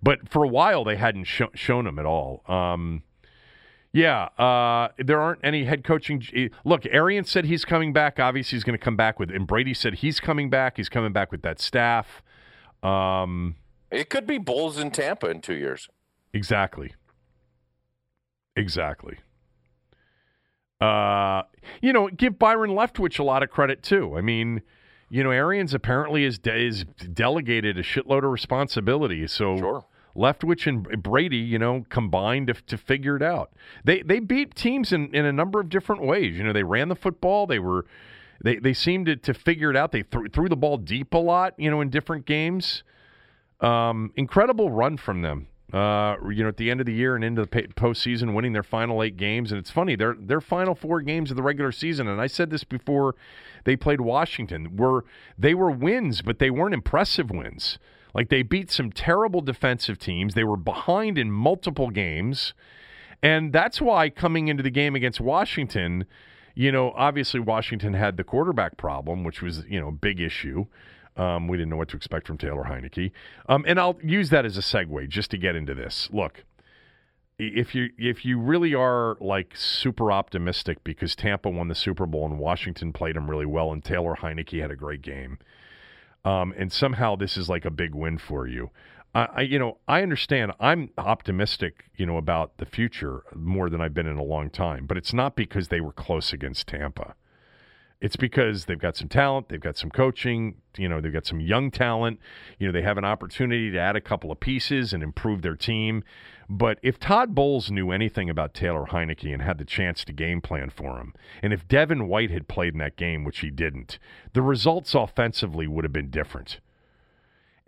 But 0.03 0.29
for 0.29 0.43
a 0.43 0.49
while, 0.49 0.83
they 0.83 0.97
hadn't 0.97 1.25
sh- 1.25 1.43
shown 1.55 1.87
him 1.87 1.99
at 1.99 2.07
all. 2.07 2.43
Um, 2.49 3.03
yeah, 3.93 4.25
uh, 4.39 4.89
there 4.99 5.21
aren't 5.21 5.41
any 5.43 5.65
head 5.65 5.83
coaching. 5.83 6.23
Look, 6.65 6.87
Arian 6.87 7.25
said 7.25 7.45
he's 7.47 7.65
coming 7.65 7.93
back. 7.93 8.21
Obviously, 8.21 8.57
he's 8.57 8.65
going 8.65 8.79
to 8.79 8.85
come 8.85 8.97
back 8.97 9.19
with, 9.19 9.31
and 9.31 9.47
Brady 9.47 9.75
said 9.75 9.95
he's 9.95 10.21
coming 10.21 10.49
back. 10.49 10.77
He's 10.77 10.89
coming 10.89 11.13
back 11.13 11.33
with 11.33 11.43
that 11.43 11.61
staff. 11.61 12.23
Um, 12.83 13.57
it 13.91 14.09
could 14.09 14.27
be 14.27 14.39
Bulls 14.39 14.79
in 14.79 14.91
Tampa 14.91 15.29
in 15.29 15.41
two 15.41 15.55
years. 15.55 15.89
Exactly. 16.33 16.95
Exactly. 18.55 19.19
Uh, 20.81 21.43
you 21.83 21.93
know, 21.93 22.09
give 22.09 22.39
Byron 22.39 22.71
Leftwich 22.71 23.19
a 23.19 23.23
lot 23.23 23.43
of 23.43 23.51
credit 23.51 23.83
too. 23.83 24.17
I 24.17 24.21
mean, 24.21 24.63
you 25.11 25.25
know, 25.25 25.31
Arians 25.31 25.75
apparently 25.75 26.25
is 26.25 26.39
de- 26.39 26.67
is 26.67 26.85
delegated 27.13 27.77
a 27.77 27.83
shitload 27.83 28.25
of 28.25 28.31
responsibility. 28.31 29.27
So 29.27 29.59
sure. 29.59 29.85
Leftwich 30.17 30.67
and 30.67 31.03
Brady, 31.03 31.37
you 31.37 31.59
know, 31.59 31.85
combined 31.89 32.49
to, 32.49 32.55
to 32.55 32.77
figure 32.77 33.17
it 33.17 33.23
out. 33.23 33.53
They 33.85 34.03
they 34.03 34.19
beat 34.19 34.55
teams 34.55 34.93
in, 34.93 35.15
in 35.15 35.25
a 35.25 35.33
number 35.33 35.61
of 35.61 35.69
different 35.69 36.03
ways. 36.03 36.37
You 36.37 36.45
know, 36.45 36.53
they 36.53 36.63
ran 36.63 36.89
the 36.89 36.97
football. 36.97 37.47
They 37.47 37.59
were 37.59 37.87
they 38.43 38.57
they 38.57 38.73
seemed 38.75 39.07
to, 39.07 39.17
to 39.17 39.35
figure 39.35 39.71
it 39.71 39.77
out. 39.77 39.93
They 39.93 40.03
th- 40.03 40.33
threw 40.33 40.49
the 40.49 40.57
ball 40.57 40.79
deep 40.79 41.15
a 41.15 41.19
lot. 41.19 41.55
You 41.59 41.71
know, 41.71 41.81
in 41.81 41.91
different 41.91 42.27
games. 42.27 42.83
Um, 43.61 44.13
incredible 44.17 44.71
run 44.71 44.97
from 44.97 45.23
them. 45.23 45.47
Uh, 45.73 46.17
you 46.29 46.43
know, 46.43 46.49
at 46.49 46.57
the 46.57 46.69
end 46.69 46.81
of 46.81 46.87
the 46.87 46.93
year 46.93 47.15
and 47.15 47.23
into 47.23 47.43
the 47.43 47.47
postseason, 47.47 48.35
winning 48.35 48.53
their 48.53 48.63
final 48.65 49.05
eight 49.05 49.17
games. 49.17 49.53
And 49.53 49.59
it's 49.61 49.71
funny, 49.71 49.95
their 49.95 50.17
their 50.19 50.41
final 50.41 50.75
four 50.75 51.01
games 51.01 51.31
of 51.31 51.37
the 51.37 51.45
regular 51.45 51.71
season, 51.71 52.09
and 52.09 52.21
I 52.21 52.27
said 52.27 52.51
this 52.51 52.65
before 52.65 53.15
they 53.65 53.77
played 53.77 54.01
Washington, 54.01 54.77
were 54.77 55.05
they 55.39 55.55
were 55.55 55.71
wins, 55.71 56.23
but 56.23 56.41
they 56.41 56.51
weren't 56.51 56.75
impressive 56.75 57.31
wins. 57.31 57.79
Like 58.15 58.29
they 58.29 58.43
beat 58.43 58.71
some 58.71 58.91
terrible 58.91 59.41
defensive 59.41 59.99
teams. 59.99 60.35
They 60.35 60.45
were 60.45 60.57
behind 60.57 61.19
in 61.19 61.31
multiple 61.31 61.91
games. 61.91 62.55
And 63.23 63.53
that's 63.53 63.81
why 63.81 64.11
coming 64.11 64.49
into 64.49 64.63
the 64.63 64.71
game 64.71 64.95
against 64.95 65.21
Washington, 65.21 66.07
you 66.55 66.73
know, 66.73 66.93
obviously 66.97 67.41
Washington 67.41 67.95
had 67.95 68.17
the 68.17 68.25
quarterback 68.25 68.77
problem, 68.77 69.25
which 69.25 69.43
was, 69.43 69.65
you 69.69 69.81
know, 69.81 69.89
a 69.89 69.93
big 69.93 70.21
issue. 70.21 70.67
Um, 71.17 71.49
we 71.49 71.57
didn't 71.57 71.71
know 71.71 71.77
what 71.77 71.89
to 71.91 71.97
expect 71.97 72.27
from 72.27 72.39
Taylor 72.39 72.65
Heinicke. 72.65 73.13
Um, 73.49 73.65
and 73.67 73.79
I'll 73.79 73.99
use 74.03 74.31
that 74.31 74.47
as 74.47 74.57
a 74.57 74.61
segue 74.61 75.09
just 75.09 75.31
to 75.33 75.37
get 75.37 75.55
into 75.55 75.75
this. 75.75 76.09
Look, 76.13 76.45
if 77.39 77.75
you 77.75 77.91
if 77.99 78.25
you 78.25 78.39
really 78.39 78.75
are 78.75 79.17
like 79.21 79.55
super 79.57 80.13
optimistic 80.13 80.85
because 80.85 81.17
Tampa 81.17 81.49
won 81.49 81.69
the 81.69 81.75
Super 81.75 82.07
Bowl 82.07 82.27
and 82.27 82.39
Washington 82.39 82.93
played 82.93 83.17
them 83.17 83.31
really 83.31 83.47
well 83.47 83.73
and 83.73 83.83
Taylor 83.83 84.17
Heinicke 84.21 84.61
had 84.61 84.71
a 84.71 84.77
great 84.77 85.03
game, 85.03 85.39
um, 86.25 86.55
and 86.57 86.73
somehow 86.73 87.17
this 87.17 87.37
is 87.37 87.49
like 87.49 87.65
a 87.65 87.71
big 87.71 87.95
win 87.95 88.19
for 88.19 88.47
you. 88.47 88.71
I, 89.13 89.41
you 89.41 89.59
know, 89.59 89.79
I 89.89 90.03
understand. 90.03 90.53
I'm 90.61 90.91
optimistic, 90.97 91.87
you 91.97 92.07
know, 92.07 92.17
about 92.17 92.59
the 92.59 92.67
future 92.67 93.25
more 93.35 93.69
than 93.69 93.81
I've 93.81 93.93
been 93.93 94.07
in 94.07 94.19
a 94.19 94.23
long 94.23 94.51
time. 94.51 94.87
But 94.87 94.97
it's 94.97 95.13
not 95.13 95.35
because 95.35 95.67
they 95.67 95.81
were 95.81 95.93
close 95.93 96.33
against 96.33 96.69
Tampa. 96.69 97.17
It's 98.01 98.17
because 98.17 98.65
they've 98.65 98.79
got 98.79 98.97
some 98.97 99.09
talent, 99.09 99.51
they've 99.51 99.61
got 99.61 99.77
some 99.77 99.91
coaching, 99.91 100.57
you 100.79 100.89
know, 100.89 101.01
they've 101.01 101.13
got 101.13 101.27
some 101.27 101.41
young 101.41 101.71
talent. 101.71 102.19
You 102.59 102.67
know, 102.67 102.73
they 102.73 102.83
have 102.83 102.97
an 102.97 103.05
opportunity 103.05 103.71
to 103.71 103.79
add 103.79 103.95
a 103.95 104.01
couple 104.01 104.33
of 104.33 104.41
pieces 104.41 104.93
and 104.93 105.03
improve 105.03 105.43
their 105.43 105.57
team. 105.57 106.03
But 106.49 106.79
if 106.83 106.99
Todd 106.99 107.35
Bowles 107.35 107.71
knew 107.71 107.91
anything 107.91 108.31
about 108.31 108.55
Taylor 108.55 108.87
Heinicke 108.87 109.33
and 109.33 109.43
had 109.43 109.59
the 109.59 109.65
chance 109.65 110.05
to 110.05 110.13
game 110.13 110.41
plan 110.41 110.71
for 110.71 110.99
him, 110.99 111.15
and 111.43 111.53
if 111.53 111.69
Devin 111.69 112.09
White 112.09 112.31
had 112.31 112.49
played 112.49 112.73
in 112.73 112.79
that 112.79 112.97
game, 112.97 113.23
which 113.23 113.41
he 113.41 113.51
didn't, 113.51 113.99
the 114.33 114.43
results 114.43 114.95
offensively 114.95 115.67
would 115.67 115.85
have 115.85 115.93
been 115.93 116.11
different. 116.11 116.59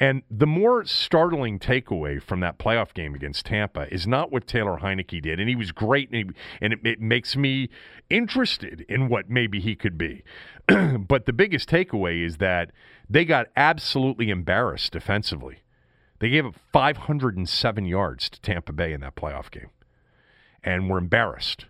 And 0.03 0.25
the 0.29 0.49
more 0.49 0.85
startling 0.85 1.61
takeaway 1.61 2.21
from 2.21 2.41
that 2.41 2.59
playoff 2.59 2.93
game 2.93 3.15
against 3.15 3.47
Tampa 3.47 3.87
is 3.95 4.05
not 4.05 4.33
what 4.33 4.49
Taylor 4.49 4.79
Heinicke 4.83 5.23
did, 5.23 5.39
and 5.39 5.49
he 5.49 5.55
was 5.55 5.71
great, 5.71 6.11
and, 6.11 6.17
he, 6.17 6.37
and 6.61 6.73
it, 6.73 6.81
it, 6.83 7.01
makes 7.01 7.37
me 7.37 7.71
interested 8.11 8.85
in 8.89 9.09
what 9.09 9.31
maybe 9.31 9.61
he 9.61 9.77
could 9.77 9.97
be. 9.97 10.25
but 10.67 11.27
the 11.27 11.33
biggest 11.33 11.69
takeaway 11.69 12.27
is 12.27 12.39
that 12.39 12.73
they 13.09 13.25
got 13.25 13.47
absolutely 13.57 14.31
embarrassed 14.31 14.91
defensively. 14.91 15.59
They 16.19 16.31
gave 16.31 16.47
up 16.47 16.57
507 16.73 17.85
yards 17.85 18.29
to 18.31 18.41
Tampa 18.41 18.73
Bay 18.73 18.93
in 18.93 19.03
that 19.03 19.15
playoff 19.15 19.53
game, 19.53 19.71
and 20.65 20.91
were 20.91 20.99
embarrassed. 20.99 21.67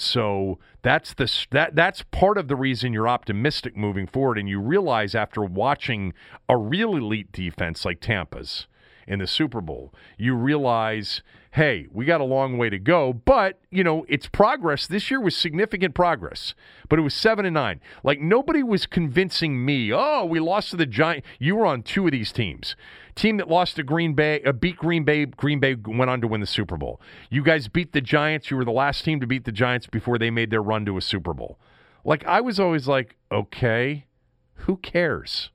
So 0.00 0.60
that's 0.82 1.12
the 1.12 1.28
that 1.50 1.74
that's 1.74 2.04
part 2.12 2.38
of 2.38 2.46
the 2.46 2.54
reason 2.54 2.92
you're 2.92 3.08
optimistic 3.08 3.76
moving 3.76 4.06
forward, 4.06 4.38
and 4.38 4.48
you 4.48 4.60
realize 4.60 5.16
after 5.16 5.42
watching 5.42 6.14
a 6.48 6.56
real 6.56 6.94
elite 6.94 7.32
defense 7.32 7.84
like 7.84 7.98
Tampa's 7.98 8.68
in 9.08 9.18
the 9.18 9.26
Super 9.26 9.60
Bowl, 9.60 9.92
you 10.16 10.36
realize, 10.36 11.20
hey, 11.52 11.86
we 11.92 12.04
got 12.04 12.20
a 12.20 12.24
long 12.24 12.58
way 12.58 12.68
to 12.70 12.78
go, 12.78 13.12
but 13.12 13.60
you 13.70 13.82
know 13.82 14.04
it's 14.08 14.26
progress. 14.26 14.86
This 14.86 15.10
year 15.10 15.20
was 15.20 15.36
significant 15.36 15.94
progress, 15.94 16.54
but 16.88 16.98
it 16.98 17.02
was 17.02 17.14
seven 17.14 17.44
and 17.44 17.54
nine. 17.54 17.80
Like 18.02 18.20
nobody 18.20 18.62
was 18.62 18.86
convincing 18.86 19.64
me. 19.64 19.92
Oh, 19.92 20.24
we 20.24 20.40
lost 20.40 20.70
to 20.70 20.76
the 20.76 20.86
Giant. 20.86 21.24
You 21.38 21.56
were 21.56 21.66
on 21.66 21.82
two 21.82 22.06
of 22.06 22.12
these 22.12 22.32
teams 22.32 22.76
team 23.18 23.36
that 23.38 23.48
lost 23.48 23.76
to 23.76 23.82
Green 23.82 24.14
Bay, 24.14 24.40
uh, 24.44 24.52
beat 24.52 24.76
Green 24.76 25.04
Bay. 25.04 25.26
Green 25.26 25.58
Bay 25.58 25.74
went 25.74 26.10
on 26.10 26.20
to 26.20 26.28
win 26.28 26.40
the 26.40 26.46
Super 26.46 26.76
Bowl. 26.76 27.00
You 27.30 27.42
guys 27.42 27.68
beat 27.68 27.92
the 27.92 28.00
Giants. 28.00 28.50
You 28.50 28.56
were 28.56 28.64
the 28.64 28.70
last 28.70 29.04
team 29.04 29.20
to 29.20 29.26
beat 29.26 29.44
the 29.44 29.52
Giants 29.52 29.86
before 29.86 30.18
they 30.18 30.30
made 30.30 30.50
their 30.50 30.62
run 30.62 30.86
to 30.86 30.96
a 30.96 31.02
Super 31.02 31.34
Bowl. 31.34 31.58
Like 32.04 32.24
I 32.26 32.40
was 32.40 32.60
always 32.60 32.86
like, 32.86 33.16
okay, 33.30 34.06
who 34.54 34.76
cares? 34.76 35.50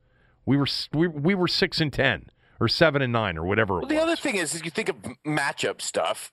We 0.46 0.58
were 0.58 0.68
we, 0.94 1.08
we 1.08 1.36
were 1.36 1.48
six 1.48 1.80
and 1.80 1.92
ten 1.92 2.30
or 2.64 2.68
seven 2.68 3.02
and 3.02 3.12
nine 3.12 3.38
or 3.38 3.46
whatever. 3.46 3.80
Well, 3.80 3.88
the 3.88 4.02
other 4.02 4.16
thing 4.16 4.36
is, 4.36 4.56
is 4.56 4.64
you 4.64 4.72
think 4.72 4.90
of 4.90 4.96
matchup 5.26 5.82
stuff. 5.82 6.32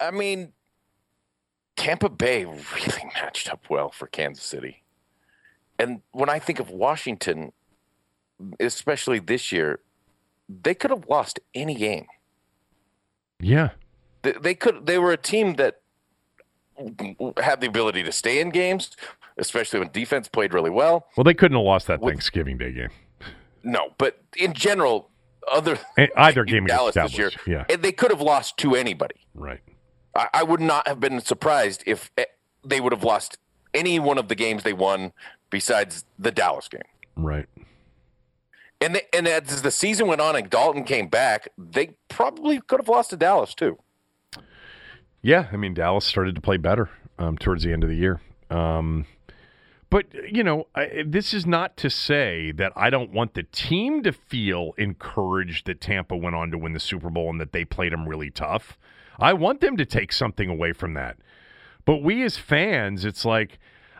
I 0.00 0.10
mean, 0.10 0.52
Tampa 1.76 2.08
Bay 2.08 2.44
really 2.44 3.10
matched 3.14 3.50
up 3.50 3.70
well 3.70 3.90
for 3.90 4.06
Kansas 4.06 4.44
City, 4.44 4.82
and 5.78 6.02
when 6.12 6.28
I 6.28 6.38
think 6.38 6.60
of 6.60 6.70
Washington, 6.70 7.52
especially 8.60 9.18
this 9.18 9.50
year, 9.52 9.80
they 10.48 10.74
could 10.74 10.90
have 10.90 11.06
lost 11.08 11.40
any 11.54 11.74
game. 11.74 12.06
Yeah. 13.40 13.70
They, 14.22 14.32
they 14.32 14.54
could. 14.54 14.86
They 14.86 14.98
were 14.98 15.12
a 15.12 15.16
team 15.16 15.54
that 15.54 15.80
had 17.42 17.60
the 17.60 17.66
ability 17.66 18.02
to 18.02 18.12
stay 18.12 18.40
in 18.40 18.50
games, 18.50 18.90
especially 19.38 19.80
when 19.80 19.90
defense 19.92 20.28
played 20.28 20.54
really 20.54 20.70
well. 20.70 21.06
Well, 21.16 21.24
they 21.24 21.34
couldn't 21.34 21.56
have 21.56 21.64
lost 21.64 21.86
that 21.86 22.00
With, 22.00 22.12
Thanksgiving 22.12 22.58
Day 22.58 22.72
game. 22.72 22.90
No, 23.64 23.90
but 23.98 24.20
in 24.36 24.52
general, 24.52 25.10
other 25.50 25.78
either 26.16 26.44
game 26.46 26.66
Dallas, 26.66 26.94
Dallas 26.94 27.12
this 27.12 27.18
year, 27.18 27.30
yeah, 27.46 27.76
they 27.76 27.92
could 27.92 28.10
have 28.10 28.20
lost 28.20 28.56
to 28.58 28.74
anybody. 28.74 29.16
Right. 29.34 29.60
I, 30.14 30.28
I 30.34 30.42
would 30.42 30.60
not 30.60 30.86
have 30.86 31.00
been 31.00 31.20
surprised 31.20 31.82
if 31.86 32.10
eh, 32.18 32.24
they 32.64 32.80
would 32.80 32.92
have 32.92 33.04
lost 33.04 33.38
any 33.74 33.98
one 33.98 34.18
of 34.18 34.28
the 34.28 34.34
games 34.34 34.62
they 34.62 34.72
won 34.72 35.12
besides 35.50 36.04
the 36.18 36.30
Dallas 36.30 36.68
game. 36.68 36.82
Right. 37.16 37.46
And 38.80 38.96
they, 38.96 39.02
and 39.12 39.28
as 39.28 39.62
the 39.62 39.70
season 39.70 40.08
went 40.08 40.20
on 40.20 40.34
and 40.34 40.50
Dalton 40.50 40.84
came 40.84 41.06
back, 41.06 41.48
they 41.56 41.92
probably 42.08 42.60
could 42.60 42.80
have 42.80 42.88
lost 42.88 43.10
to 43.10 43.16
Dallas 43.16 43.54
too. 43.54 43.78
Yeah, 45.22 45.46
I 45.52 45.56
mean 45.56 45.72
Dallas 45.72 46.04
started 46.04 46.34
to 46.34 46.40
play 46.40 46.56
better 46.56 46.90
um, 47.18 47.38
towards 47.38 47.62
the 47.62 47.72
end 47.72 47.84
of 47.84 47.88
the 47.88 47.96
year. 47.96 48.20
Um, 48.50 49.06
but 49.92 50.06
you 50.32 50.42
know, 50.42 50.68
I, 50.74 51.04
this 51.06 51.34
is 51.34 51.44
not 51.44 51.76
to 51.76 51.90
say 51.90 52.50
that 52.52 52.72
I 52.74 52.88
don't 52.88 53.12
want 53.12 53.34
the 53.34 53.42
team 53.42 54.02
to 54.04 54.12
feel 54.12 54.72
encouraged 54.78 55.66
that 55.66 55.82
Tampa 55.82 56.16
went 56.16 56.34
on 56.34 56.50
to 56.50 56.56
win 56.56 56.72
the 56.72 56.80
Super 56.80 57.10
Bowl 57.10 57.28
and 57.28 57.38
that 57.42 57.52
they 57.52 57.66
played 57.66 57.92
them 57.92 58.08
really 58.08 58.30
tough. 58.30 58.78
I 59.18 59.34
want 59.34 59.60
them 59.60 59.76
to 59.76 59.84
take 59.84 60.10
something 60.14 60.48
away 60.48 60.72
from 60.72 60.94
that. 60.94 61.18
But 61.84 62.02
we 62.02 62.22
as 62.22 62.38
fans, 62.38 63.04
it's 63.04 63.26
like 63.26 63.58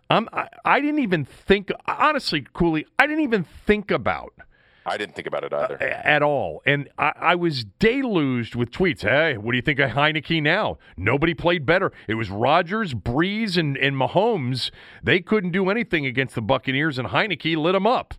I'm, 0.08 0.30
I, 0.32 0.48
I 0.64 0.80
didn't 0.80 1.00
even 1.00 1.26
think 1.26 1.70
honestly, 1.86 2.46
Cooley, 2.54 2.86
I 2.98 3.06
didn't 3.06 3.24
even 3.24 3.44
think 3.44 3.90
about 3.90 4.32
I 4.84 4.96
didn't 4.96 5.14
think 5.14 5.26
about 5.26 5.44
it 5.44 5.52
either. 5.52 5.78
Uh, 5.80 5.84
at 5.84 6.22
all. 6.22 6.62
And 6.66 6.88
I, 6.98 7.12
I, 7.16 7.34
was 7.34 7.64
deluged 7.64 8.54
with 8.54 8.70
tweets. 8.70 9.02
Hey, 9.02 9.36
what 9.36 9.52
do 9.52 9.56
you 9.56 9.62
think 9.62 9.78
of 9.78 9.90
Heinicke 9.90 10.42
now? 10.42 10.78
Nobody 10.96 11.34
played 11.34 11.64
better. 11.64 11.92
It 12.08 12.14
was 12.14 12.30
Rodgers, 12.30 12.94
Brees, 12.94 13.56
and, 13.56 13.76
and 13.76 13.96
Mahomes. 13.96 14.70
They 15.02 15.20
couldn't 15.20 15.52
do 15.52 15.70
anything 15.70 16.06
against 16.06 16.34
the 16.34 16.42
Buccaneers, 16.42 16.98
and 16.98 17.08
Heinicke 17.08 17.56
lit 17.56 17.74
them 17.74 17.86
up. 17.86 18.14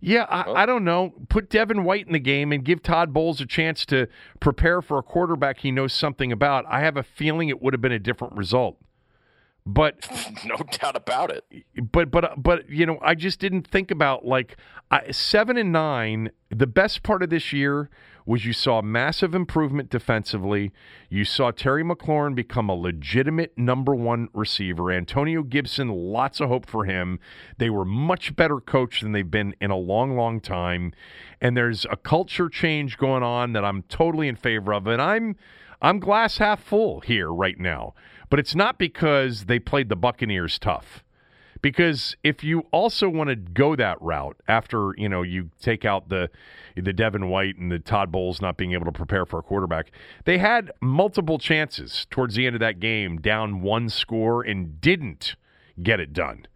Yeah, 0.00 0.22
I, 0.30 0.62
I, 0.62 0.66
don't 0.66 0.84
know. 0.84 1.12
Put 1.28 1.50
Devin 1.50 1.84
White 1.84 2.06
in 2.06 2.14
the 2.14 2.18
game 2.18 2.52
and 2.52 2.64
give 2.64 2.82
Todd 2.82 3.12
Bowles 3.12 3.40
a 3.42 3.46
chance 3.46 3.84
to 3.86 4.08
prepare 4.40 4.80
for 4.80 4.98
a 4.98 5.02
quarterback 5.02 5.58
he 5.58 5.70
knows 5.70 5.92
something 5.92 6.32
about. 6.32 6.64
I 6.68 6.80
have 6.80 6.96
a 6.96 7.02
feeling 7.02 7.50
it 7.50 7.60
would 7.60 7.74
have 7.74 7.82
been 7.82 7.92
a 7.92 7.98
different 7.98 8.34
result. 8.34 8.78
But 9.66 10.08
no 10.44 10.56
doubt 10.56 10.96
about 10.96 11.30
it. 11.30 11.44
But 11.92 12.10
but 12.10 12.24
uh, 12.24 12.34
but 12.36 12.68
you 12.68 12.86
know, 12.86 12.98
I 13.02 13.14
just 13.14 13.38
didn't 13.40 13.66
think 13.66 13.90
about 13.90 14.24
like 14.24 14.56
I, 14.90 15.10
seven 15.10 15.56
and 15.56 15.72
nine. 15.72 16.30
The 16.50 16.66
best 16.66 17.02
part 17.02 17.22
of 17.22 17.30
this 17.30 17.52
year 17.52 17.90
was 18.26 18.44
you 18.44 18.52
saw 18.52 18.80
massive 18.80 19.34
improvement 19.34 19.90
defensively. 19.90 20.72
You 21.08 21.24
saw 21.24 21.50
Terry 21.50 21.82
McLaurin 21.82 22.34
become 22.34 22.68
a 22.68 22.74
legitimate 22.74 23.56
number 23.56 23.94
one 23.94 24.28
receiver. 24.32 24.92
Antonio 24.92 25.42
Gibson, 25.42 25.88
lots 25.88 26.40
of 26.40 26.48
hope 26.48 26.66
for 26.66 26.84
him. 26.84 27.18
They 27.58 27.70
were 27.70 27.84
much 27.84 28.36
better 28.36 28.60
coached 28.60 29.02
than 29.02 29.12
they've 29.12 29.30
been 29.30 29.54
in 29.60 29.70
a 29.70 29.76
long, 29.76 30.16
long 30.16 30.40
time. 30.40 30.92
And 31.40 31.56
there's 31.56 31.86
a 31.90 31.96
culture 31.96 32.48
change 32.48 32.98
going 32.98 33.22
on 33.22 33.52
that 33.54 33.64
I'm 33.64 33.82
totally 33.82 34.28
in 34.28 34.36
favor 34.36 34.74
of. 34.74 34.86
And 34.86 35.02
I'm 35.02 35.36
I'm 35.82 35.98
glass 35.98 36.38
half 36.38 36.62
full 36.62 37.00
here 37.00 37.32
right 37.32 37.58
now. 37.58 37.94
But 38.30 38.38
it's 38.38 38.54
not 38.54 38.78
because 38.78 39.46
they 39.46 39.58
played 39.58 39.88
the 39.88 39.96
Buccaneers 39.96 40.58
tough. 40.58 41.04
Because 41.62 42.16
if 42.24 42.42
you 42.42 42.60
also 42.70 43.08
want 43.08 43.28
to 43.28 43.36
go 43.36 43.76
that 43.76 44.00
route 44.00 44.40
after, 44.48 44.94
you 44.96 45.10
know, 45.10 45.20
you 45.20 45.50
take 45.60 45.84
out 45.84 46.08
the 46.08 46.30
the 46.74 46.92
Devin 46.92 47.28
White 47.28 47.56
and 47.56 47.70
the 47.70 47.78
Todd 47.78 48.10
Bowles 48.10 48.40
not 48.40 48.56
being 48.56 48.72
able 48.72 48.86
to 48.86 48.92
prepare 48.92 49.26
for 49.26 49.40
a 49.40 49.42
quarterback, 49.42 49.90
they 50.24 50.38
had 50.38 50.70
multiple 50.80 51.38
chances 51.38 52.06
towards 52.08 52.34
the 52.34 52.46
end 52.46 52.56
of 52.56 52.60
that 52.60 52.80
game, 52.80 53.20
down 53.20 53.60
one 53.60 53.90
score 53.90 54.42
and 54.42 54.80
didn't 54.80 55.34
get 55.82 56.00
it 56.00 56.14
done. 56.14 56.46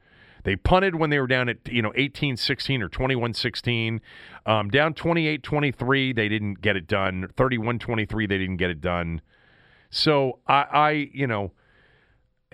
They 0.45 0.57
punted 0.57 0.95
when 0.95 1.11
they 1.11 1.19
were 1.19 1.27
down 1.27 1.49
at, 1.49 1.57
you 1.67 1.83
know, 1.83 1.91
18-16 1.93 2.83
or 2.83 2.89
21-16. 2.89 4.01
Um, 4.47 4.69
down 4.69 4.93
28-23, 4.95 6.15
they 6.15 6.29
didn't 6.29 6.61
get 6.61 6.77
it 6.77 6.87
done. 6.87 7.29
31-23, 7.37 8.29
they 8.29 8.39
didn't 8.39 8.59
get 8.59 8.71
it 8.71 8.81
done. 8.81 9.23
So 9.91 10.39
I, 10.47 10.67
I 10.73 10.91
you 11.13 11.27
know, 11.27 11.53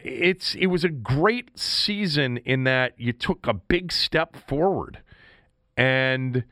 it's 0.05 0.55
it 0.55 0.67
was 0.67 0.85
a 0.85 0.89
great 0.89 1.59
season 1.59 2.39
in 2.39 2.65
that 2.65 2.95
you 2.97 3.13
took 3.13 3.47
a 3.47 3.55
big 3.55 3.93
step 3.93 4.37
forward, 4.37 5.01
and 5.77 6.45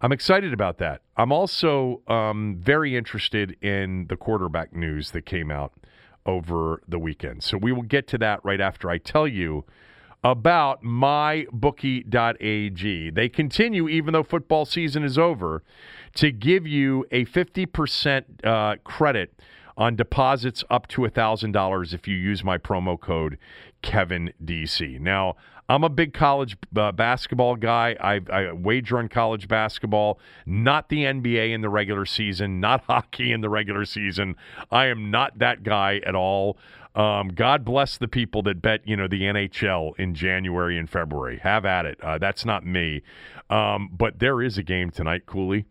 I'm 0.00 0.12
excited 0.12 0.52
about 0.52 0.78
that. 0.78 1.02
I'm 1.16 1.32
also 1.32 2.02
um, 2.06 2.56
very 2.60 2.96
interested 2.96 3.56
in 3.62 4.06
the 4.08 4.16
quarterback 4.16 4.72
news 4.72 5.10
that 5.10 5.26
came 5.26 5.50
out 5.50 5.72
over 6.24 6.82
the 6.86 6.98
weekend. 6.98 7.42
So 7.42 7.56
we 7.56 7.72
will 7.72 7.82
get 7.82 8.06
to 8.08 8.18
that 8.18 8.44
right 8.44 8.60
after 8.60 8.90
I 8.90 8.98
tell 8.98 9.26
you 9.26 9.64
about 10.22 10.82
mybookie.ag. 10.82 11.50
They 13.10 13.28
continue, 13.28 13.88
even 13.88 14.12
though 14.12 14.22
football 14.22 14.64
season 14.64 15.02
is 15.04 15.18
over, 15.18 15.62
to 16.16 16.30
give 16.30 16.66
you 16.66 17.06
a 17.10 17.24
50% 17.26 18.24
uh, 18.44 18.76
credit 18.84 19.32
on 19.78 19.94
deposits 19.96 20.64
up 20.68 20.88
to 20.88 21.02
$1,000 21.02 21.94
if 21.94 22.08
you 22.08 22.16
use 22.16 22.42
my 22.42 22.58
promo 22.58 23.00
code 23.00 23.38
KevinDC. 23.82 24.98
Now, 25.00 25.36
I'm 25.70 25.84
a 25.84 25.88
big 25.88 26.14
college 26.14 26.56
uh, 26.76 26.92
basketball 26.92 27.54
guy. 27.54 27.94
I, 28.00 28.20
I 28.32 28.52
wager 28.52 28.98
on 28.98 29.08
college 29.08 29.48
basketball, 29.48 30.18
not 30.46 30.88
the 30.88 31.04
NBA 31.04 31.52
in 31.52 31.60
the 31.60 31.68
regular 31.68 32.06
season, 32.06 32.58
not 32.58 32.84
hockey 32.88 33.32
in 33.32 33.40
the 33.40 33.48
regular 33.48 33.84
season. 33.84 34.34
I 34.70 34.86
am 34.86 35.10
not 35.10 35.38
that 35.38 35.62
guy 35.62 36.00
at 36.04 36.14
all. 36.14 36.58
Um, 36.94 37.28
God 37.28 37.64
bless 37.64 37.98
the 37.98 38.08
people 38.08 38.42
that 38.42 38.60
bet, 38.60 38.80
you 38.84 38.96
know, 38.96 39.06
the 39.06 39.22
NHL 39.22 39.96
in 39.98 40.14
January 40.14 40.76
and 40.76 40.90
February. 40.90 41.38
Have 41.38 41.64
at 41.64 41.86
it. 41.86 42.00
Uh, 42.02 42.18
that's 42.18 42.44
not 42.44 42.66
me. 42.66 43.02
Um, 43.50 43.90
but 43.92 44.18
there 44.18 44.42
is 44.42 44.58
a 44.58 44.62
game 44.62 44.90
tonight, 44.90 45.26
Cooley. 45.26 45.66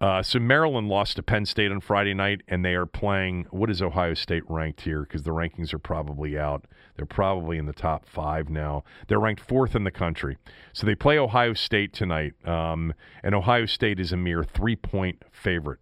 Uh, 0.00 0.22
so 0.22 0.38
Maryland 0.38 0.88
lost 0.88 1.16
to 1.16 1.22
Penn 1.22 1.44
State 1.44 1.70
on 1.70 1.80
Friday 1.80 2.14
night, 2.14 2.40
and 2.48 2.64
they 2.64 2.74
are 2.74 2.86
playing. 2.86 3.46
What 3.50 3.68
is 3.68 3.82
Ohio 3.82 4.14
State 4.14 4.42
ranked 4.48 4.80
here? 4.80 5.02
Because 5.02 5.24
the 5.24 5.30
rankings 5.30 5.74
are 5.74 5.78
probably 5.78 6.38
out. 6.38 6.64
They're 6.96 7.04
probably 7.04 7.58
in 7.58 7.66
the 7.66 7.74
top 7.74 8.06
five 8.06 8.48
now. 8.48 8.82
They're 9.08 9.20
ranked 9.20 9.42
fourth 9.42 9.74
in 9.74 9.84
the 9.84 9.90
country. 9.90 10.38
So 10.72 10.86
they 10.86 10.94
play 10.94 11.18
Ohio 11.18 11.52
State 11.52 11.92
tonight, 11.92 12.32
um, 12.46 12.94
and 13.22 13.34
Ohio 13.34 13.66
State 13.66 14.00
is 14.00 14.12
a 14.12 14.16
mere 14.16 14.42
three-point 14.42 15.22
favorite 15.30 15.80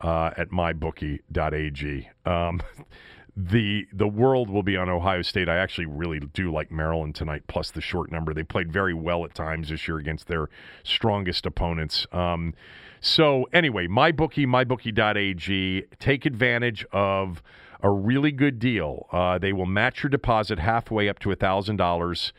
uh, 0.00 0.30
at 0.36 0.50
mybookie.ag. 0.50 2.08
Um, 2.24 2.62
the 3.36 3.86
the 3.92 4.08
world 4.08 4.50
will 4.50 4.64
be 4.64 4.76
on 4.76 4.88
Ohio 4.88 5.22
State. 5.22 5.48
I 5.48 5.58
actually 5.58 5.86
really 5.86 6.18
do 6.20 6.52
like 6.52 6.70
Maryland 6.70 7.14
tonight, 7.14 7.42
plus 7.46 7.70
the 7.70 7.80
short 7.80 8.10
number. 8.10 8.34
They 8.34 8.42
played 8.42 8.72
very 8.72 8.94
well 8.94 9.24
at 9.24 9.34
times 9.34 9.68
this 9.68 9.86
year 9.86 9.98
against 9.98 10.26
their 10.26 10.48
strongest 10.82 11.46
opponents. 11.46 12.06
Um, 12.12 12.54
so 13.00 13.44
anyway, 13.52 13.86
mybookie, 13.86 14.46
mybookie.ag, 14.46 15.84
take 15.98 16.26
advantage 16.26 16.86
of 16.92 17.42
a 17.82 17.90
really 17.90 18.32
good 18.32 18.58
deal. 18.58 19.06
Uh, 19.12 19.38
they 19.38 19.52
will 19.52 19.66
match 19.66 20.02
your 20.02 20.10
deposit 20.10 20.58
halfway 20.58 21.08
up 21.08 21.18
to 21.20 21.34
thousand 21.34 21.76
dollars. 21.76 22.32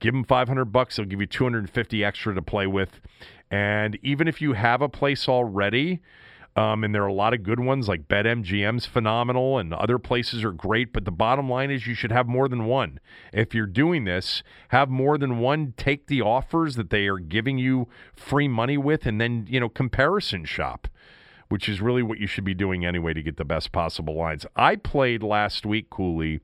Give 0.00 0.12
them 0.12 0.24
five 0.24 0.48
hundred 0.48 0.66
bucks. 0.66 0.96
They'll 0.96 1.06
give 1.06 1.20
you 1.20 1.26
two 1.26 1.44
hundred 1.44 1.60
and 1.60 1.70
fifty 1.70 2.04
extra 2.04 2.34
to 2.34 2.42
play 2.42 2.66
with. 2.66 3.00
And 3.50 3.98
even 4.02 4.28
if 4.28 4.40
you 4.40 4.54
have 4.54 4.82
a 4.82 4.88
place 4.88 5.28
already, 5.28 6.00
um, 6.54 6.84
and 6.84 6.94
there 6.94 7.02
are 7.02 7.08
a 7.08 7.14
lot 7.14 7.32
of 7.32 7.42
good 7.42 7.60
ones 7.60 7.88
like 7.88 8.08
BetMGM's 8.08 8.84
phenomenal 8.84 9.58
and 9.58 9.72
other 9.72 9.98
places 9.98 10.44
are 10.44 10.52
great. 10.52 10.92
But 10.92 11.06
the 11.06 11.10
bottom 11.10 11.48
line 11.48 11.70
is 11.70 11.86
you 11.86 11.94
should 11.94 12.12
have 12.12 12.26
more 12.26 12.46
than 12.46 12.66
one. 12.66 13.00
If 13.32 13.54
you're 13.54 13.66
doing 13.66 14.04
this, 14.04 14.42
have 14.68 14.90
more 14.90 15.16
than 15.16 15.38
one. 15.38 15.72
Take 15.78 16.08
the 16.08 16.20
offers 16.20 16.76
that 16.76 16.90
they 16.90 17.06
are 17.06 17.18
giving 17.18 17.56
you 17.56 17.88
free 18.14 18.48
money 18.48 18.76
with 18.76 19.06
and 19.06 19.18
then, 19.18 19.46
you 19.48 19.60
know, 19.60 19.70
comparison 19.70 20.44
shop, 20.44 20.88
which 21.48 21.70
is 21.70 21.80
really 21.80 22.02
what 22.02 22.18
you 22.18 22.26
should 22.26 22.44
be 22.44 22.54
doing 22.54 22.84
anyway 22.84 23.14
to 23.14 23.22
get 23.22 23.38
the 23.38 23.46
best 23.46 23.72
possible 23.72 24.14
lines. 24.14 24.44
I 24.54 24.76
played 24.76 25.22
last 25.22 25.64
week, 25.64 25.88
Cooley, 25.88 26.40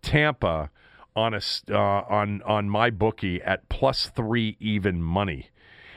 Tampa 0.00 0.70
on 1.14 1.34
a 1.34 1.40
uh, 1.70 1.76
on 1.76 2.42
on 2.42 2.68
my 2.68 2.90
bookie 2.90 3.40
at 3.42 3.68
plus 3.68 4.10
three 4.16 4.56
even 4.58 5.00
money 5.00 5.50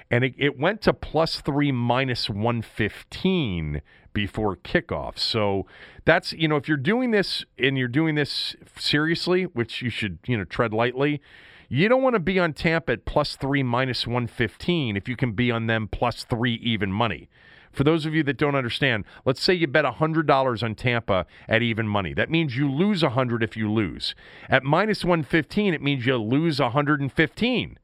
and 0.10 0.24
it, 0.24 0.34
it 0.38 0.60
went 0.60 0.82
to 0.84 0.94
plus 0.94 1.42
three 1.42 1.72
minus 1.72 2.30
115 2.30 3.82
before 4.14 4.56
kickoff. 4.56 5.18
So 5.18 5.66
that's, 6.06 6.34
you 6.34 6.48
know, 6.48 6.56
if 6.56 6.68
you're 6.68 6.78
doing 6.78 7.12
this 7.12 7.46
and 7.60 7.78
you're 7.78 7.88
doing 7.88 8.16
this 8.16 8.56
seriously, 8.78 9.44
which 9.44 9.82
you 9.82 9.90
should, 9.90 10.20
you 10.26 10.38
know, 10.38 10.44
tread 10.44 10.74
lightly, 10.74 11.22
you 11.70 11.90
don't 11.90 12.02
want 12.02 12.16
to 12.16 12.20
be 12.20 12.40
on 12.40 12.54
Tampa 12.54 12.94
at 12.94 13.06
plus 13.06 13.36
three 13.36 13.64
minus 13.64 14.08
115 14.08 14.96
if 14.96 15.10
you 15.10 15.16
can 15.16 15.34
be 15.34 15.52
on 15.52 15.68
them 15.68 15.88
plus 15.92 16.24
three 16.24 16.56
even 16.56 16.92
money. 16.92 17.30
For 17.72 17.84
those 17.84 18.06
of 18.06 18.16
you 18.16 18.24
that 18.24 18.38
don't 18.38 18.56
understand, 18.56 19.06
let's 19.24 19.42
say 19.42 19.54
you 19.54 19.68
bet 19.68 19.86
$100 19.86 20.64
on 20.64 20.76
Tampa 20.76 21.28
at 21.48 21.62
even 21.62 21.88
money. 21.88 22.14
That 22.14 22.32
means 22.32 22.58
you 22.58 22.72
lose 22.72 23.04
100 23.04 23.44
if 23.44 23.56
you 23.56 23.72
lose. 23.72 24.16
At 24.50 24.64
minus 24.64 25.06
115, 25.06 25.74
it 25.76 25.82
means 25.82 26.06
you 26.06 26.18
lose 26.18 26.60
115. 26.60 27.78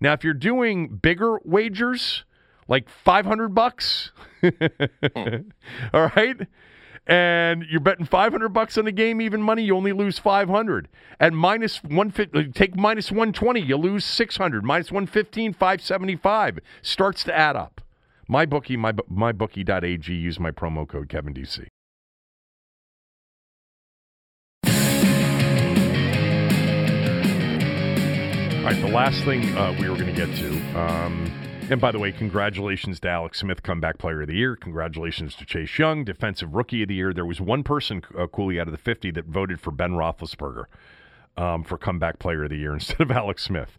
Now, 0.00 0.12
if 0.12 0.24
you're 0.24 0.34
doing 0.34 0.88
bigger 0.88 1.38
wagers, 1.44 2.24
like 2.68 2.88
500 2.88 3.54
bucks, 3.54 4.12
all 5.92 6.10
right, 6.14 6.36
and 7.08 7.64
you're 7.70 7.80
betting 7.80 8.04
500 8.04 8.50
bucks 8.50 8.76
on 8.76 8.84
the 8.84 8.92
game, 8.92 9.20
even 9.20 9.42
money, 9.42 9.62
you 9.62 9.74
only 9.74 9.92
lose 9.92 10.18
500. 10.18 10.88
At 11.18 11.32
minus 11.32 11.82
150, 11.82 12.38
uh, 12.38 12.42
take 12.54 12.76
minus 12.76 13.10
120, 13.10 13.60
you 13.60 13.76
lose 13.76 14.04
600. 14.04 14.62
Minus 14.62 14.92
115, 14.92 15.54
575. 15.54 16.58
Starts 16.82 17.24
to 17.24 17.36
add 17.36 17.56
up. 17.56 17.80
My 18.28 18.44
bookie, 18.44 18.76
my, 18.76 18.92
mybookie.ag, 18.92 20.12
use 20.12 20.38
my 20.38 20.50
promo 20.50 20.86
code 20.86 21.08
KevinDC. 21.08 21.68
Right, 28.72 28.82
the 28.82 28.88
last 28.88 29.24
thing 29.24 29.56
uh, 29.56 29.74
we 29.80 29.88
were 29.88 29.96
going 29.96 30.14
to 30.14 30.26
get 30.26 30.34
to, 30.36 30.78
um, 30.78 31.24
and 31.70 31.80
by 31.80 31.90
the 31.90 31.98
way, 31.98 32.12
congratulations 32.12 33.00
to 33.00 33.08
Alex 33.08 33.38
Smith, 33.38 33.62
comeback 33.62 33.96
player 33.96 34.20
of 34.20 34.28
the 34.28 34.34
year. 34.34 34.56
Congratulations 34.56 35.34
to 35.36 35.46
Chase 35.46 35.78
Young, 35.78 36.04
defensive 36.04 36.54
rookie 36.54 36.82
of 36.82 36.88
the 36.88 36.94
year. 36.94 37.14
There 37.14 37.24
was 37.24 37.40
one 37.40 37.62
person, 37.62 38.02
uh, 38.18 38.26
Cooley, 38.26 38.60
out 38.60 38.68
of 38.68 38.72
the 38.72 38.78
50 38.78 39.10
that 39.12 39.24
voted 39.24 39.58
for 39.58 39.70
Ben 39.70 39.92
Roethlisberger 39.92 40.64
um, 41.38 41.64
for 41.64 41.78
comeback 41.78 42.18
player 42.18 42.44
of 42.44 42.50
the 42.50 42.58
year 42.58 42.74
instead 42.74 43.00
of 43.00 43.10
Alex 43.10 43.42
Smith. 43.42 43.78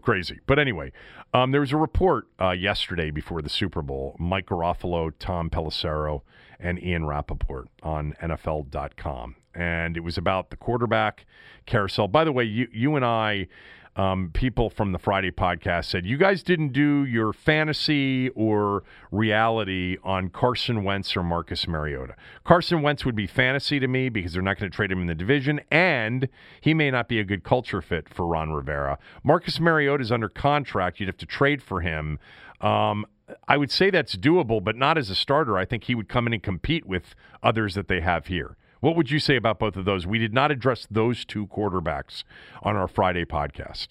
Crazy. 0.00 0.40
But 0.46 0.58
anyway, 0.58 0.92
um, 1.34 1.50
there 1.50 1.60
was 1.60 1.72
a 1.72 1.76
report 1.76 2.26
uh, 2.40 2.52
yesterday 2.52 3.10
before 3.10 3.42
the 3.42 3.50
Super 3.50 3.82
Bowl. 3.82 4.16
Mike 4.18 4.46
Garafolo, 4.46 5.12
Tom 5.18 5.50
Pelissero, 5.50 6.22
and 6.58 6.82
Ian 6.82 7.04
Rapoport 7.04 7.68
on 7.82 8.14
NFL.com. 8.22 9.36
And 9.54 9.98
it 9.98 10.00
was 10.00 10.16
about 10.16 10.48
the 10.48 10.56
quarterback 10.56 11.26
carousel. 11.66 12.08
By 12.08 12.24
the 12.24 12.32
way, 12.32 12.44
you, 12.44 12.68
you 12.72 12.96
and 12.96 13.04
I 13.04 13.48
um, 13.96 14.30
people 14.32 14.70
from 14.70 14.92
the 14.92 14.98
Friday 14.98 15.30
podcast 15.30 15.86
said 15.86 16.06
you 16.06 16.16
guys 16.16 16.42
didn't 16.42 16.72
do 16.72 17.04
your 17.04 17.32
fantasy 17.32 18.30
or 18.30 18.84
reality 19.10 19.98
on 20.02 20.30
Carson 20.30 20.82
Wentz 20.82 21.14
or 21.16 21.22
Marcus 21.22 21.68
Mariota. 21.68 22.14
Carson 22.44 22.80
Wentz 22.80 23.04
would 23.04 23.14
be 23.14 23.26
fantasy 23.26 23.78
to 23.78 23.86
me 23.86 24.08
because 24.08 24.32
they're 24.32 24.42
not 24.42 24.58
going 24.58 24.70
to 24.70 24.74
trade 24.74 24.90
him 24.90 25.02
in 25.02 25.08
the 25.08 25.14
division, 25.14 25.60
and 25.70 26.28
he 26.60 26.72
may 26.72 26.90
not 26.90 27.08
be 27.08 27.18
a 27.18 27.24
good 27.24 27.44
culture 27.44 27.82
fit 27.82 28.08
for 28.08 28.26
Ron 28.26 28.52
Rivera. 28.52 28.98
Marcus 29.22 29.60
Mariota 29.60 30.02
is 30.02 30.10
under 30.12 30.28
contract; 30.28 30.98
you'd 30.98 31.08
have 31.08 31.18
to 31.18 31.26
trade 31.26 31.62
for 31.62 31.82
him. 31.82 32.18
Um, 32.62 33.04
I 33.46 33.56
would 33.56 33.70
say 33.70 33.90
that's 33.90 34.16
doable, 34.16 34.62
but 34.62 34.76
not 34.76 34.96
as 34.96 35.10
a 35.10 35.14
starter. 35.14 35.58
I 35.58 35.64
think 35.64 35.84
he 35.84 35.94
would 35.94 36.08
come 36.08 36.26
in 36.26 36.32
and 36.32 36.42
compete 36.42 36.86
with 36.86 37.14
others 37.42 37.74
that 37.74 37.88
they 37.88 38.00
have 38.00 38.26
here. 38.26 38.56
What 38.82 38.96
would 38.96 39.12
you 39.12 39.20
say 39.20 39.36
about 39.36 39.60
both 39.60 39.76
of 39.76 39.84
those? 39.84 40.08
We 40.08 40.18
did 40.18 40.34
not 40.34 40.50
address 40.50 40.88
those 40.90 41.24
two 41.24 41.46
quarterbacks 41.46 42.24
on 42.64 42.74
our 42.74 42.88
Friday 42.88 43.24
podcast. 43.24 43.90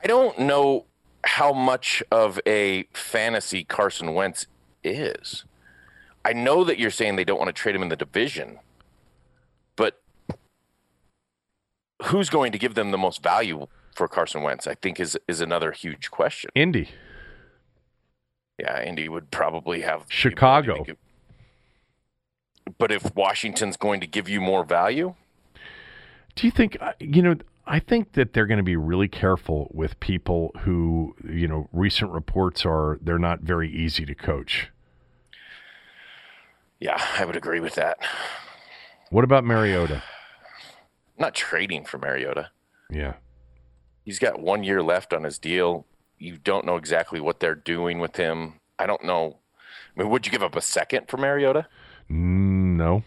I 0.00 0.06
don't 0.06 0.38
know 0.38 0.86
how 1.24 1.52
much 1.52 2.04
of 2.12 2.38
a 2.46 2.84
fantasy 2.92 3.64
Carson 3.64 4.14
Wentz 4.14 4.46
is. 4.84 5.44
I 6.24 6.32
know 6.32 6.62
that 6.62 6.78
you're 6.78 6.92
saying 6.92 7.16
they 7.16 7.24
don't 7.24 7.38
want 7.38 7.48
to 7.48 7.52
trade 7.52 7.74
him 7.74 7.82
in 7.82 7.88
the 7.88 7.96
division, 7.96 8.60
but 9.74 10.00
who's 12.04 12.30
going 12.30 12.52
to 12.52 12.58
give 12.58 12.76
them 12.76 12.92
the 12.92 12.98
most 12.98 13.24
value 13.24 13.66
for 13.96 14.06
Carson 14.06 14.42
Wentz? 14.42 14.68
I 14.68 14.76
think 14.76 15.00
is 15.00 15.18
is 15.26 15.40
another 15.40 15.72
huge 15.72 16.12
question. 16.12 16.50
Indy. 16.54 16.90
Yeah, 18.56 18.84
Indy 18.84 19.08
would 19.08 19.32
probably 19.32 19.80
have 19.80 20.04
Chicago. 20.08 20.84
But 22.78 22.92
if 22.92 23.14
Washington's 23.14 23.76
going 23.76 24.00
to 24.00 24.06
give 24.06 24.28
you 24.28 24.40
more 24.40 24.64
value, 24.64 25.14
do 26.34 26.46
you 26.46 26.50
think 26.50 26.76
uh, 26.80 26.92
you 26.98 27.22
know? 27.22 27.36
I 27.64 27.78
think 27.78 28.14
that 28.14 28.32
they're 28.32 28.46
going 28.46 28.58
to 28.58 28.64
be 28.64 28.76
really 28.76 29.06
careful 29.06 29.70
with 29.72 30.00
people 30.00 30.50
who, 30.60 31.14
you 31.24 31.46
know, 31.46 31.68
recent 31.72 32.10
reports 32.10 32.66
are 32.66 32.98
they're 33.00 33.20
not 33.20 33.40
very 33.40 33.70
easy 33.70 34.04
to 34.04 34.14
coach. 34.16 34.70
Yeah, 36.80 37.00
I 37.16 37.24
would 37.24 37.36
agree 37.36 37.60
with 37.60 37.76
that. 37.76 37.98
What 39.10 39.22
about 39.22 39.44
Mariota? 39.44 40.02
Not 41.16 41.34
trading 41.34 41.84
for 41.84 41.98
Mariota. 41.98 42.50
Yeah. 42.90 43.14
He's 44.04 44.18
got 44.18 44.40
one 44.40 44.64
year 44.64 44.82
left 44.82 45.12
on 45.12 45.22
his 45.22 45.38
deal. 45.38 45.86
You 46.18 46.38
don't 46.38 46.66
know 46.66 46.76
exactly 46.76 47.20
what 47.20 47.38
they're 47.38 47.54
doing 47.54 48.00
with 48.00 48.16
him. 48.16 48.54
I 48.78 48.86
don't 48.86 49.04
know. 49.04 49.38
I 49.96 50.00
mean, 50.00 50.10
would 50.10 50.26
you 50.26 50.32
give 50.32 50.42
up 50.42 50.56
a 50.56 50.60
second 50.60 51.08
for 51.08 51.18
Mariota? 51.18 51.68
Mm, 52.12 52.76
no. 52.76 53.02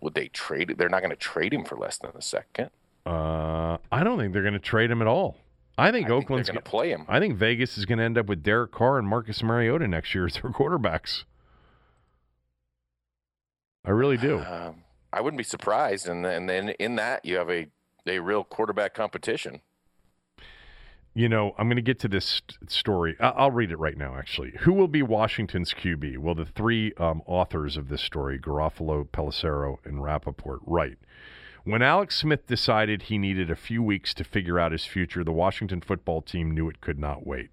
Would 0.00 0.14
they 0.14 0.28
trade? 0.28 0.74
They're 0.76 0.88
not 0.88 1.00
going 1.00 1.10
to 1.10 1.16
trade 1.16 1.54
him 1.54 1.64
for 1.64 1.76
less 1.76 1.98
than 1.98 2.10
a 2.14 2.22
second. 2.22 2.70
Uh, 3.06 3.78
I 3.90 4.02
don't 4.02 4.18
think 4.18 4.32
they're 4.32 4.42
going 4.42 4.54
to 4.54 4.58
trade 4.58 4.90
him 4.90 5.00
at 5.00 5.08
all. 5.08 5.36
I 5.78 5.90
think 5.90 6.08
I 6.10 6.12
Oakland's 6.12 6.48
going 6.48 6.62
to 6.62 6.68
play 6.68 6.90
him. 6.90 7.04
I 7.08 7.18
think 7.18 7.36
Vegas 7.36 7.78
is 7.78 7.86
going 7.86 7.98
to 7.98 8.04
end 8.04 8.18
up 8.18 8.26
with 8.26 8.42
Derek 8.42 8.72
Carr 8.72 8.98
and 8.98 9.08
Marcus 9.08 9.42
Mariota 9.42 9.88
next 9.88 10.14
year 10.14 10.26
as 10.26 10.34
their 10.34 10.42
quarterbacks. 10.50 11.24
I 13.84 13.90
really 13.90 14.16
do. 14.16 14.38
Uh, 14.38 14.72
I 15.12 15.20
wouldn't 15.20 15.38
be 15.38 15.44
surprised, 15.44 16.08
and 16.08 16.24
then, 16.24 16.48
and 16.48 16.48
then 16.48 16.68
in 16.78 16.96
that 16.96 17.24
you 17.24 17.36
have 17.36 17.50
a 17.50 17.68
a 18.06 18.18
real 18.18 18.42
quarterback 18.42 18.94
competition. 18.94 19.60
You 21.14 21.28
know, 21.28 21.54
I'm 21.58 21.66
going 21.68 21.76
to 21.76 21.82
get 21.82 21.98
to 22.00 22.08
this 22.08 22.24
st- 22.24 22.70
story. 22.70 23.16
I- 23.20 23.28
I'll 23.30 23.50
read 23.50 23.70
it 23.70 23.78
right 23.78 23.98
now, 23.98 24.16
actually. 24.16 24.52
Who 24.60 24.72
will 24.72 24.88
be 24.88 25.02
Washington's 25.02 25.74
QB? 25.74 26.16
Well, 26.18 26.34
the 26.34 26.46
three 26.46 26.94
um, 26.94 27.22
authors 27.26 27.76
of 27.76 27.88
this 27.88 28.00
story, 28.00 28.38
Garafolo, 28.38 29.06
Pelissero, 29.08 29.76
and 29.84 30.02
Rapoport, 30.02 30.60
write. 30.64 30.96
When 31.64 31.82
Alex 31.82 32.16
Smith 32.16 32.46
decided 32.46 33.02
he 33.02 33.18
needed 33.18 33.50
a 33.50 33.56
few 33.56 33.82
weeks 33.82 34.14
to 34.14 34.24
figure 34.24 34.58
out 34.58 34.72
his 34.72 34.86
future, 34.86 35.22
the 35.22 35.32
Washington 35.32 35.80
football 35.82 36.22
team 36.22 36.50
knew 36.50 36.68
it 36.68 36.80
could 36.80 36.98
not 36.98 37.26
wait. 37.26 37.50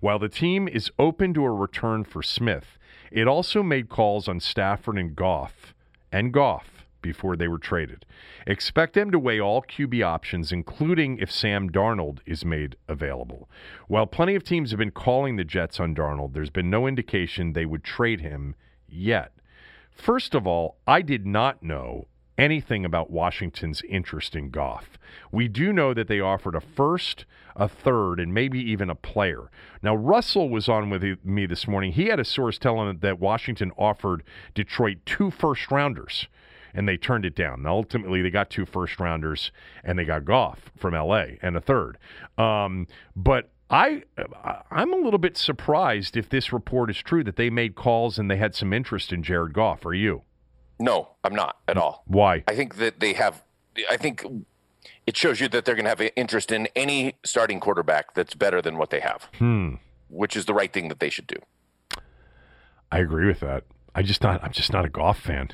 While 0.00 0.18
the 0.18 0.28
team 0.28 0.68
is 0.68 0.92
open 0.98 1.34
to 1.34 1.44
a 1.44 1.50
return 1.50 2.04
for 2.04 2.22
Smith, 2.22 2.78
it 3.10 3.26
also 3.26 3.62
made 3.62 3.88
calls 3.88 4.28
on 4.28 4.38
Stafford 4.38 4.98
and 4.98 5.16
Goff 5.16 5.74
and 6.12 6.32
Goff 6.32 6.77
before 7.02 7.36
they 7.36 7.48
were 7.48 7.58
traded. 7.58 8.04
Expect 8.46 8.94
them 8.94 9.10
to 9.10 9.18
weigh 9.18 9.40
all 9.40 9.62
QB 9.62 10.04
options, 10.04 10.52
including 10.52 11.18
if 11.18 11.30
Sam 11.30 11.70
Darnold 11.70 12.18
is 12.26 12.44
made 12.44 12.76
available. 12.88 13.48
While 13.86 14.06
plenty 14.06 14.34
of 14.34 14.44
teams 14.44 14.70
have 14.70 14.78
been 14.78 14.90
calling 14.90 15.36
the 15.36 15.44
Jets 15.44 15.80
on 15.80 15.94
Darnold, 15.94 16.32
there's 16.32 16.50
been 16.50 16.70
no 16.70 16.86
indication 16.86 17.52
they 17.52 17.66
would 17.66 17.84
trade 17.84 18.20
him 18.20 18.54
yet. 18.88 19.32
First 19.90 20.34
of 20.34 20.46
all, 20.46 20.78
I 20.86 21.02
did 21.02 21.26
not 21.26 21.62
know 21.62 22.06
anything 22.38 22.84
about 22.84 23.10
Washington's 23.10 23.82
interest 23.88 24.36
in 24.36 24.50
Goff. 24.50 24.96
We 25.32 25.48
do 25.48 25.72
know 25.72 25.92
that 25.92 26.06
they 26.06 26.20
offered 26.20 26.54
a 26.54 26.60
first, 26.60 27.26
a 27.56 27.68
third, 27.68 28.20
and 28.20 28.32
maybe 28.32 28.60
even 28.60 28.88
a 28.88 28.94
player. 28.94 29.50
Now, 29.82 29.96
Russell 29.96 30.48
was 30.48 30.68
on 30.68 30.88
with 30.88 31.02
me 31.24 31.46
this 31.46 31.66
morning. 31.66 31.92
He 31.92 32.06
had 32.06 32.20
a 32.20 32.24
source 32.24 32.58
telling 32.58 32.88
him 32.88 32.98
that 33.00 33.18
Washington 33.18 33.72
offered 33.76 34.22
Detroit 34.54 34.98
two 35.04 35.30
first 35.32 35.70
rounders 35.70 36.28
and 36.78 36.88
they 36.88 36.96
turned 36.96 37.24
it 37.24 37.34
down. 37.34 37.62
Now, 37.62 37.72
ultimately, 37.72 38.22
they 38.22 38.30
got 38.30 38.50
two 38.50 38.64
first 38.64 39.00
rounders 39.00 39.50
and 39.82 39.98
they 39.98 40.04
got 40.04 40.24
Goff 40.24 40.70
from 40.76 40.94
LA 40.94 41.24
and 41.42 41.56
a 41.56 41.60
third. 41.60 41.98
Um, 42.38 42.86
but 43.16 43.50
I 43.68 44.04
I'm 44.70 44.92
a 44.92 44.96
little 44.96 45.18
bit 45.18 45.36
surprised 45.36 46.16
if 46.16 46.28
this 46.28 46.52
report 46.52 46.88
is 46.88 46.98
true 46.98 47.24
that 47.24 47.34
they 47.34 47.50
made 47.50 47.74
calls 47.74 48.16
and 48.16 48.30
they 48.30 48.36
had 48.36 48.54
some 48.54 48.72
interest 48.72 49.12
in 49.12 49.24
Jared 49.24 49.54
Goff. 49.54 49.84
Are 49.84 49.92
you? 49.92 50.22
No, 50.78 51.16
I'm 51.24 51.34
not 51.34 51.56
at 51.66 51.76
all. 51.76 52.04
Why? 52.06 52.44
I 52.46 52.54
think 52.54 52.76
that 52.76 53.00
they 53.00 53.14
have. 53.14 53.42
I 53.90 53.96
think 53.96 54.24
it 55.04 55.16
shows 55.16 55.40
you 55.40 55.48
that 55.48 55.64
they're 55.64 55.74
going 55.74 55.84
to 55.84 55.88
have 55.90 56.00
an 56.00 56.10
interest 56.14 56.52
in 56.52 56.68
any 56.76 57.14
starting 57.24 57.58
quarterback 57.58 58.14
that's 58.14 58.34
better 58.34 58.62
than 58.62 58.78
what 58.78 58.90
they 58.90 59.00
have, 59.00 59.28
Hmm. 59.38 59.74
which 60.08 60.36
is 60.36 60.44
the 60.44 60.54
right 60.54 60.72
thing 60.72 60.86
that 60.88 61.00
they 61.00 61.10
should 61.10 61.26
do. 61.26 61.38
I 62.92 62.98
agree 63.00 63.26
with 63.26 63.40
that. 63.40 63.64
I 63.96 64.02
just 64.02 64.22
not. 64.22 64.42
I'm 64.44 64.52
just 64.52 64.72
not 64.72 64.84
a 64.84 64.88
Goff 64.88 65.18
fan. 65.18 65.48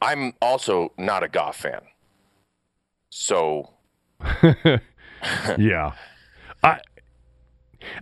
I'm 0.00 0.34
also 0.40 0.92
not 0.98 1.22
a 1.22 1.28
Goff 1.28 1.56
fan, 1.56 1.82
so 3.10 3.70
yeah. 5.58 5.92
I. 6.62 6.80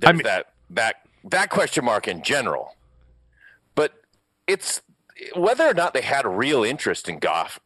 there's 0.01 0.15
mean- 0.15 0.23
that 0.25 0.53
that 0.71 0.97
that 1.25 1.51
question 1.51 1.85
mark 1.85 2.09
in 2.09 2.23
general. 2.23 2.77
But 3.75 3.93
it's 4.47 4.83
whether 5.35 5.67
or 5.67 5.75
not 5.75 5.95
they 5.95 6.03
had 6.03 6.25
a 6.25 6.29
real 6.29 6.65
interest 6.65 7.09
in 7.09 7.19
Goff. 7.19 7.61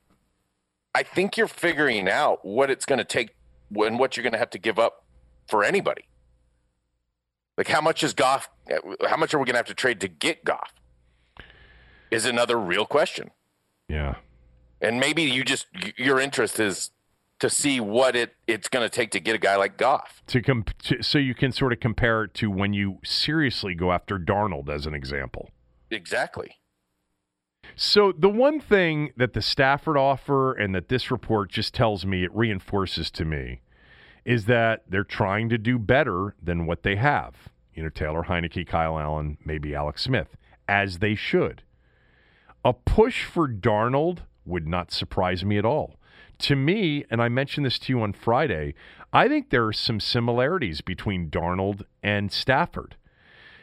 I 0.94 1.02
think 1.02 1.36
you're 1.36 1.48
figuring 1.48 2.08
out 2.08 2.44
what 2.44 2.70
it's 2.70 2.86
going 2.86 2.98
to 2.98 3.04
take 3.04 3.34
and 3.74 3.98
what 3.98 4.16
you're 4.16 4.22
going 4.22 4.32
to 4.32 4.38
have 4.38 4.50
to 4.50 4.58
give 4.58 4.78
up 4.78 5.04
for 5.48 5.62
anybody. 5.64 6.04
Like 7.58 7.68
how 7.68 7.80
much 7.80 8.02
is 8.02 8.14
Goff? 8.14 8.48
How 9.08 9.16
much 9.16 9.34
are 9.34 9.38
we 9.38 9.44
going 9.44 9.54
to 9.54 9.58
have 9.58 9.66
to 9.66 9.74
trade 9.74 10.00
to 10.00 10.08
get 10.08 10.44
Goff? 10.44 10.72
Is 12.10 12.24
another 12.24 12.58
real 12.58 12.86
question. 12.86 13.30
Yeah. 13.88 14.16
And 14.80 15.00
maybe 15.00 15.22
you 15.22 15.44
just 15.44 15.66
your 15.96 16.20
interest 16.20 16.60
is 16.60 16.90
to 17.38 17.50
see 17.50 17.80
what 17.80 18.16
it 18.16 18.34
it's 18.46 18.68
going 18.68 18.84
to 18.84 18.94
take 18.94 19.10
to 19.12 19.20
get 19.20 19.34
a 19.34 19.38
guy 19.38 19.56
like 19.56 19.76
Goff. 19.76 20.22
To, 20.28 20.42
comp- 20.42 20.76
to 20.78 21.02
so 21.02 21.18
you 21.18 21.34
can 21.34 21.52
sort 21.52 21.72
of 21.72 21.80
compare 21.80 22.24
it 22.24 22.34
to 22.34 22.50
when 22.50 22.72
you 22.72 22.98
seriously 23.04 23.74
go 23.74 23.92
after 23.92 24.18
Darnold 24.18 24.68
as 24.68 24.86
an 24.86 24.94
example. 24.94 25.50
Exactly. 25.90 26.56
So 27.74 28.12
the 28.12 28.28
one 28.28 28.60
thing 28.60 29.12
that 29.16 29.32
the 29.32 29.42
Stafford 29.42 29.96
offer 29.96 30.52
and 30.52 30.74
that 30.74 30.88
this 30.88 31.10
report 31.10 31.50
just 31.50 31.74
tells 31.74 32.06
me 32.06 32.24
it 32.24 32.34
reinforces 32.34 33.10
to 33.12 33.24
me 33.24 33.60
is 34.24 34.46
that 34.46 34.84
they're 34.88 35.04
trying 35.04 35.48
to 35.48 35.58
do 35.58 35.78
better 35.78 36.34
than 36.42 36.66
what 36.66 36.82
they 36.82 36.96
have. 36.96 37.34
You 37.74 37.82
know, 37.82 37.88
Taylor 37.88 38.24
Heinicke, 38.24 38.66
Kyle 38.66 38.98
Allen, 38.98 39.36
maybe 39.44 39.74
Alex 39.74 40.02
Smith, 40.02 40.36
as 40.66 40.98
they 40.98 41.14
should. 41.14 41.62
A 42.66 42.72
push 42.72 43.22
for 43.22 43.46
Darnold 43.46 44.22
would 44.44 44.66
not 44.66 44.90
surprise 44.90 45.44
me 45.44 45.56
at 45.56 45.64
all. 45.64 46.00
To 46.38 46.56
me, 46.56 47.04
and 47.08 47.22
I 47.22 47.28
mentioned 47.28 47.64
this 47.64 47.78
to 47.78 47.92
you 47.92 48.02
on 48.02 48.12
Friday, 48.12 48.74
I 49.12 49.28
think 49.28 49.50
there 49.50 49.64
are 49.66 49.72
some 49.72 50.00
similarities 50.00 50.80
between 50.80 51.30
Darnold 51.30 51.82
and 52.02 52.32
Stafford. 52.32 52.96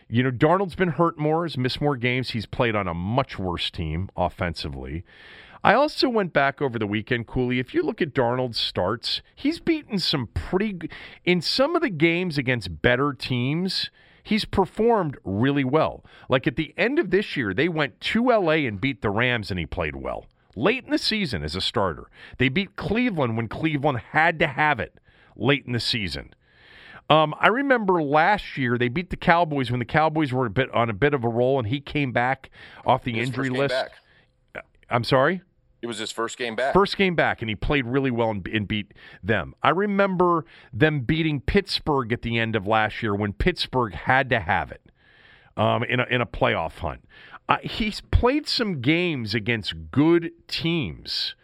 You 0.08 0.24
know, 0.24 0.32
Darnold's 0.32 0.76
been 0.76 0.92
hurt 0.92 1.18
more, 1.18 1.44
has 1.44 1.58
missed 1.58 1.82
more 1.82 1.98
games. 1.98 2.30
He's 2.30 2.46
played 2.46 2.78
on 2.78 2.88
a 2.88 2.94
much 2.94 3.38
worse 3.38 3.70
team 3.70 4.10
offensively. 4.16 5.04
I 5.66 5.74
also 5.74 6.08
went 6.08 6.32
back 6.32 6.62
over 6.62 6.80
the 6.80 6.88
weekend, 6.88 7.28
Cooley. 7.28 7.60
If 7.60 7.74
you 7.74 7.84
look 7.84 8.02
at 8.02 8.14
Darnold's 8.14 8.58
starts, 8.58 9.22
he's 9.36 9.60
beaten 9.60 10.00
some 10.00 10.28
pretty 10.28 10.80
in 11.26 11.42
some 11.42 11.76
of 11.76 11.82
the 11.82 11.90
games 11.90 12.38
against 12.38 12.82
better 12.82 13.12
teams. 13.12 13.92
He's 14.24 14.46
performed 14.46 15.18
really 15.24 15.66
well. 15.66 16.04
Like 16.30 16.48
at 16.48 16.56
the 16.56 16.74
end 16.78 16.98
of 16.98 17.12
this 17.12 17.36
year, 17.36 17.54
they 17.54 17.68
went 17.68 18.00
to 18.02 18.26
LA 18.30 18.64
and 18.66 18.80
beat 18.80 19.02
the 19.02 19.10
Rams, 19.10 19.52
and 19.52 19.60
he 19.60 19.66
played 19.66 19.96
well. 19.98 20.26
Late 20.56 20.86
in 20.86 20.92
the 20.92 20.98
season 20.98 21.44
as 21.44 21.56
a 21.56 21.62
starter, 21.62 22.08
they 22.38 22.48
beat 22.48 22.76
Cleveland 22.76 23.36
when 23.38 23.48
Cleveland 23.48 24.00
had 24.12 24.40
to 24.40 24.48
have 24.48 24.80
it 24.80 25.00
late 25.36 25.66
in 25.66 25.74
the 25.74 25.80
season. 25.80 26.34
Um, 27.10 27.36
I 27.40 27.48
remember 27.48 28.02
last 28.02 28.58
year 28.58 28.78
they 28.78 28.88
beat 28.88 29.10
the 29.10 29.18
Cowboys 29.18 29.70
when 29.70 29.80
the 29.80 29.86
Cowboys 29.86 30.32
were 30.32 30.46
a 30.46 30.50
bit 30.50 30.74
on 30.74 30.90
a 30.90 30.94
bit 30.94 31.14
of 31.14 31.24
a 31.24 31.28
roll, 31.28 31.60
and 31.60 31.68
he 31.68 31.82
came 31.82 32.12
back 32.12 32.50
off 32.86 33.04
the 33.04 33.14
His 33.14 33.28
injury 33.28 33.50
list. 33.50 33.74
back. 33.74 33.92
I'm 34.90 35.04
sorry. 35.04 35.42
It 35.84 35.88
was 35.88 35.98
his 35.98 36.12
first 36.12 36.38
game 36.38 36.56
back. 36.56 36.74
First 36.74 36.96
game 36.96 37.14
back, 37.14 37.42
and 37.42 37.50
he 37.50 37.56
played 37.56 37.86
really 37.86 38.10
well 38.10 38.30
and, 38.30 38.48
and 38.48 38.66
beat 38.66 38.94
them. 39.22 39.54
I 39.62 39.72
remember 39.72 40.46
them 40.72 41.02
beating 41.02 41.42
Pittsburgh 41.42 42.14
at 42.14 42.22
the 42.22 42.40
end 42.40 42.56
of 42.56 42.66
last 42.66 43.04
year 43.04 43.14
when 43.14 43.34
Pittsburgh 43.34 43.94
had 43.94 44.30
to 44.30 44.40
have 44.40 44.72
it 44.72 44.82
um, 45.58 45.84
in, 45.84 46.00
a, 46.00 46.06
in 46.10 46.22
a 46.22 46.26
playoff 46.26 46.78
hunt. 46.78 47.04
Uh, 47.50 47.58
he's 47.62 48.00
played 48.00 48.48
some 48.48 48.80
games 48.80 49.36
against 49.36 49.92
good 49.92 50.32
teams 50.48 51.36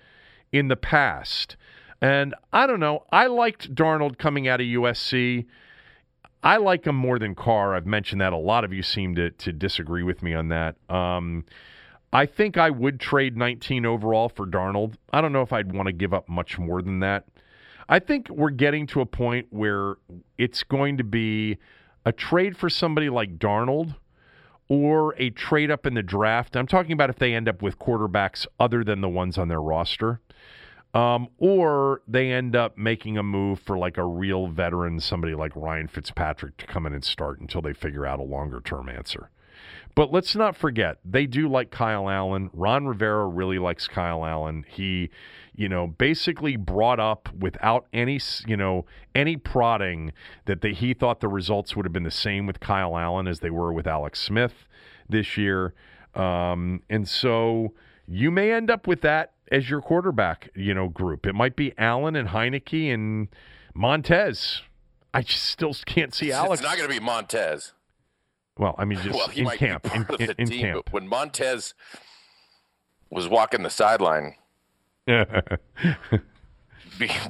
in 0.54 0.70
the 0.70 0.78
past. 0.78 1.58
And 2.02 2.34
I 2.54 2.66
don't 2.66 2.80
know. 2.80 3.04
I 3.12 3.28
liked 3.28 3.76
Darnold 3.76 4.18
coming 4.18 4.48
out 4.48 4.62
of 4.62 4.68
USC. 4.68 5.48
I 6.42 6.56
like 6.56 6.88
him 6.88 6.96
more 6.96 7.20
than 7.20 7.36
Carr. 7.36 7.76
I've 7.76 7.86
mentioned 7.86 8.22
that. 8.22 8.32
A 8.32 8.38
lot 8.38 8.64
of 8.64 8.72
you 8.72 8.84
seem 8.84 9.16
to, 9.16 9.32
to 9.32 9.52
disagree 9.52 10.04
with 10.04 10.24
me 10.24 10.34
on 10.34 10.48
that. 10.48 10.78
Um, 10.90 11.44
I 12.12 12.26
think 12.26 12.58
I 12.58 12.70
would 12.70 13.00
trade 13.00 13.38
19 13.38 13.86
overall 13.86 14.30
for 14.30 14.48
Darnold. 14.48 14.96
I 15.14 15.22
don't 15.22 15.32
know 15.32 15.42
if 15.42 15.54
I'd 15.54 15.72
want 15.72 15.88
to 15.88 15.94
give 15.94 16.14
up 16.14 16.28
much 16.28 16.58
more 16.58 16.82
than 16.82 17.00
that. 17.02 17.26
I 17.88 18.00
think 18.00 18.30
we're 18.30 18.50
getting 18.52 18.88
to 18.88 19.02
a 19.02 19.06
point 19.06 19.48
where 19.50 19.96
it's 20.38 20.64
going 20.64 20.98
to 20.98 21.04
be 21.04 21.58
a 22.06 22.12
trade 22.12 22.58
for 22.58 22.70
somebody 22.70 23.10
like 23.10 23.38
Darnold 23.38 23.96
or 24.68 25.16
a 25.18 25.32
trade 25.32 25.72
up 25.72 25.86
in 25.86 25.96
the 25.96 26.04
draft. 26.04 26.56
I'm 26.56 26.68
talking 26.68 26.92
about 26.92 27.10
if 27.10 27.18
they 27.18 27.34
end 27.34 27.50
up 27.50 27.62
with 27.62 27.80
quarterbacks 27.80 28.46
other 28.60 28.84
than 28.84 29.02
the 29.02 29.10
ones 29.10 29.38
on 29.38 29.48
their 29.48 29.62
roster. 29.62 30.22
Um, 30.94 31.28
or 31.38 32.02
they 32.08 32.32
end 32.32 32.56
up 32.56 32.76
making 32.78 33.18
a 33.18 33.24
move 33.24 33.60
for 33.60 33.78
like 33.78 33.98
a 33.98 34.06
real 34.06 34.48
veteran, 34.48 35.00
somebody 35.00 35.36
like 35.36 35.52
Ryan 35.56 35.88
Fitzpatrick 35.88 36.58
to 36.58 36.66
come 36.66 36.88
in 36.88 36.94
and 36.94 37.04
start 37.04 37.40
until 37.40 37.62
they 37.62 37.74
figure 37.74 38.08
out 38.08 38.20
a 38.20 38.24
longer 38.24 38.60
term 38.60 38.90
answer. 38.90 39.30
But 40.00 40.14
let's 40.14 40.34
not 40.34 40.56
forget, 40.56 41.00
they 41.04 41.26
do 41.26 41.50
like 41.50 41.72
Kyle 41.72 42.10
Allen. 42.10 42.50
Ron 42.54 42.88
Rivera 42.88 43.28
really 43.28 43.60
likes 43.60 43.86
Kyle 43.86 44.24
Allen. 44.24 44.64
He, 44.66 45.10
you 45.54 45.68
know, 45.68 45.88
basically 45.88 46.56
brought 46.56 47.02
up 47.02 47.28
without 47.38 47.86
any, 47.92 48.18
you 48.48 48.56
know, 48.56 48.86
any 49.14 49.36
prodding 49.36 50.14
that 50.46 50.62
they, 50.62 50.72
he 50.72 50.94
thought 50.94 51.20
the 51.20 51.28
results 51.28 51.76
would 51.76 51.86
have 51.86 51.92
been 51.92 52.04
the 52.04 52.12
same 52.12 52.46
with 52.48 52.62
Kyle 52.62 52.98
Allen 52.98 53.28
as 53.28 53.42
they 53.42 53.50
were 53.50 53.74
with 53.74 53.86
Alex 53.86 54.22
Smith 54.22 54.70
this 55.10 55.36
year. 55.36 55.74
Um, 56.16 56.82
and 56.90 57.06
so 57.06 57.74
you 58.08 58.32
may 58.32 58.54
end 58.54 58.72
up 58.72 58.88
with 58.88 59.02
that 59.02 59.34
as 59.52 59.70
your 59.70 59.82
quarterback, 59.82 60.50
you 60.56 60.74
know, 60.74 60.88
group. 60.88 61.28
It 61.28 61.36
might 61.36 61.58
be 61.58 61.74
Allen 61.78 62.16
and 62.16 62.30
Heinicke 62.30 62.94
and 62.94 63.28
Montez. 63.74 64.62
I 65.14 65.24
just 65.24 65.44
still 65.44 65.74
can't 65.86 66.16
see 66.16 66.32
Alex. 66.32 66.62
It's 66.62 66.64
not 66.64 66.78
going 66.78 66.90
to 66.90 66.96
be 66.96 67.04
Montez. 67.04 67.74
Well, 68.60 68.76
I 68.78 68.86
mean, 68.86 69.00
just 69.04 69.16
well, 69.16 69.28
he 69.30 69.42
in 69.42 69.48
camp. 69.50 69.86
In, 69.88 69.92
in, 69.94 70.02
of 70.02 70.08
the 70.18 70.36
in 70.38 70.48
team, 70.48 70.62
camp. 70.62 70.82
but 70.86 70.94
when 70.94 71.08
Montez 71.08 71.74
was 73.10 73.28
walking 73.28 73.64
the 73.64 73.70
sideline 73.72 74.36
be, 75.08 75.24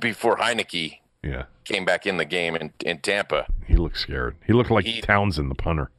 before 0.01 0.38
Heinicke 0.38 0.99
yeah, 1.23 1.43
came 1.64 1.85
back 1.85 2.06
in 2.06 2.18
the 2.18 2.26
game 2.26 2.56
in, 2.56 2.73
in 2.85 2.99
Tampa, 2.99 3.45
he 3.68 3.76
looked 3.76 3.97
scared. 3.97 4.35
He 4.45 4.53
looked 4.53 4.72
like 4.72 4.85
He- 4.85 5.01
Townsend, 5.01 5.49
the 5.51 5.56
punter. 5.56 5.89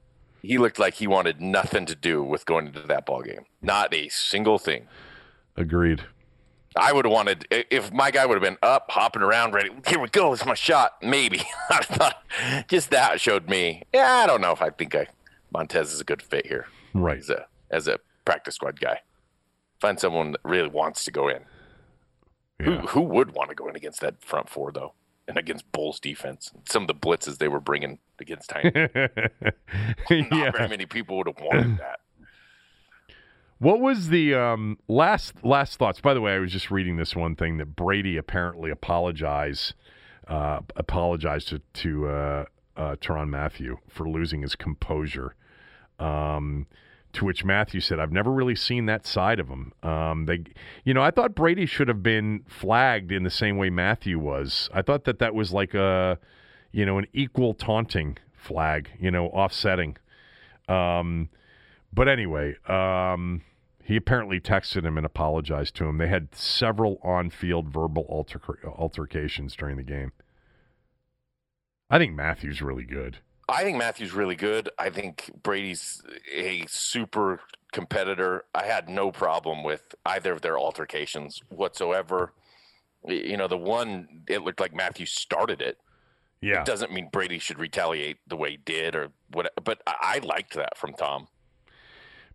he 0.43 0.59
looked 0.59 0.79
like 0.79 0.95
he 0.95 1.07
wanted 1.07 1.41
nothing 1.41 1.87
to 1.87 1.95
do 1.95 2.23
with 2.23 2.45
going 2.45 2.67
into 2.69 2.81
that 2.81 3.07
ball 3.07 3.23
game. 3.23 3.45
Not 3.63 3.95
a 3.95 4.09
single 4.09 4.59
thing. 4.59 4.87
Agreed. 5.57 6.03
I 6.77 6.93
would 6.93 7.05
have 7.05 7.13
wanted 7.13 7.47
if 7.51 7.93
my 7.93 8.11
guy 8.13 8.25
would 8.27 8.35
have 8.35 8.43
been 8.43 8.59
up, 8.63 8.91
hopping 8.91 9.23
around, 9.23 9.55
ready. 9.55 9.71
Here 9.89 9.99
we 9.99 10.09
go. 10.09 10.33
It's 10.33 10.47
my 10.47 10.55
shot. 10.55 10.93
Maybe 11.03 11.43
I 11.71 11.83
thought 11.83 12.23
just 12.69 12.91
that 12.91 13.21
showed 13.21 13.49
me. 13.49 13.83
Yeah, 13.93 14.07
I 14.09 14.27
don't 14.27 14.41
know 14.41 14.53
if 14.53 14.63
I 14.63 14.71
think 14.71 14.95
I 14.95 15.09
Montez 15.53 15.93
is 15.93 16.01
a 16.01 16.05
good 16.05 16.23
fit 16.23 16.47
here. 16.47 16.67
Right 16.95 17.19
as 17.19 17.31
a 17.31 17.47
as 17.71 17.89
a 17.89 17.99
practice 18.25 18.57
squad 18.57 18.81
guy. 18.81 19.01
Find 19.81 19.99
someone 19.99 20.33
that 20.33 20.41
really 20.45 20.69
wants 20.69 21.05
to 21.05 21.11
go 21.11 21.29
in. 21.29 21.43
Yeah. 22.59 22.67
Who 22.67 22.87
who 22.89 23.01
would 23.03 23.35
want 23.35 23.51
to 23.51 23.55
go 23.55 23.69
in 23.69 23.77
against 23.77 24.01
that 24.01 24.23
front 24.23 24.49
four 24.49 24.73
though, 24.73 24.95
and 25.27 25.37
against 25.37 25.71
Bowles 25.73 26.01
defense? 26.01 26.53
Some 26.69 26.83
of 26.83 26.89
the 26.89 26.95
blitzes 26.95 27.39
they 27.39 27.49
were 27.49 27.61
bringing 27.61 27.99
against 28.19 28.51
Tiny. 28.51 28.71
Not 28.75 30.33
yeah. 30.33 30.51
very 30.51 30.69
many 30.69 30.87
people 30.87 31.17
would 31.19 31.27
have 31.27 31.41
wanted 31.41 31.79
that. 31.79 32.01
What 33.59 33.81
was 33.81 34.09
the 34.09 34.35
um, 34.35 34.79
last 34.89 35.45
last 35.45 35.79
thoughts? 35.79 36.01
By 36.01 36.15
the 36.15 36.21
way, 36.21 36.33
I 36.33 36.39
was 36.39 36.51
just 36.51 36.71
reading 36.71 36.97
this 36.97 37.15
one 37.15 37.37
thing 37.37 37.59
that 37.59 37.77
Brady 37.77 38.17
apparently 38.17 38.71
apologized 38.71 39.75
uh, 40.27 40.61
apologized 40.77 41.49
to 41.49 41.61
to 41.75 42.09
uh, 42.09 42.45
uh, 42.77 42.97
Tyrann 42.97 43.29
Mathieu 43.29 43.77
for 43.89 44.09
losing 44.09 44.43
his 44.43 44.55
composure. 44.55 45.35
Um, 46.01 46.67
to 47.13 47.25
which 47.25 47.45
Mathieu 47.45 47.81
said, 47.81 47.99
"I've 47.99 48.13
never 48.13 48.31
really 48.31 48.55
seen 48.55 48.87
that 48.87 49.05
side 49.05 49.41
of 49.41 49.49
him." 49.49 49.73
Um, 49.83 50.27
they, 50.27 50.45
you 50.85 50.95
know, 50.95 51.03
I 51.03 51.11
thought 51.11 51.35
Brady 51.35 51.67
should 51.67 51.89
have 51.89 52.03
been 52.03 52.45
flagged 52.47 53.11
in 53.11 53.25
the 53.25 53.31
same 53.31 53.57
way 53.57 53.69
Mathieu 53.69 54.19
was. 54.19 54.71
I 54.73 54.83
thought 54.83 55.05
that 55.05 55.19
that 55.19 55.35
was 55.35 55.53
like 55.53 55.75
a, 55.75 56.19
you 56.73 56.87
know, 56.87 56.99
an 56.99 57.07
equal 57.13 57.55
taunting 57.55 58.19
flag. 58.33 58.91
You 59.01 59.11
know, 59.11 59.27
offsetting. 59.27 59.97
Um, 60.69 61.31
but 61.93 62.09
anyway, 62.09 62.57
um, 62.69 63.43
he 63.83 63.97
apparently 63.97 64.39
texted 64.41 64.85
him 64.85 64.97
and 64.97 65.05
apologized 65.05 65.75
to 65.77 65.87
him. 65.87 65.99
They 65.99 66.07
had 66.07 66.33
several 66.33 67.01
on-field 67.03 67.69
verbal 67.69 68.05
alter- 68.09 68.41
altercations 68.65 69.57
during 69.57 69.77
the 69.77 69.83
game. 69.83 70.13
I 71.91 71.99
think 71.99 72.15
Mathieu's 72.15 72.63
really 72.63 72.85
good. 72.85 73.19
I 73.51 73.65
think 73.65 73.79
Mathieu's 73.79 74.13
really 74.13 74.37
good. 74.37 74.71
I 74.79 74.91
think 74.91 75.31
Brady's 75.43 76.03
a 76.33 76.65
super 76.69 77.41
competitor. 77.73 78.45
I 78.55 78.65
had 78.65 78.89
no 78.89 79.11
problem 79.11 79.63
with 79.65 79.95
either 80.07 80.33
of 80.33 80.43
their 80.43 80.59
altercations 80.59 81.43
whatsoever. 81.49 82.33
You 83.07 83.37
know, 83.37 83.49
the 83.49 83.57
one 83.59 84.23
it 84.29 84.43
looked 84.43 84.61
like 84.61 84.75
Mathieu 84.75 85.07
started 85.07 85.61
it. 85.61 85.79
Yeah, 86.41 86.61
it 86.61 86.67
doesn't 86.67 86.93
mean 86.93 87.09
Brady 87.13 87.39
should 87.39 87.59
retaliate 87.59 88.19
the 88.27 88.37
way 88.37 88.53
he 88.53 88.57
did 88.57 88.95
or 88.95 89.09
what. 89.33 89.53
But 89.63 89.83
I 89.87 90.21
liked 90.23 90.55
that 90.55 90.79
from 90.79 90.95
Tom. 90.95 91.29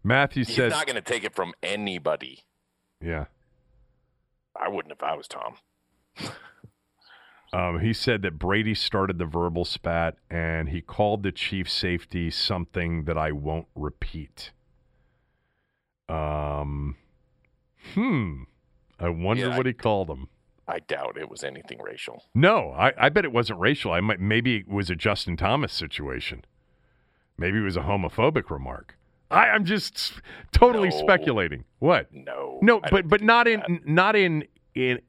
Mathieu 0.04 0.46
He's 0.46 0.56
said, 0.56 0.70
not 0.70 0.86
going 0.86 0.96
to 0.96 1.02
take 1.02 1.24
it 1.24 1.34
from 1.34 1.54
anybody. 1.64 2.44
Yeah. 3.02 3.26
I 4.56 4.70
wouldn't 4.70 4.92
if 4.92 5.02
I 5.04 5.16
was 5.16 5.28
Tom. 5.28 5.56
um, 7.54 7.80
he 7.80 7.94
said 7.94 8.22
that 8.24 8.40
Brady 8.40 8.74
started 8.74 9.18
the 9.18 9.26
verbal 9.26 9.66
spat 9.66 10.18
and 10.30 10.70
he 10.70 10.82
called 10.82 11.24
the 11.24 11.32
chief 11.32 11.70
safety 11.70 12.30
something 12.30 13.06
that 13.06 13.18
I 13.18 13.32
won't 13.32 13.68
repeat. 13.76 14.52
Um, 16.10 16.98
hmm. 17.94 18.44
I 19.00 19.10
wonder 19.10 19.48
yeah, 19.48 19.58
what 19.58 19.66
I, 19.66 19.70
he 19.70 19.74
called 19.74 20.10
him. 20.10 20.28
I 20.68 20.80
doubt 20.80 21.18
it 21.18 21.30
was 21.30 21.44
anything 21.44 21.80
racial. 21.82 22.24
No, 22.34 22.72
I, 22.72 22.94
I 22.98 23.10
bet 23.10 23.26
it 23.26 23.32
wasn't 23.32 23.60
racial. 23.60 23.92
I 23.92 24.00
might 24.00 24.20
maybe 24.20 24.58
it 24.58 24.68
was 24.68 24.90
a 24.90 24.96
Justin 24.96 25.38
Thomas 25.38 25.74
situation. 25.74 26.44
Maybe 27.38 27.60
it 27.60 27.64
was 27.64 27.78
a 27.78 27.82
homophobic 27.82 28.50
remark. 28.50 28.98
I, 29.30 29.48
am 29.48 29.66
just 29.66 30.14
totally 30.52 30.90
no. 30.90 30.98
speculating. 30.98 31.66
What? 31.80 32.08
No. 32.14 32.60
No, 32.62 32.80
but 32.92 33.08
but 33.08 33.22
not 33.22 33.48
in 33.48 33.82
not 33.86 34.16
in 34.16 34.46
in 34.74 35.02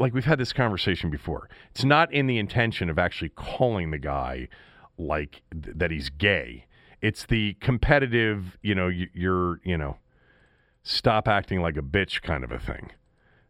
like 0.00 0.14
we've 0.14 0.24
had 0.24 0.38
this 0.38 0.52
conversation 0.52 1.10
before. 1.10 1.48
It's 1.70 1.84
not 1.84 2.12
in 2.12 2.26
the 2.26 2.38
intention 2.38 2.88
of 2.88 2.98
actually 2.98 3.28
calling 3.28 3.90
the 3.90 3.98
guy 3.98 4.48
like 4.98 5.42
th- 5.52 5.76
that 5.76 5.90
he's 5.90 6.08
gay. 6.08 6.66
It's 7.02 7.26
the 7.26 7.54
competitive, 7.60 8.58
you 8.62 8.74
know, 8.74 8.88
you're, 8.88 9.60
you 9.62 9.76
know, 9.76 9.98
stop 10.82 11.28
acting 11.28 11.60
like 11.60 11.76
a 11.76 11.82
bitch 11.82 12.22
kind 12.22 12.42
of 12.42 12.50
a 12.50 12.58
thing 12.58 12.90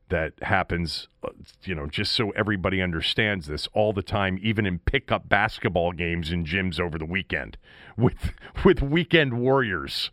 that 0.09 0.32
happens, 0.43 1.06
uh, 1.22 1.28
you 1.62 1.74
know, 1.74 1.86
just 1.86 2.12
so 2.12 2.31
everybody 2.31 2.82
understands 2.82 3.47
this 3.47 3.68
all 3.72 3.93
the 3.93 4.02
time, 4.02 4.39
even 4.43 4.66
in 4.66 4.81
pickup 4.81 5.28
basketball 5.28 5.93
games 5.93 6.32
in 6.32 6.44
gyms 6.44 6.81
over 6.81 6.98
the 6.98 7.06
weekend 7.06 7.56
with 7.97 8.32
with 8.64 8.82
weekend 8.82 9.35
warriors, 9.35 10.10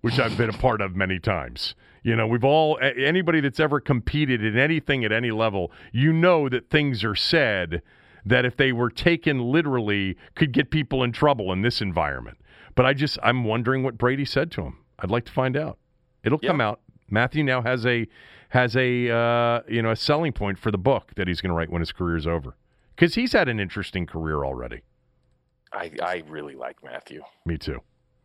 which 0.00 0.18
I've 0.18 0.36
been 0.36 0.50
a 0.50 0.58
part 0.58 0.80
of 0.80 0.96
many 0.96 1.18
times. 1.18 1.74
You 2.04 2.14
know, 2.14 2.26
we've 2.26 2.44
all 2.44 2.78
anybody 2.82 3.40
that's 3.40 3.58
ever 3.58 3.80
competed 3.80 4.44
in 4.44 4.58
anything 4.58 5.04
at 5.06 5.10
any 5.10 5.30
level, 5.30 5.72
you 5.90 6.12
know 6.12 6.50
that 6.50 6.68
things 6.68 7.02
are 7.02 7.14
said 7.14 7.82
that 8.26 8.44
if 8.44 8.56
they 8.58 8.72
were 8.72 8.90
taken 8.90 9.40
literally 9.40 10.16
could 10.34 10.52
get 10.52 10.70
people 10.70 11.02
in 11.02 11.12
trouble 11.12 11.50
in 11.50 11.62
this 11.62 11.80
environment. 11.80 12.36
But 12.74 12.84
I 12.84 12.92
just 12.92 13.18
I'm 13.22 13.44
wondering 13.44 13.82
what 13.82 13.96
Brady 13.96 14.26
said 14.26 14.50
to 14.52 14.62
him. 14.62 14.78
I'd 14.98 15.10
like 15.10 15.24
to 15.24 15.32
find 15.32 15.56
out. 15.56 15.78
It'll 16.22 16.38
come 16.38 16.60
out. 16.60 16.80
Mathieu 17.10 17.42
now 17.42 17.62
has 17.62 17.86
a 17.86 18.06
has 18.50 18.76
a 18.76 19.10
uh, 19.10 19.60
you 19.66 19.80
know 19.80 19.90
a 19.90 19.96
selling 19.96 20.32
point 20.32 20.58
for 20.58 20.70
the 20.70 20.78
book 20.78 21.12
that 21.16 21.26
he's 21.26 21.40
going 21.40 21.50
to 21.50 21.56
write 21.56 21.70
when 21.70 21.80
his 21.80 21.90
career's 21.92 22.26
over 22.26 22.54
because 22.94 23.14
he's 23.14 23.32
had 23.32 23.48
an 23.48 23.58
interesting 23.58 24.06
career 24.06 24.44
already. 24.44 24.82
I 25.72 25.90
I 26.02 26.22
really 26.28 26.54
like 26.54 26.82
Mathieu. 26.84 27.22
Me 27.46 27.56
too. 27.56 27.80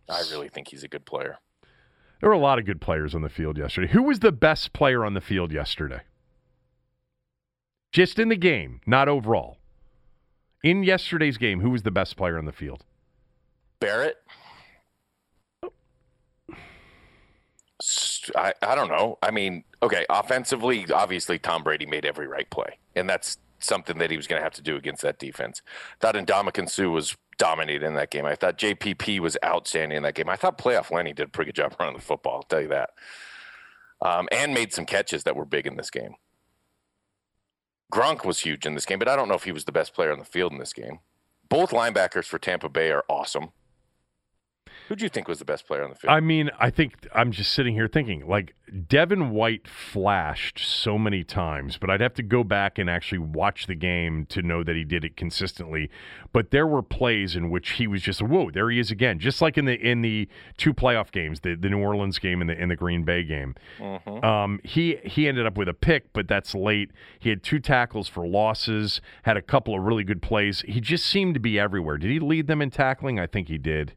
I 0.09 0.21
really 0.31 0.49
think 0.49 0.67
he's 0.67 0.83
a 0.83 0.87
good 0.89 1.05
player. 1.05 1.37
There 2.19 2.29
were 2.29 2.35
a 2.35 2.39
lot 2.39 2.59
of 2.59 2.65
good 2.65 2.81
players 2.81 3.15
on 3.15 3.21
the 3.21 3.29
field 3.29 3.57
yesterday. 3.57 3.87
Who 3.87 4.03
was 4.03 4.19
the 4.19 4.31
best 4.31 4.73
player 4.73 5.05
on 5.05 5.13
the 5.13 5.21
field 5.21 5.51
yesterday? 5.51 6.01
Just 7.91 8.19
in 8.19 8.29
the 8.29 8.35
game, 8.35 8.81
not 8.85 9.07
overall. 9.07 9.57
In 10.63 10.83
yesterday's 10.83 11.37
game, 11.37 11.61
who 11.61 11.69
was 11.69 11.83
the 11.83 11.91
best 11.91 12.17
player 12.17 12.37
on 12.37 12.45
the 12.45 12.51
field? 12.51 12.83
Barrett. 13.79 14.17
I, 18.35 18.53
I 18.61 18.75
don't 18.75 18.89
know. 18.89 19.17
I 19.23 19.31
mean, 19.31 19.63
okay, 19.81 20.05
offensively, 20.09 20.85
obviously 20.93 21.39
Tom 21.39 21.63
Brady 21.63 21.85
made 21.85 22.05
every 22.05 22.27
right 22.27 22.49
play, 22.49 22.77
and 22.95 23.09
that's 23.09 23.37
something 23.59 23.97
that 23.99 24.11
he 24.11 24.17
was 24.17 24.27
going 24.27 24.39
to 24.39 24.43
have 24.43 24.53
to 24.53 24.61
do 24.61 24.75
against 24.75 25.01
that 25.01 25.17
defense. 25.17 25.61
Thought 25.99 26.15
Ndamukong 26.15 26.69
Suh 26.69 26.89
was 26.89 27.15
dominated 27.39 27.85
in 27.85 27.95
that 27.95 28.11
game. 28.11 28.25
I 28.25 28.35
thought 28.35 28.59
JPP 28.59 29.19
was 29.19 29.35
outstanding 29.43 29.97
in 29.97 30.03
that 30.03 30.13
game. 30.13 30.29
I 30.29 30.35
thought 30.35 30.59
playoff 30.59 30.91
Lenny 30.91 31.13
did 31.13 31.27
a 31.27 31.29
pretty 31.29 31.49
good 31.49 31.55
job 31.55 31.75
running 31.79 31.95
the 31.95 32.01
football. 32.01 32.35
I'll 32.35 32.43
tell 32.43 32.61
you 32.61 32.67
that. 32.67 32.91
Um, 34.01 34.29
and 34.31 34.53
made 34.53 34.71
some 34.71 34.85
catches 34.85 35.23
that 35.23 35.35
were 35.35 35.45
big 35.45 35.65
in 35.65 35.75
this 35.75 35.89
game. 35.89 36.13
Gronk 37.91 38.23
was 38.23 38.41
huge 38.41 38.67
in 38.67 38.75
this 38.75 38.85
game, 38.85 38.99
but 38.99 39.07
I 39.07 39.15
don't 39.15 39.27
know 39.27 39.33
if 39.33 39.43
he 39.43 39.51
was 39.51 39.65
the 39.65 39.71
best 39.71 39.95
player 39.95 40.11
on 40.11 40.19
the 40.19 40.25
field 40.25 40.51
in 40.51 40.59
this 40.59 40.73
game. 40.73 40.99
Both 41.49 41.71
linebackers 41.71 42.25
for 42.25 42.37
Tampa 42.37 42.69
Bay 42.69 42.91
are 42.91 43.03
awesome. 43.09 43.49
Who 44.89 44.95
do 44.95 45.05
you 45.05 45.09
think 45.09 45.27
was 45.27 45.37
the 45.37 45.45
best 45.45 45.67
player 45.67 45.83
on 45.83 45.91
the 45.91 45.95
field? 45.95 46.11
I 46.11 46.19
mean, 46.19 46.49
I 46.59 46.71
think 46.71 47.07
I'm 47.13 47.31
just 47.31 47.51
sitting 47.51 47.75
here 47.75 47.87
thinking 47.87 48.27
like 48.27 48.55
Devin 48.87 49.29
White 49.29 49.67
flashed 49.67 50.57
so 50.57 50.97
many 50.97 51.23
times, 51.23 51.77
but 51.77 51.91
I'd 51.91 52.01
have 52.01 52.15
to 52.15 52.23
go 52.23 52.43
back 52.43 52.79
and 52.79 52.89
actually 52.89 53.19
watch 53.19 53.67
the 53.67 53.75
game 53.75 54.25
to 54.29 54.41
know 54.41 54.63
that 54.63 54.75
he 54.75 54.83
did 54.83 55.05
it 55.05 55.15
consistently. 55.15 55.91
But 56.33 56.49
there 56.49 56.65
were 56.65 56.81
plays 56.81 57.35
in 57.35 57.51
which 57.51 57.73
he 57.73 57.85
was 57.85 58.01
just 58.01 58.19
whoa, 58.19 58.49
there 58.49 58.71
he 58.71 58.79
is 58.79 58.89
again, 58.89 59.19
just 59.19 59.43
like 59.43 59.59
in 59.59 59.65
the 59.65 59.75
in 59.75 60.01
the 60.01 60.27
two 60.57 60.73
playoff 60.73 61.11
games, 61.11 61.41
the, 61.41 61.53
the 61.53 61.69
New 61.69 61.79
Orleans 61.79 62.17
game 62.17 62.41
and 62.41 62.49
the 62.49 62.59
in 62.59 62.69
the 62.69 62.75
Green 62.75 63.03
Bay 63.03 63.23
game. 63.23 63.53
Mm-hmm. 63.77 64.25
Um, 64.25 64.59
he 64.63 64.97
he 65.03 65.27
ended 65.27 65.45
up 65.45 65.55
with 65.55 65.69
a 65.69 65.73
pick, 65.75 66.11
but 66.13 66.27
that's 66.27 66.55
late. 66.55 66.89
He 67.19 67.29
had 67.29 67.43
two 67.43 67.59
tackles 67.59 68.07
for 68.07 68.27
losses, 68.27 69.01
had 69.21 69.37
a 69.37 69.43
couple 69.43 69.75
of 69.75 69.83
really 69.83 70.03
good 70.03 70.23
plays. 70.23 70.61
He 70.67 70.81
just 70.81 71.05
seemed 71.05 71.35
to 71.35 71.39
be 71.39 71.59
everywhere. 71.59 71.99
Did 71.99 72.09
he 72.09 72.19
lead 72.19 72.47
them 72.47 72.59
in 72.59 72.71
tackling? 72.71 73.19
I 73.19 73.27
think 73.27 73.49
he 73.49 73.59
did. 73.59 73.93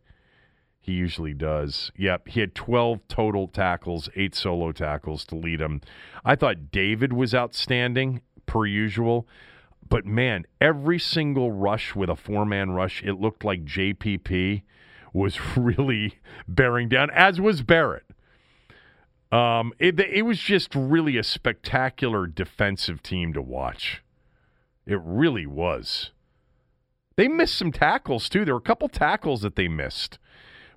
He 0.83 0.93
usually 0.93 1.33
does. 1.33 1.93
Yep, 1.97 2.29
he 2.29 2.41
had 2.41 2.57
12 2.57 3.07
total 3.07 3.47
tackles, 3.47 4.09
eight 4.17 4.35
solo 4.35 4.73
tackles 4.73 5.25
to 5.27 5.37
lead 5.37 5.61
him. 5.61 5.81
I 6.25 6.35
thought 6.35 6.73
David 6.73 7.13
was 7.13 7.35
outstanding, 7.35 8.21
per 8.47 8.67
usual. 8.67 9.29
But 9.89 10.05
man, 10.05 10.45
every 10.61 10.99
single 10.99 11.53
rush 11.53 11.95
with 11.95 12.11
a 12.11 12.17
four 12.17 12.45
man 12.45 12.73
rush, 12.73 13.01
it 13.05 13.15
looked 13.15 13.45
like 13.45 13.65
JPP 13.65 14.63
was 15.13 15.39
really 15.57 16.19
bearing 16.49 16.89
down, 16.89 17.11
as 17.11 17.41
was 17.41 17.63
Barrett. 17.63 18.05
Um, 19.31 19.73
it, 19.79 20.01
it 20.01 20.23
was 20.23 20.41
just 20.41 20.75
really 20.75 21.17
a 21.17 21.23
spectacular 21.23 22.27
defensive 22.27 23.03
team 23.05 23.33
to 23.35 23.41
watch. 23.41 24.03
It 24.85 25.01
really 25.05 25.47
was. 25.47 26.11
They 27.17 27.29
missed 27.29 27.55
some 27.55 27.73
tackles, 27.73 28.29
too. 28.29 28.45
There 28.45 28.55
were 28.55 28.59
a 28.59 28.63
couple 28.63 28.89
tackles 28.89 29.43
that 29.43 29.55
they 29.55 29.69
missed. 29.69 30.19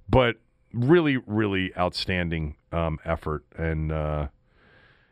But 0.07 0.37
really, 0.73 1.17
really 1.17 1.75
outstanding 1.77 2.55
um, 2.71 2.99
effort 3.05 3.45
and 3.57 3.91
uh, 3.91 4.27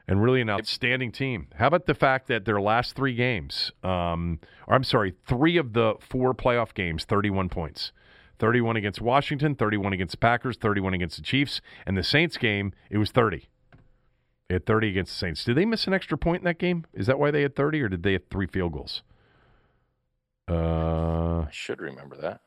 and 0.07 0.22
really 0.22 0.41
an 0.41 0.49
outstanding 0.49 1.11
team. 1.11 1.48
How 1.56 1.68
about 1.68 1.86
the 1.86 1.95
fact 1.95 2.28
that 2.28 2.45
their 2.45 2.60
last 2.60 2.95
three 2.95 3.15
games, 3.15 3.72
um, 3.84 4.40
or 4.68 4.76
I'm 4.76 4.84
sorry, 4.84 5.14
three 5.26 5.57
of 5.57 5.74
the 5.74 5.95
four 5.99 6.34
playoff 6.34 6.74
games, 6.74 7.06
31 7.06 7.49
points. 7.49 7.91
31 8.40 8.76
against 8.76 8.99
Washington, 8.99 9.56
31 9.56 9.94
against 9.94 10.11
the 10.11 10.18
Packers, 10.18 10.57
31 10.57 10.95
against 10.95 11.15
the 11.15 11.22
Chiefs, 11.22 11.61
and 11.86 11.95
the 11.95 12.03
Saints 12.03 12.36
game, 12.36 12.74
it 12.90 12.98
was 12.98 13.11
30. 13.11 13.48
They 14.49 14.56
had 14.56 14.65
30 14.65 14.90
against 14.90 15.14
the 15.14 15.18
Saints. 15.18 15.45
Did 15.45 15.56
they 15.56 15.65
miss 15.65 15.88
an 15.88 15.94
extra 15.94 16.18
point 16.18 16.41
in 16.41 16.45
that 16.45 16.57
game? 16.57 16.84
Is 16.94 17.07
that 17.07 17.18
why 17.18 17.32
they 17.32 17.44
had 17.44 17.56
30, 17.56 17.82
or 17.84 17.90
did 17.90 18.03
they 18.03 18.14
have 18.14 18.24
three 18.30 18.48
field 18.48 18.74
goals? 18.74 19.03
Uh, 20.49 21.41
I 21.41 21.52
should 21.52 21.80
remember 21.80 22.18
that. 22.18 22.41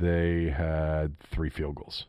They 0.00 0.50
had 0.50 1.18
three 1.20 1.50
field 1.50 1.76
goals. 1.76 2.06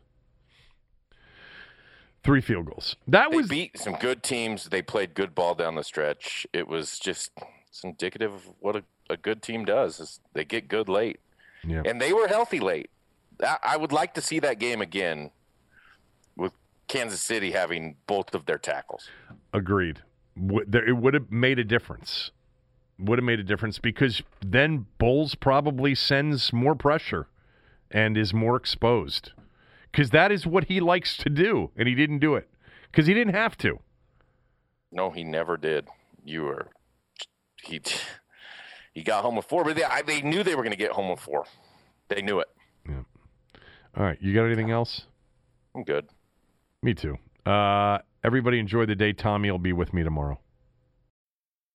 Three 2.24 2.40
field 2.40 2.66
goals. 2.66 2.96
That 3.06 3.30
They 3.30 3.36
was 3.36 3.48
beat 3.48 3.78
some 3.78 3.94
good 3.94 4.22
teams. 4.22 4.68
They 4.68 4.82
played 4.82 5.14
good 5.14 5.34
ball 5.34 5.54
down 5.54 5.76
the 5.76 5.84
stretch. 5.84 6.46
It 6.52 6.68
was 6.68 6.98
just 6.98 7.30
it's 7.68 7.84
indicative 7.84 8.34
of 8.34 8.50
what 8.60 8.76
a, 8.76 8.82
a 9.08 9.16
good 9.16 9.40
team 9.40 9.64
does. 9.64 10.00
Is 10.00 10.20
they 10.34 10.44
get 10.44 10.68
good 10.68 10.88
late, 10.88 11.20
yeah. 11.64 11.82
and 11.84 12.00
they 12.00 12.12
were 12.12 12.26
healthy 12.26 12.60
late. 12.60 12.90
I, 13.42 13.58
I 13.62 13.76
would 13.76 13.92
like 13.92 14.14
to 14.14 14.20
see 14.20 14.40
that 14.40 14.58
game 14.58 14.82
again 14.82 15.30
with 16.36 16.52
Kansas 16.88 17.22
City 17.22 17.52
having 17.52 17.96
both 18.06 18.34
of 18.34 18.46
their 18.46 18.58
tackles. 18.58 19.08
Agreed. 19.52 20.02
It 20.36 20.96
would 20.96 21.14
have 21.14 21.30
made 21.30 21.58
a 21.58 21.64
difference. 21.64 22.30
Would 22.98 23.18
have 23.18 23.24
made 23.24 23.40
a 23.40 23.44
difference 23.44 23.78
because 23.78 24.22
then 24.44 24.86
Bowles 24.98 25.36
probably 25.36 25.94
sends 25.94 26.52
more 26.52 26.74
pressure 26.74 27.28
and 27.90 28.16
is 28.16 28.34
more 28.34 28.56
exposed. 28.56 29.32
Because 29.90 30.10
that 30.10 30.30
is 30.30 30.46
what 30.46 30.64
he 30.64 30.80
likes 30.80 31.16
to 31.18 31.30
do, 31.30 31.70
and 31.76 31.88
he 31.88 31.94
didn't 31.94 32.18
do 32.18 32.34
it 32.34 32.48
because 32.90 33.06
he 33.06 33.14
didn't 33.14 33.34
have 33.34 33.56
to. 33.58 33.78
No, 34.92 35.10
he 35.10 35.24
never 35.24 35.56
did. 35.56 35.88
You 36.24 36.42
were 36.42 36.68
he 37.62 37.80
he 38.92 39.02
got 39.02 39.22
home 39.22 39.36
with 39.36 39.46
four, 39.46 39.64
but 39.64 39.76
they, 39.76 39.84
I, 39.84 40.02
they 40.02 40.22
knew 40.22 40.42
they 40.42 40.54
were 40.54 40.62
going 40.62 40.72
to 40.72 40.78
get 40.78 40.92
home 40.92 41.10
with 41.10 41.20
four. 41.20 41.44
They 42.08 42.22
knew 42.22 42.40
it. 42.40 42.48
Yeah. 42.88 43.02
All 43.96 44.04
right, 44.04 44.18
you 44.20 44.34
got 44.34 44.44
anything 44.44 44.70
else? 44.70 45.02
I'm 45.74 45.84
good. 45.84 46.08
Me 46.82 46.94
too. 46.94 47.16
Uh, 47.44 47.98
everybody 48.24 48.58
enjoy 48.58 48.86
the 48.86 48.94
day. 48.94 49.12
Tommy 49.12 49.50
will 49.50 49.58
be 49.58 49.72
with 49.72 49.92
me 49.92 50.02
tomorrow. 50.02 50.38